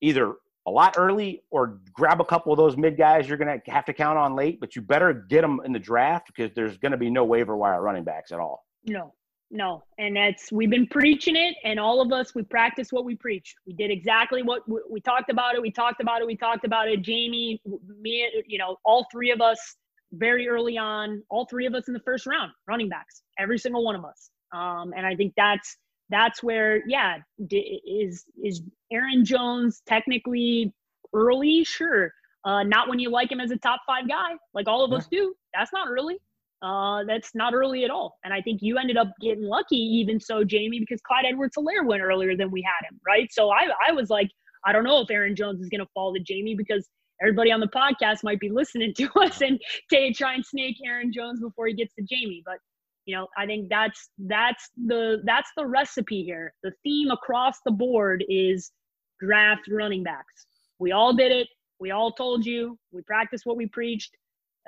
either 0.00 0.34
a 0.66 0.70
lot 0.70 0.94
early 0.98 1.42
or 1.50 1.80
grab 1.92 2.20
a 2.20 2.24
couple 2.24 2.52
of 2.52 2.58
those 2.58 2.76
mid 2.76 2.96
guys 2.96 3.28
you're 3.28 3.38
going 3.38 3.60
to 3.60 3.70
have 3.70 3.84
to 3.86 3.92
count 3.92 4.18
on 4.18 4.34
late, 4.34 4.60
but 4.60 4.76
you 4.76 4.82
better 4.82 5.12
get 5.12 5.40
them 5.40 5.60
in 5.64 5.72
the 5.72 5.78
draft 5.78 6.26
because 6.26 6.50
there's 6.54 6.76
going 6.78 6.92
to 6.92 6.98
be 6.98 7.10
no 7.10 7.24
waiver 7.24 7.56
wire 7.56 7.80
running 7.80 8.04
backs 8.04 8.30
at 8.32 8.38
all. 8.38 8.64
No, 8.84 9.14
no. 9.50 9.82
And 9.98 10.16
that's, 10.16 10.52
we've 10.52 10.70
been 10.70 10.86
preaching 10.86 11.36
it, 11.36 11.56
and 11.64 11.80
all 11.80 12.00
of 12.00 12.12
us, 12.12 12.34
we 12.34 12.42
practice 12.42 12.92
what 12.92 13.04
we 13.04 13.16
preach. 13.16 13.54
We 13.66 13.72
did 13.72 13.90
exactly 13.90 14.42
what 14.42 14.68
we, 14.68 14.80
we 14.90 15.00
talked 15.00 15.30
about 15.30 15.54
it. 15.54 15.62
We 15.62 15.70
talked 15.70 16.00
about 16.00 16.20
it. 16.20 16.26
We 16.26 16.36
talked 16.36 16.64
about 16.64 16.88
it. 16.88 17.02
Jamie, 17.02 17.60
me, 18.00 18.30
you 18.46 18.58
know, 18.58 18.76
all 18.84 19.06
three 19.10 19.30
of 19.30 19.40
us 19.40 19.76
very 20.12 20.48
early 20.48 20.76
on, 20.76 21.22
all 21.30 21.46
three 21.46 21.66
of 21.66 21.74
us 21.74 21.88
in 21.88 21.94
the 21.94 22.00
first 22.00 22.26
round, 22.26 22.52
running 22.66 22.88
backs, 22.88 23.22
every 23.38 23.58
single 23.58 23.84
one 23.84 23.94
of 23.94 24.04
us. 24.04 24.30
Um, 24.52 24.92
and 24.96 25.06
I 25.06 25.14
think 25.14 25.32
that's 25.36 25.76
that's 26.10 26.42
where, 26.42 26.82
yeah, 26.86 27.18
is 27.50 28.24
is 28.42 28.62
Aaron 28.92 29.24
Jones 29.24 29.82
technically 29.86 30.72
early? 31.14 31.64
Sure, 31.64 32.12
uh, 32.44 32.62
not 32.62 32.88
when 32.88 32.98
you 32.98 33.10
like 33.10 33.30
him 33.30 33.40
as 33.40 33.50
a 33.50 33.56
top 33.58 33.80
five 33.86 34.08
guy, 34.08 34.32
like 34.54 34.68
all 34.68 34.84
of 34.84 34.90
yeah. 34.90 34.98
us 34.98 35.08
do. 35.10 35.34
That's 35.54 35.72
not 35.72 35.88
early. 35.88 36.18
Uh, 36.62 37.04
that's 37.04 37.34
not 37.34 37.54
early 37.54 37.84
at 37.84 37.90
all. 37.90 38.18
And 38.22 38.34
I 38.34 38.42
think 38.42 38.60
you 38.62 38.76
ended 38.76 38.98
up 38.98 39.08
getting 39.20 39.44
lucky, 39.44 39.76
even 39.76 40.20
so, 40.20 40.44
Jamie, 40.44 40.78
because 40.78 41.00
Clyde 41.00 41.24
Edwards-Helaire 41.26 41.86
went 41.86 42.02
earlier 42.02 42.36
than 42.36 42.50
we 42.50 42.62
had 42.62 42.86
him, 42.86 43.00
right? 43.06 43.32
So 43.32 43.50
I, 43.50 43.68
I 43.88 43.92
was 43.92 44.10
like, 44.10 44.28
I 44.66 44.72
don't 44.72 44.84
know 44.84 45.00
if 45.00 45.10
Aaron 45.10 45.34
Jones 45.34 45.62
is 45.62 45.70
going 45.70 45.80
to 45.80 45.88
fall 45.94 46.12
to 46.12 46.20
Jamie 46.20 46.54
because 46.54 46.86
everybody 47.22 47.50
on 47.50 47.60
the 47.60 47.68
podcast 47.68 48.22
might 48.22 48.40
be 48.40 48.50
listening 48.50 48.92
to 48.94 49.08
us 49.20 49.40
and 49.40 49.58
to 49.90 50.12
try 50.12 50.34
and 50.34 50.44
snake 50.44 50.76
Aaron 50.84 51.12
Jones 51.12 51.40
before 51.40 51.66
he 51.66 51.74
gets 51.74 51.94
to 51.94 52.02
Jamie. 52.02 52.42
But 52.44 52.58
you 53.06 53.16
know, 53.16 53.26
I 53.36 53.46
think 53.46 53.68
that's 53.68 54.10
that's 54.18 54.70
the 54.86 55.22
that's 55.24 55.50
the 55.56 55.66
recipe 55.66 56.22
here. 56.22 56.52
The 56.62 56.72
theme 56.84 57.10
across 57.10 57.58
the 57.64 57.72
board 57.72 58.24
is 58.28 58.72
draft 59.20 59.62
running 59.70 60.02
backs. 60.02 60.46
We 60.78 60.92
all 60.92 61.12
did 61.14 61.32
it. 61.32 61.48
We 61.78 61.90
all 61.90 62.12
told 62.12 62.44
you. 62.44 62.78
We 62.92 63.02
practiced 63.02 63.46
what 63.46 63.56
we 63.56 63.66
preached, 63.66 64.16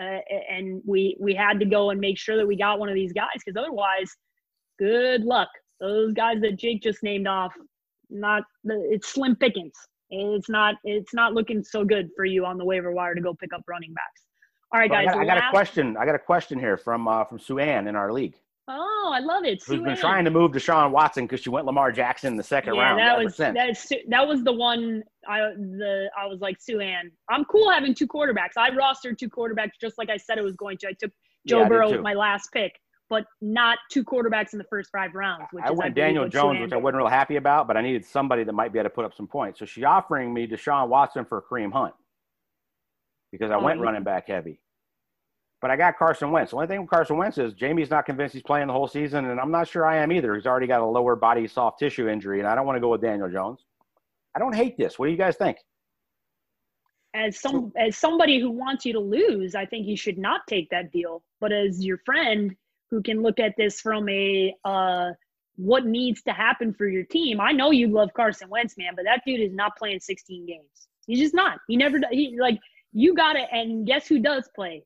uh, 0.00 0.18
and 0.50 0.82
we 0.86 1.16
we 1.20 1.34
had 1.34 1.60
to 1.60 1.66
go 1.66 1.90
and 1.90 2.00
make 2.00 2.18
sure 2.18 2.36
that 2.36 2.46
we 2.46 2.56
got 2.56 2.78
one 2.78 2.88
of 2.88 2.94
these 2.94 3.12
guys 3.12 3.28
because 3.44 3.58
otherwise, 3.58 4.10
good 4.78 5.22
luck. 5.22 5.48
Those 5.80 6.12
guys 6.12 6.40
that 6.42 6.58
Jake 6.58 6.82
just 6.82 7.02
named 7.02 7.26
off, 7.26 7.52
not 8.10 8.44
it's 8.64 9.08
slim 9.12 9.36
pickings 9.36 9.74
it's 10.12 10.48
not 10.48 10.74
it's 10.84 11.14
not 11.14 11.32
looking 11.32 11.64
so 11.64 11.84
good 11.84 12.10
for 12.14 12.24
you 12.24 12.44
on 12.44 12.58
the 12.58 12.64
waiver 12.64 12.92
wire 12.92 13.14
to 13.14 13.20
go 13.20 13.34
pick 13.34 13.52
up 13.54 13.62
running 13.66 13.94
backs. 13.94 14.22
All 14.72 14.80
right, 14.80 14.90
guys. 14.90 15.06
I 15.08 15.12
got, 15.12 15.20
I 15.20 15.24
got 15.26 15.38
a 15.38 15.50
question. 15.50 15.96
I 15.98 16.06
got 16.06 16.14
a 16.14 16.18
question 16.18 16.58
here 16.58 16.76
from 16.76 17.06
uh, 17.06 17.24
from 17.24 17.38
Sue 17.38 17.58
Ann 17.58 17.86
in 17.88 17.96
our 17.96 18.10
league. 18.12 18.34
Oh, 18.68 19.12
I 19.12 19.18
love 19.18 19.44
it. 19.44 19.62
Who's 19.66 19.78
Sue 19.78 19.80
been 19.80 19.90
Ann. 19.90 19.96
trying 19.96 20.24
to 20.24 20.30
move 20.30 20.52
Deshaun 20.52 20.92
Watson 20.92 21.24
because 21.24 21.40
she 21.40 21.50
went 21.50 21.66
Lamar 21.66 21.92
Jackson 21.92 22.32
in 22.32 22.36
the 22.36 22.42
second 22.42 22.74
yeah, 22.74 22.82
round. 22.82 23.00
that 23.00 23.18
was 23.18 23.36
that, 23.36 23.54
that 24.08 24.26
was 24.26 24.42
the 24.44 24.52
one. 24.52 25.02
I 25.28 25.40
the 25.56 26.08
I 26.18 26.26
was 26.26 26.40
like 26.40 26.56
Sue 26.60 26.80
Ann. 26.80 27.10
I'm 27.28 27.44
cool 27.44 27.70
having 27.70 27.94
two 27.94 28.06
quarterbacks. 28.06 28.56
I 28.56 28.70
rostered 28.70 29.18
two 29.18 29.28
quarterbacks 29.28 29.72
just 29.80 29.98
like 29.98 30.08
I 30.08 30.16
said 30.16 30.38
it 30.38 30.44
was 30.44 30.56
going 30.56 30.78
to. 30.78 30.88
I 30.88 30.92
took 30.92 31.10
Joe 31.46 31.62
yeah, 31.62 31.68
Burrow 31.68 31.90
with 31.90 32.00
my 32.00 32.14
last 32.14 32.50
pick 32.52 32.72
but 33.10 33.26
not 33.42 33.76
two 33.90 34.02
quarterbacks 34.02 34.54
in 34.54 34.58
the 34.58 34.64
first 34.70 34.88
five 34.90 35.14
rounds. 35.14 35.44
Which 35.50 35.62
I 35.66 35.70
is, 35.70 35.76
went 35.76 35.90
I 35.90 36.00
Daniel 36.00 36.26
Jones, 36.26 36.60
which 36.60 36.72
I 36.72 36.78
wasn't 36.78 36.96
real 36.96 37.08
happy 37.08 37.36
about, 37.36 37.66
but 37.66 37.76
I 37.76 37.82
needed 37.82 38.06
somebody 38.06 38.42
that 38.42 38.54
might 38.54 38.72
be 38.72 38.78
able 38.78 38.88
to 38.88 38.94
put 38.94 39.04
up 39.04 39.12
some 39.14 39.26
points. 39.26 39.58
So 39.58 39.66
she's 39.66 39.84
offering 39.84 40.32
me 40.32 40.46
Deshaun 40.46 40.88
Watson 40.88 41.26
for 41.26 41.42
Kareem 41.42 41.70
Hunt 41.70 41.92
because 43.32 43.50
I 43.50 43.56
oh, 43.56 43.62
went 43.62 43.80
running 43.80 44.04
back 44.04 44.28
heavy. 44.28 44.60
But 45.60 45.70
I 45.70 45.76
got 45.76 45.96
Carson 45.96 46.30
Wentz. 46.30 46.50
The 46.50 46.56
only 46.56 46.68
thing 46.68 46.80
with 46.80 46.90
Carson 46.90 47.16
Wentz 47.16 47.38
is 47.38 47.54
Jamie's 47.54 47.90
not 47.90 48.04
convinced 48.04 48.34
he's 48.34 48.42
playing 48.42 48.66
the 48.66 48.72
whole 48.72 48.88
season, 48.88 49.30
and 49.30 49.40
I'm 49.40 49.50
not 49.50 49.68
sure 49.68 49.86
I 49.86 49.96
am 49.98 50.12
either. 50.12 50.34
He's 50.34 50.46
already 50.46 50.66
got 50.66 50.80
a 50.80 50.86
lower 50.86 51.16
body 51.16 51.46
soft 51.46 51.78
tissue 51.78 52.08
injury, 52.08 52.40
and 52.40 52.48
I 52.48 52.54
don't 52.54 52.66
want 52.66 52.76
to 52.76 52.80
go 52.80 52.90
with 52.90 53.00
Daniel 53.00 53.30
Jones. 53.30 53.64
I 54.34 54.38
don't 54.38 54.54
hate 54.54 54.76
this. 54.76 54.98
What 54.98 55.06
do 55.06 55.12
you 55.12 55.18
guys 55.18 55.36
think? 55.36 55.56
As 57.14 57.38
some 57.38 57.72
as 57.76 57.96
somebody 57.96 58.40
who 58.40 58.50
wants 58.50 58.84
you 58.84 58.92
to 58.94 59.00
lose, 59.00 59.54
I 59.54 59.66
think 59.66 59.86
you 59.86 59.96
should 59.96 60.18
not 60.18 60.40
take 60.48 60.68
that 60.70 60.90
deal. 60.92 61.22
But 61.40 61.52
as 61.52 61.84
your 61.84 61.98
friend, 61.98 62.56
who 62.90 63.02
can 63.02 63.22
look 63.22 63.38
at 63.38 63.54
this 63.56 63.80
from 63.80 64.08
a 64.08 64.54
uh, 64.64 65.10
what 65.56 65.86
needs 65.86 66.22
to 66.22 66.32
happen 66.32 66.72
for 66.74 66.88
your 66.88 67.04
team. 67.04 67.40
I 67.40 67.52
know 67.52 67.70
you 67.70 67.88
love 67.88 68.10
Carson 68.14 68.48
Wentz, 68.48 68.76
man, 68.78 68.92
but 68.96 69.04
that 69.04 69.22
dude 69.26 69.40
is 69.40 69.52
not 69.52 69.76
playing 69.76 70.00
16 70.00 70.46
games. 70.46 70.88
He's 71.06 71.18
just 71.18 71.34
not. 71.34 71.58
He 71.68 71.76
never. 71.76 72.00
He 72.10 72.36
like 72.40 72.58
you 72.92 73.14
got 73.14 73.36
it. 73.36 73.48
And 73.50 73.86
guess 73.86 74.06
who 74.06 74.20
does 74.20 74.48
play? 74.54 74.84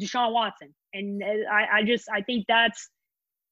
Deshaun 0.00 0.32
Watson. 0.32 0.74
And 0.92 1.22
uh, 1.22 1.50
I, 1.52 1.78
I 1.78 1.82
just 1.82 2.08
I 2.12 2.22
think 2.22 2.46
that's 2.48 2.88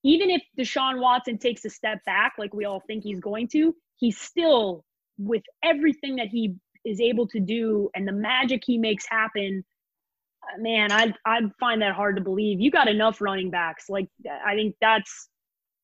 even 0.04 0.30
if 0.30 0.42
Deshaun 0.58 1.00
Watson 1.00 1.38
takes 1.38 1.64
a 1.64 1.70
step 1.70 1.98
back, 2.04 2.34
like 2.38 2.54
we 2.54 2.64
all 2.64 2.82
think 2.86 3.02
he's 3.02 3.20
going 3.20 3.48
to, 3.48 3.74
he's 3.96 4.18
still 4.18 4.84
with 5.18 5.42
everything 5.64 6.16
that 6.16 6.28
he 6.28 6.54
is 6.84 7.00
able 7.00 7.26
to 7.26 7.40
do 7.40 7.90
and 7.94 8.06
the 8.06 8.12
magic 8.12 8.62
he 8.64 8.78
makes 8.78 9.04
happen, 9.08 9.64
uh, 10.44 10.60
man, 10.60 10.92
I 10.92 11.12
I 11.24 11.40
find 11.58 11.82
that 11.82 11.94
hard 11.94 12.16
to 12.16 12.22
believe. 12.22 12.60
You 12.60 12.70
got 12.70 12.88
enough 12.88 13.20
running 13.20 13.50
backs. 13.50 13.86
Like 13.88 14.08
I 14.46 14.54
think 14.54 14.76
that's 14.80 15.28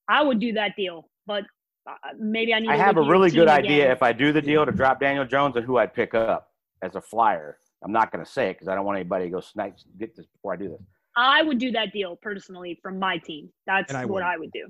I 0.08 0.22
would 0.22 0.38
do 0.38 0.52
that 0.54 0.76
deal, 0.76 1.08
but 1.26 1.44
uh, 1.88 1.94
maybe 2.18 2.54
I 2.54 2.60
need. 2.60 2.68
I 2.68 2.76
to 2.76 2.82
have 2.82 2.96
a 2.96 3.00
look 3.00 3.06
at 3.06 3.08
your 3.08 3.12
really 3.12 3.30
good 3.30 3.46
team 3.46 3.64
idea 3.64 3.84
again. 3.84 3.92
if 3.92 4.02
I 4.02 4.12
do 4.12 4.32
the 4.32 4.42
deal 4.42 4.64
to 4.64 4.72
drop 4.72 5.00
Daniel 5.00 5.24
Jones 5.24 5.56
and 5.56 5.64
who 5.64 5.78
I'd 5.78 5.94
pick 5.94 6.14
up 6.14 6.50
as 6.82 6.94
a 6.94 7.00
flyer. 7.00 7.58
I'm 7.84 7.92
not 7.92 8.12
going 8.12 8.24
to 8.24 8.30
say 8.30 8.50
it 8.50 8.54
because 8.54 8.68
I 8.68 8.74
don't 8.74 8.84
want 8.84 8.98
anybody 8.98 9.26
to 9.26 9.30
go 9.30 9.40
snipe 9.40 9.76
get 9.98 10.14
this 10.16 10.26
before 10.26 10.54
I 10.54 10.56
do 10.56 10.68
this. 10.68 10.80
I 11.16 11.42
would 11.42 11.58
do 11.58 11.70
that 11.72 11.92
deal 11.92 12.16
personally 12.16 12.78
from 12.82 12.98
my 12.98 13.18
team. 13.18 13.50
That's 13.66 13.92
I 13.92 14.04
what 14.04 14.14
would. 14.14 14.22
I 14.22 14.38
would 14.38 14.52
do. 14.52 14.68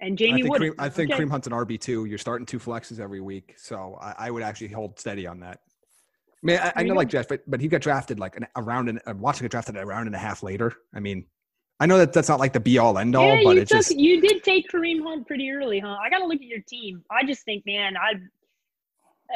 And 0.00 0.12
I 0.12 0.16
Jamie 0.16 0.42
think, 0.42 0.58
would. 0.58 0.74
I 0.78 0.88
think 0.88 1.12
okay. 1.12 1.22
Kareem 1.22 1.30
Hunt's 1.30 1.46
an 1.46 1.52
RB 1.52 1.80
two. 1.80 2.04
You're 2.06 2.18
starting 2.18 2.46
two 2.46 2.58
flexes 2.58 3.00
every 3.00 3.20
week, 3.20 3.54
so 3.56 3.98
I, 4.00 4.14
I 4.18 4.30
would 4.30 4.42
actually 4.42 4.68
hold 4.68 4.98
steady 4.98 5.26
on 5.26 5.40
that. 5.40 5.60
I 6.44 6.46
mean, 6.46 6.58
I, 6.58 6.72
I 6.76 6.82
know 6.82 6.94
go. 6.94 6.98
like 6.98 7.08
Jeff, 7.08 7.28
but, 7.28 7.42
but 7.46 7.60
he 7.60 7.68
got 7.68 7.80
drafted 7.80 8.18
like 8.18 8.36
an, 8.36 8.46
a 8.56 8.62
round 8.62 8.88
and 8.88 9.00
uh, 9.06 9.14
watching 9.16 9.44
get 9.44 9.50
drafted 9.50 9.76
a 9.76 9.86
round 9.86 10.06
and 10.06 10.14
a 10.14 10.18
half 10.18 10.42
later. 10.42 10.74
I 10.94 11.00
mean, 11.00 11.24
I 11.80 11.86
know 11.86 11.98
that 11.98 12.12
that's 12.12 12.28
not 12.28 12.38
like 12.38 12.52
the 12.52 12.60
be 12.60 12.78
all 12.78 12.98
end 12.98 13.16
all, 13.16 13.26
yeah, 13.26 13.40
but 13.44 13.56
you 13.56 13.62
it's 13.62 13.70
took 13.70 13.78
just 13.78 13.96
you 13.96 14.20
did 14.20 14.42
take 14.42 14.70
Kareem 14.70 15.02
Hunt 15.02 15.26
pretty 15.26 15.50
early, 15.50 15.80
huh? 15.80 15.96
I 16.04 16.10
got 16.10 16.18
to 16.18 16.26
look 16.26 16.36
at 16.36 16.42
your 16.42 16.62
team. 16.68 17.02
I 17.10 17.24
just 17.24 17.44
think, 17.44 17.64
man, 17.66 17.96
I 17.96 18.14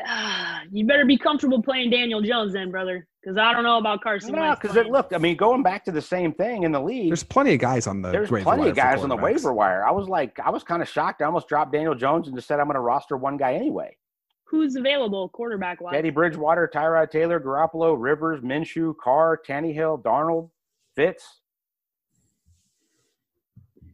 uh, 0.06 0.58
you 0.70 0.86
better 0.86 1.04
be 1.04 1.16
comfortable 1.18 1.62
playing 1.62 1.90
Daniel 1.90 2.20
Jones 2.22 2.52
then, 2.52 2.70
brother, 2.70 3.06
because 3.22 3.36
I 3.36 3.52
don't 3.52 3.64
know 3.64 3.78
about 3.78 4.02
Carson 4.02 4.32
No, 4.32 4.54
because 4.54 4.76
it 4.76 4.80
playing. 4.80 4.92
look. 4.92 5.12
I 5.14 5.18
mean, 5.18 5.36
going 5.36 5.62
back 5.62 5.84
to 5.86 5.92
the 5.92 6.02
same 6.02 6.32
thing 6.32 6.62
in 6.64 6.72
the 6.72 6.80
league. 6.80 7.08
there's 7.10 7.24
plenty 7.24 7.54
of 7.54 7.60
guys 7.60 7.86
on 7.86 8.02
the 8.02 8.10
There's 8.10 8.30
waiver 8.30 8.44
plenty 8.44 8.60
wire 8.62 8.70
of 8.70 8.76
guys 8.76 9.02
on 9.02 9.08
the 9.08 9.16
waiver 9.16 9.52
wire. 9.52 9.84
I 9.86 9.90
was 9.90 10.08
like, 10.08 10.38
I 10.40 10.50
was 10.50 10.62
kind 10.62 10.82
of 10.82 10.88
shocked. 10.88 11.22
I 11.22 11.24
almost 11.26 11.48
dropped 11.48 11.72
Daniel 11.72 11.94
Jones 11.94 12.26
and 12.28 12.36
just 12.36 12.48
said 12.48 12.60
I'm 12.60 12.66
going 12.66 12.74
to 12.74 12.80
roster 12.80 13.16
one 13.16 13.36
guy 13.36 13.54
anyway. 13.54 13.96
who's 14.44 14.76
available 14.76 15.28
quarterback 15.30 15.80
wise. 15.80 15.94
Teddy 15.94 16.10
Bridgewater, 16.10 16.70
Tyrod 16.72 17.10
Taylor, 17.10 17.40
Garoppolo, 17.40 17.96
Rivers, 17.98 18.40
Minshew, 18.40 18.94
Carr, 18.96 19.40
Tannehill, 19.46 20.02
Darnold, 20.02 20.50
Fitz. 20.96 21.40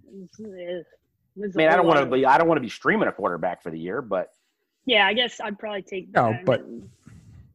I 0.06 1.56
mean, 1.56 1.68
I 1.68 1.76
don't 1.76 1.86
want 1.86 1.98
to 1.98 2.06
be. 2.06 2.24
I 2.24 2.38
don't 2.38 2.46
want 2.46 2.58
to 2.58 2.62
be 2.62 2.68
streaming 2.68 3.08
a 3.08 3.12
quarterback 3.12 3.62
for 3.62 3.70
the 3.70 3.78
year, 3.78 4.00
but 4.00 4.28
Yeah, 4.86 5.06
I 5.06 5.14
guess 5.14 5.40
I'd 5.40 5.58
probably 5.58 5.82
take. 5.82 6.12
No, 6.14 6.32
that. 6.32 6.44
but- 6.44 6.64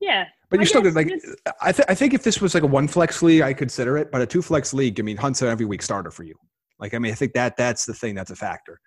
yeah, 0.01 0.25
But 0.49 0.59
you're 0.59 0.65
still 0.65 0.82
guess 0.82 0.93
good. 0.93 0.95
Like 1.07 1.11
it's- 1.11 1.36
I, 1.61 1.71
th- 1.73 1.86
I 1.89 1.93
think 1.95 2.13
if 2.13 2.23
this 2.23 2.39
was 2.39 2.53
like 2.53 2.63
a 2.63 2.67
one 2.67 2.88
flex 2.88 3.21
league, 3.21 3.41
I 3.41 3.53
consider 3.53 3.97
it. 3.97 4.11
But 4.11 4.21
a 4.21 4.25
two 4.25 4.41
flex 4.41 4.73
league, 4.73 4.97
I 4.99 5.03
mean, 5.03 5.17
Hunt's 5.17 5.41
an 5.41 5.49
every 5.49 5.65
week 5.65 5.82
starter 5.82 6.09
for 6.09 6.23
you. 6.23 6.36
Like 6.80 6.93
I 6.93 6.99
mean, 6.99 7.11
I 7.11 7.15
think 7.15 7.34
that 7.34 7.57
that's 7.57 7.86
the 7.86 7.93
thing 7.93 8.15
that's 8.15 8.32
a 8.32 8.36
factor. 8.36 8.80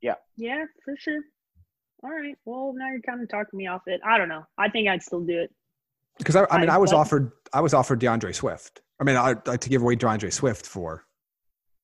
yeah, 0.00 0.14
Yeah, 0.36 0.64
for 0.84 0.94
sure. 0.96 1.20
All 2.04 2.10
right. 2.10 2.36
Well, 2.44 2.72
now 2.76 2.88
you're 2.90 3.00
kind 3.00 3.20
of 3.22 3.28
talking 3.28 3.56
me 3.56 3.66
off 3.66 3.82
it. 3.86 4.00
I 4.06 4.16
don't 4.18 4.28
know. 4.28 4.44
I 4.58 4.68
think 4.68 4.88
I'd 4.88 5.02
still 5.02 5.20
do 5.22 5.40
it. 5.40 5.50
Because 6.18 6.36
I, 6.36 6.46
I 6.50 6.60
mean, 6.60 6.70
I- 6.70 6.74
I 6.74 6.78
was 6.78 6.92
but- 6.92 6.98
offered 6.98 7.32
I 7.52 7.60
was 7.60 7.74
offered 7.74 8.00
DeAndre 8.00 8.32
Swift. 8.34 8.80
I 9.00 9.04
mean, 9.04 9.16
I'd 9.16 9.44
like 9.48 9.60
to 9.62 9.68
give 9.68 9.82
away 9.82 9.96
DeAndre 9.96 10.32
Swift 10.32 10.64
for 10.66 11.04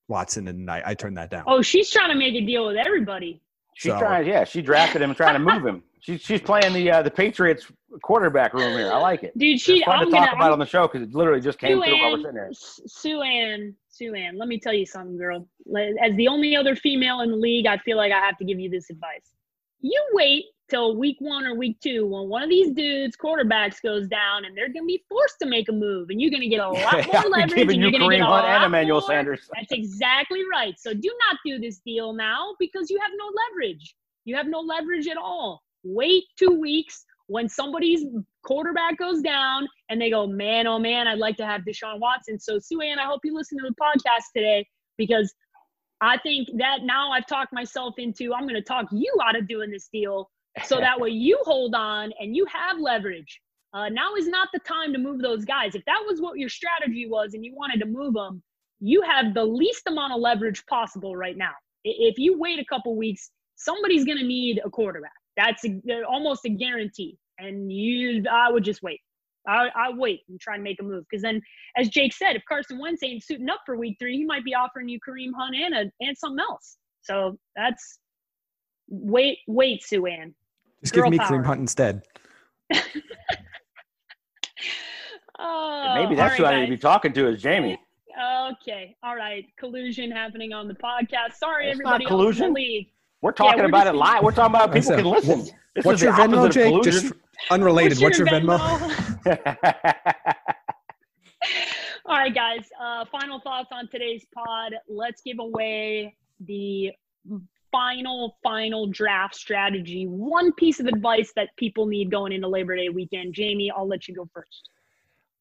Watson, 0.09 0.47
and 0.47 0.71
I, 0.71 0.83
I 0.87 0.95
turned 0.95 1.17
that 1.17 1.31
down. 1.31 1.43
Oh, 1.49 1.61
she's 1.63 1.91
trying 1.91 2.11
to 2.11 2.15
make 2.17 2.35
a 2.35 2.41
deal 2.47 2.67
with 2.69 2.77
everybody. 2.77 3.43
she's 3.75 3.91
So- 3.93 3.99
trying. 3.99 4.29
Yeah, 4.29 4.45
she 4.45 4.63
drafted 4.63 5.03
him, 5.03 5.13
trying 5.17 5.35
to 5.35 5.41
move 5.41 5.67
him. 5.67 5.83
She's 6.01 6.21
she's 6.21 6.41
playing 6.41 6.73
the 6.73 6.91
uh, 6.91 7.03
the 7.03 7.11
Patriots 7.11 7.67
quarterback 8.03 8.55
room 8.55 8.77
here. 8.79 8.93
I 8.93 8.97
like 8.99 9.23
it. 9.23 9.37
Dude, 9.37 9.61
she. 9.61 9.77
it's 9.79 9.85
fun 9.85 9.99
I'm 10.01 10.07
to 10.07 10.11
gonna. 10.13 10.27
talk 10.27 10.35
about 10.35 10.45
I'm- 10.45 10.53
on 10.55 10.59
the 10.59 10.67
show 10.67 10.87
because 10.89 11.03
it 11.03 11.15
literally 11.15 11.41
just 11.41 11.59
came 11.59 11.79
Sue 11.79 11.85
through 11.85 11.99
while 12.03 12.13
we're 12.13 12.19
sitting 12.19 12.35
there. 12.35 12.51
Sue 12.53 13.21
Ann, 13.23 13.75
Sue 13.89 14.15
Ann, 14.15 14.39
let 14.39 14.49
me 14.49 14.59
tell 14.59 14.73
you 14.73 14.87
something, 14.87 15.17
girl. 15.19 15.47
As 16.03 16.15
the 16.17 16.29
only 16.29 16.57
other 16.57 16.75
female 16.75 17.21
in 17.21 17.31
the 17.31 17.37
league, 17.37 17.67
I 17.67 17.79
feel 17.79 17.97
like 17.97 18.13
I 18.13 18.19
have 18.21 18.39
to 18.39 18.45
give 18.45 18.59
you 18.59 18.71
this 18.71 18.89
advice. 18.91 19.35
You 19.81 20.03
wait 20.13 20.45
till 20.69 20.97
week 20.97 21.17
one 21.21 21.45
or 21.47 21.55
week 21.57 21.79
two 21.83 22.07
when 22.07 22.29
one 22.29 22.43
of 22.43 22.49
these 22.51 22.71
dudes, 22.73 23.17
quarterbacks, 23.17 23.83
goes 23.83 24.07
down 24.09 24.45
and 24.45 24.57
they're 24.57 24.69
going 24.69 24.83
to 24.85 24.87
be 24.87 25.03
forced 25.09 25.37
to 25.41 25.47
make 25.47 25.69
a 25.69 25.73
move, 25.73 26.11
and 26.11 26.21
you're 26.21 26.31
going 26.31 26.43
to 26.43 26.49
get 26.49 26.61
a 26.61 26.69
lot 26.71 27.07
more 27.13 27.23
leverage. 27.31 27.53
and 27.63 27.73
you 27.77 27.81
you're 27.89 27.91
gonna 27.91 28.05
get 28.11 28.21
Kareem 28.21 28.27
a 28.27 28.27
Hunt 28.27 28.47
and 28.47 28.65
Emmanuel 28.65 29.01
more- 29.01 29.09
Sanders. 29.09 29.49
That's 29.55 29.73
exactly 29.73 30.43
right. 30.53 30.75
So 30.79 30.93
do 30.95 31.11
not 31.29 31.39
do 31.45 31.59
this 31.59 31.79
deal 31.79 32.13
now 32.13 32.55
because 32.59 32.91
you 32.91 32.99
have 33.01 33.11
no 33.19 33.31
leverage. 33.49 33.95
You 34.27 34.37
have 34.37 34.47
no 34.47 34.61
leverage 34.61 35.09
at 35.09 35.17
all. 35.17 35.63
Wait 35.83 36.25
two 36.39 36.59
weeks 36.59 37.05
when 37.27 37.49
somebody's 37.49 38.05
quarterback 38.43 38.99
goes 38.99 39.23
down 39.23 39.69
and 39.89 40.01
they 40.01 40.11
go, 40.11 40.27
man, 40.27 40.67
oh 40.67 40.79
man, 40.79 41.07
I'd 41.07 41.19
like 41.19 41.37
to 41.37 41.47
have 41.47 41.63
Deshaun 41.63 42.01
Watson. 42.01 42.41
So 42.41 42.59
Sue 42.59 42.81
Ann, 42.81 42.99
I 42.99 43.05
hope 43.05 43.21
you 43.23 43.35
listen 43.35 43.59
to 43.59 43.69
the 43.69 43.75
podcast 43.81 44.25
today 44.35 44.67
because 44.99 45.33
I 46.01 46.19
think 46.19 46.49
that 46.59 46.79
now 46.83 47.13
I've 47.13 47.27
talked 47.27 47.53
myself 47.53 47.95
into 47.99 48.35
I'm 48.35 48.43
going 48.43 48.55
to 48.55 48.63
talk 48.63 48.87
you 48.91 49.15
out 49.23 49.37
of 49.37 49.47
doing 49.47 49.71
this 49.71 49.89
deal 49.93 50.29
so 50.65 50.81
that 50.81 50.99
way 50.99 51.11
you 51.11 51.39
hold 51.45 51.75
on 51.75 52.13
and 52.19 52.35
you 52.35 52.47
have 52.47 52.79
leverage. 52.81 53.41
Uh, 53.73 53.89
now 53.89 54.15
is 54.17 54.27
not 54.27 54.49
the 54.53 54.59
time 54.61 54.93
to 54.93 54.99
move 54.99 55.23
those 55.23 55.45
guys. 55.45 55.77
If 55.77 55.85
that 55.85 56.03
was 56.07 56.21
what 56.21 56.39
your 56.39 56.49
strategy 56.49 57.07
was 57.09 57.35
and 57.35 57.45
you 57.45 57.55
wanted 57.55 57.79
to 57.81 57.87
move 57.87 58.15
them, 58.15 58.43
you 58.81 59.03
have 59.03 59.35
the 59.35 59.45
least 59.45 59.83
amount 59.87 60.13
of 60.13 60.21
leverage 60.21 60.65
possible 60.67 61.15
right 61.15 61.37
now. 61.37 61.53
If 61.85 62.19
you 62.19 62.39
wait 62.39 62.59
a 62.59 62.65
couple 62.65 62.97
weeks, 62.97 63.31
somebody's 63.55 64.05
going 64.05 64.19
to 64.19 64.27
need 64.27 64.61
a 64.65 64.71
quarterback. 64.71 65.13
That's 65.37 65.65
a, 65.65 66.03
almost 66.09 66.45
a 66.45 66.51
guarantee. 66.51 67.17
And 67.39 67.73
you, 67.73 68.25
I 68.31 68.51
would 68.51 68.65
just 68.65 68.83
wait. 68.83 69.01
I, 69.49 69.69
I 69.75 69.91
wait 69.95 70.21
and 70.29 70.39
try 70.39 70.55
and 70.55 70.63
make 70.63 70.79
a 70.81 70.85
move 70.85 71.05
because 71.11 71.23
then, 71.23 71.41
as 71.77 71.89
Jake 71.89 72.13
said, 72.13 72.37
if 72.37 72.43
Carson 72.47 72.79
Wentz 72.79 73.03
ain't 73.03 73.25
suiting 73.25 73.49
up 73.49 73.61
for 73.65 73.77
Week 73.77 73.97
Three, 73.99 74.19
he 74.19 74.25
might 74.27 74.45
be 74.45 74.55
offering 74.55 74.89
you 74.89 74.99
Kareem 75.01 75.31
Hunt 75.35 75.57
and 75.57 75.75
a, 75.75 75.91
and 76.05 76.17
something 76.17 76.41
else. 76.41 76.77
So 77.03 77.39
that's 77.57 78.01
wait, 78.89 79.39
wait, 79.47 79.83
Sue 79.83 80.05
Ann. 80.07 80.35
Just 80.83 80.93
give 80.93 81.03
girl 81.05 81.11
me 81.11 81.19
power. 81.19 81.29
Kareem 81.29 81.47
Hunt 81.47 81.61
instead. 81.61 82.03
Oh, 85.43 85.95
Maybe 85.95 86.15
that's 86.15 86.33
all 86.33 86.39
who 86.39 86.45
I 86.45 86.51
right, 86.51 86.61
need 86.61 86.67
to 86.67 86.73
be 86.73 86.77
talking 86.79 87.13
to 87.15 87.29
is 87.29 87.41
Jamie. 87.43 87.79
Okay, 88.53 88.95
all 89.03 89.17
right. 89.17 89.47
Collusion 89.59 90.11
happening 90.11 90.53
on 90.53 90.69
the 90.69 90.75
podcast. 90.75 91.35
Sorry, 91.39 91.71
It's 91.71 91.81
not 91.81 91.95
everybody 91.95 92.05
else 92.05 92.11
in 92.13 92.17
collusion. 92.19 92.47
the 92.49 92.61
league. 92.61 92.89
We're 93.23 93.33
talking 93.33 93.61
we're 93.61 93.67
about 93.67 93.85
just- 93.85 93.95
it 93.95 93.99
live. 93.99 94.23
We're 94.23 94.33
talking 94.33 94.55
about 94.55 94.73
people 94.73 94.83
said, 94.89 94.99
can 95.01 95.07
listen. 95.11 95.41
wh- 95.41 95.75
This 95.75 95.85
What's 95.85 96.01
is 96.01 96.05
your 96.05 96.13
Venmo, 96.15 96.51
Jake? 96.51 96.83
Just 96.83 97.13
unrelated. 97.51 97.99
What's, 98.01 98.19
your, 98.19 98.27
Venmo? 98.27 98.59
All 102.07 102.17
right, 102.17 102.35
guys. 102.35 102.69
Uh, 102.81 103.05
final 103.11 103.41
thoughts 103.41 103.69
on 103.73 103.89
today's 103.89 104.25
pod. 104.35 104.75
Let's 104.89 105.23
give 105.23 105.39
away 105.39 106.17
the 106.41 106.91
final, 107.71 108.37
final 108.43 108.87
draft 108.89 109.37
strategy. 109.37 110.07
One 110.07 110.53
piece 110.53 110.81
of 110.81 110.87
advice 110.87 111.33
that 111.37 111.51
people 111.57 111.87
need 111.87 112.11
going 112.11 112.33
into 112.33 112.49
Labor 112.49 112.75
Day 112.77 112.89
weekend. 112.89 113.35
Jamie, 113.35 113.71
I'll 113.71 113.87
let 113.87 114.09
you 114.09 114.15
go 114.15 114.29
first. 114.35 114.71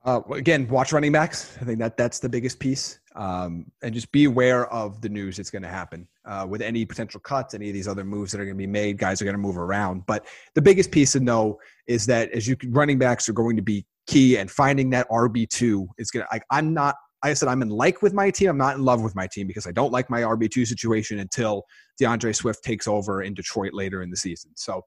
Uh, 0.05 0.21
again, 0.33 0.67
watch 0.69 0.93
running 0.93 1.11
backs. 1.11 1.57
I 1.59 1.65
think 1.65 1.79
that 1.79 1.97
that's 1.97 2.19
the 2.19 2.29
biggest 2.29 2.57
piece, 2.59 2.99
um, 3.15 3.65
and 3.83 3.93
just 3.93 4.09
be 4.13 4.25
aware 4.25 4.67
of 4.71 5.01
the 5.01 5.09
news 5.09 5.35
that's 5.35 5.51
going 5.51 5.61
to 5.63 5.67
happen 5.67 6.07
uh, 6.23 6.45
with 6.47 6.61
any 6.61 6.85
potential 6.85 7.19
cuts, 7.19 7.53
any 7.53 7.67
of 7.67 7.73
these 7.73 7.87
other 7.87 8.05
moves 8.05 8.31
that 8.31 8.39
are 8.39 8.45
going 8.45 8.55
to 8.55 8.57
be 8.57 8.67
made. 8.67 8.97
Guys 8.97 9.21
are 9.21 9.25
going 9.25 9.35
to 9.35 9.41
move 9.41 9.57
around, 9.57 10.05
but 10.05 10.25
the 10.55 10.61
biggest 10.61 10.91
piece 10.91 11.11
to 11.11 11.19
know 11.19 11.59
is 11.87 12.05
that 12.05 12.31
as 12.31 12.47
you 12.47 12.55
running 12.69 12.97
backs 12.97 13.27
are 13.27 13.33
going 13.33 13.57
to 13.57 13.61
be 13.61 13.85
key, 14.07 14.37
and 14.37 14.49
finding 14.49 14.89
that 14.89 15.07
RB 15.09 15.47
two 15.49 15.87
is 15.97 16.11
going 16.11 16.25
to. 16.31 16.41
I'm 16.49 16.73
not. 16.73 16.95
I 17.21 17.33
said 17.33 17.49
I'm 17.49 17.61
in 17.61 17.69
like 17.69 18.01
with 18.01 18.13
my 18.13 18.31
team. 18.31 18.49
I'm 18.49 18.57
not 18.57 18.75
in 18.75 18.83
love 18.83 19.01
with 19.01 19.15
my 19.15 19.27
team 19.27 19.47
because 19.47 19.67
I 19.67 19.71
don't 19.71 19.91
like 19.91 20.09
my 20.09 20.21
RB 20.21 20.49
two 20.49 20.65
situation 20.65 21.19
until 21.19 21.63
DeAndre 22.01 22.35
Swift 22.35 22.63
takes 22.63 22.87
over 22.87 23.23
in 23.23 23.33
Detroit 23.33 23.73
later 23.73 24.01
in 24.01 24.09
the 24.09 24.17
season. 24.17 24.51
So 24.55 24.83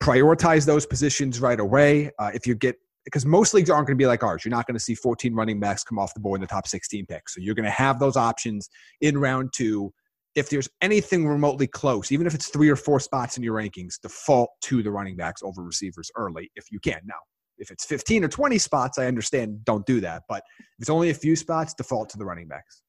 prioritize 0.00 0.66
those 0.66 0.84
positions 0.84 1.40
right 1.40 1.58
away. 1.58 2.10
Uh, 2.18 2.30
if 2.34 2.46
you 2.46 2.54
get 2.54 2.76
because 3.06 3.24
most 3.24 3.54
leagues 3.54 3.70
aren't 3.70 3.86
going 3.86 3.96
to 3.96 4.02
be 4.02 4.06
like 4.06 4.24
ours. 4.24 4.44
You're 4.44 4.50
not 4.50 4.66
going 4.66 4.74
to 4.74 4.82
see 4.82 4.96
14 4.96 5.32
running 5.32 5.60
backs 5.60 5.84
come 5.84 5.96
off 5.96 6.12
the 6.12 6.18
board 6.18 6.38
in 6.38 6.40
the 6.40 6.48
top 6.48 6.66
16 6.66 7.06
picks. 7.06 7.36
So 7.36 7.40
you're 7.40 7.54
going 7.54 7.64
to 7.64 7.70
have 7.70 8.00
those 8.00 8.16
options 8.16 8.68
in 9.00 9.16
round 9.16 9.52
two. 9.54 9.92
If 10.34 10.50
there's 10.50 10.68
anything 10.82 11.26
remotely 11.26 11.68
close, 11.68 12.10
even 12.10 12.26
if 12.26 12.34
it's 12.34 12.48
three 12.48 12.68
or 12.68 12.74
four 12.74 12.98
spots 12.98 13.36
in 13.36 13.44
your 13.44 13.54
rankings, 13.54 13.94
default 14.02 14.50
to 14.62 14.82
the 14.82 14.90
running 14.90 15.16
backs 15.16 15.40
over 15.44 15.62
receivers 15.62 16.10
early 16.16 16.50
if 16.56 16.64
you 16.72 16.80
can. 16.80 17.00
Now, 17.04 17.14
if 17.58 17.70
it's 17.70 17.84
15 17.86 18.24
or 18.24 18.28
20 18.28 18.58
spots, 18.58 18.98
I 18.98 19.06
understand 19.06 19.64
don't 19.64 19.86
do 19.86 20.00
that. 20.00 20.24
But 20.28 20.42
if 20.58 20.80
it's 20.80 20.90
only 20.90 21.10
a 21.10 21.14
few 21.14 21.36
spots, 21.36 21.74
default 21.74 22.10
to 22.10 22.18
the 22.18 22.24
running 22.24 22.48
backs. 22.48 22.82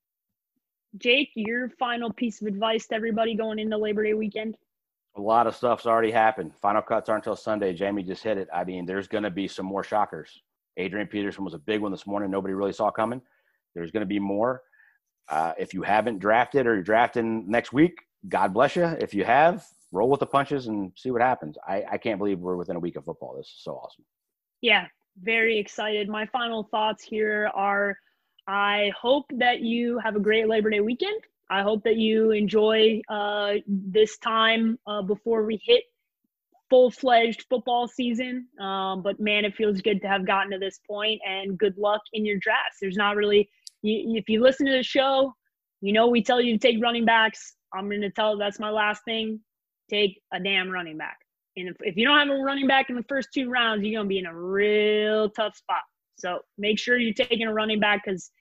Jake, 0.97 1.29
your 1.35 1.69
final 1.77 2.11
piece 2.11 2.41
of 2.41 2.47
advice 2.47 2.87
to 2.87 2.95
everybody 2.95 3.35
going 3.35 3.59
into 3.59 3.77
Labor 3.77 4.03
Day 4.03 4.15
weekend. 4.15 4.57
A 5.17 5.21
lot 5.21 5.47
of 5.47 5.55
stuff's 5.55 5.85
already 5.85 6.11
happened. 6.11 6.53
Final 6.61 6.81
cuts 6.81 7.09
aren't 7.09 7.23
until 7.25 7.35
Sunday. 7.35 7.73
Jamie 7.73 8.03
just 8.03 8.23
hit 8.23 8.37
it. 8.37 8.47
I 8.53 8.63
mean, 8.63 8.85
there's 8.85 9.07
going 9.07 9.23
to 9.23 9.31
be 9.31 9.47
some 9.47 9.65
more 9.65 9.83
shockers. 9.83 10.41
Adrian 10.77 11.07
Peterson 11.07 11.43
was 11.43 11.55
a 11.55 11.59
big 11.59 11.81
one 11.81 11.91
this 11.91 12.05
morning. 12.05 12.29
Nobody 12.29 12.53
really 12.53 12.71
saw 12.71 12.91
coming. 12.91 13.21
There's 13.73 13.91
going 13.91 14.01
to 14.01 14.07
be 14.07 14.19
more. 14.19 14.61
Uh, 15.29 15.53
if 15.57 15.73
you 15.73 15.81
haven't 15.81 16.19
drafted 16.19 16.67
or 16.67 16.75
you're 16.75 16.83
drafting 16.83 17.49
next 17.49 17.73
week, 17.73 17.99
God 18.29 18.53
bless 18.53 18.75
you. 18.75 18.85
If 18.85 19.13
you 19.13 19.25
have, 19.25 19.65
roll 19.91 20.09
with 20.09 20.19
the 20.19 20.27
punches 20.27 20.67
and 20.67 20.91
see 20.95 21.11
what 21.11 21.21
happens. 21.21 21.57
I, 21.67 21.83
I 21.91 21.97
can't 21.97 22.19
believe 22.19 22.39
we're 22.39 22.55
within 22.55 22.75
a 22.75 22.79
week 22.79 22.95
of 22.95 23.05
football. 23.05 23.35
This 23.35 23.47
is 23.47 23.61
so 23.63 23.73
awesome. 23.73 24.05
Yeah, 24.61 24.85
very 25.21 25.57
excited. 25.57 26.09
My 26.09 26.27
final 26.27 26.67
thoughts 26.71 27.03
here 27.03 27.49
are 27.55 27.97
I 28.47 28.91
hope 28.99 29.25
that 29.37 29.61
you 29.61 29.99
have 29.99 30.15
a 30.15 30.19
great 30.19 30.47
Labor 30.47 30.69
Day 30.69 30.79
weekend. 30.79 31.21
I 31.49 31.61
hope 31.61 31.83
that 31.83 31.95
you 31.95 32.31
enjoy 32.31 33.01
uh, 33.09 33.53
this 33.67 34.17
time 34.17 34.77
uh, 34.85 35.01
before 35.01 35.45
we 35.45 35.59
hit 35.63 35.83
full 36.69 36.91
fledged 36.91 37.45
football 37.49 37.87
season. 37.87 38.47
Um, 38.59 39.01
but 39.01 39.19
man, 39.19 39.45
it 39.45 39.55
feels 39.55 39.81
good 39.81 40.01
to 40.01 40.07
have 40.07 40.25
gotten 40.27 40.51
to 40.51 40.59
this 40.59 40.79
point 40.87 41.21
and 41.25 41.57
good 41.57 41.77
luck 41.77 42.01
in 42.13 42.25
your 42.25 42.37
drafts. 42.37 42.77
There's 42.81 42.97
not 42.97 43.15
really, 43.15 43.49
you, 43.81 44.17
if 44.17 44.27
you 44.27 44.41
listen 44.41 44.65
to 44.65 44.73
the 44.73 44.83
show, 44.83 45.33
you 45.81 45.93
know, 45.93 46.07
we 46.07 46.21
tell 46.21 46.41
you 46.41 46.57
to 46.57 46.59
take 46.59 46.81
running 46.81 47.05
backs. 47.05 47.55
I'm 47.73 47.87
going 47.87 48.01
to 48.01 48.09
tell 48.09 48.37
that's 48.37 48.59
my 48.59 48.69
last 48.69 49.03
thing. 49.05 49.39
Take 49.89 50.19
a 50.33 50.39
damn 50.39 50.69
running 50.69 50.97
back. 50.97 51.17
And 51.55 51.69
if, 51.69 51.77
if 51.79 51.95
you 51.95 52.05
don't 52.05 52.19
have 52.19 52.29
a 52.29 52.41
running 52.41 52.67
back 52.67 52.89
in 52.89 52.95
the 52.95 53.05
first 53.07 53.29
two 53.33 53.49
rounds, 53.49 53.83
you're 53.83 53.97
going 53.97 54.05
to 54.05 54.09
be 54.09 54.19
in 54.19 54.25
a 54.25 54.35
real 54.35 55.29
tough 55.29 55.55
spot. 55.55 55.81
So 56.17 56.39
make 56.57 56.79
sure 56.79 56.97
you're 56.97 57.13
taking 57.13 57.47
a 57.47 57.53
running 57.53 57.79
back 57.79 58.01
because 58.03 58.31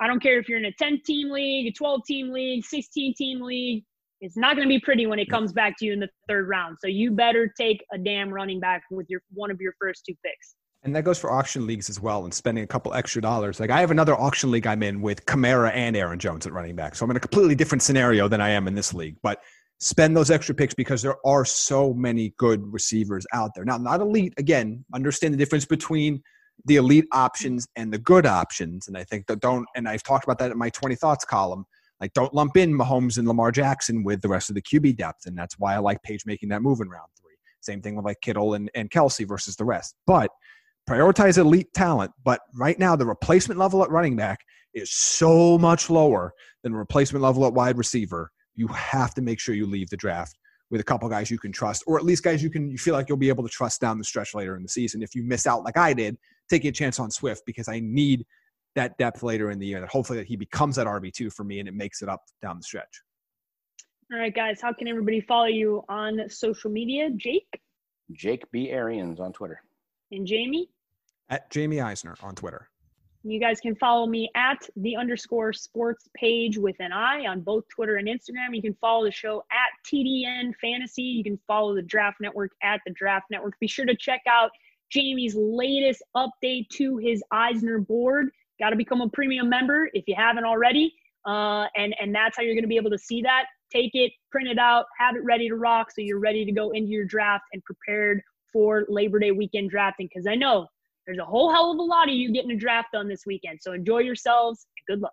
I 0.00 0.06
don't 0.06 0.20
care 0.20 0.38
if 0.38 0.48
you're 0.48 0.58
in 0.58 0.64
a 0.64 0.72
10 0.72 1.02
team 1.04 1.30
league, 1.30 1.66
a 1.68 1.72
12 1.72 2.00
team 2.06 2.32
league, 2.32 2.64
16 2.64 3.14
team 3.14 3.40
league, 3.40 3.84
it's 4.24 4.36
not 4.36 4.56
going 4.56 4.66
to 4.66 4.72
be 4.72 4.80
pretty 4.80 5.06
when 5.06 5.18
it 5.18 5.28
comes 5.28 5.52
back 5.52 5.76
to 5.78 5.84
you 5.84 5.92
in 5.92 6.00
the 6.00 6.08
third 6.28 6.48
round. 6.48 6.78
So 6.80 6.88
you 6.88 7.10
better 7.10 7.52
take 7.58 7.84
a 7.92 7.98
damn 7.98 8.30
running 8.30 8.58
back 8.58 8.82
with 8.90 9.06
your 9.10 9.20
one 9.32 9.50
of 9.50 9.60
your 9.60 9.74
first 9.78 10.04
two 10.06 10.14
picks. 10.24 10.54
And 10.82 10.94
that 10.96 11.04
goes 11.04 11.18
for 11.18 11.30
auction 11.30 11.66
leagues 11.66 11.88
as 11.90 12.00
well 12.00 12.24
and 12.24 12.32
spending 12.32 12.64
a 12.64 12.66
couple 12.66 12.92
extra 12.94 13.20
dollars. 13.20 13.60
Like 13.60 13.70
I 13.70 13.80
have 13.80 13.90
another 13.90 14.14
auction 14.14 14.50
league 14.50 14.66
I'm 14.66 14.82
in 14.82 15.02
with 15.02 15.24
Kamara 15.26 15.72
and 15.74 15.96
Aaron 15.96 16.18
Jones 16.18 16.46
at 16.46 16.52
running 16.52 16.74
back. 16.74 16.94
So 16.94 17.04
I'm 17.04 17.10
in 17.10 17.16
a 17.16 17.20
completely 17.20 17.54
different 17.54 17.82
scenario 17.82 18.26
than 18.28 18.40
I 18.40 18.50
am 18.50 18.66
in 18.66 18.74
this 18.74 18.94
league. 18.94 19.16
But 19.22 19.40
spend 19.80 20.16
those 20.16 20.30
extra 20.30 20.54
picks 20.54 20.74
because 20.74 21.02
there 21.02 21.16
are 21.26 21.44
so 21.44 21.92
many 21.92 22.34
good 22.38 22.62
receivers 22.72 23.26
out 23.34 23.50
there. 23.54 23.64
Now, 23.64 23.76
not 23.76 24.00
elite, 24.00 24.32
again, 24.38 24.84
understand 24.94 25.34
the 25.34 25.38
difference 25.38 25.66
between 25.66 26.22
the 26.64 26.76
elite 26.76 27.06
options 27.12 27.66
and 27.76 27.92
the 27.92 27.98
good 27.98 28.26
options. 28.26 28.88
And 28.88 28.96
I 28.96 29.04
think 29.04 29.26
that 29.26 29.40
don't, 29.40 29.66
and 29.74 29.88
I've 29.88 30.02
talked 30.02 30.24
about 30.24 30.38
that 30.38 30.50
in 30.50 30.58
my 30.58 30.70
20 30.70 30.94
thoughts 30.94 31.24
column. 31.24 31.66
Like, 32.00 32.12
don't 32.12 32.34
lump 32.34 32.56
in 32.56 32.76
Mahomes 32.76 33.18
and 33.18 33.28
Lamar 33.28 33.52
Jackson 33.52 34.02
with 34.02 34.20
the 34.20 34.28
rest 34.28 34.48
of 34.50 34.54
the 34.54 34.62
QB 34.62 34.96
depth. 34.96 35.26
And 35.26 35.36
that's 35.36 35.58
why 35.58 35.74
I 35.74 35.78
like 35.78 36.02
Paige 36.02 36.26
making 36.26 36.48
that 36.50 36.62
move 36.62 36.80
in 36.80 36.88
round 36.88 37.08
three. 37.18 37.34
Same 37.60 37.80
thing 37.80 37.96
with 37.96 38.04
like 38.04 38.20
Kittle 38.20 38.54
and, 38.54 38.70
and 38.74 38.90
Kelce 38.90 39.26
versus 39.26 39.56
the 39.56 39.64
rest. 39.64 39.94
But 40.06 40.30
prioritize 40.88 41.38
elite 41.38 41.72
talent. 41.74 42.12
But 42.24 42.40
right 42.54 42.78
now, 42.78 42.96
the 42.96 43.06
replacement 43.06 43.58
level 43.58 43.82
at 43.82 43.90
running 43.90 44.16
back 44.16 44.40
is 44.74 44.92
so 44.92 45.56
much 45.58 45.88
lower 45.88 46.32
than 46.62 46.74
replacement 46.74 47.22
level 47.22 47.46
at 47.46 47.54
wide 47.54 47.78
receiver. 47.78 48.30
You 48.54 48.68
have 48.68 49.14
to 49.14 49.22
make 49.22 49.40
sure 49.40 49.54
you 49.54 49.66
leave 49.66 49.90
the 49.90 49.96
draft 49.96 50.36
with 50.70 50.80
a 50.80 50.84
couple 50.84 51.08
guys 51.08 51.30
you 51.30 51.38
can 51.38 51.52
trust, 51.52 51.84
or 51.86 51.98
at 51.98 52.04
least 52.04 52.22
guys 52.22 52.42
you 52.42 52.50
can 52.50 52.70
you 52.70 52.78
feel 52.78 52.94
like 52.94 53.08
you'll 53.08 53.18
be 53.18 53.28
able 53.28 53.44
to 53.44 53.50
trust 53.50 53.80
down 53.80 53.98
the 53.98 54.04
stretch 54.04 54.34
later 54.34 54.56
in 54.56 54.62
the 54.62 54.68
season. 54.68 55.02
If 55.02 55.14
you 55.14 55.22
miss 55.22 55.46
out 55.46 55.64
like 55.64 55.76
I 55.76 55.92
did, 55.92 56.16
taking 56.48 56.68
a 56.68 56.72
chance 56.72 56.98
on 57.00 57.10
Swift 57.10 57.42
because 57.46 57.68
I 57.68 57.80
need 57.80 58.24
that 58.74 58.96
depth 58.98 59.22
later 59.22 59.50
in 59.50 59.58
the 59.58 59.66
year. 59.66 59.80
That 59.80 59.90
hopefully 59.90 60.18
that 60.18 60.26
he 60.26 60.36
becomes 60.36 60.76
that 60.76 60.86
RB 60.86 61.12
two 61.12 61.30
for 61.30 61.44
me 61.44 61.60
and 61.60 61.68
it 61.68 61.74
makes 61.74 62.02
it 62.02 62.08
up 62.08 62.22
down 62.42 62.58
the 62.58 62.62
stretch. 62.62 63.02
All 64.12 64.18
right, 64.18 64.34
guys. 64.34 64.60
How 64.60 64.72
can 64.72 64.86
everybody 64.86 65.20
follow 65.20 65.46
you 65.46 65.82
on 65.88 66.28
social 66.28 66.70
media? 66.70 67.10
Jake. 67.16 67.60
Jake 68.12 68.44
B 68.52 68.70
Arians 68.70 69.18
on 69.18 69.32
Twitter. 69.32 69.60
And 70.12 70.26
Jamie. 70.26 70.68
At 71.30 71.50
Jamie 71.50 71.80
Eisner 71.80 72.14
on 72.22 72.34
Twitter. 72.34 72.68
You 73.26 73.40
guys 73.40 73.58
can 73.58 73.74
follow 73.76 74.06
me 74.06 74.30
at 74.36 74.68
the 74.76 74.96
underscore 74.96 75.54
sports 75.54 76.06
page 76.14 76.58
with 76.58 76.76
an 76.78 76.92
I 76.92 77.24
on 77.26 77.40
both 77.40 77.64
Twitter 77.74 77.96
and 77.96 78.06
Instagram. 78.06 78.54
You 78.54 78.60
can 78.60 78.76
follow 78.82 79.06
the 79.06 79.10
show 79.10 79.42
at 79.50 79.70
TDN 79.90 80.52
Fantasy. 80.60 81.02
You 81.02 81.24
can 81.24 81.40
follow 81.46 81.74
the 81.74 81.80
Draft 81.80 82.18
Network 82.20 82.52
at 82.62 82.82
the 82.86 82.92
Draft 82.92 83.24
Network. 83.30 83.58
Be 83.60 83.66
sure 83.66 83.86
to 83.86 83.96
check 83.96 84.20
out 84.28 84.50
Jamie's 84.90 85.34
latest 85.36 86.02
update 86.16 86.68
to 86.70 86.98
his 86.98 87.22
Eisner 87.30 87.78
board. 87.78 88.28
Got 88.60 88.70
to 88.70 88.76
become 88.76 89.00
a 89.00 89.08
premium 89.08 89.48
member 89.48 89.90
if 89.94 90.04
you 90.06 90.14
haven't 90.16 90.44
already. 90.44 90.94
Uh, 91.26 91.66
and, 91.76 91.94
and 92.00 92.14
that's 92.14 92.36
how 92.36 92.42
you're 92.42 92.54
going 92.54 92.64
to 92.64 92.68
be 92.68 92.76
able 92.76 92.90
to 92.90 92.98
see 92.98 93.22
that. 93.22 93.46
Take 93.72 93.92
it, 93.94 94.12
print 94.30 94.46
it 94.48 94.58
out, 94.58 94.84
have 94.98 95.16
it 95.16 95.24
ready 95.24 95.48
to 95.48 95.56
rock 95.56 95.90
so 95.90 96.00
you're 96.00 96.20
ready 96.20 96.44
to 96.44 96.52
go 96.52 96.70
into 96.70 96.90
your 96.90 97.04
draft 97.04 97.44
and 97.52 97.62
prepared 97.64 98.20
for 98.52 98.84
Labor 98.88 99.18
Day 99.18 99.32
weekend 99.32 99.70
drafting. 99.70 100.08
Because 100.12 100.26
I 100.26 100.34
know 100.34 100.66
there's 101.06 101.18
a 101.18 101.24
whole 101.24 101.52
hell 101.52 101.72
of 101.72 101.78
a 101.78 101.82
lot 101.82 102.08
of 102.08 102.14
you 102.14 102.32
getting 102.32 102.52
a 102.52 102.56
draft 102.56 102.88
done 102.92 103.08
this 103.08 103.24
weekend. 103.26 103.58
So 103.62 103.72
enjoy 103.72 104.00
yourselves 104.00 104.66
and 104.88 104.98
good 104.98 105.02
luck. 105.02 105.12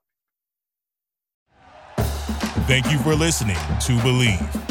Thank 2.68 2.92
you 2.92 3.00
for 3.00 3.16
listening 3.16 3.56
to 3.56 3.94
Bleav. 4.04 4.71